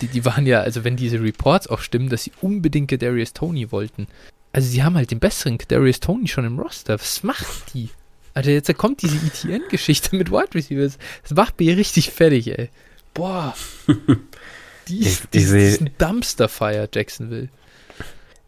die, 0.02 0.08
die 0.08 0.26
waren 0.26 0.46
ja, 0.46 0.62
also 0.62 0.84
wenn 0.84 0.96
diese 0.96 1.22
Reports 1.22 1.68
auch 1.68 1.80
stimmen, 1.80 2.10
dass 2.10 2.24
sie 2.24 2.32
unbedingt 2.42 2.92
Darius 3.02 3.34
Tony 3.34 3.72
wollten. 3.72 4.08
Also 4.54 4.70
sie 4.70 4.84
haben 4.84 4.96
halt 4.96 5.12
den 5.12 5.20
besseren 5.20 5.58
Darius 5.68 6.00
Tony 6.00 6.28
schon 6.28 6.46
im 6.46 6.60
Roster. 6.60 6.94
Was 6.94 7.24
macht 7.24 7.74
die? 7.74 7.90
Alter, 8.36 8.52
jetzt 8.52 8.76
kommt 8.78 9.02
diese 9.02 9.18
ETN-Geschichte 9.18 10.16
mit 10.16 10.32
Wide 10.32 10.54
Receivers. 10.56 10.98
Das 11.24 11.34
macht 11.36 11.60
mir 11.60 11.76
richtig 11.76 12.12
fertig, 12.12 12.48
ey. 12.58 12.70
Boah. 13.14 13.56
Die, 14.90 15.00
ich, 15.00 15.22
die, 15.30 15.38
ich 15.38 15.48
seh, 15.48 15.70
ist 15.70 15.80
ein 15.80 15.92
Dumpster-Fire, 15.98 16.90
Jacksonville. 16.94 17.48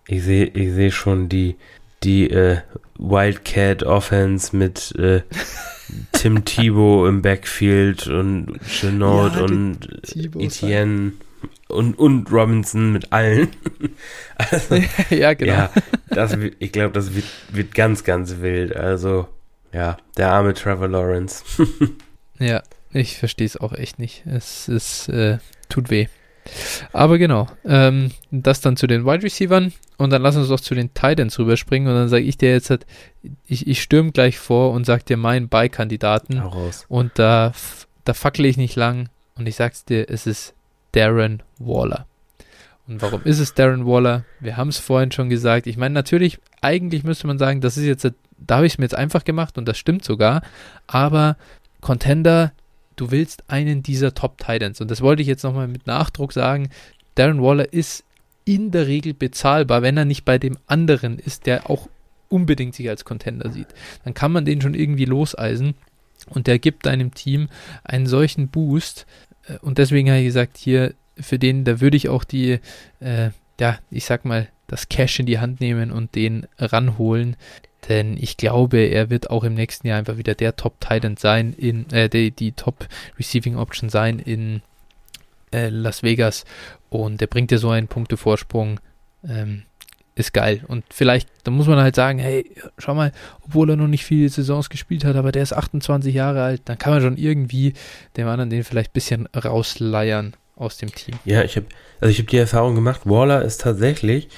Ich 0.06 0.22
sehe 0.22 0.48
ich 0.48 0.74
seh 0.74 0.92
schon 0.92 1.30
die, 1.30 1.56
die 2.04 2.30
äh, 2.30 2.58
Wildcat 2.98 3.84
Offense 3.84 4.54
mit 4.54 4.94
äh, 4.98 5.22
Tim 6.12 6.44
Thibault 6.44 7.08
im 7.08 7.22
Backfield 7.22 8.08
und 8.08 8.60
Chenault 8.68 9.34
ja, 9.34 9.44
und 9.44 9.88
Etienne 10.38 11.14
und, 11.68 11.98
und 11.98 12.32
Robinson 12.32 12.92
mit 12.92 13.12
allen. 13.12 13.50
also, 14.36 14.76
ja, 15.10 15.34
genau. 15.34 15.54
Ja, 15.54 15.72
das, 16.10 16.38
ich 16.60 16.72
glaube, 16.72 16.94
das 16.94 17.16
wird, 17.16 17.26
wird 17.52 17.74
ganz, 17.74 18.04
ganz 18.04 18.40
wild. 18.40 18.76
Also, 18.76 19.28
ja, 19.74 19.98
der 20.18 20.32
arme 20.32 20.54
Trevor 20.54 20.88
Lawrence. 20.88 21.44
ja, 22.40 22.62
ich 22.92 23.18
verstehe 23.18 23.48
es 23.48 23.58
auch 23.58 23.74
echt 23.74 24.00
nicht. 24.00 24.26
Es, 24.26 24.68
es 24.68 25.08
äh, 25.10 25.40
tut 25.70 25.90
weh. 25.90 26.08
Aber 26.94 27.18
genau, 27.18 27.48
ähm, 27.66 28.12
das 28.30 28.62
dann 28.62 28.78
zu 28.78 28.86
den 28.86 29.06
Wide 29.06 29.24
Receivers 29.24 29.74
und 29.98 30.12
dann 30.12 30.22
lass 30.22 30.36
uns 30.36 30.50
doch 30.50 30.60
zu 30.60 30.76
den 30.76 30.94
Titans 30.94 31.40
rüberspringen 31.40 31.88
und 31.88 31.96
dann 31.96 32.08
sage 32.08 32.24
ich 32.24 32.38
dir 32.38 32.52
jetzt, 32.52 32.70
halt, 32.70 32.86
ich, 33.48 33.66
ich 33.68 33.82
stürme 33.82 34.12
gleich 34.12 34.38
vor 34.38 34.72
und 34.72 34.86
sag 34.86 35.06
dir 35.06 35.18
meinen 35.18 35.50
Beikandidaten 35.50 36.44
und 36.88 37.12
da, 37.16 37.52
da 38.04 38.14
fackle 38.14 38.48
ich 38.48 38.58
nicht 38.58 38.76
lang 38.76 39.10
und 39.36 39.48
ich 39.48 39.56
sag's 39.56 39.86
dir, 39.86 40.08
es 40.08 40.28
ist 40.28 40.54
Darren 40.96 41.44
Waller. 41.60 42.06
Und 42.88 43.02
warum 43.02 43.24
ist 43.24 43.40
es 43.40 43.54
Darren 43.54 43.86
Waller? 43.86 44.26
Wir 44.40 44.58
haben 44.58 44.70
es 44.70 44.78
vorhin 44.78 45.12
schon 45.12 45.30
gesagt. 45.30 45.68
Ich 45.68 45.78
meine, 45.78 45.94
natürlich, 45.94 46.40
eigentlich 46.62 47.04
müsste 47.04 47.28
man 47.28 47.40
sagen, 47.40 47.62
das 47.62 47.78
ist 47.78 47.86
jetzt, 47.86 48.12
da 48.38 48.56
habe 48.58 48.68
ich 48.68 48.74
es 48.74 48.78
mir 48.78 48.86
jetzt 48.86 48.96
einfach 48.96 49.24
gemacht 49.24 49.58
und 49.58 49.68
das 49.68 49.78
stimmt 49.78 50.04
sogar, 50.04 50.42
aber 50.88 51.38
Contender 51.82 52.52
du 52.96 53.12
willst 53.12 53.44
einen 53.50 53.84
dieser 53.84 54.14
Top 54.14 54.38
Titans. 54.38 54.82
Und 54.82 54.92
das 54.92 55.02
wollte 55.02 55.22
ich 55.22 55.28
jetzt 55.28 55.44
nochmal 55.44 55.68
mit 55.68 55.88
Nachdruck 55.88 56.34
sagen. 56.34 56.70
Darren 57.16 57.42
Waller 57.42 57.72
ist 57.74 58.04
in 58.46 58.72
der 58.72 58.88
Regel 58.88 59.14
bezahlbar, 59.14 59.82
wenn 59.82 59.98
er 59.98 60.06
nicht 60.06 60.26
bei 60.26 60.38
dem 60.38 60.58
anderen 60.68 61.20
ist, 61.20 61.46
der 61.46 61.70
auch 61.70 61.90
unbedingt 62.30 62.76
sich 62.76 62.90
als 62.90 63.06
Contender 63.06 63.52
sieht. 63.52 63.68
Dann 64.04 64.14
kann 64.14 64.32
man 64.32 64.46
den 64.46 64.62
schon 64.62 64.74
irgendwie 64.74 65.06
loseisen 65.06 65.76
und 66.30 66.48
der 66.48 66.60
gibt 66.60 66.86
deinem 66.86 67.14
Team 67.14 67.50
einen 67.84 68.08
solchen 68.08 68.48
Boost. 68.50 69.06
Äh, 69.48 69.58
und 69.62 69.78
deswegen 69.78 70.10
habe 70.10 70.20
ich 70.20 70.26
gesagt, 70.26 70.58
hier 70.58 70.94
für 71.18 71.40
den, 71.40 71.64
da 71.64 71.82
würde 71.82 71.98
ich 71.98 72.10
auch 72.10 72.24
die, 72.24 72.60
äh, 73.00 73.30
ja, 73.60 73.80
ich 73.90 74.06
sag 74.06 74.26
mal, 74.26 74.50
das 74.68 74.90
Cash 74.90 75.20
in 75.20 75.26
die 75.26 75.40
Hand 75.40 75.62
nehmen 75.62 75.92
und 75.92 76.16
den 76.16 76.48
ranholen. 76.58 77.36
Denn 77.88 78.18
ich 78.18 78.38
glaube, 78.38 78.80
er 78.80 79.10
wird 79.10 79.30
auch 79.30 79.44
im 79.44 79.54
nächsten 79.54 79.88
Jahr 79.88 80.00
einfach 80.00 80.18
wieder 80.18 80.34
der 80.34 80.56
Top 80.56 80.80
Titan 80.82 81.18
sein 81.18 81.54
in, 81.54 81.90
äh, 81.92 82.10
die, 82.10 82.32
die 82.32 82.52
Top 82.52 82.88
Receiving 83.20 83.58
Option 83.58 83.90
sein 83.90 84.20
in 84.20 84.62
äh, 85.54 85.70
Las 85.70 86.02
Vegas. 86.02 86.46
Und 86.90 87.22
er 87.22 87.28
bringt 87.28 87.52
dir 87.52 87.60
so 87.60 87.70
einen 87.70 87.88
Punktevorsprung. 87.88 88.80
Ähm, 89.28 89.64
ist 90.16 90.34
geil. 90.34 90.64
Und 90.68 90.86
vielleicht, 90.90 91.30
da 91.44 91.52
muss 91.52 91.68
man 91.68 91.80
halt 91.80 91.96
sagen, 91.96 92.20
hey, 92.20 92.50
schau 92.78 92.96
mal, 92.96 93.12
obwohl 93.42 93.70
er 93.70 93.76
noch 93.76 93.88
nicht 93.88 94.06
viele 94.06 94.30
Saisons 94.30 94.70
gespielt 94.70 95.04
hat, 95.04 95.16
aber 95.16 95.32
der 95.32 95.44
ist 95.44 95.54
28 95.54 96.14
Jahre 96.14 96.42
alt, 96.42 96.62
dann 96.66 96.78
kann 96.78 96.94
man 96.94 97.02
schon 97.02 97.18
irgendwie 97.18 97.74
dem 98.16 98.28
anderen 98.28 98.50
den 98.50 98.64
vielleicht 98.64 98.92
ein 98.92 98.94
bisschen 98.94 99.28
rausleiern 99.28 100.34
aus 100.56 100.78
dem 100.78 100.94
Team. 100.94 101.16
Ja, 101.26 101.44
ich 101.44 101.58
habe 101.58 101.68
also 102.00 102.12
ich 102.12 102.20
habe 102.20 102.30
die 102.30 102.38
Erfahrung 102.38 102.76
gemacht, 102.76 103.02
Waller 103.06 103.44
ist 103.44 103.62
tatsächlich 103.62 104.30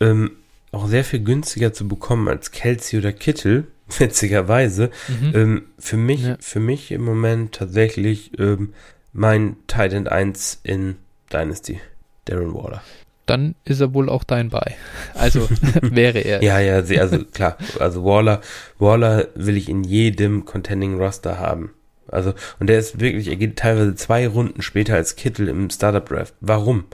ähm, 0.00 0.32
auch 0.72 0.86
sehr 0.86 1.04
viel 1.04 1.20
günstiger 1.20 1.72
zu 1.72 1.88
bekommen 1.88 2.28
als 2.28 2.50
Kelsey 2.50 2.98
oder 2.98 3.12
Kittel, 3.12 3.66
witzigerweise. 3.98 4.90
Mhm. 5.08 5.32
Ähm, 5.34 5.62
für 5.78 5.96
mich, 5.96 6.22
ja. 6.22 6.36
für 6.40 6.60
mich 6.60 6.90
im 6.90 7.04
Moment 7.04 7.54
tatsächlich 7.54 8.38
ähm, 8.38 8.74
mein 9.12 9.56
Titan 9.66 10.06
1 10.06 10.60
in 10.62 10.96
Dynasty. 11.32 11.80
Darren 12.26 12.54
Waller. 12.54 12.82
Dann 13.28 13.56
ist 13.64 13.80
er 13.80 13.92
wohl 13.92 14.08
auch 14.08 14.24
dein 14.24 14.48
Buy. 14.48 14.72
Also 15.14 15.46
wäre 15.82 16.20
er. 16.20 16.42
Ja, 16.42 16.58
ja, 16.60 16.76
also 16.76 17.24
klar. 17.24 17.58
Also 17.78 18.02
Waller, 18.02 18.40
Waller 18.78 19.28
will 19.34 19.58
ich 19.58 19.68
in 19.68 19.84
jedem 19.84 20.46
Contending 20.46 20.96
Roster 20.98 21.38
haben. 21.38 21.74
Also, 22.08 22.32
und 22.58 22.68
der 22.68 22.78
ist 22.78 23.00
wirklich, 23.00 23.28
er 23.28 23.36
geht 23.36 23.56
teilweise 23.56 23.94
zwei 23.96 24.26
Runden 24.26 24.62
später 24.62 24.94
als 24.94 25.14
Kittel 25.14 25.48
im 25.48 25.68
Startup 25.68 26.08
Draft. 26.08 26.32
Warum? 26.40 26.84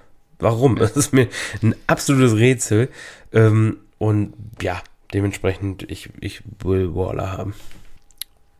Warum? 0.40 0.74
Das 0.78 0.97
ist 0.97 1.12
mir 1.12 1.28
ein 1.62 1.77
absolutes 1.86 2.36
Rätsel. 2.36 2.89
Ähm, 3.32 3.78
und 3.98 4.35
ja, 4.61 4.82
dementsprechend, 5.12 5.89
ich, 5.89 6.11
ich 6.19 6.43
will 6.65 6.97
Waller 6.97 7.31
haben. 7.31 7.55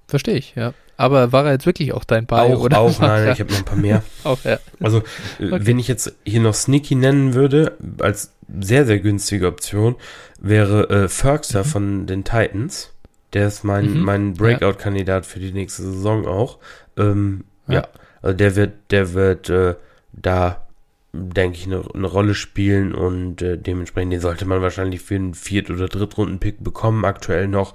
Verstehe 0.06 0.36
ich, 0.36 0.55
ja. 0.55 0.74
Aber 0.96 1.32
war 1.32 1.46
er 1.46 1.52
jetzt 1.52 1.66
wirklich 1.66 1.92
auch 1.92 2.04
dein 2.04 2.26
Buy, 2.26 2.54
auch, 2.54 2.60
oder? 2.60 2.80
Auch, 2.80 3.00
nein, 3.00 3.28
ich 3.32 3.40
habe 3.40 3.50
noch 3.50 3.58
ein 3.58 3.64
paar 3.64 3.76
mehr. 3.76 4.02
auch, 4.24 4.42
ja. 4.44 4.58
Also, 4.80 4.98
okay. 4.98 5.66
wenn 5.66 5.78
ich 5.78 5.88
jetzt 5.88 6.14
hier 6.24 6.40
noch 6.40 6.54
Sneaky 6.54 6.94
nennen 6.94 7.34
würde, 7.34 7.76
als 7.98 8.32
sehr, 8.60 8.86
sehr 8.86 9.00
günstige 9.00 9.46
Option, 9.46 9.96
wäre 10.38 10.90
äh, 10.90 11.08
Ferkser 11.08 11.60
mhm. 11.60 11.68
von 11.68 12.06
den 12.06 12.24
Titans. 12.24 12.90
Der 13.32 13.48
ist 13.48 13.64
mein, 13.64 13.94
mhm. 13.94 14.00
mein 14.00 14.34
Breakout-Kandidat 14.34 15.26
für 15.26 15.40
die 15.40 15.52
nächste 15.52 15.82
Saison 15.82 16.26
auch. 16.26 16.58
Ähm, 16.96 17.44
ja. 17.66 17.74
ja. 17.74 17.88
also 18.22 18.36
der 18.36 18.56
wird, 18.56 18.72
der 18.90 19.14
wird 19.14 19.48
äh, 19.48 19.74
da, 20.12 20.66
denke 21.12 21.58
ich, 21.58 21.66
eine, 21.66 21.82
eine 21.92 22.06
Rolle 22.06 22.34
spielen 22.34 22.94
und 22.94 23.42
äh, 23.42 23.58
dementsprechend 23.58 24.12
den 24.12 24.20
sollte 24.20 24.44
man 24.46 24.62
wahrscheinlich 24.62 25.00
für 25.00 25.16
einen 25.16 25.34
Viert- 25.34 25.70
oder 25.70 25.88
Drittrunden-Pick 25.88 26.62
bekommen, 26.62 27.04
aktuell 27.04 27.48
noch. 27.48 27.74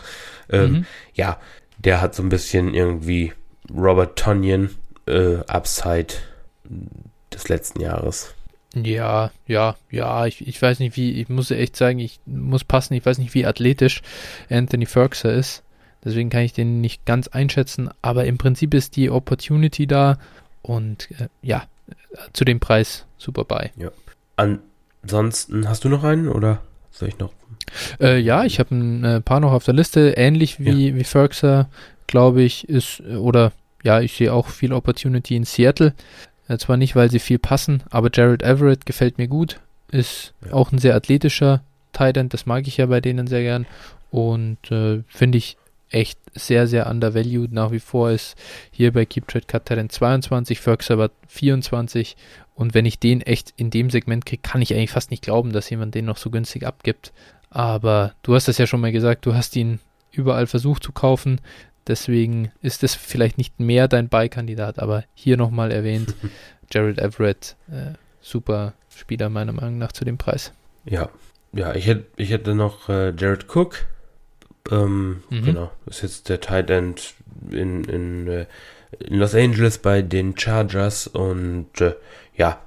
Ähm, 0.49 0.71
mhm. 0.71 0.85
Ja, 1.13 1.39
der 1.79 2.01
hat 2.01 2.15
so 2.15 2.23
ein 2.23 2.29
bisschen 2.29 2.73
irgendwie 2.73 3.33
Robert 3.73 4.17
Tonyan 4.17 4.69
äh, 5.07 5.37
Upside 5.47 6.13
des 7.33 7.49
letzten 7.49 7.81
Jahres. 7.81 8.33
Ja, 8.75 9.31
ja, 9.47 9.75
ja, 9.89 10.27
ich, 10.27 10.47
ich 10.47 10.61
weiß 10.61 10.79
nicht, 10.79 10.95
wie, 10.95 11.19
ich 11.19 11.29
muss 11.29 11.49
echt 11.49 11.75
sagen, 11.75 11.99
ich 11.99 12.19
muss 12.25 12.63
passen, 12.63 12.93
ich 12.93 13.05
weiß 13.05 13.17
nicht, 13.17 13.33
wie 13.33 13.45
athletisch 13.45 14.01
Anthony 14.49 14.85
Ferguson 14.85 15.31
ist. 15.31 15.63
Deswegen 16.03 16.29
kann 16.29 16.43
ich 16.43 16.53
den 16.53 16.79
nicht 16.79 17.05
ganz 17.05 17.27
einschätzen, 17.27 17.89
aber 18.01 18.25
im 18.25 18.37
Prinzip 18.37 18.73
ist 18.73 18.95
die 18.95 19.09
Opportunity 19.09 19.87
da 19.87 20.17
und 20.61 21.09
äh, 21.19 21.27
ja, 21.41 21.63
zu 22.31 22.45
dem 22.45 22.59
Preis 22.59 23.05
super 23.17 23.43
bei. 23.43 23.71
Ja. 23.75 23.91
Ansonsten 24.35 25.67
hast 25.67 25.83
du 25.83 25.89
noch 25.89 26.03
einen 26.03 26.29
oder 26.29 26.61
soll 26.91 27.09
ich 27.09 27.17
noch? 27.17 27.31
Äh, 27.99 28.19
ja, 28.19 28.43
ich 28.43 28.59
habe 28.59 28.75
ein 28.75 29.03
äh, 29.03 29.21
paar 29.21 29.39
noch 29.39 29.51
auf 29.51 29.65
der 29.65 29.73
Liste, 29.73 30.13
ähnlich 30.17 30.59
wie, 30.59 30.89
ja. 30.89 30.95
wie 30.95 31.03
Ferguson, 31.03 31.65
glaube 32.07 32.41
ich, 32.41 32.67
ist, 32.67 33.01
oder 33.01 33.51
ja, 33.83 34.01
ich 34.01 34.13
sehe 34.13 34.33
auch 34.33 34.47
viel 34.47 34.73
Opportunity 34.73 35.35
in 35.35 35.43
Seattle. 35.45 35.93
Äh, 36.47 36.57
zwar 36.57 36.77
nicht, 36.77 36.95
weil 36.95 37.11
sie 37.11 37.19
viel 37.19 37.39
passen, 37.39 37.83
aber 37.89 38.09
Jared 38.13 38.43
Everett 38.43 38.85
gefällt 38.85 39.17
mir 39.17 39.27
gut. 39.27 39.59
Ist 39.91 40.33
ja. 40.45 40.53
auch 40.53 40.71
ein 40.71 40.79
sehr 40.79 40.95
athletischer 40.95 41.61
Tight 41.93 42.17
End, 42.17 42.33
das 42.33 42.45
mag 42.45 42.67
ich 42.67 42.77
ja 42.77 42.85
bei 42.87 43.01
denen 43.01 43.27
sehr 43.27 43.41
gern. 43.41 43.65
Und 44.11 44.71
äh, 44.71 45.03
finde 45.07 45.37
ich 45.37 45.57
echt 45.89 46.19
sehr, 46.35 46.67
sehr 46.67 46.87
undervalued. 46.87 47.51
Nach 47.51 47.71
wie 47.71 47.79
vor 47.79 48.11
ist 48.11 48.35
hier 48.71 48.93
bei 48.93 49.05
Keep 49.05 49.27
Trade 49.27 49.45
Cut 49.47 49.91
22, 49.91 50.59
Ferguson 50.59 50.99
aber 50.99 51.11
24. 51.27 52.15
Und 52.55 52.73
wenn 52.73 52.85
ich 52.85 52.99
den 52.99 53.21
echt 53.21 53.53
in 53.55 53.69
dem 53.69 53.89
Segment 53.89 54.25
kriege, 54.25 54.41
kann 54.41 54.61
ich 54.61 54.73
eigentlich 54.73 54.91
fast 54.91 55.11
nicht 55.11 55.23
glauben, 55.23 55.51
dass 55.51 55.69
jemand 55.69 55.95
den 55.95 56.05
noch 56.05 56.17
so 56.17 56.29
günstig 56.29 56.65
abgibt. 56.65 57.13
Aber 57.49 58.13
du 58.23 58.35
hast 58.35 58.47
das 58.47 58.57
ja 58.57 58.67
schon 58.67 58.81
mal 58.81 58.91
gesagt, 58.91 59.25
du 59.25 59.33
hast 59.33 59.55
ihn 59.55 59.79
überall 60.11 60.47
versucht 60.47 60.83
zu 60.83 60.91
kaufen. 60.91 61.41
Deswegen 61.87 62.51
ist 62.61 62.83
es 62.83 62.93
vielleicht 62.93 63.37
nicht 63.37 63.59
mehr 63.59 63.87
dein 63.87 64.09
Buy-Kandidat, 64.09 64.79
aber 64.79 65.03
hier 65.15 65.37
nochmal 65.37 65.71
erwähnt, 65.71 66.13
Jared 66.71 66.99
Everett, 66.99 67.55
äh, 67.71 67.93
super 68.21 68.73
Spieler 68.95 69.29
meiner 69.29 69.53
Meinung 69.53 69.77
nach 69.77 69.91
zu 69.91 70.05
dem 70.05 70.17
Preis. 70.17 70.53
Ja, 70.85 71.09
ja, 71.51 71.73
ich 71.73 71.87
hätte, 71.87 72.05
ich 72.17 72.29
hätte 72.29 72.53
noch 72.53 72.89
äh, 72.89 73.13
Jared 73.17 73.45
Cook. 73.53 73.85
Ähm, 74.69 75.23
mhm. 75.29 75.45
Genau, 75.45 75.71
ist 75.87 76.03
jetzt 76.03 76.29
der 76.29 76.41
Tight 76.41 76.69
End 76.69 77.15
in, 77.49 77.83
in, 77.85 78.27
äh, 78.27 78.45
in 78.99 79.15
Los 79.17 79.33
Angeles 79.33 79.79
bei 79.79 80.01
den 80.01 80.37
Chargers 80.37 81.07
und 81.07 81.81
äh, 81.81 81.95
ja, 82.35 82.61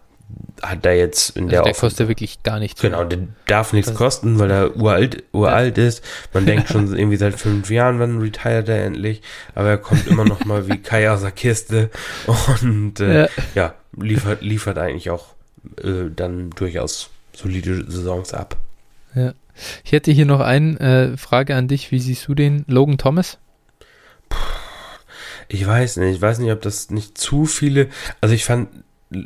hat 0.62 0.86
er 0.86 0.96
jetzt 0.96 1.36
in 1.36 1.44
also 1.44 1.56
der 1.56 1.62
Der 1.64 1.74
kostet 1.74 2.09
wirklich 2.09 2.42
gar 2.42 2.59
nichts. 2.59 2.80
Genau, 2.80 3.04
der 3.04 3.18
darf 3.46 3.72
nichts 3.72 3.94
kosten, 3.94 4.38
weil 4.38 4.50
er 4.50 4.76
uralt, 4.76 5.24
uralt 5.32 5.76
ja. 5.76 5.86
ist. 5.86 6.04
Man 6.32 6.46
denkt 6.46 6.68
schon 6.68 6.94
irgendwie 6.96 7.16
seit 7.16 7.34
fünf 7.34 7.70
Jahren, 7.70 7.98
wann 7.98 8.20
retired 8.20 8.68
er 8.68 8.84
endlich. 8.84 9.22
Aber 9.54 9.70
er 9.70 9.78
kommt 9.78 10.06
immer 10.06 10.24
noch 10.24 10.44
mal 10.44 10.68
wie 10.68 10.78
Kai 10.78 11.10
aus 11.10 11.22
der 11.22 11.32
Kiste 11.32 11.90
und 12.62 13.00
äh, 13.00 13.22
ja. 13.24 13.28
ja. 13.54 13.74
liefert, 13.96 14.42
liefert 14.42 14.78
eigentlich 14.78 15.10
auch 15.10 15.34
äh, 15.82 16.10
dann 16.14 16.50
durchaus 16.50 17.10
solide 17.34 17.84
Saisons 17.90 18.32
ab. 18.32 18.56
Ja. 19.14 19.34
Ich 19.84 19.92
hätte 19.92 20.12
hier 20.12 20.26
noch 20.26 20.40
eine 20.40 20.80
äh, 20.80 21.16
Frage 21.16 21.54
an 21.56 21.68
dich. 21.68 21.90
Wie 21.90 21.98
siehst 21.98 22.26
du 22.28 22.34
den 22.34 22.64
Logan 22.68 22.98
Thomas? 22.98 23.38
Ich 25.48 25.66
weiß 25.66 25.98
nicht. 25.98 26.16
Ich 26.16 26.22
weiß 26.22 26.38
nicht, 26.38 26.52
ob 26.52 26.62
das 26.62 26.90
nicht 26.90 27.18
zu 27.18 27.44
viele. 27.44 27.88
Also 28.20 28.34
ich 28.34 28.44
fand 28.44 28.68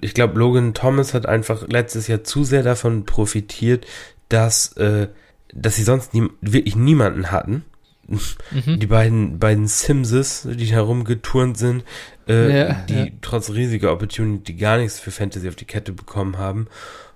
ich 0.01 0.15
glaube, 0.15 0.39
Logan 0.39 0.75
Thomas 0.75 1.15
hat 1.15 1.27
einfach 1.27 1.67
letztes 1.69 2.09
Jahr 2.09 2.25
zu 2.25 2.45
sehr 2.45 2.63
davon 2.63 3.05
profitiert, 3.05 3.87
dass, 4.29 4.77
äh, 4.77 5.09
dass 5.53 5.77
sie 5.77 5.85
sonst 5.85 6.15
nie, 6.15 6.29
wirklich 6.41 6.77
niemanden 6.77 7.31
hatten. 7.31 7.65
Mhm. 8.09 8.79
Die 8.79 8.87
beiden, 8.87 9.39
beiden 9.39 9.67
Simses, 9.67 10.47
die 10.49 10.67
herumgeturnt 10.67 11.59
sind, 11.59 11.85
äh, 12.29 12.59
ja, 12.59 12.73
die 12.89 12.95
ja. 12.95 13.07
trotz 13.21 13.51
riesiger 13.51 13.93
Opportunity 13.93 14.55
gar 14.55 14.79
nichts 14.79 15.01
für 15.01 15.11
Fantasy 15.11 15.49
auf 15.49 15.57
die 15.57 15.65
Kette 15.65 15.93
bekommen 15.93 16.39
haben. 16.39 16.69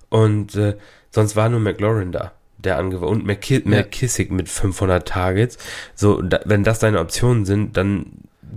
Und 0.09 0.55
äh, 0.55 0.75
sonst 1.09 1.35
war 1.35 1.47
nur 1.47 1.61
McLaurin 1.61 2.11
da, 2.11 2.33
der 2.57 2.77
angewandt. 2.77 3.11
Und 3.11 3.25
McKi 3.25 3.55
ja. 3.55 3.61
McKissick 3.63 4.31
mit 4.31 4.49
500 4.49 5.07
Targets. 5.07 5.57
So, 5.95 6.21
da, 6.21 6.41
wenn 6.45 6.63
das 6.63 6.79
deine 6.79 6.99
Optionen 6.99 7.45
sind, 7.45 7.77
dann 7.77 8.07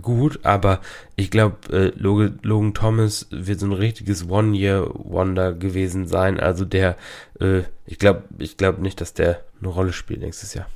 gut, 0.04 0.40
aber 0.44 0.80
ich 1.16 1.30
glaube, 1.30 1.56
äh, 1.72 1.92
Logan, 1.96 2.74
Thomas 2.74 3.26
wird 3.30 3.58
so 3.58 3.66
ein 3.66 3.72
richtiges 3.72 4.28
One-Year-Wonder 4.28 5.54
gewesen 5.54 6.06
sein. 6.06 6.38
Also 6.38 6.64
der, 6.64 6.96
äh, 7.40 7.62
ich 7.86 7.98
glaube 7.98 8.24
ich 8.38 8.56
glaube 8.56 8.82
nicht, 8.82 9.00
dass 9.00 9.14
der 9.14 9.40
eine 9.60 9.68
Rolle 9.68 9.92
spielt 9.92 10.20
nächstes 10.20 10.54
Jahr. 10.54 10.66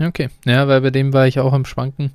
Okay, 0.00 0.28
ja, 0.44 0.68
weil 0.68 0.80
bei 0.80 0.90
dem 0.90 1.12
war 1.12 1.26
ich 1.26 1.38
auch 1.38 1.52
am 1.52 1.64
Schwanken. 1.64 2.12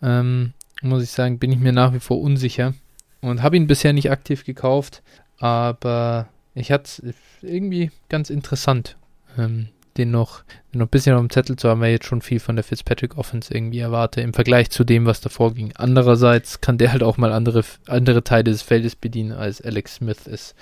Ähm, 0.00 0.52
muss 0.80 1.02
ich 1.02 1.10
sagen, 1.10 1.38
bin 1.38 1.52
ich 1.52 1.58
mir 1.58 1.72
nach 1.72 1.92
wie 1.92 2.00
vor 2.00 2.20
unsicher 2.20 2.72
und 3.20 3.42
habe 3.42 3.56
ihn 3.56 3.66
bisher 3.66 3.92
nicht 3.92 4.10
aktiv 4.10 4.44
gekauft, 4.44 5.02
aber 5.38 6.28
ich 6.54 6.72
hatte 6.72 6.84
es 6.84 7.02
irgendwie 7.42 7.90
ganz 8.08 8.30
interessant. 8.30 8.96
Ähm, 9.36 9.68
den 9.96 10.10
noch, 10.10 10.42
den 10.72 10.78
noch 10.78 10.86
ein 10.86 10.90
bisschen 10.90 11.14
auf 11.14 11.20
dem 11.20 11.30
Zettel 11.30 11.56
zu 11.56 11.68
haben, 11.68 11.80
weil 11.80 11.92
jetzt 11.92 12.06
schon 12.06 12.22
viel 12.22 12.40
von 12.40 12.56
der 12.56 12.64
Fitzpatrick 12.64 13.16
Offense 13.16 13.52
irgendwie 13.52 13.80
erwarte, 13.80 14.20
im 14.20 14.32
Vergleich 14.32 14.70
zu 14.70 14.84
dem, 14.84 15.06
was 15.06 15.20
davor 15.20 15.54
ging. 15.54 15.72
Andererseits 15.76 16.60
kann 16.60 16.78
der 16.78 16.92
halt 16.92 17.02
auch 17.02 17.16
mal 17.16 17.32
andere, 17.32 17.64
andere 17.86 18.24
Teile 18.24 18.44
des 18.44 18.62
Feldes 18.62 18.94
bedienen, 18.94 19.32
als 19.32 19.60
Alex 19.60 19.96
Smith 19.96 20.26
es 20.26 20.54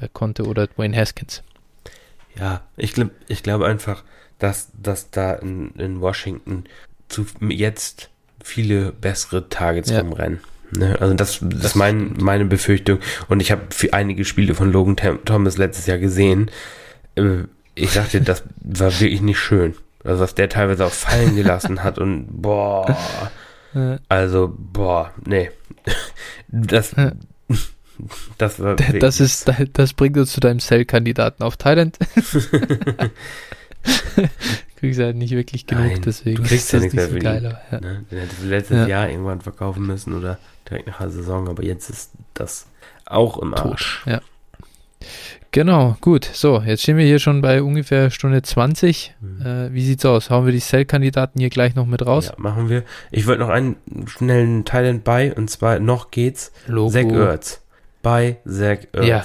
äh, 0.00 0.08
konnte 0.12 0.44
oder 0.44 0.66
Dwayne 0.66 0.96
Haskins. 0.96 1.42
Ja, 2.38 2.62
ich 2.76 2.92
glaube 2.92 3.12
ich 3.28 3.42
glaub 3.42 3.62
einfach, 3.62 4.04
dass, 4.38 4.70
dass 4.80 5.10
da 5.10 5.34
in, 5.34 5.70
in 5.76 6.00
Washington 6.00 6.64
zu, 7.08 7.26
jetzt 7.48 8.10
viele 8.42 8.92
bessere 8.92 9.48
Targets 9.48 9.90
ja. 9.90 10.00
rumrennen. 10.00 10.40
Ne? 10.70 10.96
Also 11.00 11.14
das, 11.14 11.38
das, 11.40 11.48
das 11.50 11.64
ist 11.66 11.74
mein, 11.74 12.14
meine 12.18 12.44
Befürchtung. 12.44 12.98
Und 13.28 13.40
ich 13.40 13.50
habe 13.50 13.62
einige 13.92 14.24
Spiele 14.24 14.54
von 14.54 14.72
Logan 14.72 14.96
Thomas 15.24 15.56
letztes 15.56 15.86
Jahr 15.86 15.98
gesehen. 15.98 16.50
Ich 17.76 17.92
sag 17.92 18.10
dir, 18.10 18.20
das 18.20 18.42
war 18.62 18.90
wirklich 19.00 19.20
nicht 19.20 19.38
schön. 19.38 19.74
Also 20.02 20.22
was 20.22 20.34
der 20.34 20.48
teilweise 20.48 20.84
auch 20.84 20.92
fallen 20.92 21.36
gelassen 21.36 21.84
hat 21.84 21.98
und 21.98 22.26
boah. 22.30 22.96
Also, 24.08 24.54
boah, 24.56 25.12
nee. 25.24 25.50
Das, 26.48 26.94
das 28.38 28.60
war. 28.60 28.76
Das 28.76 29.20
ist, 29.20 29.52
das 29.72 29.92
bringt 29.92 30.16
uns 30.16 30.32
zu 30.32 30.40
deinem 30.40 30.60
Cell-Kandidaten 30.60 31.42
auf 31.42 31.56
Thailand. 31.56 31.98
kriegst 34.76 35.00
halt 35.00 35.16
nicht 35.16 35.32
wirklich 35.32 35.66
genug, 35.66 35.86
Nein, 35.86 36.02
deswegen 36.04 36.42
du 36.42 36.48
kriegst 36.48 36.72
ist 36.72 36.72
ja 36.72 36.80
nicht 36.80 37.12
so 37.12 37.18
geil. 37.18 37.46
Aber, 37.46 37.60
ja. 37.72 37.80
ne? 37.80 38.04
Den 38.10 38.18
hättest 38.20 38.42
du 38.42 38.46
letztes 38.46 38.76
ja. 38.76 38.86
Jahr 38.86 39.10
irgendwann 39.10 39.40
verkaufen 39.40 39.86
müssen 39.86 40.14
oder 40.14 40.38
direkt 40.68 40.86
nach 40.86 40.98
der 40.98 41.10
Saison, 41.10 41.48
aber 41.48 41.64
jetzt 41.64 41.90
ist 41.90 42.12
das 42.34 42.66
auch 43.04 43.38
im 43.38 43.54
Arsch. 43.54 44.02
Tot. 44.04 44.12
Ja. 44.12 44.20
Genau, 45.56 45.96
gut. 46.02 46.28
So, 46.34 46.60
jetzt 46.60 46.82
stehen 46.82 46.98
wir 46.98 47.06
hier 47.06 47.18
schon 47.18 47.40
bei 47.40 47.62
ungefähr 47.62 48.10
Stunde 48.10 48.42
20. 48.42 49.14
Mhm. 49.22 49.40
Äh, 49.40 49.72
wie 49.72 49.82
sieht's 49.86 50.04
aus? 50.04 50.28
Hauen 50.28 50.44
wir 50.44 50.52
die 50.52 50.60
Cell-Kandidaten 50.60 51.40
hier 51.40 51.48
gleich 51.48 51.74
noch 51.74 51.86
mit 51.86 52.04
raus? 52.04 52.26
Ja, 52.26 52.34
machen 52.36 52.68
wir. 52.68 52.82
Ich 53.10 53.26
wollte 53.26 53.40
noch 53.40 53.48
einen 53.48 53.76
schnellen 54.04 54.66
Thailand 54.66 55.02
bei 55.02 55.34
und 55.34 55.48
zwar 55.48 55.80
noch 55.80 56.10
geht's. 56.10 56.52
Logo. 56.66 56.90
Zach 56.90 57.04
Ertz. 57.04 57.62
Bei 58.02 58.36
Zach 58.44 58.80
Ertz. 58.92 59.06
Ja. 59.06 59.24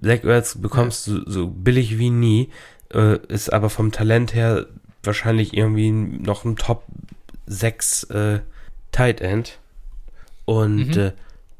Zach 0.00 0.24
Ertz 0.24 0.54
bekommst 0.54 1.08
ja. 1.08 1.12
du 1.12 1.30
so 1.30 1.46
billig 1.46 1.98
wie 1.98 2.08
nie, 2.08 2.48
äh, 2.94 3.18
ist 3.28 3.52
aber 3.52 3.68
vom 3.68 3.92
Talent 3.92 4.34
her 4.34 4.64
wahrscheinlich 5.02 5.54
irgendwie 5.54 5.90
noch 5.90 6.46
ein 6.46 6.56
Top 6.56 6.84
6 7.48 8.04
äh, 8.04 8.38
Tight 8.92 9.20
End. 9.20 9.58
Und 10.46 10.96
mhm. 10.96 10.98
äh, 10.98 11.12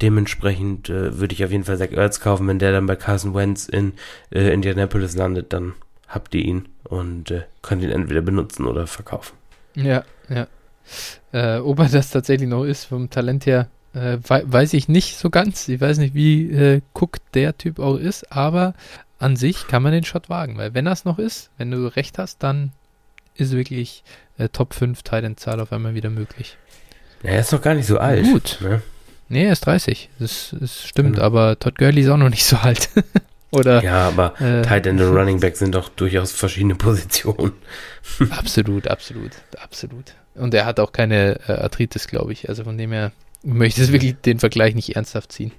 Dementsprechend 0.02 0.90
äh, 0.90 1.18
würde 1.18 1.35
ich 1.35 1.44
auf 1.44 1.51
jeden 1.51 1.64
Fall 1.64 1.78
Zach 1.78 1.93
Ertz 1.93 2.20
kaufen. 2.20 2.47
Wenn 2.48 2.59
der 2.59 2.73
dann 2.73 2.86
bei 2.86 2.97
Carson 2.97 3.35
Wentz 3.35 3.66
in 3.66 3.93
äh, 4.31 4.52
Indianapolis 4.52 5.16
landet, 5.16 5.52
dann 5.52 5.74
habt 6.09 6.35
ihr 6.35 6.44
ihn 6.44 6.68
und 6.85 7.31
äh, 7.31 7.43
könnt 7.62 7.82
ihn 7.82 7.90
entweder 7.90 8.20
benutzen 8.20 8.66
oder 8.66 8.86
verkaufen. 8.86 9.36
Ja, 9.74 10.05
ja. 10.28 10.47
Äh, 11.32 11.59
ob 11.59 11.78
er 11.78 11.89
das 11.89 12.10
tatsächlich 12.10 12.48
noch 12.48 12.64
ist, 12.64 12.85
vom 12.85 13.10
Talent 13.10 13.47
her, 13.47 13.68
äh, 13.94 14.18
weiß 14.20 14.74
ich 14.74 14.89
nicht 14.89 15.16
so 15.16 15.31
ganz. 15.31 15.68
Ich 15.68 15.81
weiß 15.81 15.98
nicht, 15.98 16.14
wie 16.14 16.51
äh, 16.51 16.81
Cook 16.94 17.18
der 17.32 17.56
Typ 17.56 17.78
auch 17.78 17.97
ist, 17.97 18.31
aber 18.31 18.74
an 19.18 19.36
sich 19.36 19.66
kann 19.66 19.82
man 19.82 19.93
den 19.93 20.05
Shot 20.05 20.28
wagen, 20.28 20.59
weil 20.59 20.74
wenn 20.74 20.85
das 20.85 21.05
noch 21.05 21.18
ist, 21.18 21.51
wenn 21.56 21.70
du 21.70 21.86
recht 21.86 22.18
hast, 22.18 22.43
dann 22.43 22.73
ist 23.35 23.52
wirklich 23.52 24.05
äh, 24.39 24.48
Top 24.48 24.74
5 24.74 25.02
Titan-Zahl 25.02 25.60
auf 25.60 25.73
einmal 25.73 25.94
wieder 25.94 26.10
möglich. 26.10 26.59
Ja, 27.23 27.31
er 27.31 27.40
ist 27.40 27.52
noch 27.52 27.62
gar 27.62 27.74
nicht 27.74 27.86
so 27.86 27.98
alt. 27.98 28.24
Gut. 28.24 28.59
Ne? 28.60 28.82
Nee, 29.28 29.44
er 29.44 29.53
ist 29.53 29.66
30. 29.66 30.09
Das, 30.19 30.55
das 30.59 30.86
stimmt, 30.86 31.16
mhm. 31.16 31.23
aber 31.23 31.59
Todd 31.59 31.78
Gurley 31.78 32.03
ist 32.03 32.09
auch 32.09 32.16
noch 32.16 32.31
nicht 32.31 32.44
so 32.44 32.57
alt. 32.62 32.90
Oder, 33.51 33.82
ja, 33.82 34.09
aber 34.09 34.40
äh, 34.40 34.62
Tight 34.62 34.86
End 34.86 35.01
und 35.01 35.16
Running 35.16 35.40
Back 35.40 35.57
sind 35.57 35.74
doch 35.74 35.89
durchaus 35.89 36.32
verschiedene 36.32 36.74
Positionen. 36.77 37.53
absolut, 38.31 38.89
absolut, 38.89 39.32
absolut. 39.59 40.15
Und 40.35 40.53
er 40.53 40.66
hat 40.66 40.81
auch 40.81 40.93
keine 40.93 41.40
äh, 41.48 41.53
Arthritis, 41.53 42.09
glaube 42.09 42.32
ich. 42.32 42.48
Also 42.48 42.65
von 42.65 42.77
dem 42.77 42.93
her 42.93 43.12
möchte 43.43 43.82
ich 43.82 43.93
wirklich 43.93 44.16
den 44.16 44.39
Vergleich 44.39 44.74
nicht 44.74 44.97
ernsthaft 44.97 45.32
ziehen. 45.32 45.53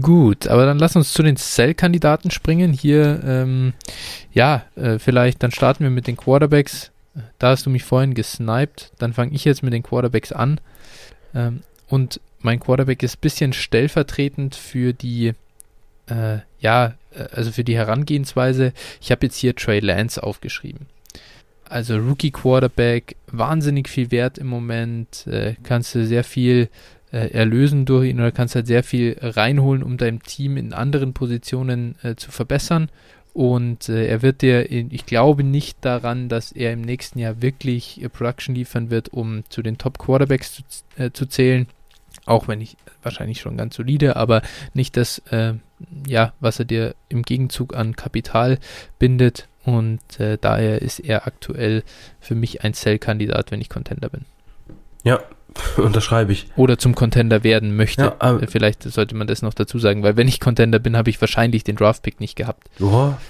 Gut, 0.00 0.46
aber 0.46 0.66
dann 0.66 0.78
lass 0.78 0.94
uns 0.94 1.12
zu 1.12 1.24
den 1.24 1.36
Cell-Kandidaten 1.36 2.30
springen. 2.30 2.72
Hier, 2.72 3.20
ähm, 3.24 3.72
ja, 4.32 4.64
äh, 4.76 5.00
vielleicht, 5.00 5.42
dann 5.42 5.50
starten 5.50 5.82
wir 5.82 5.90
mit 5.90 6.06
den 6.06 6.16
Quarterbacks. 6.16 6.92
Da 7.38 7.50
hast 7.50 7.66
du 7.66 7.70
mich 7.70 7.82
vorhin 7.82 8.14
gesniped. 8.14 8.92
Dann 8.98 9.12
fange 9.12 9.34
ich 9.34 9.44
jetzt 9.44 9.64
mit 9.64 9.72
den 9.72 9.82
Quarterbacks 9.82 10.30
an. 10.30 10.60
Ähm, 11.34 11.62
und 11.88 12.20
mein 12.40 12.60
Quarterback 12.60 13.02
ist 13.02 13.16
ein 13.16 13.20
bisschen 13.20 13.52
stellvertretend 13.52 14.54
für 14.54 14.92
die, 14.92 15.32
äh, 16.08 16.38
ja, 16.60 16.94
äh, 17.14 17.24
also 17.32 17.52
für 17.52 17.64
die 17.64 17.76
Herangehensweise. 17.76 18.72
Ich 19.00 19.10
habe 19.10 19.26
jetzt 19.26 19.36
hier 19.36 19.54
Trey 19.54 19.80
Lance 19.80 20.22
aufgeschrieben. 20.22 20.86
Also 21.68 21.96
Rookie 21.96 22.30
Quarterback, 22.30 23.16
wahnsinnig 23.26 23.88
viel 23.88 24.10
wert 24.10 24.38
im 24.38 24.46
Moment. 24.46 25.26
Äh, 25.26 25.54
kannst 25.62 25.94
du 25.94 26.06
sehr 26.06 26.24
viel 26.24 26.68
äh, 27.10 27.30
erlösen 27.32 27.86
durch 27.86 28.10
ihn 28.10 28.20
oder 28.20 28.32
kannst 28.32 28.54
halt 28.54 28.66
sehr 28.66 28.82
viel 28.82 29.16
reinholen, 29.20 29.82
um 29.82 29.96
deinem 29.96 30.22
Team 30.22 30.56
in 30.56 30.72
anderen 30.72 31.14
Positionen 31.14 31.96
äh, 32.02 32.16
zu 32.16 32.30
verbessern. 32.30 32.90
Und 33.34 33.88
äh, 33.88 34.06
er 34.06 34.22
wird 34.22 34.42
dir, 34.42 34.70
ich 34.70 35.06
glaube 35.06 35.42
nicht 35.42 35.84
daran, 35.84 36.28
dass 36.28 36.52
er 36.52 36.72
im 36.72 36.82
nächsten 36.82 37.18
Jahr 37.18 37.42
wirklich 37.42 38.00
äh, 38.00 38.08
Production 38.08 38.54
liefern 38.54 38.90
wird, 38.90 39.08
um 39.08 39.42
zu 39.48 39.60
den 39.60 39.76
Top 39.76 39.98
Quarterbacks 39.98 40.54
zu, 40.54 40.62
äh, 41.02 41.10
zu 41.10 41.26
zählen. 41.26 41.66
Auch 42.26 42.46
wenn 42.46 42.60
ich 42.60 42.76
wahrscheinlich 43.02 43.40
schon 43.40 43.56
ganz 43.56 43.74
solide, 43.74 44.14
aber 44.14 44.40
nicht 44.72 44.96
das, 44.96 45.18
äh, 45.30 45.54
ja, 46.06 46.32
was 46.38 46.60
er 46.60 46.64
dir 46.64 46.94
im 47.08 47.22
Gegenzug 47.22 47.74
an 47.74 47.96
Kapital 47.96 48.58
bindet. 49.00 49.48
Und 49.64 50.20
äh, 50.20 50.38
daher 50.40 50.80
ist 50.80 51.00
er 51.00 51.26
aktuell 51.26 51.82
für 52.20 52.36
mich 52.36 52.62
ein 52.62 52.72
Sell-Kandidat, 52.72 53.50
wenn 53.50 53.60
ich 53.60 53.68
Contender 53.68 54.10
bin. 54.10 54.26
Ja, 55.02 55.20
Unterschreibe 55.76 56.32
ich. 56.32 56.46
Oder 56.56 56.78
zum 56.78 56.94
Contender 56.94 57.44
werden 57.44 57.76
möchte. 57.76 58.14
Ja, 58.20 58.36
äh, 58.38 58.46
Vielleicht 58.46 58.82
sollte 58.82 59.14
man 59.14 59.26
das 59.26 59.42
noch 59.42 59.54
dazu 59.54 59.78
sagen, 59.78 60.02
weil 60.02 60.16
wenn 60.16 60.28
ich 60.28 60.40
Contender 60.40 60.78
bin, 60.78 60.96
habe 60.96 61.10
ich 61.10 61.20
wahrscheinlich 61.20 61.64
den 61.64 61.76
Draftpick 61.76 62.20
nicht 62.20 62.36
gehabt. 62.36 62.68
Boah, 62.78 63.20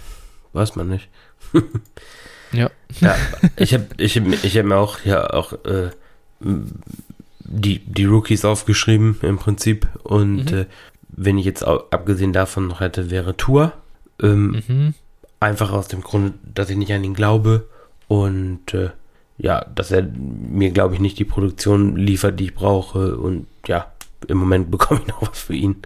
weiß 0.52 0.76
man 0.76 0.88
nicht. 0.88 1.08
ja. 2.52 2.70
ja. 3.00 3.16
Ich 3.56 3.74
habe 3.74 3.86
ich 3.96 4.16
hab, 4.16 4.26
ich 4.44 4.58
hab 4.58 4.64
mir 4.64 4.76
auch 4.76 5.00
ja 5.04 5.30
auch 5.30 5.52
äh, 5.64 5.90
die, 6.40 7.78
die 7.80 8.04
Rookies 8.04 8.44
aufgeschrieben 8.44 9.18
im 9.22 9.38
Prinzip. 9.38 9.86
Und 10.02 10.50
mhm. 10.50 10.58
äh, 10.58 10.66
wenn 11.08 11.38
ich 11.38 11.44
jetzt 11.44 11.62
abgesehen 11.64 12.32
davon 12.32 12.66
noch 12.66 12.80
hätte, 12.80 13.10
wäre 13.10 13.36
Tour. 13.36 13.72
Ähm, 14.22 14.62
mhm. 14.66 14.94
Einfach 15.40 15.72
aus 15.72 15.88
dem 15.88 16.00
Grund, 16.00 16.34
dass 16.42 16.70
ich 16.70 16.76
nicht 16.76 16.92
an 16.92 17.04
ihn 17.04 17.14
glaube. 17.14 17.68
Und 18.08 18.72
äh, 18.74 18.90
ja, 19.36 19.64
dass 19.74 19.90
er 19.90 20.02
mir, 20.02 20.70
glaube 20.70 20.94
ich, 20.94 21.00
nicht 21.00 21.18
die 21.18 21.24
Produktion 21.24 21.96
liefert, 21.96 22.38
die 22.38 22.44
ich 22.44 22.54
brauche. 22.54 23.16
Und 23.16 23.46
ja, 23.66 23.92
im 24.28 24.38
Moment 24.38 24.70
bekomme 24.70 25.00
ich 25.00 25.08
noch 25.08 25.22
was 25.22 25.38
für 25.38 25.54
ihn. 25.54 25.76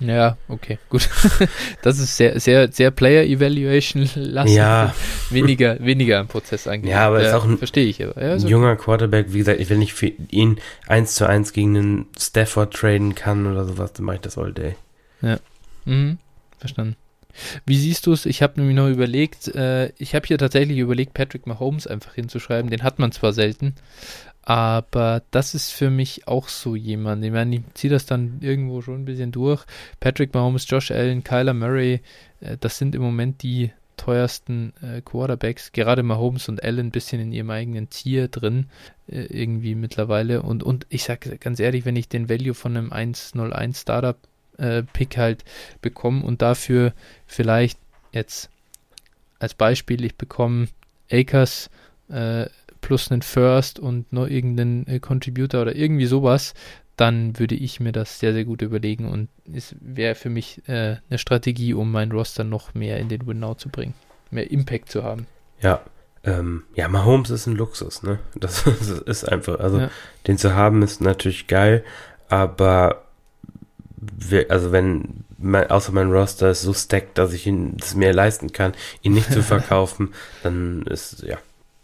Ja, 0.00 0.36
okay, 0.46 0.78
gut. 0.90 1.08
Das 1.82 1.98
ist 1.98 2.16
sehr, 2.16 2.38
sehr, 2.38 2.70
sehr 2.70 2.92
Player 2.92 3.24
Evaluation 3.24 4.08
lastig. 4.14 4.56
Ja. 4.56 4.94
Weniger, 5.30 5.76
weniger 5.80 6.20
am 6.20 6.28
Prozess 6.28 6.68
eigentlich. 6.68 6.92
Ja, 6.92 7.08
aber 7.08 7.20
ja, 7.20 7.28
ist 7.28 7.34
auch 7.34 7.44
ein, 7.44 7.58
verstehe 7.58 7.86
ich. 7.86 8.04
Aber. 8.04 8.22
Ja, 8.22 8.34
ein 8.34 8.46
junger 8.46 8.76
Quarterback. 8.76 9.32
Wie 9.32 9.38
gesagt, 9.38 9.58
wenn 9.68 9.82
ich 9.82 9.92
für 9.92 10.06
ihn 10.06 10.60
eins 10.86 11.16
zu 11.16 11.26
eins 11.26 11.52
gegen 11.52 11.76
einen 11.76 12.06
Stafford 12.16 12.74
traden 12.74 13.16
kann 13.16 13.46
oder 13.46 13.64
sowas, 13.64 13.92
dann 13.92 14.06
mache 14.06 14.16
ich 14.16 14.22
das 14.22 14.38
all 14.38 14.52
day. 14.52 14.76
Ja. 15.20 15.38
Mhm. 15.84 16.18
Verstanden. 16.58 16.96
Wie 17.66 17.76
siehst 17.76 18.06
du 18.06 18.12
es? 18.12 18.26
Ich 18.26 18.42
habe 18.42 18.60
nämlich 18.60 18.76
noch 18.76 18.88
überlegt, 18.88 19.48
äh, 19.48 19.92
ich 19.98 20.14
habe 20.14 20.26
hier 20.26 20.38
tatsächlich 20.38 20.78
überlegt, 20.78 21.14
Patrick 21.14 21.46
Mahomes 21.46 21.86
einfach 21.86 22.14
hinzuschreiben. 22.14 22.70
Den 22.70 22.82
hat 22.82 22.98
man 22.98 23.12
zwar 23.12 23.32
selten, 23.32 23.74
aber 24.42 25.22
das 25.30 25.54
ist 25.54 25.72
für 25.72 25.90
mich 25.90 26.26
auch 26.26 26.48
so 26.48 26.74
jemand. 26.74 27.24
Ich 27.24 27.30
meine, 27.30 27.56
ich 27.56 27.62
ziehe 27.74 27.92
das 27.92 28.06
dann 28.06 28.38
irgendwo 28.40 28.80
schon 28.80 29.02
ein 29.02 29.04
bisschen 29.04 29.30
durch. 29.30 29.64
Patrick 30.00 30.32
Mahomes, 30.32 30.64
Josh 30.68 30.90
Allen, 30.90 31.22
Kyler 31.22 31.54
Murray, 31.54 32.00
äh, 32.40 32.56
das 32.58 32.78
sind 32.78 32.94
im 32.94 33.02
Moment 33.02 33.42
die 33.42 33.70
teuersten 33.98 34.72
äh, 34.80 35.02
Quarterbacks. 35.02 35.72
Gerade 35.72 36.02
Mahomes 36.02 36.48
und 36.48 36.64
Allen 36.64 36.86
ein 36.86 36.90
bisschen 36.90 37.20
in 37.20 37.32
ihrem 37.32 37.50
eigenen 37.50 37.90
Tier 37.90 38.28
drin, 38.28 38.68
äh, 39.06 39.24
irgendwie 39.24 39.74
mittlerweile. 39.74 40.40
Und, 40.40 40.62
und 40.62 40.86
ich 40.88 41.04
sage 41.04 41.36
ganz 41.36 41.60
ehrlich, 41.60 41.84
wenn 41.84 41.96
ich 41.96 42.08
den 42.08 42.30
Value 42.30 42.54
von 42.54 42.74
einem 42.76 42.92
101 42.92 43.82
Startup 43.82 44.16
äh, 44.58 44.82
Pick 44.82 45.16
halt 45.16 45.44
bekommen 45.80 46.22
und 46.22 46.42
dafür 46.42 46.92
vielleicht 47.26 47.78
jetzt 48.12 48.50
als 49.38 49.54
Beispiel, 49.54 50.04
ich 50.04 50.16
bekomme 50.16 50.68
Acres 51.10 51.70
äh, 52.08 52.46
plus 52.80 53.10
einen 53.10 53.22
First 53.22 53.78
und 53.78 54.12
noch 54.12 54.26
irgendeinen 54.26 54.86
äh, 54.86 55.00
Contributor 55.00 55.62
oder 55.62 55.74
irgendwie 55.74 56.06
sowas, 56.06 56.54
dann 56.96 57.38
würde 57.38 57.54
ich 57.54 57.80
mir 57.80 57.92
das 57.92 58.18
sehr, 58.18 58.32
sehr 58.32 58.44
gut 58.44 58.62
überlegen 58.62 59.08
und 59.08 59.28
es 59.52 59.74
wäre 59.80 60.14
für 60.14 60.30
mich 60.30 60.62
äh, 60.68 60.96
eine 61.08 61.18
Strategie, 61.18 61.74
um 61.74 61.92
meinen 61.92 62.12
Roster 62.12 62.44
noch 62.44 62.74
mehr 62.74 62.98
in 62.98 63.08
den 63.08 63.26
Win-Now 63.26 63.54
zu 63.54 63.68
bringen, 63.68 63.94
mehr 64.30 64.50
Impact 64.50 64.90
zu 64.90 65.04
haben. 65.04 65.26
Ja, 65.60 65.80
ähm, 66.24 66.64
ja, 66.74 66.88
Mahomes 66.88 67.30
ist 67.30 67.46
ein 67.46 67.54
Luxus, 67.54 68.02
ne? 68.02 68.18
Das, 68.34 68.64
das 68.64 68.88
ist 69.06 69.24
einfach, 69.24 69.60
also 69.60 69.80
ja. 69.80 69.90
den 70.26 70.38
zu 70.38 70.54
haben 70.54 70.82
ist 70.82 71.00
natürlich 71.00 71.46
geil, 71.46 71.84
aber 72.28 73.04
also 74.48 74.72
wenn 74.72 75.24
mein, 75.38 75.70
außer 75.70 75.92
mein 75.92 76.10
Roster 76.10 76.50
ist 76.50 76.62
so 76.62 76.74
stacked, 76.74 77.18
dass 77.18 77.32
ich 77.32 77.46
ihn 77.46 77.76
das 77.76 77.94
mir 77.94 78.12
leisten 78.12 78.52
kann, 78.52 78.72
ihn 79.02 79.14
nicht 79.14 79.32
zu 79.32 79.42
verkaufen, 79.44 80.12
dann 80.42 80.82
ist 80.82 81.22
ja, 81.22 81.38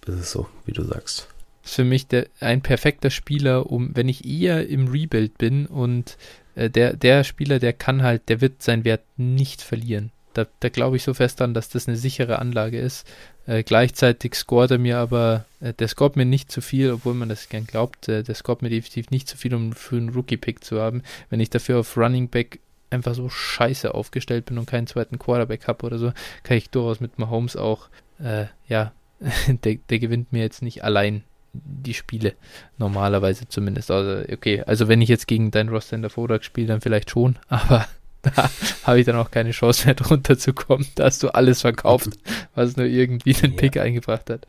ist 0.07 0.15
es 0.15 0.31
so, 0.33 0.49
wie 0.67 0.73
du 0.73 0.83
sagst. 0.83 1.29
Ist 1.65 1.75
für 1.75 1.85
mich 1.85 2.07
der, 2.07 2.27
ein 2.41 2.63
perfekter 2.63 3.11
Spieler, 3.11 3.71
um 3.71 3.91
wenn 3.95 4.09
ich 4.09 4.25
eher 4.27 4.69
im 4.69 4.89
Rebuild 4.89 5.39
bin 5.39 5.67
und 5.67 6.17
äh, 6.55 6.69
der 6.69 6.95
der 6.95 7.25
Spieler, 7.25 7.59
der 7.59 7.73
kann 7.73 8.03
halt, 8.03 8.29
der 8.29 8.41
wird 8.41 8.63
seinen 8.63 8.85
Wert 8.85 9.03
nicht 9.17 9.63
verlieren. 9.63 10.11
Da, 10.35 10.47
da 10.61 10.69
glaube 10.69 10.97
ich 10.97 11.03
so 11.03 11.15
fest 11.15 11.41
dran, 11.41 11.55
dass 11.55 11.69
das 11.69 11.89
eine 11.89 11.97
sichere 11.97 12.39
Anlage 12.39 12.79
ist. 12.79 13.07
Äh, 13.47 13.63
gleichzeitig 13.63 14.35
scoret 14.35 14.71
er 14.71 14.79
mir 14.79 14.99
aber, 14.99 15.45
äh, 15.61 15.73
der 15.73 15.89
scoret 15.89 16.17
mir 16.17 16.25
nicht 16.25 16.51
zu 16.51 16.61
viel, 16.61 16.91
obwohl 16.91 17.15
man 17.15 17.29
das 17.29 17.49
gern 17.49 17.67
glaubt. 17.67 18.09
Äh, 18.09 18.23
der 18.23 18.35
scoret 18.35 18.63
mir 18.63 18.71
definitiv 18.71 19.11
nicht 19.11 19.29
zu 19.29 19.37
viel, 19.37 19.55
um 19.55 19.73
für 19.73 19.97
einen 19.97 20.11
Rookie-Pick 20.11 20.65
zu 20.65 20.81
haben. 20.81 21.03
Wenn 21.31 21.41
ich 21.41 21.51
dafür 21.51 21.81
auf 21.81 21.97
Running 21.97 22.29
Back 22.29 22.61
einfach 22.91 23.15
so 23.15 23.29
scheiße 23.29 23.95
aufgestellt 23.95 24.47
bin 24.47 24.59
und 24.59 24.67
keinen 24.67 24.87
zweiten 24.87 25.19
Quarterback 25.19 25.67
habe 25.67 25.85
oder 25.87 25.99
so, 25.99 26.13
kann 26.43 26.57
ich 26.57 26.71
durchaus 26.71 27.01
mit 27.01 27.19
Mahomes 27.19 27.57
auch, 27.57 27.89
äh, 28.23 28.47
ja, 28.69 28.93
der, 29.65 29.77
der 29.91 29.99
gewinnt 29.99 30.33
mir 30.33 30.43
jetzt 30.43 30.63
nicht 30.63 30.85
allein 30.85 31.25
die 31.53 31.95
Spiele. 31.95 32.35
Normalerweise 32.79 33.49
zumindest. 33.49 33.91
Also, 33.91 34.33
okay, 34.33 34.63
also 34.67 34.89
wenn 34.89 35.01
ich 35.01 35.09
jetzt 35.09 35.27
gegen 35.27 35.51
deinen 35.51 35.69
Roster 35.69 35.97
in 35.97 36.03
der 36.03 36.43
spiele, 36.43 36.67
dann 36.67 36.81
vielleicht 36.81 37.11
schon, 37.11 37.37
aber 37.49 37.87
da 38.37 38.51
habe 38.85 39.01
ich 39.01 39.07
dann 39.07 39.17
auch 39.17 39.31
keine 39.31 39.51
Chance 39.51 39.87
mehr 39.87 39.95
drunter 39.95 40.39
zu 40.39 40.53
kommen. 40.53 40.87
Da 40.95 41.05
hast 41.05 41.23
du 41.23 41.29
alles 41.29 41.61
verkauft, 41.63 42.11
was 42.55 42.77
nur 42.77 42.87
irgendwie 42.87 43.33
den 43.33 43.53
ja. 43.53 43.57
Pick 43.57 43.77
eingebracht 43.77 44.31
hat. 44.31 44.47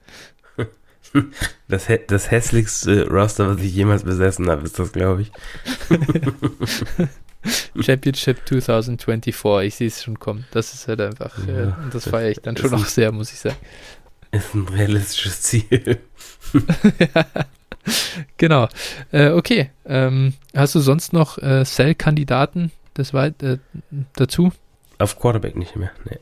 Das, 1.69 1.87
das 2.07 2.29
hässlichste 2.29 3.07
Roster, 3.07 3.47
was 3.47 3.63
ich 3.63 3.73
jemals 3.73 4.03
besessen 4.03 4.49
habe, 4.49 4.63
ist 4.63 4.77
das, 4.77 4.91
glaube 4.91 5.21
ich. 5.21 5.31
Championship 7.79 8.39
2024, 8.45 9.67
ich 9.67 9.75
sehe 9.75 9.87
es 9.87 10.03
schon 10.03 10.19
kommen. 10.19 10.45
Das 10.51 10.73
ist 10.73 10.89
halt 10.89 10.99
einfach, 10.99 11.37
ja, 11.47 11.53
äh, 11.53 11.73
und 11.83 11.93
das 11.93 12.09
feiere 12.09 12.31
ich 12.31 12.41
dann 12.41 12.57
schon 12.57 12.73
auch 12.73 12.85
sehr, 12.85 13.13
muss 13.13 13.31
ich 13.31 13.39
sagen. 13.39 13.55
Ist 14.31 14.53
ein 14.53 14.67
realistisches 14.67 15.41
Ziel. 15.41 15.99
ja, 16.99 17.25
genau. 18.37 18.67
Äh, 19.11 19.29
okay. 19.29 19.69
Ähm, 19.85 20.33
hast 20.55 20.75
du 20.75 20.79
sonst 20.79 21.13
noch 21.13 21.37
äh, 21.37 21.63
Cell-Kandidaten, 21.63 22.71
das 22.95 23.13
war 23.13 23.27
äh, 23.27 23.57
dazu? 24.15 24.51
Auf 24.97 25.19
Quarterback 25.19 25.55
nicht 25.55 25.75
mehr, 25.75 25.91
nee. 26.09 26.17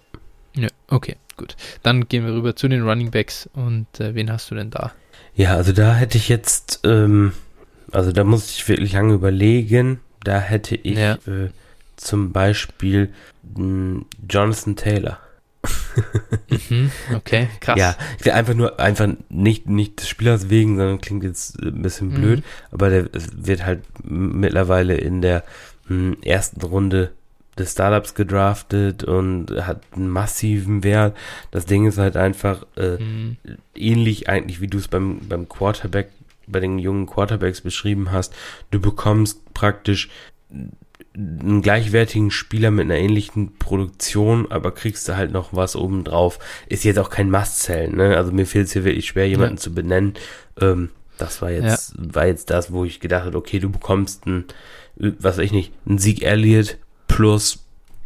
Ja, 0.61 0.67
okay, 0.87 1.15
gut. 1.37 1.55
Dann 1.81 2.07
gehen 2.07 2.25
wir 2.25 2.33
rüber 2.33 2.55
zu 2.55 2.67
den 2.67 2.83
Running 2.83 3.09
Backs 3.09 3.49
und 3.53 3.87
äh, 3.99 4.13
wen 4.13 4.31
hast 4.31 4.51
du 4.51 4.55
denn 4.55 4.69
da? 4.69 4.91
Ja, 5.35 5.55
also 5.55 5.71
da 5.71 5.95
hätte 5.95 6.17
ich 6.17 6.29
jetzt 6.29 6.81
ähm, 6.83 7.33
Also 7.93 8.11
da 8.11 8.23
muss 8.23 8.49
ich 8.51 8.67
wirklich 8.67 8.93
lange 8.93 9.13
überlegen. 9.13 9.99
Da 10.23 10.39
hätte 10.39 10.75
ich 10.75 10.97
ja. 10.97 11.13
äh, 11.27 11.49
zum 11.95 12.31
Beispiel 12.31 13.13
mh, 13.55 14.05
Jonathan 14.27 14.75
Taylor. 14.75 15.19
mhm, 16.69 16.91
okay, 17.15 17.47
krass. 17.59 17.77
Ja, 17.77 17.95
einfach 18.33 18.55
nur, 18.55 18.79
einfach 18.79 19.07
nicht, 19.29 19.69
nicht 19.69 20.01
des 20.01 20.09
Spielers 20.09 20.49
wegen, 20.49 20.75
sondern 20.75 20.99
klingt 20.99 21.23
jetzt 21.23 21.61
ein 21.61 21.81
bisschen 21.81 22.09
mhm. 22.09 22.15
blöd, 22.15 22.43
aber 22.71 22.89
der 22.89 23.09
wird 23.13 23.65
halt 23.65 23.83
mittlerweile 24.03 24.95
in 24.95 25.21
der 25.21 25.43
ersten 26.23 26.61
Runde 26.61 27.11
des 27.57 27.73
Startups 27.73 28.15
gedraftet 28.15 29.03
und 29.03 29.51
hat 29.65 29.81
einen 29.91 30.09
massiven 30.09 30.83
Wert. 30.83 31.15
Das 31.51 31.65
Ding 31.65 31.85
ist 31.85 31.97
halt 31.97 32.17
einfach 32.17 32.65
äh, 32.75 32.97
mhm. 32.97 33.37
ähnlich 33.75 34.27
eigentlich, 34.29 34.59
wie 34.61 34.67
du 34.67 34.77
es 34.79 34.87
beim, 34.87 35.19
beim 35.27 35.47
Quarterback, 35.47 36.09
bei 36.47 36.59
den 36.59 36.79
jungen 36.79 37.05
Quarterbacks 37.05 37.61
beschrieben 37.61 38.11
hast. 38.11 38.33
Du 38.71 38.79
bekommst 38.79 39.53
praktisch 39.53 40.09
einen 41.15 41.61
gleichwertigen 41.61 42.31
Spieler 42.31 42.71
mit 42.71 42.85
einer 42.85 42.97
ähnlichen 42.97 43.55
Produktion, 43.57 44.51
aber 44.51 44.71
kriegst 44.71 45.07
du 45.07 45.15
halt 45.15 45.31
noch 45.31 45.53
was 45.53 45.75
obendrauf. 45.75 46.39
Ist 46.67 46.83
jetzt 46.83 46.97
auch 46.97 47.11
kein 47.11 47.29
Must-Sell, 47.29 47.89
ne? 47.89 48.17
Also 48.17 48.31
mir 48.31 48.47
fehlt 48.47 48.67
es 48.67 48.73
hier 48.73 48.83
wirklich 48.83 49.07
schwer, 49.07 49.27
jemanden 49.27 49.57
ja. 49.57 49.61
zu 49.61 49.73
benennen. 49.75 50.15
Ähm, 50.59 50.89
das 51.19 51.41
war 51.41 51.51
jetzt, 51.51 51.93
ja. 51.95 52.15
war 52.15 52.25
jetzt 52.25 52.49
das, 52.49 52.71
wo 52.71 52.83
ich 52.83 52.99
gedacht 52.99 53.25
habe, 53.25 53.37
okay, 53.37 53.59
du 53.59 53.69
bekommst 53.69 54.25
einen, 54.25 54.45
was 54.95 55.37
weiß 55.37 55.45
ich 55.45 55.51
nicht, 55.51 55.73
einen 55.87 55.97
Sieg 55.97 56.23
Elliott 56.23 56.77
plus 57.07 57.63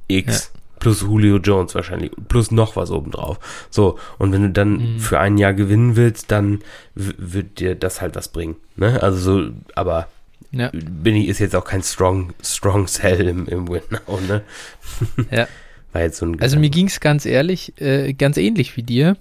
X. 0.07 0.51
Ja. 0.53 0.59
Plus 0.79 1.01
Julio 1.01 1.37
Jones 1.37 1.73
wahrscheinlich. 1.73 2.11
Plus 2.27 2.51
noch 2.51 2.75
was 2.75 2.91
obendrauf. 2.91 3.39
So. 3.71 3.97
Und 4.19 4.31
wenn 4.31 4.43
du 4.43 4.49
dann 4.51 4.93
mhm. 4.95 4.99
für 4.99 5.19
ein 5.19 5.39
Jahr 5.39 5.55
gewinnen 5.55 5.95
willst, 5.95 6.31
dann 6.31 6.59
wird 6.93 7.59
dir 7.59 7.73
das 7.73 7.99
halt 7.99 8.15
was 8.15 8.27
bringen. 8.27 8.57
Ne? 8.75 9.01
Also 9.01 9.17
so, 9.17 9.51
aber 9.73 10.07
ja. 10.51 10.69
bin 10.73 11.15
ich, 11.15 11.29
ist 11.29 11.39
jetzt 11.39 11.55
auch 11.55 11.65
kein 11.65 11.81
strong, 11.81 12.33
strong 12.43 12.87
Sell 12.87 13.27
im, 13.27 13.47
im 13.47 13.67
Win 13.67 13.81
now, 13.89 14.19
ne? 14.27 14.43
Ja. 15.31 15.47
War 15.93 16.01
jetzt 16.01 16.17
so 16.17 16.25
ein 16.25 16.39
also 16.41 16.59
mir 16.59 16.69
ging 16.69 16.87
es 16.87 16.99
ganz 16.99 17.25
ehrlich, 17.25 17.73
äh, 17.81 18.13
ganz 18.13 18.37
ähnlich 18.37 18.75
wie 18.77 18.83
dir 18.83 19.17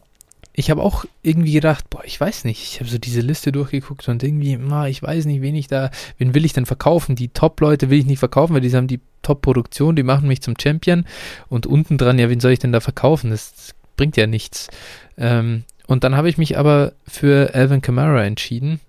ich 0.58 0.70
habe 0.70 0.82
auch 0.82 1.04
irgendwie 1.22 1.52
gedacht, 1.52 1.90
boah, 1.90 2.02
ich 2.04 2.18
weiß 2.18 2.44
nicht, 2.44 2.62
ich 2.62 2.80
habe 2.80 2.88
so 2.88 2.96
diese 2.96 3.20
Liste 3.20 3.52
durchgeguckt 3.52 4.08
und 4.08 4.22
irgendwie, 4.22 4.56
na, 4.56 4.88
ich 4.88 5.02
weiß 5.02 5.26
nicht, 5.26 5.42
wen 5.42 5.54
ich 5.54 5.68
da, 5.68 5.90
wen 6.16 6.32
will 6.34 6.46
ich 6.46 6.54
denn 6.54 6.64
verkaufen? 6.64 7.14
Die 7.14 7.28
Top-Leute 7.28 7.90
will 7.90 7.98
ich 7.98 8.06
nicht 8.06 8.20
verkaufen, 8.20 8.54
weil 8.54 8.62
die 8.62 8.74
haben 8.74 8.86
die 8.86 9.00
Top-Produktion, 9.20 9.96
die 9.96 10.02
machen 10.02 10.26
mich 10.26 10.40
zum 10.40 10.54
Champion 10.58 11.04
und 11.50 11.66
unten 11.66 11.98
dran, 11.98 12.18
ja, 12.18 12.30
wen 12.30 12.40
soll 12.40 12.52
ich 12.52 12.58
denn 12.58 12.72
da 12.72 12.80
verkaufen? 12.80 13.28
Das 13.30 13.74
bringt 13.98 14.16
ja 14.16 14.26
nichts. 14.26 14.68
Ähm, 15.18 15.64
und 15.86 16.04
dann 16.04 16.16
habe 16.16 16.30
ich 16.30 16.38
mich 16.38 16.56
aber 16.56 16.94
für 17.06 17.54
Alvin 17.54 17.82
Kamara 17.82 18.24
entschieden. 18.24 18.80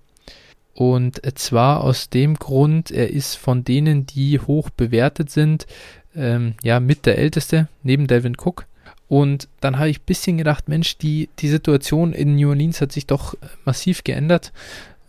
Und 0.73 1.19
zwar 1.37 1.83
aus 1.83 2.09
dem 2.09 2.35
Grund, 2.35 2.91
er 2.91 3.09
ist 3.09 3.35
von 3.35 3.65
denen, 3.65 4.05
die 4.05 4.39
hoch 4.39 4.69
bewertet 4.69 5.29
sind, 5.31 5.67
ähm, 6.15 6.53
ja, 6.63 6.79
mit 6.79 7.05
der 7.05 7.17
älteste, 7.17 7.67
neben 7.83 8.07
Devin 8.07 8.37
Cook. 8.39 8.67
Und 9.09 9.47
dann 9.61 9.79
habe 9.79 9.89
ich 9.89 9.99
ein 9.99 10.05
bisschen 10.05 10.37
gedacht, 10.37 10.67
Mensch, 10.67 10.97
die, 10.97 11.29
die 11.39 11.47
Situation 11.47 12.13
in 12.13 12.35
New 12.35 12.49
Orleans 12.49 12.81
hat 12.81 12.91
sich 12.91 13.07
doch 13.07 13.35
massiv 13.65 14.03
geändert. 14.03 14.51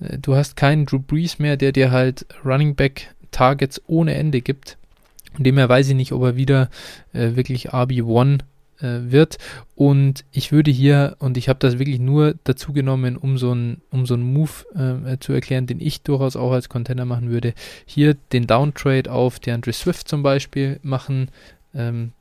Äh, 0.00 0.18
du 0.18 0.34
hast 0.34 0.56
keinen 0.56 0.86
Drew 0.86 1.00
Brees 1.00 1.38
mehr, 1.38 1.56
der 1.56 1.72
dir 1.72 1.90
halt 1.90 2.26
Running 2.44 2.74
Back 2.74 3.14
Targets 3.30 3.80
ohne 3.86 4.14
Ende 4.14 4.40
gibt. 4.40 4.76
Von 5.34 5.44
dem 5.44 5.58
her 5.58 5.68
weiß 5.68 5.88
ich 5.88 5.94
nicht, 5.94 6.12
ob 6.12 6.22
er 6.22 6.36
wieder 6.36 6.70
äh, 7.12 7.36
wirklich 7.36 7.70
RB1 7.72 8.40
äh, 8.80 9.10
wird. 9.10 9.38
Und 9.74 10.24
ich 10.32 10.52
würde 10.52 10.70
hier, 10.70 11.16
und 11.18 11.36
ich 11.36 11.48
habe 11.48 11.58
das 11.58 11.78
wirklich 11.78 11.98
nur 11.98 12.34
dazu 12.44 12.72
genommen, 12.72 13.16
um 13.16 13.36
so 13.38 13.50
einen 13.50 13.82
um 13.90 14.06
so 14.06 14.16
Move 14.16 14.50
äh, 14.74 15.18
zu 15.18 15.32
erklären, 15.32 15.66
den 15.66 15.80
ich 15.80 16.02
durchaus 16.02 16.36
auch 16.36 16.52
als 16.52 16.68
Contender 16.68 17.04
machen 17.04 17.30
würde, 17.30 17.54
hier 17.86 18.14
den 18.32 18.46
Downtrade 18.46 19.10
auf 19.10 19.40
DeAndre 19.40 19.72
Swift 19.72 20.08
zum 20.08 20.22
Beispiel 20.22 20.78
machen. 20.82 21.30
Ähm, 21.74 22.12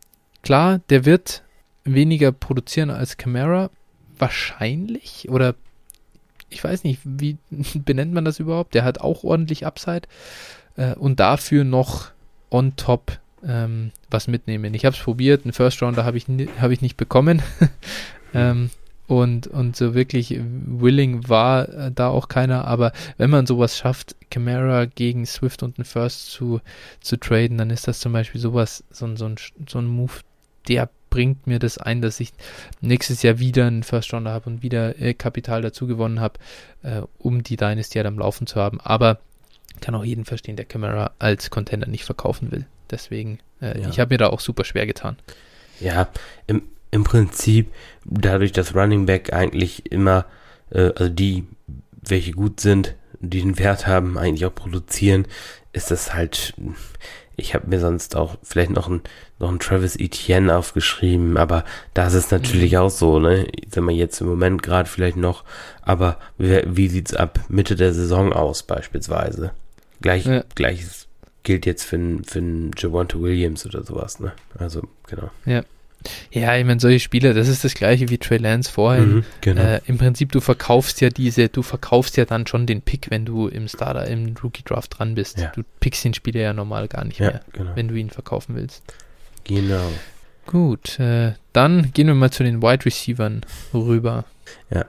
klar, 0.41 0.81
der 0.89 1.05
wird 1.05 1.43
weniger 1.87 2.31
produzieren 2.31 2.89
als 2.89 3.17
Camara? 3.17 3.69
Wahrscheinlich. 4.17 5.29
Oder 5.29 5.55
ich 6.49 6.63
weiß 6.63 6.83
nicht, 6.83 7.01
wie 7.03 7.37
benennt 7.75 8.13
man 8.13 8.25
das 8.25 8.39
überhaupt? 8.39 8.73
Der 8.73 8.83
hat 8.83 9.01
auch 9.01 9.23
ordentlich 9.23 9.65
Upside. 9.65 10.03
Äh, 10.75 10.93
und 10.95 11.19
dafür 11.19 11.63
noch 11.63 12.11
on 12.49 12.75
top 12.75 13.19
ähm, 13.45 13.91
was 14.09 14.27
mitnehmen. 14.27 14.73
Ich 14.73 14.85
habe 14.85 14.95
es 14.95 15.01
probiert, 15.01 15.43
einen 15.43 15.53
First 15.53 15.81
Rounder 15.81 16.05
habe 16.05 16.17
ich, 16.17 16.25
hab 16.59 16.71
ich 16.71 16.81
nicht 16.81 16.97
bekommen. 16.97 17.41
ähm, 18.33 18.69
und, 19.07 19.47
und 19.47 19.75
so 19.77 19.93
wirklich 19.95 20.37
willing 20.37 21.29
war 21.29 21.69
äh, 21.69 21.91
da 21.93 22.09
auch 22.09 22.27
keiner, 22.27 22.65
aber 22.65 22.91
wenn 23.17 23.29
man 23.29 23.47
sowas 23.47 23.77
schafft, 23.77 24.17
Camara 24.29 24.83
gegen 24.83 25.25
Swift 25.25 25.63
und 25.63 25.77
einen 25.77 25.85
First 25.85 26.31
zu, 26.31 26.59
zu 26.99 27.17
traden, 27.17 27.57
dann 27.57 27.69
ist 27.69 27.87
das 27.87 28.01
zum 28.01 28.11
Beispiel 28.11 28.41
sowas, 28.41 28.83
so, 28.91 29.15
so, 29.15 29.25
ein, 29.25 29.35
so 29.67 29.79
ein 29.79 29.85
Move, 29.85 30.11
der 30.67 30.89
bringt 31.17 31.47
mir 31.47 31.57
das 31.57 31.79
ein, 31.79 32.03
dass 32.03 32.19
ich 32.19 32.31
nächstes 32.79 33.23
Jahr 33.23 33.39
wieder 33.39 33.65
einen 33.65 33.81
First 33.81 34.13
Rounder 34.13 34.31
habe 34.31 34.51
und 34.51 34.61
wieder 34.61 35.01
äh, 35.01 35.15
Kapital 35.15 35.63
dazu 35.63 35.87
gewonnen 35.87 36.19
habe, 36.19 36.37
äh, 36.83 37.01
um 37.17 37.41
die 37.41 37.57
Dynasty 37.57 37.97
halt 37.97 38.05
am 38.05 38.19
Laufen 38.19 38.45
zu 38.45 38.61
haben. 38.61 38.79
Aber 38.81 39.17
kann 39.81 39.95
auch 39.95 40.05
jeden 40.05 40.25
verstehen, 40.25 40.57
der 40.57 40.65
Camera 40.65 41.13
als 41.17 41.49
Contender 41.49 41.87
nicht 41.87 42.05
verkaufen 42.05 42.51
will. 42.51 42.67
Deswegen, 42.91 43.39
äh, 43.63 43.81
ja. 43.81 43.89
ich 43.89 43.99
habe 43.99 44.13
mir 44.13 44.19
da 44.19 44.27
auch 44.27 44.39
super 44.39 44.63
schwer 44.63 44.85
getan. 44.85 45.17
Ja, 45.79 46.09
im, 46.45 46.61
im 46.91 47.03
Prinzip, 47.03 47.73
dadurch, 48.05 48.51
dass 48.51 48.75
Running 48.75 49.07
Back 49.07 49.33
eigentlich 49.33 49.91
immer, 49.91 50.25
äh, 50.69 50.91
also 50.95 51.09
die, 51.09 51.45
welche 51.99 52.33
gut 52.33 52.59
sind, 52.59 52.93
die 53.21 53.41
den 53.41 53.57
Wert 53.57 53.87
haben, 53.87 54.19
eigentlich 54.19 54.45
auch 54.45 54.53
produzieren, 54.53 55.25
ist 55.73 55.89
das 55.89 56.13
halt, 56.13 56.53
ich 57.37 57.53
habe 57.53 57.67
mir 57.67 57.79
sonst 57.79 58.15
auch 58.15 58.37
vielleicht 58.43 58.71
noch 58.71 58.89
ein 58.89 59.01
noch 59.39 59.51
ein 59.51 59.59
Travis 59.59 59.95
Etienne 59.95 60.57
aufgeschrieben, 60.57 61.37
aber 61.37 61.63
das 61.93 62.15
ist 62.15 62.31
natürlich 62.31 62.71
mhm. 62.71 62.77
auch 62.79 62.89
so, 62.89 63.19
ne? 63.19 63.47
Wenn 63.69 63.83
man 63.83 63.93
jetzt 63.93 64.19
im 64.19 64.27
Moment 64.27 64.63
gerade 64.63 64.89
vielleicht 64.89 65.17
noch, 65.17 65.43
aber 65.83 66.17
wie, 66.39 66.63
wie 66.65 66.87
sieht's 66.87 67.13
ab 67.13 67.39
Mitte 67.47 67.75
der 67.75 67.93
Saison 67.93 68.33
aus 68.33 68.63
beispielsweise? 68.63 69.51
Gleich, 70.01 70.25
ja. 70.25 70.43
Gleiches 70.55 71.07
gilt 71.43 71.67
jetzt 71.67 71.83
für, 71.83 71.97
für 72.25 72.39
einen 72.39 72.71
Javonte 72.75 73.21
Williams 73.21 73.65
oder 73.65 73.83
sowas, 73.83 74.19
ne? 74.19 74.33
Also, 74.57 74.81
genau. 75.05 75.29
Ja. 75.45 75.63
Ja, 76.31 76.55
ich 76.55 76.65
meine, 76.65 76.79
solche 76.79 76.99
Spieler, 76.99 77.33
das 77.33 77.47
ist 77.47 77.63
das 77.63 77.73
gleiche 77.73 78.09
wie 78.09 78.17
Trey 78.17 78.37
Lance 78.37 78.71
vorhin. 78.71 79.15
Mhm, 79.15 79.25
genau. 79.41 79.61
äh, 79.61 79.81
Im 79.87 79.97
Prinzip, 79.97 80.31
du 80.31 80.39
verkaufst 80.39 81.01
ja 81.01 81.09
diese, 81.09 81.49
du 81.49 81.63
verkaufst 81.63 82.17
ja 82.17 82.25
dann 82.25 82.47
schon 82.47 82.65
den 82.65 82.81
Pick, 82.81 83.09
wenn 83.09 83.25
du 83.25 83.47
im 83.47 83.67
Starter, 83.67 84.07
im 84.07 84.35
Rookie 84.41 84.63
Draft 84.63 84.97
dran 84.97 85.15
bist. 85.15 85.39
Ja. 85.39 85.51
Du 85.55 85.63
pickst 85.79 86.03
den 86.05 86.13
Spieler 86.13 86.41
ja 86.41 86.53
normal 86.53 86.87
gar 86.87 87.03
nicht 87.03 87.19
ja, 87.19 87.27
mehr, 87.27 87.41
genau. 87.51 87.71
wenn 87.75 87.87
du 87.87 87.95
ihn 87.95 88.09
verkaufen 88.09 88.55
willst. 88.55 88.83
Genau. 89.43 89.91
Gut, 90.45 90.99
äh, 90.99 91.33
dann 91.51 91.91
gehen 91.93 92.07
wir 92.07 92.13
mal 92.13 92.31
zu 92.31 92.43
den 92.43 92.61
Wide 92.61 92.85
Receivern 92.85 93.41
rüber. 93.73 94.25
Ja. 94.69 94.85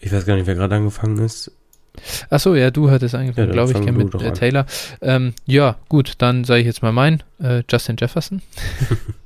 Ich 0.00 0.12
weiß 0.12 0.24
gar 0.24 0.36
nicht, 0.36 0.46
wer 0.46 0.54
gerade 0.54 0.74
angefangen 0.74 1.18
ist. 1.18 1.52
Achso, 2.30 2.54
ja, 2.54 2.70
du 2.70 2.90
hattest 2.90 3.14
angefangen, 3.14 3.48
ja, 3.48 3.52
glaube 3.52 3.72
ich, 3.72 3.92
mit 3.92 4.14
äh, 4.22 4.32
Taylor. 4.32 4.66
Ähm, 5.00 5.34
ja, 5.46 5.76
gut, 5.88 6.14
dann 6.18 6.44
sage 6.44 6.60
ich 6.60 6.66
jetzt 6.66 6.82
mal 6.82 6.92
mein, 6.92 7.22
äh, 7.42 7.62
Justin 7.70 7.96
Jefferson. 7.98 8.42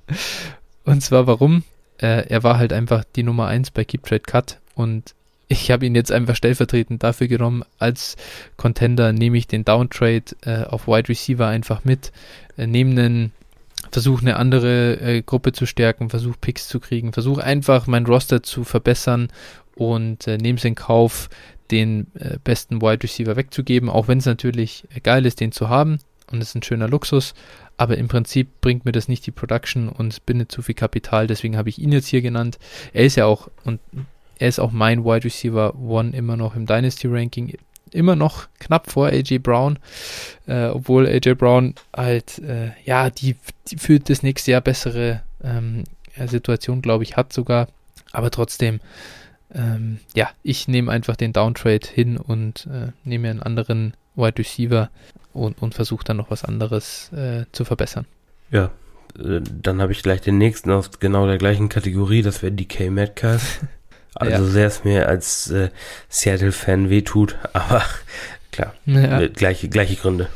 und 0.84 1.02
zwar 1.02 1.26
warum? 1.26 1.64
Äh, 1.98 2.28
er 2.28 2.42
war 2.42 2.58
halt 2.58 2.72
einfach 2.72 3.04
die 3.16 3.22
Nummer 3.22 3.46
1 3.46 3.70
bei 3.72 3.84
Keep 3.84 4.04
Trade 4.04 4.22
Cut 4.22 4.58
und 4.74 5.14
ich 5.48 5.70
habe 5.70 5.84
ihn 5.84 5.96
jetzt 5.96 6.12
einfach 6.12 6.36
stellvertretend 6.36 7.02
dafür 7.02 7.26
genommen. 7.26 7.64
Als 7.78 8.16
Contender 8.56 9.12
nehme 9.12 9.36
ich 9.36 9.48
den 9.48 9.64
Downtrade 9.64 10.24
äh, 10.42 10.62
auf 10.64 10.86
Wide 10.86 11.08
Receiver 11.08 11.46
einfach 11.48 11.84
mit, 11.84 12.12
äh, 12.56 12.66
nehme 12.66 12.92
einen 12.92 13.32
versuche 13.90 14.20
eine 14.20 14.36
andere 14.36 15.00
äh, 15.00 15.22
Gruppe 15.22 15.52
zu 15.52 15.66
stärken, 15.66 16.10
versuche 16.10 16.38
Picks 16.40 16.68
zu 16.68 16.80
kriegen, 16.80 17.12
versuche 17.12 17.42
einfach 17.42 17.86
mein 17.86 18.06
Roster 18.06 18.42
zu 18.42 18.64
verbessern 18.64 19.28
und 19.74 20.26
äh, 20.26 20.36
nehme 20.36 20.58
es 20.58 20.64
in 20.64 20.74
Kauf, 20.74 21.28
den 21.70 22.08
äh, 22.14 22.38
besten 22.42 22.82
Wide 22.82 23.02
Receiver 23.02 23.36
wegzugeben, 23.36 23.88
auch 23.88 24.08
wenn 24.08 24.18
es 24.18 24.26
natürlich 24.26 24.84
geil 25.02 25.26
ist, 25.26 25.40
den 25.40 25.52
zu 25.52 25.68
haben 25.68 25.98
und 26.30 26.42
es 26.42 26.48
ist 26.48 26.54
ein 26.56 26.62
schöner 26.62 26.88
Luxus, 26.88 27.34
aber 27.80 27.96
im 27.96 28.08
Prinzip 28.08 28.60
bringt 28.60 28.84
mir 28.84 28.92
das 28.92 29.08
nicht 29.08 29.24
die 29.26 29.30
Production 29.30 29.88
und 29.88 30.26
bindet 30.26 30.52
zu 30.52 30.60
viel 30.60 30.74
Kapital, 30.74 31.26
deswegen 31.26 31.56
habe 31.56 31.70
ich 31.70 31.78
ihn 31.78 31.92
jetzt 31.92 32.08
hier 32.08 32.20
genannt. 32.20 32.58
Er 32.92 33.06
ist 33.06 33.16
ja 33.16 33.24
auch 33.24 33.48
und 33.64 33.80
er 34.38 34.48
ist 34.48 34.60
auch 34.60 34.70
mein 34.70 35.02
Wide 35.02 35.24
Receiver 35.24 35.74
One 35.76 36.14
immer 36.14 36.36
noch 36.36 36.54
im 36.54 36.66
Dynasty 36.66 37.08
Ranking 37.08 37.54
immer 37.90 38.16
noch 38.16 38.48
knapp 38.58 38.90
vor 38.90 39.06
AJ 39.06 39.38
Brown, 39.38 39.78
äh, 40.46 40.66
obwohl 40.66 41.06
AJ 41.06 41.36
Brown 41.36 41.74
halt, 41.96 42.38
äh, 42.40 42.72
ja, 42.84 43.08
die, 43.08 43.36
die, 43.70 43.78
für 43.78 43.98
das 43.98 44.22
nächste 44.22 44.50
Jahr 44.50 44.60
bessere 44.60 45.22
ähm, 45.42 45.84
Situation, 46.26 46.82
glaube 46.82 47.04
ich, 47.04 47.16
hat 47.16 47.32
sogar. 47.32 47.66
Aber 48.12 48.30
trotzdem, 48.30 48.80
ähm, 49.54 50.00
ja, 50.14 50.28
ich 50.42 50.68
nehme 50.68 50.92
einfach 50.92 51.16
den 51.16 51.32
Downtrade 51.32 51.88
hin 51.90 52.18
und 52.18 52.66
äh, 52.66 52.92
nehme 53.04 53.30
einen 53.30 53.42
anderen 53.42 53.94
Wide 54.16 54.38
Receiver 54.38 54.90
und, 55.32 55.60
und 55.62 55.74
versuche 55.74 56.04
dann 56.04 56.16
noch 56.16 56.30
was 56.30 56.44
anderes 56.44 57.12
äh, 57.12 57.44
zu 57.52 57.64
verbessern. 57.64 58.06
Ja, 58.50 58.70
äh, 59.18 59.40
dann 59.40 59.80
habe 59.80 59.92
ich 59.92 60.02
gleich 60.02 60.20
den 60.20 60.38
nächsten 60.38 60.70
aus 60.70 60.90
genau 60.98 61.26
der 61.26 61.38
gleichen 61.38 61.68
Kategorie, 61.68 62.22
das 62.22 62.42
wäre 62.42 62.52
DK 62.52 62.90
Metcalf. 62.90 63.60
Also 64.12 64.44
ja. 64.44 64.50
sehr 64.50 64.66
es 64.66 64.82
mir 64.82 65.08
als 65.08 65.52
äh, 65.52 65.70
Seattle-Fan 66.08 66.90
wehtut, 66.90 67.36
aber 67.52 67.84
klar. 68.50 68.74
Ja. 68.84 69.20
Äh, 69.20 69.28
Gleiche, 69.28 69.68
gleiche 69.68 69.94
Gründe. 69.94 70.28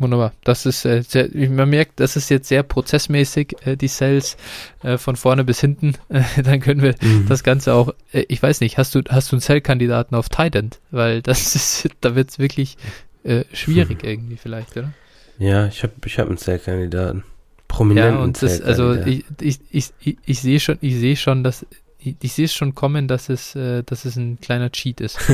Wunderbar. 0.00 0.32
Das 0.44 0.64
ist 0.64 0.86
äh, 0.86 1.02
sehr, 1.06 1.28
man 1.50 1.68
merkt, 1.68 2.00
das 2.00 2.16
ist 2.16 2.30
jetzt 2.30 2.48
sehr 2.48 2.62
prozessmäßig, 2.62 3.54
äh, 3.66 3.76
die 3.76 3.86
Cells 3.86 4.38
äh, 4.82 4.96
von 4.96 5.14
vorne 5.14 5.44
bis 5.44 5.60
hinten. 5.60 5.92
Dann 6.42 6.60
können 6.60 6.80
wir 6.80 6.94
Mhm. 7.02 7.26
das 7.28 7.44
Ganze 7.44 7.74
auch, 7.74 7.92
äh, 8.12 8.24
ich 8.28 8.42
weiß 8.42 8.62
nicht, 8.62 8.78
hast 8.78 8.94
du, 8.94 9.02
hast 9.10 9.30
du 9.30 9.36
einen 9.36 9.42
Cell-Kandidaten 9.42 10.14
auf 10.14 10.30
Titan? 10.30 10.70
Weil 10.90 11.20
das 11.20 11.54
ist, 11.54 11.90
da 12.00 12.14
wird 12.14 12.30
es 12.30 12.38
wirklich 12.38 12.78
äh, 13.24 13.44
schwierig 13.52 14.02
irgendwie 14.04 14.36
vielleicht, 14.36 14.76
oder? 14.76 14.92
Ja, 15.38 15.66
ich 15.66 15.82
habe 15.82 15.94
ich 16.04 16.18
hab 16.18 16.28
einen 16.28 16.38
Zellkandidaten. 16.38 17.24
Prominenten 17.68 18.14
Ja, 18.16 18.22
und 18.22 18.42
das, 18.42 18.60
also 18.60 18.94
ich, 18.94 19.24
ich, 19.40 19.60
ich, 19.70 19.92
ich, 20.00 20.18
ich 20.26 20.40
sehe 20.40 20.58
schon, 20.60 20.78
ich 20.80 20.96
sehe 20.96 21.16
schon, 21.16 21.44
dass 21.44 21.64
ich, 21.98 22.16
ich 22.20 22.32
sehe 22.32 22.46
es 22.46 22.54
schon 22.54 22.74
kommen, 22.74 23.08
dass 23.08 23.28
es, 23.28 23.54
äh, 23.54 23.82
dass 23.84 24.04
es 24.04 24.16
ein 24.16 24.40
kleiner 24.40 24.72
Cheat 24.72 25.00
ist. 25.00 25.18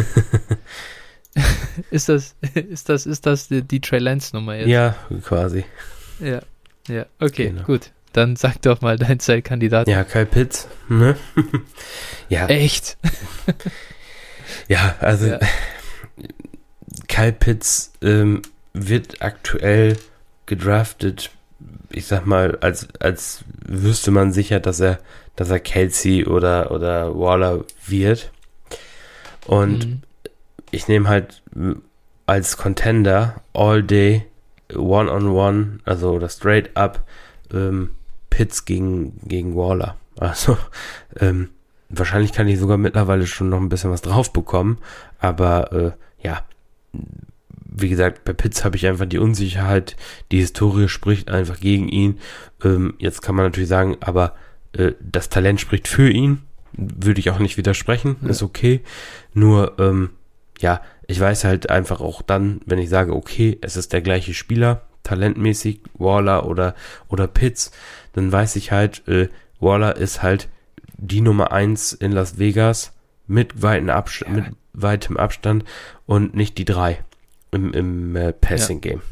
ist 1.91 2.09
das, 2.09 2.35
ist 2.55 2.89
das, 2.89 3.07
ist 3.07 3.27
das 3.27 3.49
die, 3.49 3.63
die 3.63 3.81
Trey 3.81 3.99
Lance 3.99 4.35
Nummer 4.35 4.55
jetzt? 4.57 4.69
Ja, 4.69 4.97
quasi. 5.25 5.65
Ja, 6.21 6.41
ja, 6.89 7.07
okay, 7.21 7.49
Genau. 7.49 7.63
gut. 7.65 7.91
Dann 8.13 8.37
sag 8.37 8.63
doch 8.63 8.81
mal 8.81 8.97
deinen 8.97 9.21
Zellkandidaten. 9.21 9.93
Ja, 9.93 10.03
Kyle 10.05 10.25
Pitts. 10.25 10.69
Ne? 10.89 11.17
ja, 12.31 12.47
Echt? 12.47 12.97
ja, 14.69 14.95
also 15.01 15.27
Ja. 15.27 15.41
Kyle 17.09 17.33
Pitts 17.33 17.93
ähm, 18.03 18.43
wird 18.73 19.23
aktuell 19.23 19.97
gedraftet, 20.47 21.31
ich 21.91 22.07
sag 22.07 22.27
mal, 22.27 22.59
als, 22.61 22.89
als 23.01 23.45
wüsste 23.67 24.11
man 24.11 24.33
sicher, 24.33 24.61
dass 24.61 24.81
er, 24.81 24.99
dass 25.35 25.51
er 25.51 25.61
Kelsey 25.61 26.25
oder, 26.27 26.71
oder 26.71 27.19
Waller 27.19 27.65
wird. 27.87 28.31
Und 29.47 29.87
Mhm. 29.87 30.03
ich 30.71 30.89
nehme 30.89 31.09
halt 31.09 31.43
m, 31.55 31.83
als 32.27 32.57
Contender 32.57 33.41
all 33.53 33.83
day 33.83 34.27
one-on-one, 34.75 35.79
also 35.85 36.11
oder 36.13 36.29
straight 36.29 36.77
up 36.77 37.05
ähm, 37.53 37.91
Pitts 38.31 38.65
gegen, 38.65 39.21
gegen 39.25 39.55
Waller. 39.57 39.97
Also 40.19 40.59
ähm, 41.21 41.51
wahrscheinlich 41.89 42.33
kann 42.33 42.49
ich 42.49 42.59
sogar 42.59 42.77
mittlerweile 42.79 43.27
schon 43.27 43.49
noch 43.49 43.61
ein 43.61 43.69
bisschen 43.69 43.91
was 43.93 44.03
drauf 44.03 44.33
bekommen, 44.33 44.79
aber 45.21 45.73
äh, 45.73 46.27
ja, 46.27 46.43
wie 47.79 47.89
gesagt, 47.91 48.25
bei 48.25 48.33
Pitts 48.33 48.65
habe 48.65 48.77
ich 48.77 48.87
einfach 48.87 49.05
die 49.07 49.19
Unsicherheit, 49.19 49.97
die 50.33 50.39
Historie 50.41 50.89
spricht 50.89 51.31
einfach 51.31 51.61
gegen 51.61 51.89
ihn. 51.89 52.19
Ähm, 52.65 52.95
jetzt 52.99 53.21
kann 53.23 53.35
man 53.35 53.45
natürlich 53.45 53.69
sagen, 53.69 53.97
aber 54.01 54.35
äh, 54.73 54.93
das 55.01 55.29
Talent 55.29 55.61
spricht 55.61 55.87
für 55.89 56.09
ihn, 56.09 56.43
würde 56.73 57.21
ich 57.21 57.31
auch 57.31 57.39
nicht 57.39 57.57
widersprechen, 57.59 58.17
Ja. 58.23 58.29
ist 58.31 58.43
okay. 58.43 58.81
Nur, 59.35 59.75
ähm, 59.79 60.11
ja, 60.59 60.81
ich 61.07 61.21
weiß 61.21 61.45
halt 61.45 61.69
einfach 61.71 62.01
auch 62.01 62.23
dann, 62.23 62.61
wenn 62.67 62.79
ich 62.79 62.89
sage, 62.89 63.15
okay, 63.15 63.59
es 63.61 63.77
ist 63.77 63.93
der 63.93 64.01
gleiche 64.01 64.33
Spieler, 64.33 64.83
talentmäßig, 65.03 65.81
Waller 65.95 66.47
oder, 66.47 66.75
oder 67.09 67.27
Pitts, 67.27 67.73
dann 68.15 68.33
weiß 68.33 68.57
ich 68.57 68.73
halt, 68.73 69.07
äh, 69.07 69.29
Waller 69.61 69.97
ist 69.97 70.23
halt 70.23 70.49
die 70.97 71.21
Nummer 71.21 71.53
eins 71.53 71.93
in 71.93 72.13
Las 72.13 72.39
Vegas 72.39 72.93
mit, 73.27 73.61
weiten 73.63 73.91
Abst 73.91 74.23
Ja. 74.23 74.31
mit 74.31 74.45
weitem 74.73 75.17
Abstand 75.17 75.65
und 76.07 76.35
nicht 76.35 76.59
die 76.59 76.65
drei 76.65 77.05
im, 77.51 77.73
im 77.73 78.17
äh, 78.17 78.33
Passing 78.33 78.81
Game. 78.81 79.03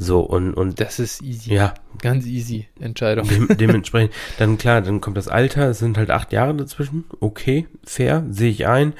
So, 0.00 0.20
und, 0.20 0.54
und 0.54 0.80
Das 0.80 1.00
ist 1.00 1.22
easy. 1.22 1.52
ja, 1.52 1.74
Ganz 2.00 2.24
easy 2.24 2.68
Entscheidung. 2.78 3.26
dem, 3.26 3.48
dementsprechend, 3.58 4.14
dann 4.38 4.56
klar, 4.56 4.80
dann 4.80 5.00
kommt 5.00 5.16
das 5.16 5.26
Alter, 5.26 5.70
es 5.70 5.80
sind 5.80 5.98
halt 5.98 6.10
acht 6.10 6.32
Jahre 6.32 6.54
dazwischen. 6.54 7.04
Okay, 7.18 7.66
fair, 7.84 8.24
sehe 8.30 8.50
ich 8.50 8.68
ein. 8.68 8.92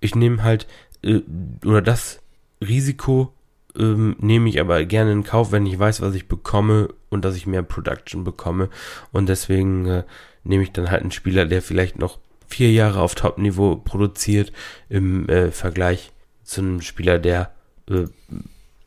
Ich 0.00 0.14
nehme 0.14 0.44
halt, 0.44 0.68
äh, 1.02 1.22
oder 1.64 1.82
das 1.82 2.20
Risiko 2.60 3.32
ähm, 3.76 4.14
nehme 4.20 4.48
ich 4.48 4.60
aber 4.60 4.84
gerne 4.84 5.10
in 5.10 5.24
Kauf, 5.24 5.50
wenn 5.50 5.66
ich 5.66 5.76
weiß, 5.76 6.00
was 6.00 6.14
ich 6.14 6.28
bekomme 6.28 6.88
und 7.10 7.24
dass 7.24 7.34
ich 7.34 7.48
mehr 7.48 7.64
Production 7.64 8.22
bekomme. 8.22 8.68
Und 9.10 9.28
deswegen 9.28 9.86
äh, 9.86 10.04
nehme 10.44 10.62
ich 10.62 10.70
dann 10.70 10.88
halt 10.88 11.02
einen 11.02 11.10
Spieler, 11.10 11.46
der 11.46 11.62
vielleicht 11.62 11.98
noch 11.98 12.20
vier 12.48 12.72
Jahre 12.72 13.00
auf 13.00 13.14
Top-Niveau 13.14 13.76
produziert, 13.76 14.52
im 14.88 15.28
äh, 15.28 15.50
Vergleich 15.50 16.12
zu 16.42 16.60
einem 16.60 16.80
Spieler, 16.80 17.18
der 17.18 17.50
äh, 17.90 18.04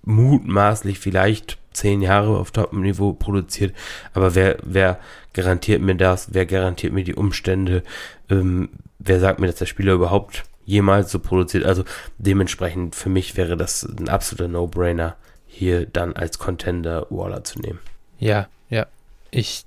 mutmaßlich 0.03 0.99
vielleicht 0.99 1.57
zehn 1.73 2.01
Jahre 2.01 2.37
auf 2.37 2.51
Top-Niveau 2.51 3.13
produziert, 3.13 3.73
aber 4.13 4.35
wer, 4.35 4.57
wer 4.63 4.99
garantiert 5.33 5.81
mir 5.81 5.95
das? 5.95 6.33
Wer 6.33 6.45
garantiert 6.45 6.93
mir 6.93 7.03
die 7.03 7.13
Umstände? 7.13 7.83
Ähm, 8.29 8.69
wer 8.97 9.19
sagt 9.19 9.39
mir, 9.39 9.47
dass 9.47 9.57
der 9.57 9.67
Spieler 9.67 9.93
überhaupt 9.93 10.43
jemals 10.65 11.11
so 11.11 11.19
produziert? 11.19 11.65
Also 11.65 11.83
dementsprechend 12.17 12.95
für 12.95 13.09
mich 13.09 13.37
wäre 13.37 13.55
das 13.55 13.83
ein 13.83 14.09
absoluter 14.09 14.47
No-Brainer, 14.47 15.15
hier 15.45 15.85
dann 15.85 16.13
als 16.13 16.39
Contender 16.39 17.05
Waller 17.09 17.43
zu 17.43 17.59
nehmen. 17.59 17.79
Ja, 18.19 18.47
ja. 18.69 18.87
Ich 19.29 19.63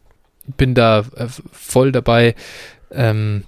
bin 0.56 0.74
da 0.74 1.04
äh, 1.14 1.28
voll 1.52 1.92
dabei. 1.92 2.34
Ähm, 2.90 3.44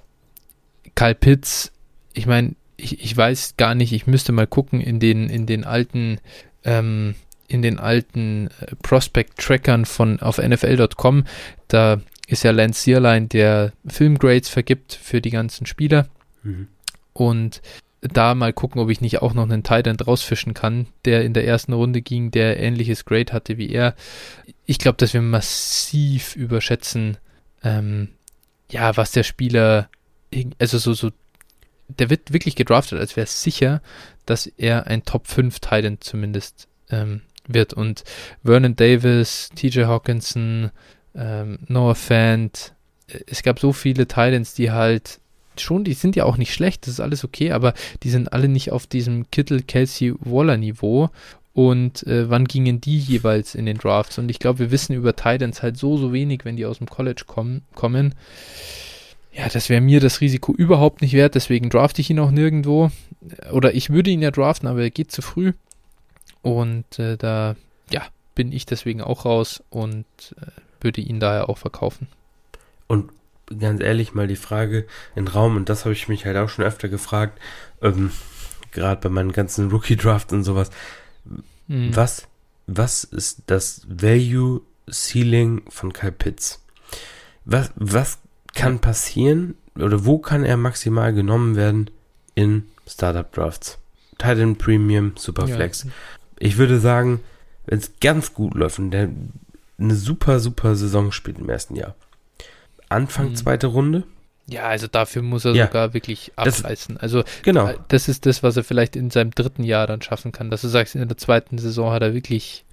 Karl 0.94 1.14
Pitts, 1.14 1.72
ich 2.12 2.26
meine, 2.26 2.54
ich, 2.76 3.02
ich 3.02 3.16
weiß 3.16 3.54
gar 3.56 3.74
nicht, 3.74 3.92
ich 3.92 4.06
müsste 4.06 4.32
mal 4.32 4.46
gucken 4.46 4.80
in 4.80 5.00
den, 5.00 5.28
in 5.28 5.46
den 5.46 5.64
alten, 5.64 6.18
ähm, 6.64 7.14
in 7.48 7.62
den 7.62 7.78
alten 7.78 8.48
äh, 8.60 8.74
Prospect-Trackern 8.82 9.84
von 9.84 10.20
auf 10.20 10.38
NFL.com. 10.38 11.24
Da 11.68 12.00
ist 12.26 12.42
ja 12.42 12.50
Lance 12.50 12.82
Zierlein, 12.82 13.28
der 13.28 13.72
Filmgrades 13.86 14.48
vergibt 14.48 14.94
für 14.94 15.20
die 15.20 15.30
ganzen 15.30 15.66
Spieler. 15.66 16.08
Mhm. 16.42 16.68
Und 17.12 17.62
da 18.00 18.34
mal 18.34 18.52
gucken, 18.52 18.80
ob 18.80 18.90
ich 18.90 19.00
nicht 19.00 19.22
auch 19.22 19.32
noch 19.32 19.44
einen 19.44 19.62
Titan 19.62 19.96
rausfischen 19.96 20.54
kann, 20.54 20.86
der 21.04 21.24
in 21.24 21.34
der 21.34 21.46
ersten 21.46 21.72
Runde 21.72 22.02
ging, 22.02 22.32
der 22.32 22.58
ähnliches 22.58 23.04
Grade 23.04 23.32
hatte 23.32 23.58
wie 23.58 23.70
er. 23.70 23.94
Ich 24.66 24.78
glaube, 24.78 24.96
dass 24.96 25.14
wir 25.14 25.22
massiv 25.22 26.34
überschätzen, 26.34 27.16
ähm, 27.62 28.08
ja, 28.70 28.96
was 28.96 29.12
der 29.12 29.22
Spieler, 29.22 29.88
also 30.58 30.78
so, 30.78 30.94
so, 30.94 31.10
der 31.88 32.10
wird 32.10 32.32
wirklich 32.32 32.56
gedraftet, 32.56 32.98
als 32.98 33.16
wäre 33.16 33.24
es 33.24 33.42
sicher, 33.42 33.82
dass 34.26 34.46
er 34.46 34.86
ein 34.86 35.04
Top 35.04 35.26
5 35.26 35.60
Titan 35.60 35.98
zumindest 36.00 36.68
ähm, 36.90 37.22
wird. 37.46 37.72
Und 37.72 38.04
Vernon 38.44 38.76
Davis, 38.76 39.50
TJ 39.54 39.84
Hawkinson, 39.84 40.70
ähm, 41.14 41.58
Noah 41.66 41.94
Fant, 41.94 42.74
äh, 43.08 43.20
es 43.26 43.42
gab 43.42 43.58
so 43.58 43.72
viele 43.72 44.06
Titans, 44.06 44.54
die 44.54 44.70
halt 44.70 45.20
schon, 45.58 45.84
die 45.84 45.94
sind 45.94 46.16
ja 46.16 46.24
auch 46.24 46.38
nicht 46.38 46.54
schlecht, 46.54 46.86
das 46.86 46.94
ist 46.94 47.00
alles 47.00 47.24
okay, 47.24 47.52
aber 47.52 47.74
die 48.02 48.10
sind 48.10 48.32
alle 48.32 48.48
nicht 48.48 48.72
auf 48.72 48.86
diesem 48.86 49.30
Kittel, 49.30 49.62
Kelsey, 49.62 50.14
Waller 50.20 50.56
Niveau. 50.56 51.10
Und 51.54 52.06
äh, 52.06 52.30
wann 52.30 52.46
gingen 52.46 52.80
die 52.80 52.98
jeweils 52.98 53.54
in 53.54 53.66
den 53.66 53.76
Drafts? 53.76 54.16
Und 54.16 54.30
ich 54.30 54.38
glaube, 54.38 54.60
wir 54.60 54.70
wissen 54.70 54.94
über 54.94 55.14
Titans 55.14 55.62
halt 55.62 55.76
so, 55.76 55.98
so 55.98 56.12
wenig, 56.12 56.46
wenn 56.46 56.56
die 56.56 56.64
aus 56.64 56.78
dem 56.78 56.88
College 56.88 57.24
kommen. 57.26 57.62
kommen. 57.74 58.14
Ja, 59.32 59.48
das 59.48 59.68
wäre 59.68 59.80
mir 59.80 60.00
das 60.00 60.20
Risiko 60.20 60.52
überhaupt 60.52 61.00
nicht 61.00 61.14
wert, 61.14 61.34
deswegen 61.34 61.70
drafte 61.70 62.00
ich 62.00 62.10
ihn 62.10 62.18
auch 62.18 62.30
nirgendwo. 62.30 62.90
Oder 63.50 63.74
ich 63.74 63.90
würde 63.90 64.10
ihn 64.10 64.20
ja 64.22 64.30
draften, 64.30 64.68
aber 64.68 64.82
er 64.82 64.90
geht 64.90 65.10
zu 65.10 65.22
früh. 65.22 65.52
Und 66.42 66.98
äh, 66.98 67.16
da, 67.16 67.56
ja, 67.90 68.02
bin 68.34 68.52
ich 68.52 68.66
deswegen 68.66 69.00
auch 69.00 69.24
raus 69.24 69.62
und 69.70 70.04
äh, 70.40 70.46
würde 70.80 71.00
ihn 71.00 71.20
daher 71.20 71.48
auch 71.48 71.58
verkaufen. 71.58 72.08
Und 72.88 73.10
ganz 73.58 73.80
ehrlich 73.80 74.12
mal 74.12 74.26
die 74.26 74.36
Frage 74.36 74.86
in 75.14 75.28
Raum, 75.28 75.56
und 75.56 75.68
das 75.68 75.84
habe 75.84 75.94
ich 75.94 76.08
mich 76.08 76.26
halt 76.26 76.36
auch 76.36 76.48
schon 76.48 76.64
öfter 76.64 76.88
gefragt, 76.88 77.40
ähm, 77.80 78.10
gerade 78.72 79.00
bei 79.00 79.08
meinen 79.08 79.32
ganzen 79.32 79.70
Rookie-Drafts 79.70 80.32
und 80.32 80.44
sowas, 80.44 80.70
Mhm. 81.68 81.94
was, 81.94 82.26
was 82.66 83.04
ist 83.04 83.42
das 83.46 83.82
Value 83.88 84.62
Ceiling 84.90 85.62
von 85.68 85.92
Kyle 85.92 86.10
Pitts? 86.12 86.60
Was, 87.44 87.70
was 87.76 88.18
kann 88.54 88.78
passieren 88.80 89.54
oder 89.76 90.04
wo 90.04 90.18
kann 90.18 90.44
er 90.44 90.56
maximal 90.56 91.12
genommen 91.12 91.56
werden 91.56 91.90
in 92.34 92.64
Startup 92.86 93.30
Drafts? 93.32 93.78
Titan 94.18 94.56
Premium, 94.56 95.12
Superflex. 95.16 95.84
Ja. 95.84 95.90
Ich 96.38 96.56
würde 96.58 96.78
sagen, 96.80 97.20
wenn 97.66 97.78
es 97.78 97.92
ganz 98.00 98.34
gut 98.34 98.54
läuft 98.54 98.78
und 98.78 98.90
der 98.90 99.08
eine 99.78 99.94
super, 99.94 100.38
super 100.40 100.76
Saison 100.76 101.12
spielt 101.12 101.38
im 101.38 101.48
ersten 101.48 101.76
Jahr. 101.76 101.94
Anfang 102.88 103.30
Mhm. 103.30 103.36
zweite 103.36 103.68
Runde. 103.68 104.04
Ja, 104.46 104.64
also 104.64 104.86
dafür 104.86 105.22
muss 105.22 105.44
er 105.44 105.54
Ja. 105.54 105.66
sogar 105.66 105.94
wirklich 105.94 106.32
Das- 106.36 106.62
abreißen. 106.62 106.98
Also 106.98 107.24
Genau. 107.42 107.68
äh, 107.68 107.78
das 107.88 108.08
ist 108.08 108.26
das, 108.26 108.42
was 108.42 108.56
er 108.56 108.64
vielleicht 108.64 108.96
in 108.96 109.10
seinem 109.10 109.30
dritten 109.30 109.64
Jahr 109.64 109.86
dann 109.86 110.02
schaffen 110.02 110.30
kann. 110.32 110.50
Dass 110.50 110.60
du 110.62 110.68
sagst, 110.68 110.94
in 110.94 111.06
der 111.08 111.16
zweiten 111.16 111.58
Saison 111.58 111.92
hat 111.92 112.02
er 112.02 112.12
wirklich 112.12 112.64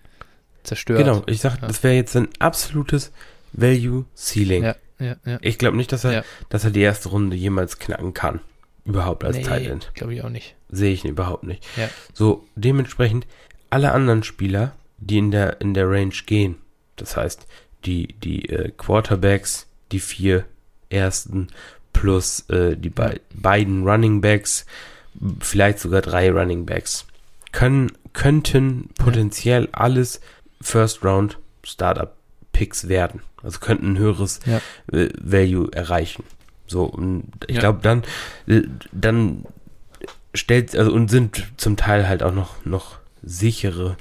zerstört. 0.63 0.99
Genau. 0.99 1.23
Ich 1.27 1.39
sag, 1.39 1.61
Ja. 1.61 1.67
das 1.67 1.81
wäre 1.83 1.93
jetzt 1.95 2.15
ein 2.17 2.27
absolutes 2.39 3.11
Value 3.53 4.05
Ceiling. 4.15 4.63
Ja, 4.63 4.75
ja, 4.99 5.15
ja. 5.25 5.37
Ich 5.41 5.57
glaube 5.57 5.77
nicht, 5.77 5.91
dass 5.91 6.03
er, 6.03 6.11
Ja. 6.13 6.23
dass 6.49 6.63
er 6.63 6.71
die 6.71 6.81
erste 6.81 7.09
Runde 7.09 7.35
jemals 7.35 7.79
knacken 7.79 8.13
kann. 8.13 8.41
Überhaupt 8.85 9.23
als 9.23 9.37
Nee, 9.37 9.43
Tight 9.43 9.91
glaube 9.93 10.13
ich 10.15 10.23
auch 10.23 10.29
nicht. 10.29 10.55
Sehe 10.69 10.93
ich 10.93 11.05
überhaupt 11.05 11.43
nicht. 11.43 11.63
Ja. 11.77 11.89
So, 12.13 12.45
dementsprechend 12.55 13.27
alle 13.69 13.91
anderen 13.91 14.23
Spieler, 14.23 14.73
die 14.97 15.17
in 15.19 15.31
der, 15.31 15.61
in 15.61 15.73
der 15.73 15.89
Range 15.89 16.13
gehen, 16.25 16.55
das 16.95 17.15
heißt, 17.15 17.45
die, 17.85 18.07
die 18.23 18.49
äh, 18.49 18.71
Quarterbacks, 18.75 19.67
die 19.91 19.99
vier 19.99 20.45
ersten 20.89 21.47
plus 21.93 22.49
äh, 22.49 22.75
die 22.75 22.89
bei, 22.89 23.19
beiden 23.33 23.87
Running 23.87 24.21
Backs 24.21 24.65
vielleicht 25.39 25.79
sogar 25.79 26.01
drei 26.01 26.31
Running 26.31 26.65
Backs. 26.65 27.05
Können, 27.51 27.91
könnten 28.13 28.89
potenziell 28.97 29.69
alles 29.71 30.19
First 30.61 31.03
Round 31.03 31.37
Startup 31.63 32.13
Picks 32.59 32.89
werden. 32.89 33.21
Also 33.41 33.59
könnten 33.59 33.93
ein 33.93 33.97
höheres 33.97 34.41
ja. 34.45 34.59
Äh, 34.91 35.07
Value 35.17 35.71
erreichen. 35.71 36.25
So, 36.67 36.83
und 36.83 37.23
ich 37.47 37.55
ja. 37.55 37.61
glaube, 37.61 37.79
dann, 37.81 38.03
äh, 38.47 38.63
dann 38.91 39.45
stellt, 40.33 40.75
also 40.75 40.91
und 40.91 41.09
sind 41.09 41.47
zum 41.55 41.77
Teil 41.77 42.09
halt 42.09 42.21
auch 42.21 42.33
noch, 42.33 42.65
noch 42.65 42.97
sichere 43.23 43.95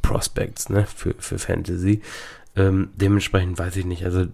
Prospects, 0.00 0.68
ne, 0.68 0.86
für, 0.86 1.16
für 1.18 1.40
Fantasy. 1.40 2.02
Ähm, 2.54 2.90
dementsprechend 2.94 3.58
weiß 3.58 3.74
ich 3.74 3.84
nicht, 3.84 4.04
also, 4.04 4.26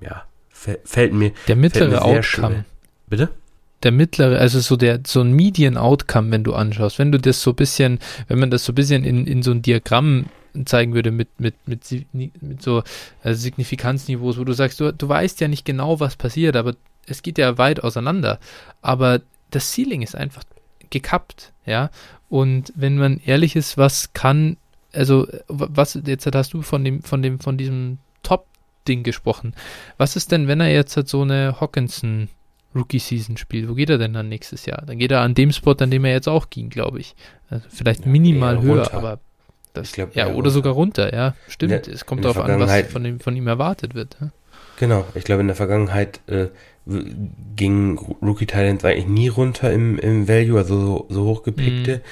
ja, 0.00 0.24
fällt 0.50 1.12
mir. 1.12 1.30
Der 1.46 1.54
mittlere 1.54 2.02
Outcome. 2.04 2.24
Schwer. 2.24 2.64
Bitte? 3.08 3.28
Der 3.84 3.92
mittlere, 3.92 4.40
also 4.40 4.58
so 4.58 4.76
der, 4.76 4.98
so 5.06 5.20
ein 5.20 5.32
Median 5.32 5.76
Outcome, 5.76 6.32
wenn 6.32 6.42
du 6.42 6.54
anschaust, 6.54 6.98
wenn 6.98 7.12
du 7.12 7.20
das 7.20 7.40
so 7.40 7.50
ein 7.50 7.56
bisschen, 7.56 8.00
wenn 8.26 8.40
man 8.40 8.50
das 8.50 8.64
so 8.64 8.72
ein 8.72 8.74
bisschen 8.74 9.04
in, 9.04 9.28
in 9.28 9.44
so 9.44 9.52
ein 9.52 9.62
Diagramm 9.62 10.26
zeigen 10.64 10.94
würde 10.94 11.10
mit, 11.10 11.28
mit, 11.38 11.54
mit, 11.66 11.82
mit 12.12 12.62
so 12.62 12.82
äh, 13.22 13.34
Signifikanzniveaus, 13.34 14.38
wo 14.38 14.44
du 14.44 14.52
sagst, 14.52 14.80
du, 14.80 14.92
du 14.92 15.08
weißt 15.08 15.40
ja 15.40 15.48
nicht 15.48 15.64
genau, 15.64 16.00
was 16.00 16.16
passiert, 16.16 16.56
aber 16.56 16.74
es 17.06 17.22
geht 17.22 17.38
ja 17.38 17.58
weit 17.58 17.82
auseinander. 17.82 18.38
Aber 18.82 19.20
das 19.50 19.72
Ceiling 19.72 20.02
ist 20.02 20.14
einfach 20.14 20.44
gekappt, 20.90 21.52
ja. 21.66 21.90
Und 22.28 22.72
wenn 22.76 22.96
man 22.96 23.20
ehrlich 23.24 23.56
ist, 23.56 23.76
was 23.76 24.12
kann, 24.12 24.56
also 24.92 25.26
was, 25.48 25.98
jetzt 26.04 26.26
hast 26.32 26.52
du 26.52 26.62
von 26.62 26.84
dem, 26.84 27.02
von 27.02 27.22
dem, 27.22 27.40
von 27.40 27.58
diesem 27.58 27.98
Top-Ding 28.22 29.02
gesprochen. 29.02 29.54
Was 29.96 30.16
ist 30.16 30.30
denn, 30.30 30.46
wenn 30.46 30.60
er 30.60 30.72
jetzt 30.72 30.96
halt 30.96 31.08
so 31.08 31.22
eine 31.22 31.60
Hawkinson 31.60 32.28
Rookie-Season 32.74 33.36
spielt? 33.36 33.68
Wo 33.68 33.74
geht 33.74 33.90
er 33.90 33.98
denn 33.98 34.12
dann 34.12 34.28
nächstes 34.28 34.66
Jahr? 34.66 34.84
Dann 34.86 34.98
geht 34.98 35.10
er 35.10 35.22
an 35.22 35.34
dem 35.34 35.52
Spot, 35.52 35.72
an 35.72 35.90
dem 35.90 36.04
er 36.04 36.12
jetzt 36.12 36.28
auch 36.28 36.50
ging, 36.50 36.70
glaube 36.70 37.00
ich. 37.00 37.14
Also 37.48 37.66
vielleicht 37.68 38.06
minimal 38.06 38.62
höher, 38.62 38.84
runter. 38.84 38.94
aber 38.94 39.20
das, 39.72 39.92
glaub, 39.92 40.14
ja, 40.14 40.26
oder 40.26 40.34
runter. 40.34 40.50
sogar 40.50 40.72
runter, 40.72 41.14
ja, 41.14 41.34
stimmt. 41.48 41.88
es 41.88 42.06
kommt 42.06 42.24
darauf 42.24 42.38
an, 42.38 42.58
was 42.60 42.82
von, 42.90 43.04
dem, 43.04 43.20
von 43.20 43.36
ihm 43.36 43.46
erwartet 43.46 43.94
wird. 43.94 44.16
Ja? 44.20 44.30
Genau, 44.78 45.04
ich 45.14 45.24
glaube, 45.24 45.42
in 45.42 45.46
der 45.46 45.56
Vergangenheit 45.56 46.20
äh, 46.26 46.48
ging 47.56 47.98
Rookie 48.22 48.46
Talents 48.46 48.84
eigentlich 48.84 49.06
nie 49.06 49.28
runter 49.28 49.72
im, 49.72 49.98
im 49.98 50.26
Value, 50.26 50.58
also 50.58 50.80
so, 50.80 51.06
so 51.08 51.24
hochgepickte. 51.26 51.96
Mhm. 51.96 52.02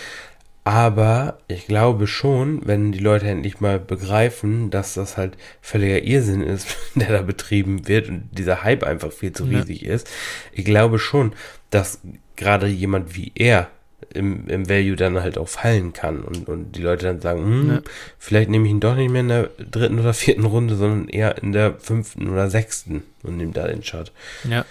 Aber 0.65 1.39
ich 1.49 1.67
glaube 1.67 2.07
schon, 2.07 2.61
wenn 2.67 2.93
die 2.93 2.99
Leute 2.99 3.27
endlich 3.27 3.59
mal 3.59 3.79
begreifen, 3.79 4.69
dass 4.69 4.93
das 4.93 5.17
halt 5.17 5.39
völliger 5.63 6.03
Irrsinn 6.03 6.43
ist, 6.43 6.77
der 6.95 7.09
da 7.09 7.23
betrieben 7.23 7.89
wird 7.89 8.11
und 8.11 8.29
dieser 8.33 8.63
Hype 8.63 8.85
einfach 8.85 9.11
viel 9.11 9.33
zu 9.33 9.45
riesig 9.45 9.81
ja. 9.81 9.95
ist, 9.95 10.11
ich 10.53 10.67
glaube 10.67 10.99
schon, 10.99 11.33
dass 11.71 12.03
gerade 12.37 12.67
jemand 12.67 13.17
wie 13.17 13.33
er 13.35 13.69
im, 14.15 14.47
im 14.49 14.69
Value 14.69 14.97
dann 14.97 15.21
halt 15.21 15.39
auch 15.39 15.49
fallen 15.49 15.93
kann 15.93 16.21
und, 16.23 16.49
und 16.49 16.77
die 16.77 16.83
Leute 16.83 17.07
dann 17.07 17.21
sagen, 17.21 17.45
hm, 17.45 17.71
ja. 17.71 17.81
vielleicht 18.19 18.49
nehme 18.49 18.67
ich 18.67 18.71
ihn 18.71 18.81
doch 18.81 18.95
nicht 18.95 19.11
mehr 19.11 19.23
in 19.23 19.29
der 19.29 19.51
dritten 19.59 19.99
oder 19.99 20.15
vierten 20.15 20.45
Runde, 20.45 20.77
sondern 20.77 21.09
eher 21.09 21.43
in 21.43 21.53
der 21.53 21.75
fünften 21.75 22.29
oder 22.29 22.51
sechsten 22.51 23.03
und 23.23 23.37
nehme 23.37 23.53
da 23.53 23.67
den 23.67 23.83
Shot. 23.83 24.13
Ja. 24.49 24.65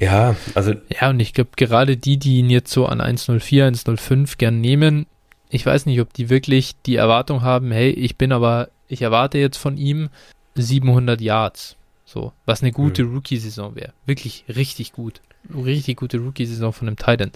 Ja, 0.00 0.36
also. 0.54 0.74
Ja, 0.88 1.10
und 1.10 1.18
ich 1.18 1.34
glaube, 1.34 1.50
gerade 1.56 1.96
die, 1.96 2.18
die 2.18 2.38
ihn 2.38 2.50
jetzt 2.50 2.72
so 2.72 2.86
an 2.86 3.00
104, 3.00 3.64
105 3.64 4.38
gern 4.38 4.60
nehmen, 4.60 5.06
ich 5.50 5.66
weiß 5.66 5.86
nicht, 5.86 6.00
ob 6.00 6.12
die 6.12 6.30
wirklich 6.30 6.74
die 6.86 6.96
Erwartung 6.96 7.42
haben, 7.42 7.72
hey, 7.72 7.90
ich 7.90 8.16
bin 8.16 8.30
aber, 8.30 8.68
ich 8.86 9.02
erwarte 9.02 9.38
jetzt 9.38 9.56
von 9.56 9.76
ihm 9.76 10.08
700 10.54 11.20
Yards. 11.20 11.76
So, 12.04 12.32
was 12.46 12.62
eine 12.62 12.72
gute 12.72 13.02
hm. 13.02 13.14
Rookie-Saison 13.14 13.74
wäre. 13.74 13.92
Wirklich 14.06 14.44
richtig 14.48 14.92
gut. 14.92 15.20
Richtig 15.54 15.98
gute 15.98 16.18
Rookie-Saison 16.18 16.72
von 16.72 16.88
einem 16.88 16.96
Titan. 16.96 17.32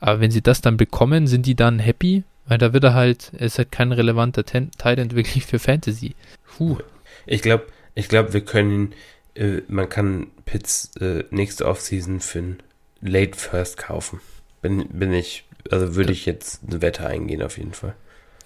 Aber 0.00 0.20
wenn 0.20 0.30
sie 0.30 0.42
das 0.42 0.60
dann 0.60 0.76
bekommen, 0.76 1.26
sind 1.26 1.46
die 1.46 1.54
dann 1.54 1.78
happy? 1.78 2.24
Weil 2.46 2.58
da 2.58 2.72
wird 2.72 2.84
er 2.84 2.94
halt, 2.94 3.32
er 3.36 3.46
ist 3.46 3.58
halt 3.58 3.72
kein 3.72 3.92
relevanter 3.92 4.44
Titan 4.44 5.10
wirklich 5.12 5.46
für 5.46 5.58
Fantasy. 5.58 6.14
Puh. 6.56 6.78
Ich 7.26 7.42
glaube, 7.42 7.66
ich 7.94 8.08
glaube, 8.08 8.32
wir 8.32 8.42
können, 8.42 8.92
äh, 9.34 9.62
man 9.68 9.88
kann 9.88 10.28
Pitts 10.44 10.92
äh, 11.00 11.24
nächste 11.30 11.66
Offseason 11.66 12.20
für 12.20 12.38
ein 12.38 12.58
Late 13.00 13.36
First 13.36 13.78
kaufen. 13.78 14.20
Bin, 14.62 14.86
bin 14.88 15.12
ich, 15.12 15.44
also 15.70 15.96
würde 15.96 16.12
ich 16.12 16.24
jetzt 16.24 16.60
eine 16.66 16.82
Wette 16.82 17.06
eingehen 17.06 17.42
auf 17.42 17.58
jeden 17.58 17.74
Fall. 17.74 17.94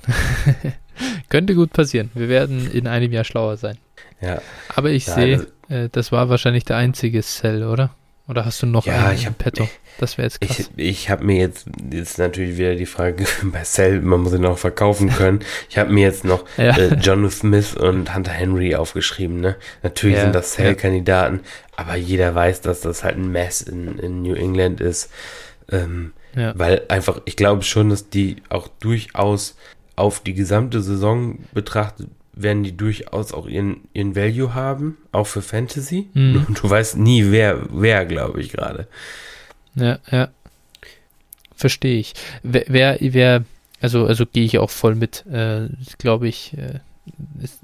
Könnte 1.28 1.54
gut 1.54 1.72
passieren. 1.72 2.10
Wir 2.14 2.28
werden 2.28 2.70
in 2.70 2.86
einem 2.86 3.12
Jahr 3.12 3.24
schlauer 3.24 3.56
sein. 3.56 3.76
Ja. 4.20 4.40
Aber 4.74 4.90
ich 4.90 5.06
ja, 5.06 5.14
sehe, 5.14 5.36
also, 5.36 5.46
äh, 5.68 5.88
das 5.90 6.10
war 6.10 6.28
wahrscheinlich 6.28 6.64
der 6.64 6.76
einzige 6.76 7.22
Sell, 7.22 7.64
oder? 7.64 7.94
Oder 8.30 8.44
hast 8.44 8.62
du 8.62 8.66
noch 8.66 8.86
ja, 8.86 9.06
einen 9.06 9.16
ich 9.16 9.26
hab, 9.26 9.38
Petto? 9.38 9.68
Das 9.98 10.16
wäre 10.16 10.26
jetzt 10.28 10.40
krass. 10.40 10.70
Ich, 10.76 10.88
ich 10.88 11.10
habe 11.10 11.24
mir 11.24 11.36
jetzt, 11.36 11.66
jetzt 11.90 12.16
natürlich 12.16 12.56
wieder 12.58 12.76
die 12.76 12.86
Frage 12.86 13.24
bei 13.42 13.64
Cell, 13.64 14.00
man 14.00 14.20
muss 14.20 14.32
ihn 14.32 14.46
auch 14.46 14.56
verkaufen 14.56 15.10
können. 15.10 15.40
ich 15.68 15.76
habe 15.76 15.92
mir 15.92 16.04
jetzt 16.04 16.24
noch 16.24 16.44
ja. 16.56 16.76
äh, 16.76 16.94
John 16.94 17.28
Smith 17.28 17.74
und 17.74 18.14
Hunter 18.14 18.30
Henry 18.30 18.76
aufgeschrieben. 18.76 19.40
Ne? 19.40 19.56
Natürlich 19.82 20.16
ja, 20.16 20.22
sind 20.22 20.34
das 20.34 20.52
Cell-Kandidaten, 20.52 21.40
aber 21.74 21.96
jeder 21.96 22.32
weiß, 22.32 22.60
dass 22.60 22.82
das 22.82 23.02
halt 23.02 23.16
ein 23.16 23.32
Mess 23.32 23.62
in, 23.62 23.98
in 23.98 24.22
New 24.22 24.34
England 24.34 24.80
ist. 24.80 25.10
Ähm, 25.68 26.12
weil 26.34 26.82
einfach, 26.88 27.20
ich 27.24 27.34
glaube 27.34 27.64
schon, 27.64 27.90
dass 27.90 28.10
die 28.10 28.36
auch 28.48 28.68
durchaus 28.68 29.56
auf 29.96 30.20
die 30.20 30.34
gesamte 30.34 30.82
Saison 30.82 31.38
betrachtet 31.52 32.08
werden 32.42 32.62
die 32.62 32.76
durchaus 32.76 33.32
auch 33.32 33.46
ihren, 33.46 33.88
ihren 33.92 34.16
Value 34.16 34.54
haben, 34.54 34.96
auch 35.12 35.26
für 35.26 35.42
Fantasy. 35.42 36.08
Mhm. 36.14 36.46
Du, 36.48 36.52
du 36.62 36.70
weißt 36.70 36.96
nie, 36.96 37.30
wer, 37.30 37.66
wer, 37.70 38.06
glaube 38.06 38.40
ich, 38.40 38.50
gerade. 38.50 38.86
Ja, 39.74 39.98
ja. 40.10 40.28
Verstehe 41.54 41.98
ich. 41.98 42.14
Wer, 42.42 42.64
wer, 42.68 42.98
wer 43.00 43.44
also, 43.80 44.06
also 44.06 44.26
gehe 44.26 44.44
ich 44.44 44.58
auch 44.58 44.70
voll 44.70 44.94
mit, 44.94 45.24
äh, 45.26 45.68
glaube 45.98 46.28
ich, 46.28 46.56
äh, 46.56 46.80
ist, 47.42 47.60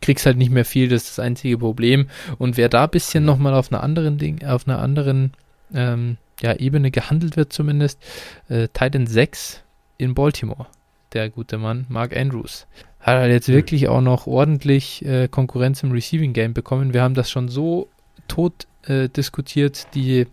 kriegst 0.00 0.26
halt 0.26 0.36
nicht 0.36 0.50
mehr 0.50 0.64
viel, 0.64 0.88
das 0.88 1.04
ist 1.04 1.18
das 1.18 1.24
einzige 1.24 1.58
Problem. 1.58 2.08
Und 2.38 2.56
wer 2.56 2.68
da 2.68 2.84
ein 2.84 2.90
bisschen 2.90 3.24
nochmal 3.24 3.54
auf 3.54 3.72
einer 3.72 3.82
anderen 3.82 4.18
Ding, 4.18 4.44
auf 4.44 4.66
einer 4.66 4.80
anderen 4.80 5.32
ähm, 5.72 6.16
ja, 6.40 6.54
Ebene 6.54 6.90
gehandelt 6.90 7.36
wird 7.36 7.52
zumindest, 7.52 8.02
äh, 8.48 8.68
Titan 8.72 9.06
6 9.06 9.62
in 9.98 10.14
Baltimore, 10.14 10.66
der 11.12 11.30
gute 11.30 11.58
Mann, 11.58 11.86
Mark 11.88 12.16
Andrews 12.16 12.66
hat 13.02 13.16
er 13.16 13.30
jetzt 13.30 13.48
wirklich 13.48 13.88
auch 13.88 14.00
noch 14.00 14.26
ordentlich 14.26 15.04
äh, 15.04 15.28
Konkurrenz 15.28 15.82
im 15.82 15.90
Receiving 15.90 16.32
Game 16.32 16.54
bekommen. 16.54 16.94
Wir 16.94 17.02
haben 17.02 17.14
das 17.14 17.30
schon 17.30 17.48
so 17.48 17.88
tot 18.28 18.66
äh, 18.84 19.08
diskutiert. 19.08 19.88
Die 19.94 20.26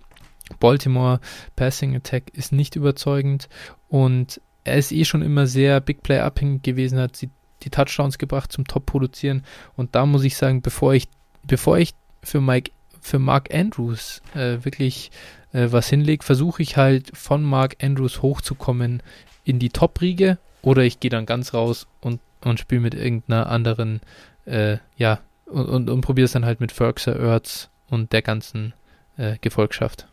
Baltimore 0.60 1.20
Passing 1.56 1.96
Attack 1.96 2.32
ist 2.34 2.52
nicht 2.52 2.76
überzeugend 2.76 3.50
und 3.88 4.40
er 4.64 4.78
ist 4.78 4.92
eh 4.92 5.06
schon 5.06 5.22
immer 5.22 5.48
sehr 5.48 5.82
Big 5.82 6.04
Play 6.04 6.20
abhängig 6.20 6.64
gewesen, 6.64 7.00
hat 7.00 7.22
die, 7.22 7.30
die 7.64 7.70
Touchdowns 7.70 8.18
gebracht 8.18 8.52
zum 8.52 8.66
Top 8.66 8.86
produzieren 8.86 9.44
und 9.76 9.96
da 9.96 10.06
muss 10.06 10.24
ich 10.24 10.38
sagen, 10.38 10.62
bevor 10.62 10.94
ich 10.94 11.08
bevor 11.44 11.78
ich 11.78 11.94
für 12.22 12.42
Mike 12.42 12.72
für 13.02 13.20
Mark 13.20 13.54
Andrews 13.54 14.22
äh, 14.36 14.64
wirklich 14.64 15.12
äh, 15.54 15.68
was 15.70 15.90
hinlege, 15.90 16.24
versuche 16.24 16.62
ich 16.62 16.78
halt 16.78 17.16
von 17.16 17.44
Mark 17.44 17.78
Andrews 17.82 18.22
hochzukommen 18.22 19.02
in 19.44 19.58
die 19.58 19.70
Top-Riege 19.70 20.38
oder 20.62 20.84
ich 20.84 21.00
gehe 21.00 21.10
dann 21.10 21.26
ganz 21.26 21.54
raus 21.54 21.88
und 22.02 22.20
und 22.44 22.60
spiele 22.60 22.82
mit 22.82 22.94
irgendeiner 22.94 23.48
anderen, 23.48 24.02
äh, 24.46 24.78
ja, 24.98 25.20
und, 25.46 25.66
und, 25.66 25.90
und 25.90 26.02
probiere 26.02 26.26
es 26.26 26.32
dann 26.32 26.46
halt 26.46 26.60
mit 26.60 26.72
Ferguson, 26.72 27.20
Ertz 27.20 27.70
und 27.90 28.14
der 28.14 28.22
ganzen 28.22 28.74
äh, 29.18 29.38
Gefolgschaft. 29.42 30.08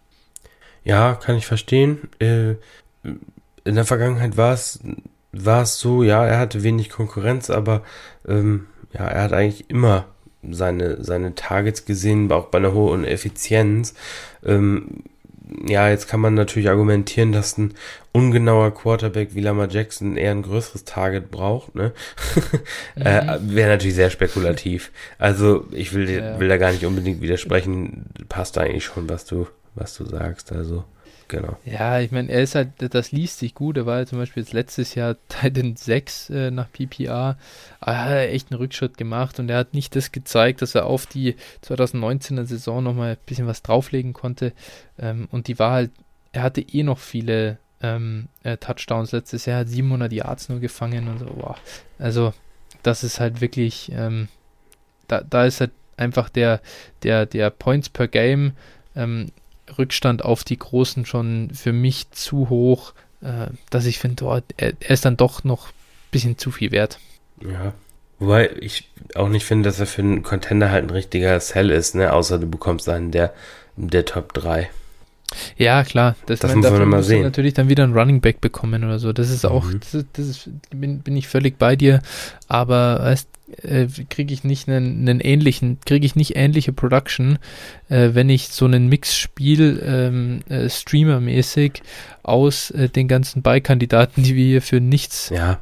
Ja, 0.85 1.15
kann 1.15 1.37
ich 1.37 1.47
verstehen. 1.47 2.09
Äh, 2.21 2.55
in 3.65 3.75
der 3.75 3.85
Vergangenheit 3.85 4.37
war 4.37 4.55
es 4.55 4.81
war 5.45 5.63
es 5.63 5.79
so, 5.79 6.03
ja, 6.03 6.25
er 6.25 6.39
hatte 6.39 6.63
wenig 6.63 6.91
Konkurrenz, 6.91 7.51
aber 7.51 7.83
ähm, 8.27 8.67
ja, 8.93 9.07
er 9.07 9.23
hat 9.23 9.33
eigentlich 9.33 9.69
immer 9.71 10.07
seine, 10.49 11.03
seine 11.03 11.35
Targets 11.35 11.85
gesehen, 11.85 12.31
auch 12.33 12.47
bei 12.47 12.59
einer 12.59 12.73
hohen 12.73 13.05
Effizienz. 13.05 13.95
Ähm, 14.45 15.05
ja, 15.67 15.89
jetzt 15.89 16.09
kann 16.09 16.21
man 16.21 16.35
natürlich 16.35 16.69
argumentieren, 16.69 17.33
dass 17.33 17.57
ein 17.57 17.75
ungenauer 18.13 18.75
Quarterback 18.75 19.35
wie 19.35 19.41
Lamar 19.41 19.69
Jackson 19.71 20.17
eher 20.17 20.33
ein 20.33 20.43
größeres 20.43 20.85
Target 20.85 21.31
braucht, 21.31 21.75
ne? 21.75 21.93
äh, 22.97 23.39
mhm. 23.39 23.55
Wäre 23.55 23.71
natürlich 23.71 23.95
sehr 23.95 24.11
spekulativ. 24.11 24.91
Also 25.19 25.67
ich 25.71 25.93
will, 25.93 26.11
ja. 26.11 26.41
will 26.41 26.49
da 26.49 26.57
gar 26.57 26.73
nicht 26.73 26.85
unbedingt 26.85 27.21
widersprechen. 27.21 28.07
Passt 28.29 28.59
eigentlich 28.59 28.85
schon, 28.85 29.09
was 29.09 29.25
du, 29.25 29.47
was 29.75 29.95
du 29.97 30.05
sagst. 30.05 30.53
Also 30.53 30.85
genau. 31.29 31.57
Ja, 31.65 32.01
ich 32.01 32.11
meine, 32.11 32.31
er 32.31 32.43
ist 32.43 32.55
halt, 32.55 32.71
das 32.79 33.13
liest 33.13 33.39
sich 33.39 33.55
gut. 33.55 33.77
Er 33.77 33.87
war 33.87 33.99
ja 33.99 34.07
zum 34.07 34.19
Beispiel 34.19 34.43
jetzt 34.43 34.53
letztes 34.53 34.95
Jahr 34.95 35.17
Titan 35.29 35.77
6 35.77 36.31
äh, 36.31 36.51
nach 36.51 36.71
PPR. 36.71 37.37
Aber 37.81 37.93
er 37.93 38.05
hat 38.05 38.29
echt 38.31 38.51
einen 38.51 38.59
Rückschritt 38.59 38.97
gemacht 38.97 39.39
und 39.39 39.49
er 39.49 39.59
hat 39.59 39.75
nicht 39.75 39.97
das 39.97 40.13
gezeigt, 40.13 40.63
dass 40.63 40.75
er 40.75 40.87
auf 40.87 41.07
die 41.07 41.37
2019er 41.65 42.45
Saison 42.45 42.83
nochmal 42.83 43.13
ein 43.13 43.27
bisschen 43.27 43.47
was 43.47 43.63
drauflegen 43.63 44.13
konnte. 44.13 44.53
Ähm, 44.99 45.29
und 45.31 45.49
die 45.49 45.59
war 45.59 45.73
halt, 45.73 45.91
er 46.33 46.43
hatte 46.43 46.61
eh 46.61 46.83
noch 46.83 46.99
viele 46.99 47.59
ähm, 47.83 48.29
äh, 48.43 48.57
Touchdowns 48.57 49.13
letztes 49.13 49.47
Jahr, 49.47 49.61
hat 49.61 49.69
700 49.69 50.13
Yards 50.13 50.49
nur 50.49 50.61
gefangen 50.61 51.09
und 51.09 51.19
so. 51.19 51.27
Wow. 51.37 51.57
Also, 51.99 52.33
das 52.83 53.05
ist 53.05 53.21
halt 53.21 53.41
wirklich, 53.41 53.91
ähm, 53.93 54.29
da, 55.09 55.21
da 55.21 55.45
ist 55.45 55.61
halt 55.61 55.73
einfach 55.97 56.29
der, 56.29 56.61
der, 57.03 57.27
der 57.27 57.51
Points 57.51 57.89
per 57.89 58.09
Game 58.09 58.53
ähm, 58.95 59.31
Rückstand 59.79 60.25
auf 60.25 60.45
die 60.45 60.59
Großen 60.59 61.07
schon 61.07 61.51
für 61.53 61.73
mich 61.73 62.11
zu 62.11 62.49
hoch, 62.49 62.95
äh, 63.21 63.49
dass 63.71 63.87
ich 63.87 63.99
finde, 63.99 64.25
oh, 64.25 64.41
er, 64.57 64.73
ist 64.81 65.05
dann 65.05 65.17
doch 65.17 65.45
noch 65.45 65.69
ein 65.69 66.11
bisschen 66.11 66.39
zu 66.39 66.51
viel 66.51 66.73
wert. 66.73 66.99
Ja. 67.43 67.73
Wobei 68.19 68.51
ich 68.61 68.89
auch 69.15 69.29
nicht 69.29 69.45
finde, 69.45 69.69
dass 69.69 69.79
er 69.79 69.87
für 69.87 70.03
einen 70.03 70.23
Contender 70.23 70.71
halt 70.71 70.85
ein 70.85 70.91
richtiger 70.91 71.39
Sell 71.39 71.71
ist, 71.71 71.95
ne? 71.95 72.13
Außer 72.13 72.39
du 72.39 72.47
bekommst 72.47 72.89
einen 72.89 73.11
der, 73.11 73.35
der 73.77 74.07
Top 74.07 74.33
3. 74.33 74.71
Ja, 75.57 75.85
klar. 75.85 76.17
Das, 76.27 76.41
das 76.41 76.55
muss 76.55 76.71
man 76.71 76.89
mal 76.89 77.03
sehen. 77.03 77.23
natürlich 77.23 77.55
dann 77.55 77.69
wieder 77.69 77.85
einen 77.85 77.95
Running 77.95 78.21
Back 78.21 78.41
bekommen 78.41 78.85
oder 78.85 78.99
so. 78.99 79.13
Das 79.13 79.31
ist 79.31 79.45
auch, 79.45 79.65
mhm. 79.65 79.81
das, 79.81 80.05
das 80.13 80.27
ist, 80.27 80.51
bin, 80.71 81.01
bin 81.01 81.17
ich 81.17 81.29
völlig 81.29 81.59
bei 81.59 81.77
dir. 81.77 82.01
Aber 82.49 83.01
weißt, 83.01 83.29
äh, 83.63 83.87
kriege 84.09 84.33
ich 84.33 84.45
nicht 84.45 84.69
einen, 84.69 85.09
einen 85.09 85.21
ähnlichen, 85.21 85.79
kriege 85.85 86.07
ich 86.07 86.17
nicht 86.17 86.37
ähnliche 86.37 86.73
Production, 86.73 87.39
äh, 87.89 88.11
wenn 88.13 88.29
ich 88.29 88.49
so 88.49 88.65
einen 88.65 88.89
Mix 88.89 89.17
spiele, 89.17 89.81
ähm, 89.81 90.41
äh, 90.49 90.69
Streamer-mäßig 90.69 91.83
aus 92.23 92.71
äh, 92.71 92.89
den 92.89 93.09
ganzen 93.09 93.43
Beikandidaten, 93.43 94.23
die 94.23 94.35
wir 94.35 94.45
hier 94.45 94.63
für 94.63 94.81
nichts 94.81 95.31
ja. 95.31 95.61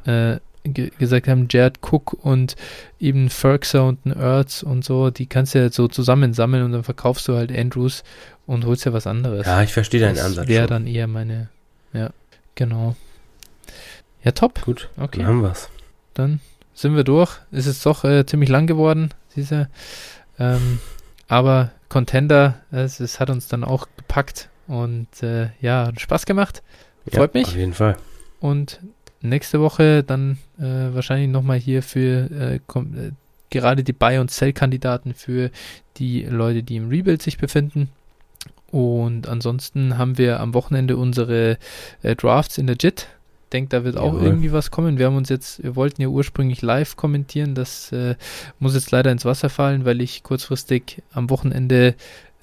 Äh, 0.65 0.89
gesagt 0.97 1.27
haben, 1.27 1.47
Jared 1.49 1.79
Cook 1.81 2.13
und 2.13 2.55
eben 2.99 3.29
Ferguson 3.29 3.89
und 3.89 4.05
ein 4.05 4.11
Ertz 4.11 4.63
und 4.63 4.83
so, 4.83 5.09
die 5.09 5.27
kannst 5.27 5.55
du 5.55 5.59
ja 5.59 5.69
so 5.69 5.87
zusammensammeln 5.87 6.63
und 6.63 6.71
dann 6.71 6.83
verkaufst 6.83 7.27
du 7.27 7.35
halt 7.35 7.55
Andrews 7.55 8.03
und 8.45 8.65
holst 8.65 8.85
ja 8.85 8.93
was 8.93 9.07
anderes. 9.07 9.45
Ja, 9.45 9.61
ich 9.61 9.73
verstehe 9.73 9.99
deinen 9.99 10.15
das 10.15 10.25
Ansatz. 10.25 10.47
Wäre 10.47 10.67
dann 10.67 10.87
eher 10.87 11.07
meine, 11.07 11.49
ja, 11.93 12.09
genau. 12.55 12.95
Ja, 14.23 14.31
top. 14.31 14.61
Gut, 14.63 14.89
okay. 14.97 15.19
Dann 15.19 15.27
haben 15.27 15.41
wir's. 15.43 15.69
Dann 16.13 16.39
sind 16.73 16.95
wir 16.95 17.03
durch. 17.03 17.39
Ist 17.51 17.67
es 17.67 17.81
doch 17.83 18.03
äh, 18.03 18.25
ziemlich 18.25 18.49
lang 18.49 18.67
geworden, 18.67 19.09
diese. 19.35 19.69
Ähm, 20.39 20.79
aber 21.27 21.71
Contender, 21.89 22.55
es, 22.71 22.99
es, 22.99 23.19
hat 23.19 23.29
uns 23.29 23.47
dann 23.47 23.63
auch 23.63 23.87
gepackt 23.97 24.49
und 24.67 25.07
äh, 25.21 25.49
ja, 25.61 25.87
hat 25.87 26.01
Spaß 26.01 26.25
gemacht. 26.25 26.61
Freut 27.07 27.35
ja, 27.35 27.39
mich. 27.39 27.47
Auf 27.49 27.55
jeden 27.55 27.73
Fall. 27.73 27.97
Und 28.39 28.79
nächste 29.25 29.59
Woche 29.59 30.03
dann 30.03 30.37
äh, 30.57 30.93
wahrscheinlich 30.93 31.29
nochmal 31.29 31.57
hier 31.57 31.83
für 31.83 32.29
äh, 32.31 32.55
äh, 32.55 33.11
gerade 33.49 33.83
die 33.83 33.93
Buy- 33.93 34.19
und 34.19 34.31
Sell-Kandidaten 34.31 35.13
für 35.13 35.51
die 35.97 36.23
Leute, 36.23 36.63
die 36.63 36.75
im 36.75 36.89
Rebuild 36.89 37.21
sich 37.21 37.37
befinden. 37.37 37.89
Und 38.71 39.29
ansonsten 39.29 39.97
haben 39.97 40.17
wir 40.17 40.39
am 40.39 40.53
Wochenende 40.53 40.97
unsere 40.97 41.57
äh, 42.01 42.15
Drafts 42.15 42.57
in 42.57 42.67
der 42.67 42.75
JIT. 42.79 43.07
Denkt, 43.53 43.71
da 43.71 43.83
wird 43.83 43.95
auch 43.95 44.13
Jawohl. 44.13 44.25
irgendwie 44.25 44.51
was 44.51 44.71
kommen. 44.71 44.97
Wir 44.97 45.05
haben 45.05 45.15
uns 45.15 45.29
jetzt, 45.29 45.63
wir 45.63 45.75
wollten 45.75 46.01
ja 46.01 46.07
ursprünglich 46.07 46.61
live 46.61 46.97
kommentieren. 46.97 47.55
Das 47.55 47.91
äh, 47.91 48.15
muss 48.59 48.73
jetzt 48.73 48.91
leider 48.91 49.11
ins 49.11 49.23
Wasser 49.23 49.49
fallen, 49.49 49.85
weil 49.85 50.01
ich 50.01 50.23
kurzfristig 50.23 51.03
am 51.13 51.29
Wochenende 51.29 51.95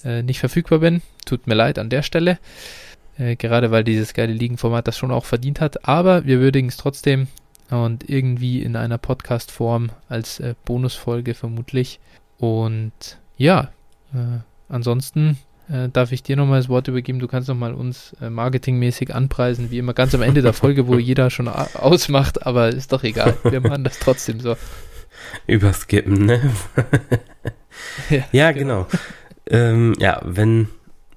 äh, 0.05 0.23
nicht 0.23 0.41
verfügbar 0.41 0.79
bin. 0.79 1.03
Tut 1.27 1.47
mir 1.47 1.55
leid 1.55 1.79
an 1.79 1.91
der 1.91 2.03
Stelle. 2.03 2.39
Äh, 3.19 3.37
gerade 3.37 3.71
weil 3.71 3.85
dieses 3.85 4.15
geile 4.15 4.33
Ligenformat 4.33 4.89
das 4.89 4.99
schon 4.99 5.11
auch 5.11 5.25
verdient 5.25 5.61
hat. 5.61 5.89
Aber 5.89 6.25
wir 6.25 6.41
würdigen 6.41 6.69
es 6.69 6.77
trotzdem 6.77 7.29
und 7.71 8.09
irgendwie 8.09 8.63
in 8.63 8.77
einer 8.77 8.99
Podcast-Form 8.99 9.91
als 10.09 10.41
äh, 10.41 10.55
Bonusfolge 10.65 11.35
vermutlich. 11.35 12.01
Und 12.39 12.93
ja, 13.37 13.71
äh, 14.15 14.41
ansonsten 14.69 15.39
äh, 15.69 15.89
darf 15.89 16.13
ich 16.13 16.23
dir 16.23 16.37
nochmal 16.37 16.61
das 16.61 16.69
Wort 16.69 16.89
übergeben. 16.89 17.19
Du 17.19 17.29
kannst 17.29 17.49
nochmal 17.49 17.75
uns 17.75 18.15
äh, 18.21 18.31
marketingmäßig 18.31 19.15
anpreisen, 19.15 19.71
wie 19.71 19.79
immer 19.79 19.95
ganz 19.95 20.15
am 20.15 20.23
Ende 20.23 20.43
der 20.43 20.53
Folge, 20.53 20.87
wo 20.87 20.95
jeder 20.99 21.31
schon 21.31 21.49
ausmacht, 21.49 22.47
aber 22.47 22.69
ist 22.69 22.93
doch 22.93 23.05
egal. 23.05 23.37
Wir 23.45 23.61
machen 23.61 23.85
das 23.85 23.99
trotzdem 23.99 24.41
so. 24.41 24.57
Überskippen, 25.47 26.27
ne? 26.27 26.41
ja, 28.11 28.25
ja, 28.33 28.53
genau. 28.53 28.85
genau. 28.85 29.03
Ähm, 29.47 29.95
ja, 29.99 30.21
wenn 30.25 30.69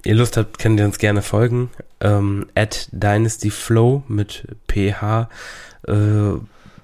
ihr 0.06 0.16
Lust 0.16 0.38
habt, 0.38 0.60
könnt 0.60 0.80
ihr 0.80 0.86
uns 0.86 1.00
gerne 1.00 1.22
folgen. 1.22 1.70
Ähm, 2.00 2.48
at 2.56 2.90
DynastyFlow 2.92 4.04
mit 4.08 4.48
PH 4.68 5.30
äh, 5.88 5.94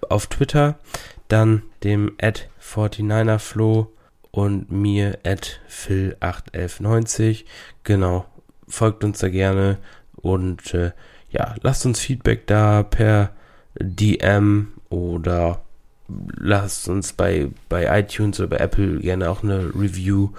auf 0.09 0.27
Twitter. 0.27 0.79
Dann 1.27 1.63
dem 1.83 2.13
at 2.21 2.49
49erFlow 2.61 3.87
und 4.31 4.71
mir 4.71 5.19
at 5.23 5.59
Phil81190. 5.69 7.45
Genau, 7.83 8.25
folgt 8.67 9.03
uns 9.03 9.19
da 9.19 9.29
gerne 9.29 9.77
und 10.15 10.73
äh, 10.73 10.91
ja, 11.29 11.55
lasst 11.61 11.85
uns 11.85 11.99
Feedback 11.99 12.47
da 12.47 12.83
per 12.83 13.31
DM 13.79 14.73
oder 14.89 15.61
lasst 16.07 16.89
uns 16.89 17.13
bei, 17.13 17.49
bei 17.69 17.99
iTunes 17.99 18.39
oder 18.39 18.49
bei 18.49 18.57
Apple 18.57 18.99
gerne 18.99 19.29
auch 19.29 19.43
eine 19.43 19.71
Review. 19.75 20.29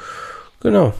Genau, 0.60 0.94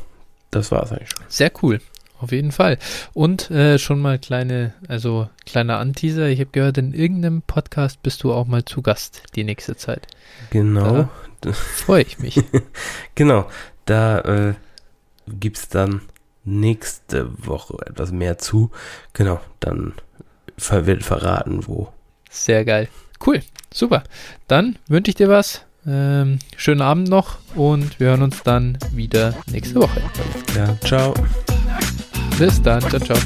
das 0.53 0.71
war 0.71 0.85
es 0.85 0.93
eigentlich 0.93 1.11
schon. 1.11 1.25
Sehr 1.29 1.51
cool. 1.63 1.81
Auf 2.23 2.31
jeden 2.31 2.53
Fall. 2.53 2.79
Und 3.15 3.51
äh, 3.51 3.81
schon 3.81 3.99
mal 3.99 4.17
kleine, 4.17 4.75
also 4.87 5.29
kleiner 5.45 5.79
Anteaser. 5.79 6.29
Ich 6.29 6.39
habe 6.39 6.51
gehört, 6.53 6.79
in 6.79 6.95
irgendeinem 6.95 7.43
Podcast 7.43 8.01
bist 8.05 8.23
du 8.23 8.33
auch 8.33 8.47
mal 8.47 8.65
zu 8.65 8.81
Gast 8.81 9.25
die 9.35 9.43
nächste 9.43 9.75
Zeit. 9.75 10.07
Genau. 10.51 11.09
Freue 11.75 12.03
ich 12.03 12.21
mich. 12.21 12.41
genau. 13.17 13.51
Da 13.87 14.21
äh, 14.21 14.55
gibt 15.27 15.57
es 15.57 15.69
dann 15.69 16.03
nächste 16.45 17.29
Woche 17.45 17.79
etwas 17.87 18.13
mehr 18.13 18.39
zu. 18.39 18.71
Genau. 19.15 19.41
Dann 19.59 19.95
wird 20.57 21.03
verraten, 21.03 21.67
wo. 21.67 21.93
Sehr 22.31 22.65
geil. 22.65 22.89
Cool. 23.27 23.43
Super. 23.75 24.05
Dann 24.47 24.79
wünsche 24.87 25.11
ich 25.11 25.17
dir 25.17 25.29
was. 25.29 25.65
Ähm, 25.87 26.39
schönen 26.57 26.81
Abend 26.81 27.09
noch 27.09 27.39
und 27.57 27.99
wir 27.99 28.09
hören 28.09 28.23
uns 28.23 28.43
dann 28.43 28.79
wieder 28.93 29.35
nächste 29.51 29.77
Woche. 29.77 30.01
Ja, 30.57 30.77
ciao. 30.87 31.15
Bis 32.39 32.63
dann, 32.63 32.81
ciao, 32.83 33.01
ciao. 33.01 33.19